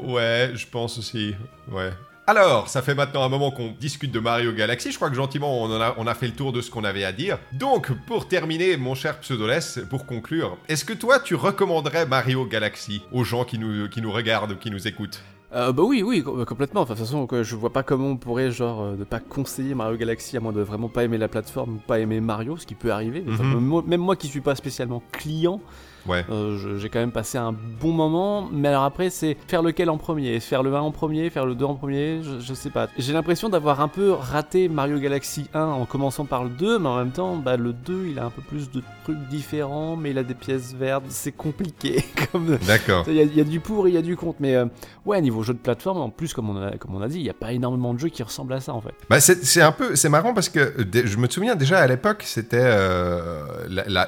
Ouais, 0.03 0.51
je 0.53 0.65
pense 0.67 0.97
aussi. 0.99 1.33
Ouais. 1.71 1.89
Alors, 2.27 2.69
ça 2.69 2.81
fait 2.81 2.95
maintenant 2.95 3.23
un 3.23 3.29
moment 3.29 3.51
qu'on 3.51 3.73
discute 3.79 4.11
de 4.11 4.19
Mario 4.19 4.53
Galaxy. 4.53 4.91
Je 4.91 4.95
crois 4.95 5.09
que 5.09 5.15
gentiment, 5.15 5.61
on, 5.63 5.65
en 5.65 5.81
a, 5.81 5.95
on 5.97 6.07
a 6.07 6.13
fait 6.13 6.27
le 6.27 6.33
tour 6.33 6.53
de 6.53 6.61
ce 6.61 6.69
qu'on 6.69 6.83
avait 6.83 7.03
à 7.03 7.11
dire. 7.11 7.39
Donc, 7.53 7.91
pour 8.05 8.27
terminer, 8.27 8.77
mon 8.77 8.95
cher 8.95 9.19
Pseudoless, 9.19 9.79
pour 9.89 10.05
conclure, 10.05 10.57
est-ce 10.69 10.85
que 10.85 10.93
toi, 10.93 11.19
tu 11.19 11.35
recommanderais 11.35 12.05
Mario 12.05 12.45
Galaxy 12.45 13.01
aux 13.11 13.23
gens 13.23 13.43
qui 13.43 13.57
nous, 13.57 13.89
qui 13.89 14.01
nous 14.01 14.11
regardent, 14.11 14.57
qui 14.59 14.69
nous 14.71 14.87
écoutent? 14.87 15.21
Euh, 15.53 15.73
bah 15.73 15.83
oui, 15.83 16.01
oui, 16.03 16.23
com- 16.23 16.45
complètement. 16.45 16.81
Enfin, 16.81 16.93
de 16.93 16.99
toute 16.99 17.07
façon, 17.07 17.27
je 17.43 17.55
vois 17.57 17.73
pas 17.73 17.83
comment 17.83 18.07
on 18.09 18.15
pourrait, 18.17 18.51
genre, 18.51 18.81
euh, 18.83 18.95
ne 18.95 19.03
pas 19.03 19.19
conseiller 19.19 19.75
Mario 19.75 19.97
Galaxy 19.97 20.37
à 20.37 20.39
moins 20.39 20.53
de 20.53 20.61
vraiment 20.61 20.87
pas 20.87 21.03
aimer 21.03 21.17
la 21.17 21.27
plateforme, 21.27 21.79
pas 21.85 21.99
aimer 21.99 22.21
Mario, 22.21 22.55
ce 22.55 22.65
qui 22.65 22.75
peut 22.75 22.91
arriver. 22.93 23.25
Enfin, 23.29 23.43
Mhm. 23.43 23.81
même 23.87 23.99
moi 23.99 24.15
qui 24.15 24.27
suis 24.27 24.39
pas 24.41 24.55
spécialement 24.55 25.03
client, 25.11 25.59
Ouais. 26.07 26.25
euh, 26.29 26.77
j'ai 26.77 26.89
quand 26.89 26.99
même 26.99 27.11
passé 27.11 27.37
un 27.37 27.53
bon 27.53 27.91
moment. 27.91 28.49
Mais 28.51 28.69
alors 28.69 28.83
après, 28.83 29.09
c'est 29.09 29.37
faire 29.47 29.61
lequel 29.61 29.89
en 29.89 29.97
premier? 29.97 30.39
Faire 30.39 30.63
le 30.63 30.73
1 30.73 30.79
en 30.79 30.91
premier, 30.91 31.29
faire 31.29 31.45
le 31.45 31.55
2 31.55 31.65
en 31.65 31.75
premier? 31.75 32.21
Je, 32.23 32.39
je 32.39 32.53
sais 32.53 32.69
pas. 32.69 32.87
J'ai 32.97 33.13
l'impression 33.13 33.49
d'avoir 33.49 33.81
un 33.81 33.87
peu 33.87 34.11
raté 34.11 34.69
Mario 34.69 34.99
Galaxy 34.99 35.49
1 35.53 35.63
en 35.63 35.85
commençant 35.85 36.25
par 36.25 36.43
le 36.43 36.49
2, 36.49 36.79
mais 36.79 36.87
en 36.89 36.97
même 36.97 37.11
temps, 37.11 37.35
bah, 37.35 37.57
le 37.57 37.73
2, 37.73 38.07
il 38.11 38.19
a 38.19 38.25
un 38.25 38.29
peu 38.29 38.41
plus 38.41 38.71
de 38.71 38.81
trucs 39.03 39.19
différents, 39.29 39.95
mais 39.95 40.11
il 40.11 40.17
a 40.17 40.23
des 40.23 40.33
pièces 40.33 40.73
vertes. 40.73 41.03
C'est 41.09 41.31
compliqué. 41.31 42.03
comme... 42.31 42.57
D'accord. 42.67 43.05
Il 43.07 43.13
y, 43.13 43.19
a, 43.19 43.23
il 43.23 43.35
y 43.35 43.41
a 43.41 43.43
du 43.43 43.59
pour 43.59 43.87
et 43.87 43.91
il 43.91 43.93
y 43.93 43.97
a 43.97 44.01
du 44.01 44.15
contre, 44.15 44.37
mais 44.39 44.55
euh, 44.55 44.65
ouais, 45.05 45.21
niveau 45.21 45.43
jeu 45.43 45.53
de 45.53 45.59
plateforme, 45.59 45.99
en 45.99 46.09
plus, 46.09 46.33
comme 46.33 46.49
on 46.49 46.61
a, 46.61 46.77
comme 46.77 46.95
on 46.95 47.01
a 47.01 47.07
dit, 47.07 47.17
il 47.17 47.23
n'y 47.23 47.29
a 47.29 47.33
pas 47.33 47.51
énormément 47.53 47.93
de 47.93 47.99
jeux 47.99 48.09
qui 48.09 48.23
ressemblent 48.23 48.53
à 48.53 48.59
ça 48.59 48.73
en 48.73 48.81
fait. 48.81 48.93
Bah, 49.09 49.19
c'est 49.19 49.61
un 49.61 49.71
peu, 49.71 49.95
c'est 49.95 50.09
marrant 50.09 50.33
parce 50.33 50.49
que 50.49 50.73
je 50.93 51.17
me 51.17 51.27
souviens 51.29 51.55
déjà 51.55 51.79
à 51.79 51.87
l'époque, 51.87 52.23
c'était 52.25 52.57
euh, 52.61 53.43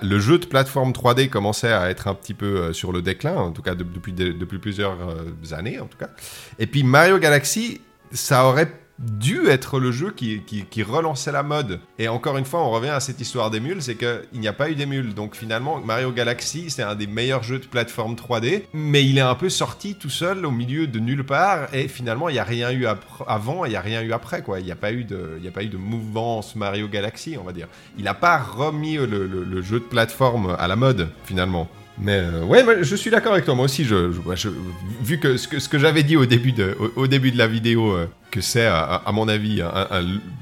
le 0.02 0.20
jeu 0.20 0.38
de 0.38 0.46
plateforme 0.46 0.92
3D 0.92 1.30
commençait 1.30 1.72
à 1.72 1.83
être 1.90 2.08
un 2.08 2.16
petit 2.16 2.34
peu 2.34 2.46
euh, 2.58 2.74
sur 2.74 2.92
le 2.92 3.02
déclin, 3.02 3.36
en 3.36 3.52
tout 3.52 3.62
cas 3.62 3.76
de- 3.76 3.84
depuis, 3.84 4.14
de- 4.14 4.32
depuis 4.32 4.58
plusieurs 4.60 4.98
euh, 5.10 5.56
années 5.56 5.80
en 5.80 5.86
tout 5.88 5.98
cas. 5.98 6.10
Et 6.60 6.68
puis 6.68 6.84
Mario 6.84 7.18
Galaxy, 7.20 7.82
ça 8.12 8.46
aurait 8.46 8.72
dû 9.00 9.48
être 9.48 9.80
le 9.80 9.92
jeu 9.92 10.12
qui, 10.12 10.84
relançait 10.84 11.32
la 11.32 11.44
mode. 11.44 11.80
Et 11.98 12.08
encore 12.08 12.38
une 12.38 12.46
fois, 12.46 12.62
on 12.62 12.70
revient 12.70 12.90
à 12.90 13.00
cette 13.00 13.20
histoire 13.20 13.50
d'émule, 13.50 13.82
c'est 13.82 13.96
qu'il 13.96 14.40
n'y 14.40 14.48
a 14.48 14.54
pas 14.54 14.70
eu 14.70 14.76
d'émule. 14.76 15.14
Donc 15.14 15.36
finalement, 15.36 15.80
Mario 15.80 16.12
Galaxy, 16.12 16.70
c'est 16.70 16.84
un 16.84 16.96
des 16.96 17.08
meilleurs 17.08 17.44
jeux 17.44 17.60
de 17.60 17.66
plateforme 17.66 18.16
3D, 18.16 18.64
mais 18.74 19.06
il 19.06 19.18
est 19.18 19.22
un 19.22 19.36
peu 19.36 19.50
sorti 19.50 19.96
tout 19.96 20.10
seul 20.10 20.46
au 20.46 20.52
milieu 20.52 20.88
de 20.88 21.00
nulle 21.00 21.24
part. 21.24 21.74
Et 21.74 21.88
finalement, 21.88 22.30
il 22.30 22.34
n'y 22.34 22.40
a 22.40 22.44
rien 22.44 22.72
eu 22.72 22.86
avant, 23.28 23.66
et 23.66 23.70
il 23.70 23.72
n'y 23.72 23.78
a 23.78 23.82
rien 23.82 24.02
eu 24.02 24.14
après. 24.14 24.42
quoi. 24.42 24.60
Il 24.60 24.66
n'y 24.66 24.72
a, 24.72 24.76
pas 24.76 24.92
eu 24.92 25.04
de- 25.04 25.78
mouvance 25.78 26.56
Mario 26.56 26.88
Galaxy, 26.88 27.38
on 27.40 27.44
va 27.44 27.54
dire. 27.54 27.68
Il 27.98 28.04
n'a 28.04 28.14
pas 28.14 28.38
remis 28.38 28.96
le, 28.96 29.62
jeu 29.62 29.80
de 29.80 29.86
plateforme 29.86 30.56
à 30.60 30.68
la 30.68 30.76
mode, 30.76 31.10
finalement. 31.26 31.70
Mais 32.00 32.18
euh, 32.18 32.44
ouais, 32.44 32.66
je 32.82 32.96
suis 32.96 33.12
d'accord 33.12 33.34
avec 33.34 33.46
toi. 33.46 33.54
Moi 33.54 33.66
aussi, 33.66 33.86
je, 33.86 34.12
vu 35.02 35.20
que 35.20 35.38
ce 35.38 35.48
que, 35.48 35.78
j'avais 35.78 36.02
dit 36.02 36.18
au 36.18 36.26
début 36.26 36.52
de, 36.52 36.76
au, 36.80 37.04
au 37.04 37.08
début 37.08 37.32
de 37.32 37.38
la 37.38 37.46
vidéo, 37.46 37.92
euh, 37.92 38.08
que 38.34 38.42
c'est, 38.42 38.66
à, 38.66 39.04
mon 39.14 39.28
avis, 39.28 39.62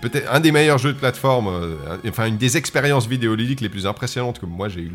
peut-être 0.02 0.34
un 0.34 0.40
des 0.40 0.54
meilleurs 0.54 0.78
jeux 0.78 0.94
de 0.94 0.98
plateforme, 0.98 1.48
euh, 1.50 1.98
enfin 2.08 2.26
une 2.28 2.38
des 2.38 2.56
expériences 2.56 3.06
vidéoludiques 3.06 3.60
les 3.60 3.68
plus 3.68 3.86
impressionnantes 3.86 4.40
que 4.40 4.46
moi 4.46 4.70
j'ai 4.70 4.80
eu 4.80 4.92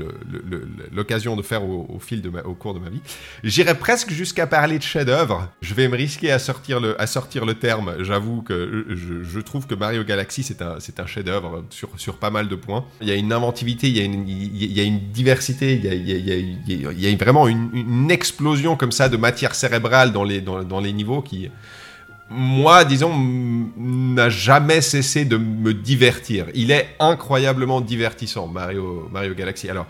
l'occasion 0.93 1.37
de 1.37 1.43
faire 1.43 1.63
au, 1.63 1.99
fil 2.01 2.23
au 2.47 2.55
cours 2.55 2.73
de 2.73 2.79
ma 2.79 2.89
vie. 2.89 3.01
J'irais 3.45 3.75
presque 3.75 4.11
jusqu'à 4.13 4.47
parler 4.47 4.79
de 4.79 4.83
chef-d'œuvre. 4.83 5.51
Je 5.61 5.75
vais 5.75 5.89
me 5.89 5.97
risquer 5.97 6.33
à 6.33 6.39
sortir 6.39 6.81
le, 6.81 6.99
à 6.99 7.07
sortir 7.07 7.45
le 7.45 7.53
terme. 7.55 7.97
J'avoue 8.01 8.41
que 8.41 8.87
je, 8.89 9.23
je 9.23 9.41
trouve 9.41 9.67
que 9.67 9.75
Mario 9.75 10.03
Galaxy 10.03 10.43
c'est 10.43 10.63
un, 10.63 10.77
c'est 10.79 10.99
un 10.99 11.07
chef-d'œuvre 11.07 11.65
sur, 11.69 11.91
sur 11.99 12.17
pas 12.17 12.31
mal 12.31 12.49
de 12.49 12.57
points. 12.57 12.87
Il 13.03 13.09
y 13.09 13.13
a 13.13 13.17
une 13.17 13.33
inventivité, 13.33 13.89
il 13.89 13.97
y 13.99 14.01
a 14.01 14.05
une, 14.05 14.27
il 14.27 14.73
y 14.73 14.81
a 14.81 14.85
une 14.85 15.01
diversité, 15.13 15.75
il 15.75 15.85
y 15.85 15.89
a- 15.91 15.95
il 15.95 17.01
y 17.01 17.13
a 17.13 17.17
vraiment 17.17 17.47
une, 17.47 17.69
une 17.75 18.11
explosion 18.11 18.75
comme 18.77 18.93
ça 18.93 19.11
de 19.11 19.19
matière 19.19 19.55
cérébrale 19.55 20.13
dans 20.13 20.25
les, 20.25 20.41
dans, 20.41 20.63
dans 20.65 20.81
les 20.81 20.93
niveaux 20.95 21.21
qui, 21.21 21.51
moi, 22.31 22.85
disons, 22.85 23.13
n'a 23.77 24.29
jamais 24.29 24.81
cessé 24.81 25.25
de 25.25 25.37
me 25.37 25.73
divertir. 25.73 26.47
Il 26.55 26.71
est 26.71 26.89
incroyablement 26.99 27.81
divertissant, 27.81 28.49
Mario, 28.49 29.09
Mario 29.13 29.35
Galaxy. 29.35 29.69
Alors, 29.71 29.87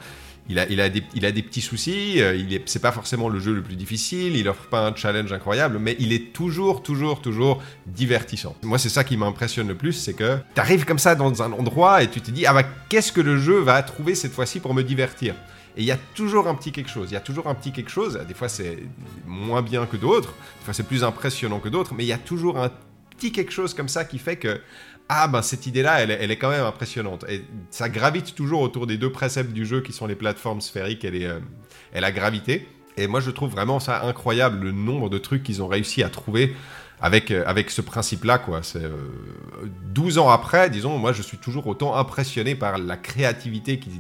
il 0.49 0.59
a, 0.61 0.85
a, 0.85 0.89
des, 0.89 1.43
petits 1.43 1.61
soucis, 1.61 2.23
euh, 2.23 2.37
il 2.37 2.55
est, 2.55 2.63
c'est 2.67 2.81
pas 2.81 2.93
forcément 2.93 3.29
le 3.29 3.41
jeu 3.41 3.53
le 3.53 3.63
plus 3.63 3.75
difficile, 3.75 4.37
il 4.37 4.49
offre 4.49 4.69
pas 4.69 4.87
un 4.87 4.95
challenge 4.95 5.33
incroyable, 5.33 5.79
mais 5.81 5.97
il 5.99 6.13
est 6.13 6.33
toujours, 6.33 6.85
toujours, 6.85 7.21
toujours 7.21 7.61
divertissant. 7.87 8.55
Moi, 8.63 8.79
c'est 8.79 8.89
ça 8.89 9.03
qui 9.03 9.17
m'impressionne 9.17 9.67
le 9.67 9.75
plus, 9.75 9.95
c'est 9.95 10.15
que 10.15 10.39
tu 10.55 10.61
arrives 10.61 10.85
comme 10.85 11.01
ça 11.01 11.17
dans 11.17 11.43
un 11.43 11.51
endroit 11.53 12.03
et 12.05 12.09
tu 12.09 12.21
te 12.21 12.31
dis, 12.31 12.47
ah 12.47 12.53
bah, 12.53 12.63
qu'est-ce 12.89 13.11
que 13.11 13.21
le 13.21 13.39
jeu 13.39 13.59
va 13.59 13.83
trouver 13.83 14.15
cette 14.15 14.33
fois-ci 14.33 14.61
pour 14.61 14.73
me 14.73 14.83
divertir? 14.83 15.35
Et 15.77 15.81
il 15.83 15.85
y 15.87 15.91
a 15.91 15.99
toujours 16.15 16.49
un 16.49 16.55
petit 16.55 16.73
quelque 16.73 16.91
chose, 16.91 17.11
il 17.11 17.15
y 17.15 17.19
a 17.19 17.21
toujours 17.21 17.47
un 17.49 17.55
petit 17.55 17.71
quelque 17.73 17.91
chose, 17.91 18.19
des 18.27 18.35
fois 18.35 18.49
c'est 18.49 18.79
moins 19.27 19.63
bien 19.63 19.85
que 19.87 19.97
d'autres, 19.97 20.33
des 20.61 20.65
fois 20.65 20.75
c'est 20.75 20.87
plus 20.87 21.05
impressionnant 21.05 21.59
que 21.61 21.69
d'autres, 21.69 21.93
mais 21.95 22.05
il 22.05 22.09
y 22.09 22.13
a 22.13 22.19
toujours 22.19 22.59
un 22.59 22.71
petit 23.11 23.33
quelque 23.33 23.53
chose 23.53 23.75
comme 23.75 23.89
ça 23.89 24.05
qui 24.05 24.19
fait 24.19 24.37
que, 24.37 24.61
ah 25.09 25.29
ben 25.29 25.43
cette 25.43 25.67
idée-là, 25.67 26.01
elle, 26.03 26.31
est- 26.31 26.37
quand 26.37 26.51
même 26.51 26.65
impressionnante. 26.65 27.25
Et 27.29 27.45
ça 27.71 27.89
gravite 27.89 28.35
toujours 28.35 28.61
autour 28.61 28.87
des 28.87 28.97
deux 28.97 29.13
préceptes 29.13 29.53
du 29.53 29.65
jeu 29.65 29.81
qui 29.81 29.93
sont 29.93 30.07
les 30.07 30.17
plateformes 30.17 30.61
sphériques 30.61 31.05
et, 31.05 31.11
les, 31.11 31.25
euh, 31.25 31.39
la 31.95 32.11
gravité. 32.13 32.67
Et 32.97 33.07
moi 33.07 33.21
je 33.21 33.31
trouve 33.31 33.51
vraiment 33.51 33.79
ça 33.79 34.03
incroyable, 34.05 34.65
le 34.65 34.73
nombre 34.73 35.09
de 35.11 35.19
trucs 35.19 35.43
qu'ils 35.43 35.63
ont 35.63 35.69
réussi 35.69 36.03
à 36.03 36.09
trouver 36.09 36.55
avec, 37.01 37.31
euh, 37.31 37.45
avec 37.47 37.71
ce 37.71 37.83
principe-là, 37.83 38.39
quoi. 38.39 38.63
C'est, 38.63 38.83
euh, 38.83 38.97
12 39.93 40.19
ans 40.19 40.31
après, 40.31 40.71
disons, 40.71 40.99
moi 40.99 41.13
je 41.13 41.23
suis 41.23 41.37
toujours 41.39 41.67
autant 41.67 41.95
impressionné 41.95 42.55
par 42.55 42.79
la 42.79 42.97
créativité 42.97 43.79
qui, 43.79 43.91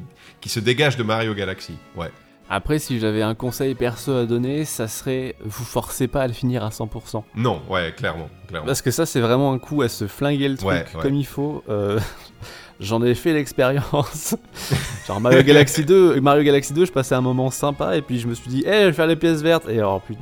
qui 0.41 0.49
se 0.49 0.61
dégage 0.61 0.97
de 0.97 1.03
Mario 1.03 1.35
Galaxy. 1.35 1.75
Ouais. 1.97 2.11
Après, 2.49 2.79
si 2.79 3.01
j'avais 3.01 3.23
un 3.23 3.35
conseil 3.35 3.75
perso 3.75 4.13
à 4.13 4.25
donner, 4.25 4.65
ça 4.65 4.87
serait 4.87 5.35
vous 5.45 5.65
forcez 5.65 6.07
pas 6.07 6.23
à 6.23 6.27
le 6.29 6.33
finir 6.33 6.63
à 6.65 6.69
100%. 6.69 7.25
Non, 7.35 7.61
ouais, 7.69 7.93
clairement. 7.97 8.29
clairement. 8.47 8.67
Parce 8.67 8.83
que 8.83 8.93
ça, 8.93 9.05
c'est 9.05 9.21
vraiment 9.21 9.53
un 9.53 9.59
coup 9.59 9.83
à 9.83 9.89
se 9.89 10.07
flinguer 10.07 10.49
le 10.49 10.57
truc 10.57 10.69
Ouais, 10.69 10.85
ouais. 10.95 11.03
comme 11.03 11.15
il 11.17 11.27
faut. 11.27 11.65
Euh, 11.69 11.99
J'en 12.79 13.03
ai 13.03 13.15
fait 13.15 13.33
l'expérience. 13.33 14.37
Genre 15.07 15.21
Mario 15.21 15.43
Galaxy 15.43 15.85
2, 15.85 16.21
Mario 16.21 16.43
Galaxy 16.43 16.73
2, 16.75 16.85
je 16.85 16.93
passais 16.93 17.15
un 17.15 17.21
moment 17.23 17.51
sympa 17.51 17.97
et 17.97 18.03
puis 18.03 18.19
je 18.21 18.29
me 18.29 18.35
suis 18.35 18.51
dit, 18.51 18.65
eh, 18.67 18.71
je 18.71 18.87
vais 18.87 18.93
faire 18.93 19.07
les 19.07 19.17
pièces 19.17 19.41
vertes. 19.41 19.67
Et 19.69 19.79
alors, 19.79 20.03
putain, 20.03 20.21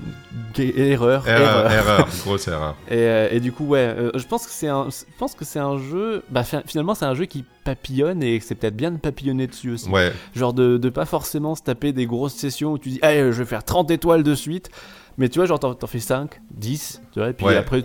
erreur, 0.76 1.26
Erreur, 1.26 1.66
erreur. 1.66 1.72
erreur, 1.72 2.08
grosse 2.24 2.46
erreur. 2.46 2.76
Et, 2.88 2.94
euh, 2.94 3.28
et 3.32 3.40
du 3.40 3.50
coup, 3.50 3.66
ouais, 3.66 3.78
euh, 3.98 4.10
je 4.14 4.24
pense 4.24 4.46
que 4.46 4.52
c'est 4.52 4.68
un, 4.68 4.86
je 4.90 5.04
pense 5.18 5.34
que 5.34 5.44
c'est 5.44 5.58
un 5.58 5.78
jeu. 5.78 6.22
Bah, 6.30 6.44
fi- 6.44 6.58
finalement, 6.66 6.94
c'est 6.94 7.06
un 7.06 7.14
jeu 7.14 7.24
qui 7.24 7.44
papillonne 7.64 8.22
et 8.22 8.38
c'est 8.40 8.54
peut-être 8.54 8.76
bien 8.76 8.92
de 8.92 8.98
papillonner 8.98 9.46
dessus 9.48 9.70
aussi. 9.72 9.88
Ouais, 9.88 10.12
Genre 10.36 10.52
de, 10.52 10.76
de 10.78 10.88
pas 10.90 11.06
forcément 11.06 11.54
se 11.56 11.62
taper 11.62 11.92
des 11.92 12.06
grosses 12.06 12.34
sessions 12.34 12.72
où 12.72 12.78
tu 12.78 12.88
dis, 12.90 12.98
allez, 13.02 13.32
je 13.32 13.38
vais 13.38 13.46
faire 13.46 13.64
30 13.64 13.90
étoiles 13.90 14.22
de 14.22 14.34
suite. 14.34 14.70
Mais 15.18 15.28
tu 15.28 15.38
vois, 15.38 15.46
genre, 15.46 15.58
t'en 15.60 15.74
t'en 15.74 15.86
fais 15.86 15.98
5, 16.00 16.40
10, 16.52 17.00
tu 17.12 17.18
vois, 17.20 17.30
et 17.30 17.32
puis 17.32 17.46
Ouais. 17.46 17.56
après, 17.56 17.84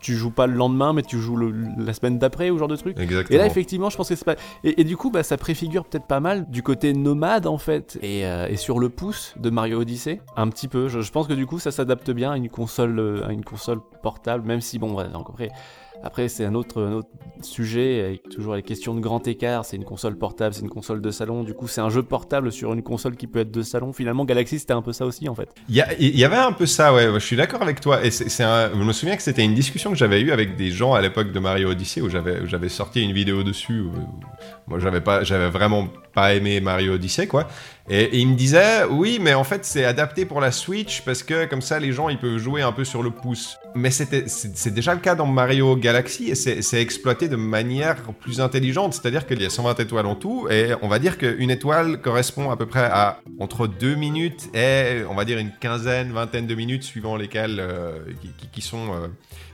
tu 0.00 0.14
joues 0.14 0.30
pas 0.30 0.46
le 0.46 0.54
lendemain, 0.54 0.92
mais 0.92 1.02
tu 1.02 1.18
joues 1.18 1.36
le- 1.36 1.52
la 1.84 1.92
semaine 1.92 2.18
d'après 2.18 2.50
ou 2.50 2.58
genre 2.58 2.68
de 2.68 2.76
truc. 2.76 2.98
exactement. 2.98 3.34
Et 3.34 3.38
là, 3.38 3.46
effectivement, 3.46 3.90
je 3.90 3.96
pense 3.96 4.08
que 4.08 4.14
c'est 4.14 4.24
pas. 4.24 4.36
Et, 4.62 4.80
et 4.80 4.84
du 4.84 4.96
coup, 4.96 5.10
bah, 5.10 5.22
ça 5.22 5.36
préfigure 5.36 5.84
peut-être 5.84 6.06
pas 6.06 6.20
mal 6.20 6.48
du 6.50 6.62
côté 6.62 6.92
nomade 6.92 7.46
en 7.46 7.58
fait, 7.58 7.98
et, 8.02 8.26
euh, 8.26 8.46
et 8.48 8.56
sur 8.56 8.78
le 8.78 8.88
pouce 8.88 9.34
de 9.38 9.50
Mario 9.50 9.80
Odyssey, 9.80 10.20
un 10.36 10.48
petit 10.48 10.68
peu. 10.68 10.88
Je, 10.88 11.00
je 11.00 11.10
pense 11.12 11.26
que 11.26 11.32
du 11.34 11.46
coup, 11.46 11.58
ça 11.58 11.70
s'adapte 11.70 12.10
bien 12.10 12.32
à 12.32 12.36
une 12.36 12.48
console, 12.48 12.98
euh, 12.98 13.26
à 13.26 13.32
une 13.32 13.44
console 13.44 13.80
portable, 14.02 14.46
même 14.46 14.60
si, 14.60 14.78
bon, 14.78 14.94
ouais, 14.94 15.08
donc 15.08 15.26
après, 15.28 15.50
après 16.04 16.28
c'est 16.28 16.44
un 16.44 16.54
autre, 16.54 16.82
autre 16.82 17.08
sujet, 17.40 18.04
avec 18.04 18.28
toujours 18.28 18.54
les 18.54 18.62
questions 18.62 18.94
de 18.94 19.00
grand 19.00 19.26
écart, 19.26 19.64
c'est 19.64 19.76
une 19.76 19.84
console 19.84 20.16
portable, 20.16 20.54
c'est 20.54 20.60
une 20.60 20.68
console 20.68 21.00
de 21.00 21.10
salon, 21.10 21.42
du 21.42 21.54
coup 21.54 21.66
c'est 21.66 21.80
un 21.80 21.88
jeu 21.88 22.02
portable 22.02 22.52
sur 22.52 22.72
une 22.74 22.82
console 22.82 23.16
qui 23.16 23.26
peut 23.26 23.40
être 23.40 23.50
de 23.50 23.62
salon, 23.62 23.92
finalement 23.92 24.24
Galaxy 24.24 24.58
c'était 24.58 24.74
un 24.74 24.82
peu 24.82 24.92
ça 24.92 25.06
aussi 25.06 25.28
en 25.28 25.34
fait. 25.34 25.48
Il 25.68 25.76
y, 25.76 26.24
avait 26.24 26.36
un 26.36 26.52
peu 26.52 26.66
ça, 26.66 26.92
ouais, 26.92 27.08
je 27.14 27.18
suis 27.18 27.36
d'accord 27.36 27.62
avec 27.62 27.80
toi, 27.80 28.04
et 28.04 28.10
je 28.10 28.76
me 28.76 28.92
souviens 28.92 29.16
que 29.16 29.22
c'était 29.22 29.44
une 29.44 29.54
discussion 29.54 29.90
que 29.90 29.96
j'avais 29.96 30.20
eue 30.20 30.30
avec 30.30 30.56
des 30.56 30.70
gens 30.70 30.92
à 30.92 31.00
l'époque 31.00 31.32
de 31.32 31.40
Mario 31.40 31.70
Odyssey, 31.70 32.02
où 32.02 32.10
j'avais, 32.10 32.68
sorti 32.68 33.02
une 33.02 33.12
vidéo 33.12 33.42
dessus, 33.42 33.84
moi 34.66 34.78
j'avais, 34.78 35.00
pas, 35.00 35.22
vraiment 35.48 35.88
pas 36.12 36.34
aimé 36.34 36.60
Mario 36.60 36.94
Odyssey, 36.94 37.26
quoi. 37.26 37.48
Et, 37.88 38.02
et 38.02 38.18
il 38.18 38.28
me 38.28 38.34
disait, 38.34 38.84
oui, 38.90 39.18
mais 39.20 39.34
en 39.34 39.44
fait, 39.44 39.64
c'est 39.64 39.84
adapté 39.84 40.24
pour 40.24 40.40
la 40.40 40.52
Switch 40.52 41.02
parce 41.02 41.22
que 41.22 41.46
comme 41.46 41.60
ça, 41.60 41.78
les 41.78 41.92
gens, 41.92 42.08
ils 42.08 42.18
peuvent 42.18 42.38
jouer 42.38 42.62
un 42.62 42.72
peu 42.72 42.84
sur 42.84 43.02
le 43.02 43.10
pouce. 43.10 43.58
Mais 43.76 43.90
c'est, 43.90 44.72
déjà 44.72 44.94
le 44.94 45.00
cas 45.00 45.14
dans 45.14 45.26
Mario 45.26 45.76
Galaxy 45.76 46.30
et 46.30 46.34
c'est, 46.34 46.80
exploité 46.80 47.28
de 47.28 47.36
manière 47.36 47.96
plus 48.20 48.40
intelligente. 48.40 48.94
C'est-à-dire 48.94 49.26
qu'il 49.26 49.40
y 49.42 49.46
a 49.46 49.50
120 49.50 49.80
étoiles 49.80 50.06
en 50.06 50.14
tout 50.14 50.48
et 50.50 50.72
on 50.82 50.88
va 50.88 50.98
dire 50.98 51.18
qu'une 51.18 51.50
étoile 51.50 52.00
correspond 52.00 52.50
à 52.50 52.56
peu 52.56 52.66
près 52.66 52.84
à 52.84 53.20
entre 53.40 53.66
2 53.66 53.94
minutes 53.94 54.54
et 54.54 55.02
on 55.08 55.14
va 55.14 55.24
dire 55.24 55.38
une 55.38 55.50
quinzaine, 55.50 56.12
vingtaine 56.12 56.46
de 56.46 56.54
minutes 56.54 56.84
suivant 56.84 57.16
lesquelles 57.16 57.58
euh, 57.58 57.98
qui, 58.52 58.60
sont, 58.60 58.92
euh, 58.92 59.08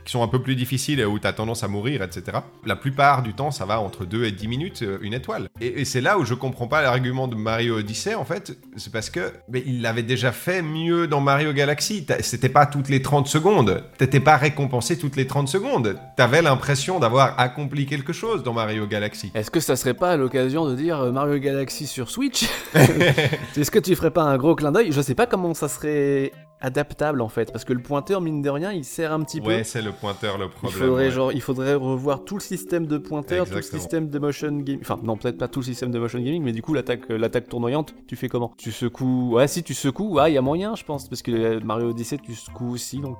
qui 0.05 0.11
sont 0.11 0.23
un 0.23 0.27
peu 0.27 0.41
plus 0.41 0.55
difficiles 0.55 0.99
et 0.99 1.05
où 1.05 1.19
tu 1.19 1.27
as 1.27 1.33
tendance 1.33 1.63
à 1.63 1.67
mourir, 1.67 2.03
etc. 2.03 2.39
La 2.65 2.75
plupart 2.75 3.23
du 3.23 3.33
temps, 3.33 3.51
ça 3.51 3.65
va 3.65 3.79
entre 3.79 4.05
2 4.05 4.25
et 4.25 4.31
10 4.31 4.47
minutes, 4.47 4.81
euh, 4.83 4.97
une 5.01 5.13
étoile. 5.13 5.49
Et, 5.59 5.85
c'est 5.85 6.01
là 6.01 6.17
où 6.17 6.25
je 6.25 6.33
comprends 6.33 6.67
pas 6.67 6.81
l'argument 6.81 7.27
de 7.27 7.35
Mario 7.35 7.77
Odyssey, 7.77 8.15
en 8.15 8.25
fait. 8.25 8.57
C'est 8.77 8.91
parce 8.91 9.09
que 9.09 9.33
mais 9.49 9.63
il 9.65 9.81
l'avait 9.81 10.03
déjà 10.03 10.31
fait 10.31 10.61
mieux 10.61 11.07
dans 11.07 11.21
Mario 11.21 11.53
Galaxy. 11.53 12.05
C'était 12.21 12.49
pas 12.49 12.65
toutes 12.65 12.89
les 12.89 13.01
30 13.01 13.27
secondes. 13.27 13.83
T'étais 14.11 14.25
pas 14.25 14.35
récompensé 14.35 14.97
toutes 14.97 15.15
les 15.15 15.25
30 15.25 15.47
secondes. 15.47 15.97
T'avais 16.17 16.41
l'impression 16.41 16.99
d'avoir 16.99 17.39
accompli 17.39 17.85
quelque 17.85 18.11
chose 18.11 18.43
dans 18.43 18.51
Mario 18.51 18.85
Galaxy. 18.85 19.31
Est-ce 19.33 19.49
que 19.49 19.61
ça 19.61 19.77
serait 19.77 19.93
pas 19.93 20.17
l'occasion 20.17 20.65
de 20.65 20.75
dire 20.75 20.99
euh, 20.99 21.11
Mario 21.13 21.39
Galaxy 21.39 21.87
sur 21.87 22.09
Switch 22.09 22.43
Est-ce 22.75 23.71
que 23.71 23.79
tu 23.79 23.95
ferais 23.95 24.11
pas 24.11 24.23
un 24.23 24.37
gros 24.37 24.53
clin 24.53 24.73
d'œil? 24.73 24.91
Je 24.91 24.99
sais 24.99 25.15
pas 25.15 25.27
comment 25.27 25.53
ça 25.53 25.69
serait 25.69 26.33
adaptable 26.59 27.21
en 27.21 27.29
fait, 27.29 27.53
parce 27.53 27.63
que 27.63 27.71
le 27.71 27.81
pointeur, 27.81 28.19
mine 28.19 28.41
de 28.41 28.49
rien, 28.49 28.73
il 28.73 28.83
sert 28.83 29.13
un 29.13 29.21
petit 29.21 29.39
peu. 29.39 29.47
Ouais, 29.47 29.63
c'est 29.63 29.81
le 29.81 29.93
pointeur 29.93 30.37
le 30.37 30.45
Il 30.47 30.49
problème. 30.51 30.79
faudrait, 30.81 31.05
ouais. 31.05 31.11
genre, 31.11 31.31
il 31.31 31.41
faudrait 31.41 31.73
revoir 31.75 32.25
tout 32.25 32.35
le 32.35 32.41
système 32.41 32.87
de 32.87 32.97
pointeur, 32.97 33.47
tout 33.47 33.55
le 33.55 33.61
système 33.61 34.09
de 34.09 34.19
motion 34.19 34.51
gaming. 34.57 34.81
Enfin, 34.81 34.99
non, 35.01 35.15
peut-être 35.15 35.37
pas 35.37 35.47
tout 35.47 35.61
le 35.61 35.65
système 35.65 35.89
de 35.91 35.99
motion 35.99 36.19
gaming, 36.19 36.43
mais 36.43 36.51
du 36.51 36.61
coup, 36.61 36.73
l'attaque, 36.73 37.09
euh, 37.11 37.17
l'attaque 37.17 37.47
tournoyante, 37.47 37.95
tu 38.07 38.17
fais 38.17 38.27
comment? 38.27 38.51
Tu 38.57 38.73
secoues. 38.73 39.35
Ouais, 39.35 39.47
si 39.47 39.63
tu 39.63 39.73
secoues, 39.73 40.19
il 40.27 40.33
y 40.33 40.37
a 40.37 40.41
moyen, 40.41 40.75
je 40.75 40.83
pense, 40.83 41.07
parce 41.07 41.21
que 41.21 41.31
euh, 41.31 41.59
Mario 41.63 41.91
Odyssey, 41.91 42.17
tu 42.17 42.35
secoues 42.35 42.73
aussi, 42.73 42.99
donc. 42.99 43.15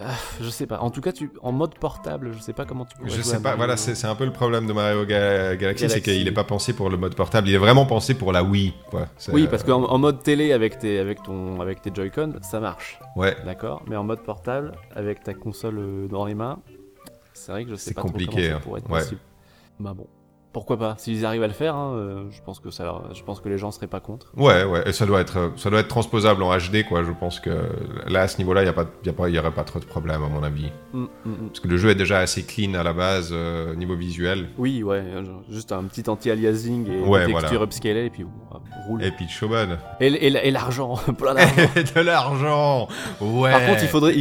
Ah, 0.00 0.14
je 0.40 0.48
sais 0.50 0.66
pas. 0.66 0.80
En 0.80 0.90
tout 0.90 1.00
cas, 1.00 1.12
tu, 1.12 1.30
en 1.42 1.52
mode 1.52 1.74
portable, 1.78 2.32
je 2.32 2.40
sais 2.40 2.52
pas 2.52 2.64
comment 2.64 2.84
tu 2.84 2.96
pourrais 2.96 3.10
Je 3.10 3.22
sais 3.22 3.36
pas, 3.36 3.50
Mario- 3.50 3.56
voilà, 3.58 3.76
c'est 3.76 4.06
un 4.06 4.14
peu 4.16 4.24
le 4.24 4.32
problème 4.32 4.66
de 4.66 4.72
Mario 4.72 5.04
Ga- 5.04 5.54
Galaxy, 5.56 5.88
c'est 5.88 6.00
qu'il 6.00 6.26
est 6.26 6.32
pas 6.32 6.42
pensé 6.44 6.72
pour 6.72 6.90
le 6.90 6.96
mode 6.96 7.14
portable, 7.14 7.48
il 7.48 7.54
est 7.54 7.58
vraiment 7.58 7.86
pensé 7.86 8.14
pour 8.14 8.32
la 8.32 8.42
Wii, 8.42 8.74
quoi. 8.90 9.06
Oui, 9.32 9.44
euh, 9.44 9.46
parce 9.48 9.62
qu'en 9.62 9.84
en 9.84 9.98
mode 9.98 10.22
télé 10.22 10.52
avec 10.52 10.78
tes, 10.78 10.98
avec 10.98 11.22
ton, 11.22 11.60
avec 11.60 11.80
tes 11.80 11.90
Joy-Con, 11.94 12.34
ça 12.42 12.58
marche, 12.60 12.98
Ouais, 13.14 13.36
d'accord. 13.44 13.82
Mais 13.86 13.94
en 13.96 14.04
mode 14.04 14.20
portable, 14.24 14.72
avec 14.96 15.22
ta 15.22 15.32
console 15.34 15.78
euh, 15.78 16.08
dans 16.08 16.24
les 16.26 16.34
mains, 16.34 16.58
c'est 17.32 17.52
vrai 17.52 17.64
que 17.64 17.70
je 17.70 17.76
sais 17.76 17.90
C'est 17.90 17.94
pas 17.94 18.00
trop 18.00 18.10
compliqué, 18.10 18.32
comment 18.34 18.48
ça 18.48 18.54
hein. 18.56 18.60
pourrait 18.62 18.80
être 18.80 18.90
Ouais. 18.90 18.98
possible. 19.00 19.20
Bah 19.78 19.92
bon, 19.94 20.06
pourquoi 20.54 20.78
pas 20.78 20.94
S'ils 20.96 21.26
arrivent 21.26 21.42
à 21.42 21.48
le 21.48 21.52
faire, 21.52 21.74
hein, 21.74 21.94
euh, 21.96 22.24
je 22.30 22.40
pense 22.40 22.60
que 22.60 22.70
ça, 22.70 23.02
je 23.12 23.22
pense 23.22 23.40
que 23.40 23.48
les 23.50 23.58
gens 23.58 23.70
seraient 23.72 23.88
pas 23.88 24.00
contre. 24.00 24.32
ouais, 24.36 24.64
ouais, 24.64 24.88
et 24.88 24.92
ça 24.92 25.04
doit 25.04 25.20
être, 25.20 25.52
ça 25.56 25.68
doit 25.68 25.80
être 25.80 25.88
transposable 25.88 26.42
en 26.44 26.56
HD, 26.56 26.86
quoi. 26.88 27.02
Je 27.02 27.10
pense 27.10 27.40
que 27.40 27.50
là, 28.06 28.22
à 28.22 28.28
ce 28.28 28.38
niveau-là, 28.38 28.62
il 28.62 28.66
y 28.66 28.68
a 28.68 28.72
pas, 28.72 28.86
y 29.04 29.08
a 29.08 29.12
pas, 29.12 29.28
y 29.28 29.38
aurait 29.38 29.50
pas 29.50 29.64
trop 29.64 29.80
de 29.80 29.84
problème, 29.84 30.22
à 30.22 30.28
mon 30.28 30.42
avis. 30.44 30.70
Mm, 30.92 31.02
mm, 31.02 31.06
mm. 31.26 31.48
Parce 31.48 31.60
que 31.60 31.68
le 31.68 31.76
jeu 31.76 31.90
est 31.90 31.94
déjà 31.96 32.20
assez 32.20 32.44
clean 32.44 32.74
à 32.74 32.84
la 32.84 32.92
base, 32.92 33.30
euh, 33.32 33.72
au 33.72 33.74
niveau 33.74 33.96
visuel. 33.96 34.48
Oui, 34.56 34.82
ouais, 34.84 35.02
euh, 35.04 35.24
juste 35.50 35.72
un 35.72 35.82
petit 35.84 36.08
anti-aliasing 36.08 36.88
et 36.88 37.00
Ouais, 37.00 37.24
une 37.24 37.32
voilà. 37.32 37.48
texture 37.48 37.62
upscalée 37.62 38.06
et 38.06 38.10
puis 38.10 38.24
on 38.24 38.88
roule. 38.88 39.02
Et 39.02 39.10
puis 39.10 39.28
Showman. 39.28 39.78
Et, 40.00 40.06
et 40.06 40.46
et 40.46 40.50
l'argent, 40.52 40.94
plein 41.18 41.34
d'argent. 41.34 41.68
de 41.96 42.00
l'argent 42.00 42.88
Ouais 43.20 43.50
Par 43.50 43.66
contre, 43.66 43.82
il 43.82 43.88
faudrait, 43.88 44.12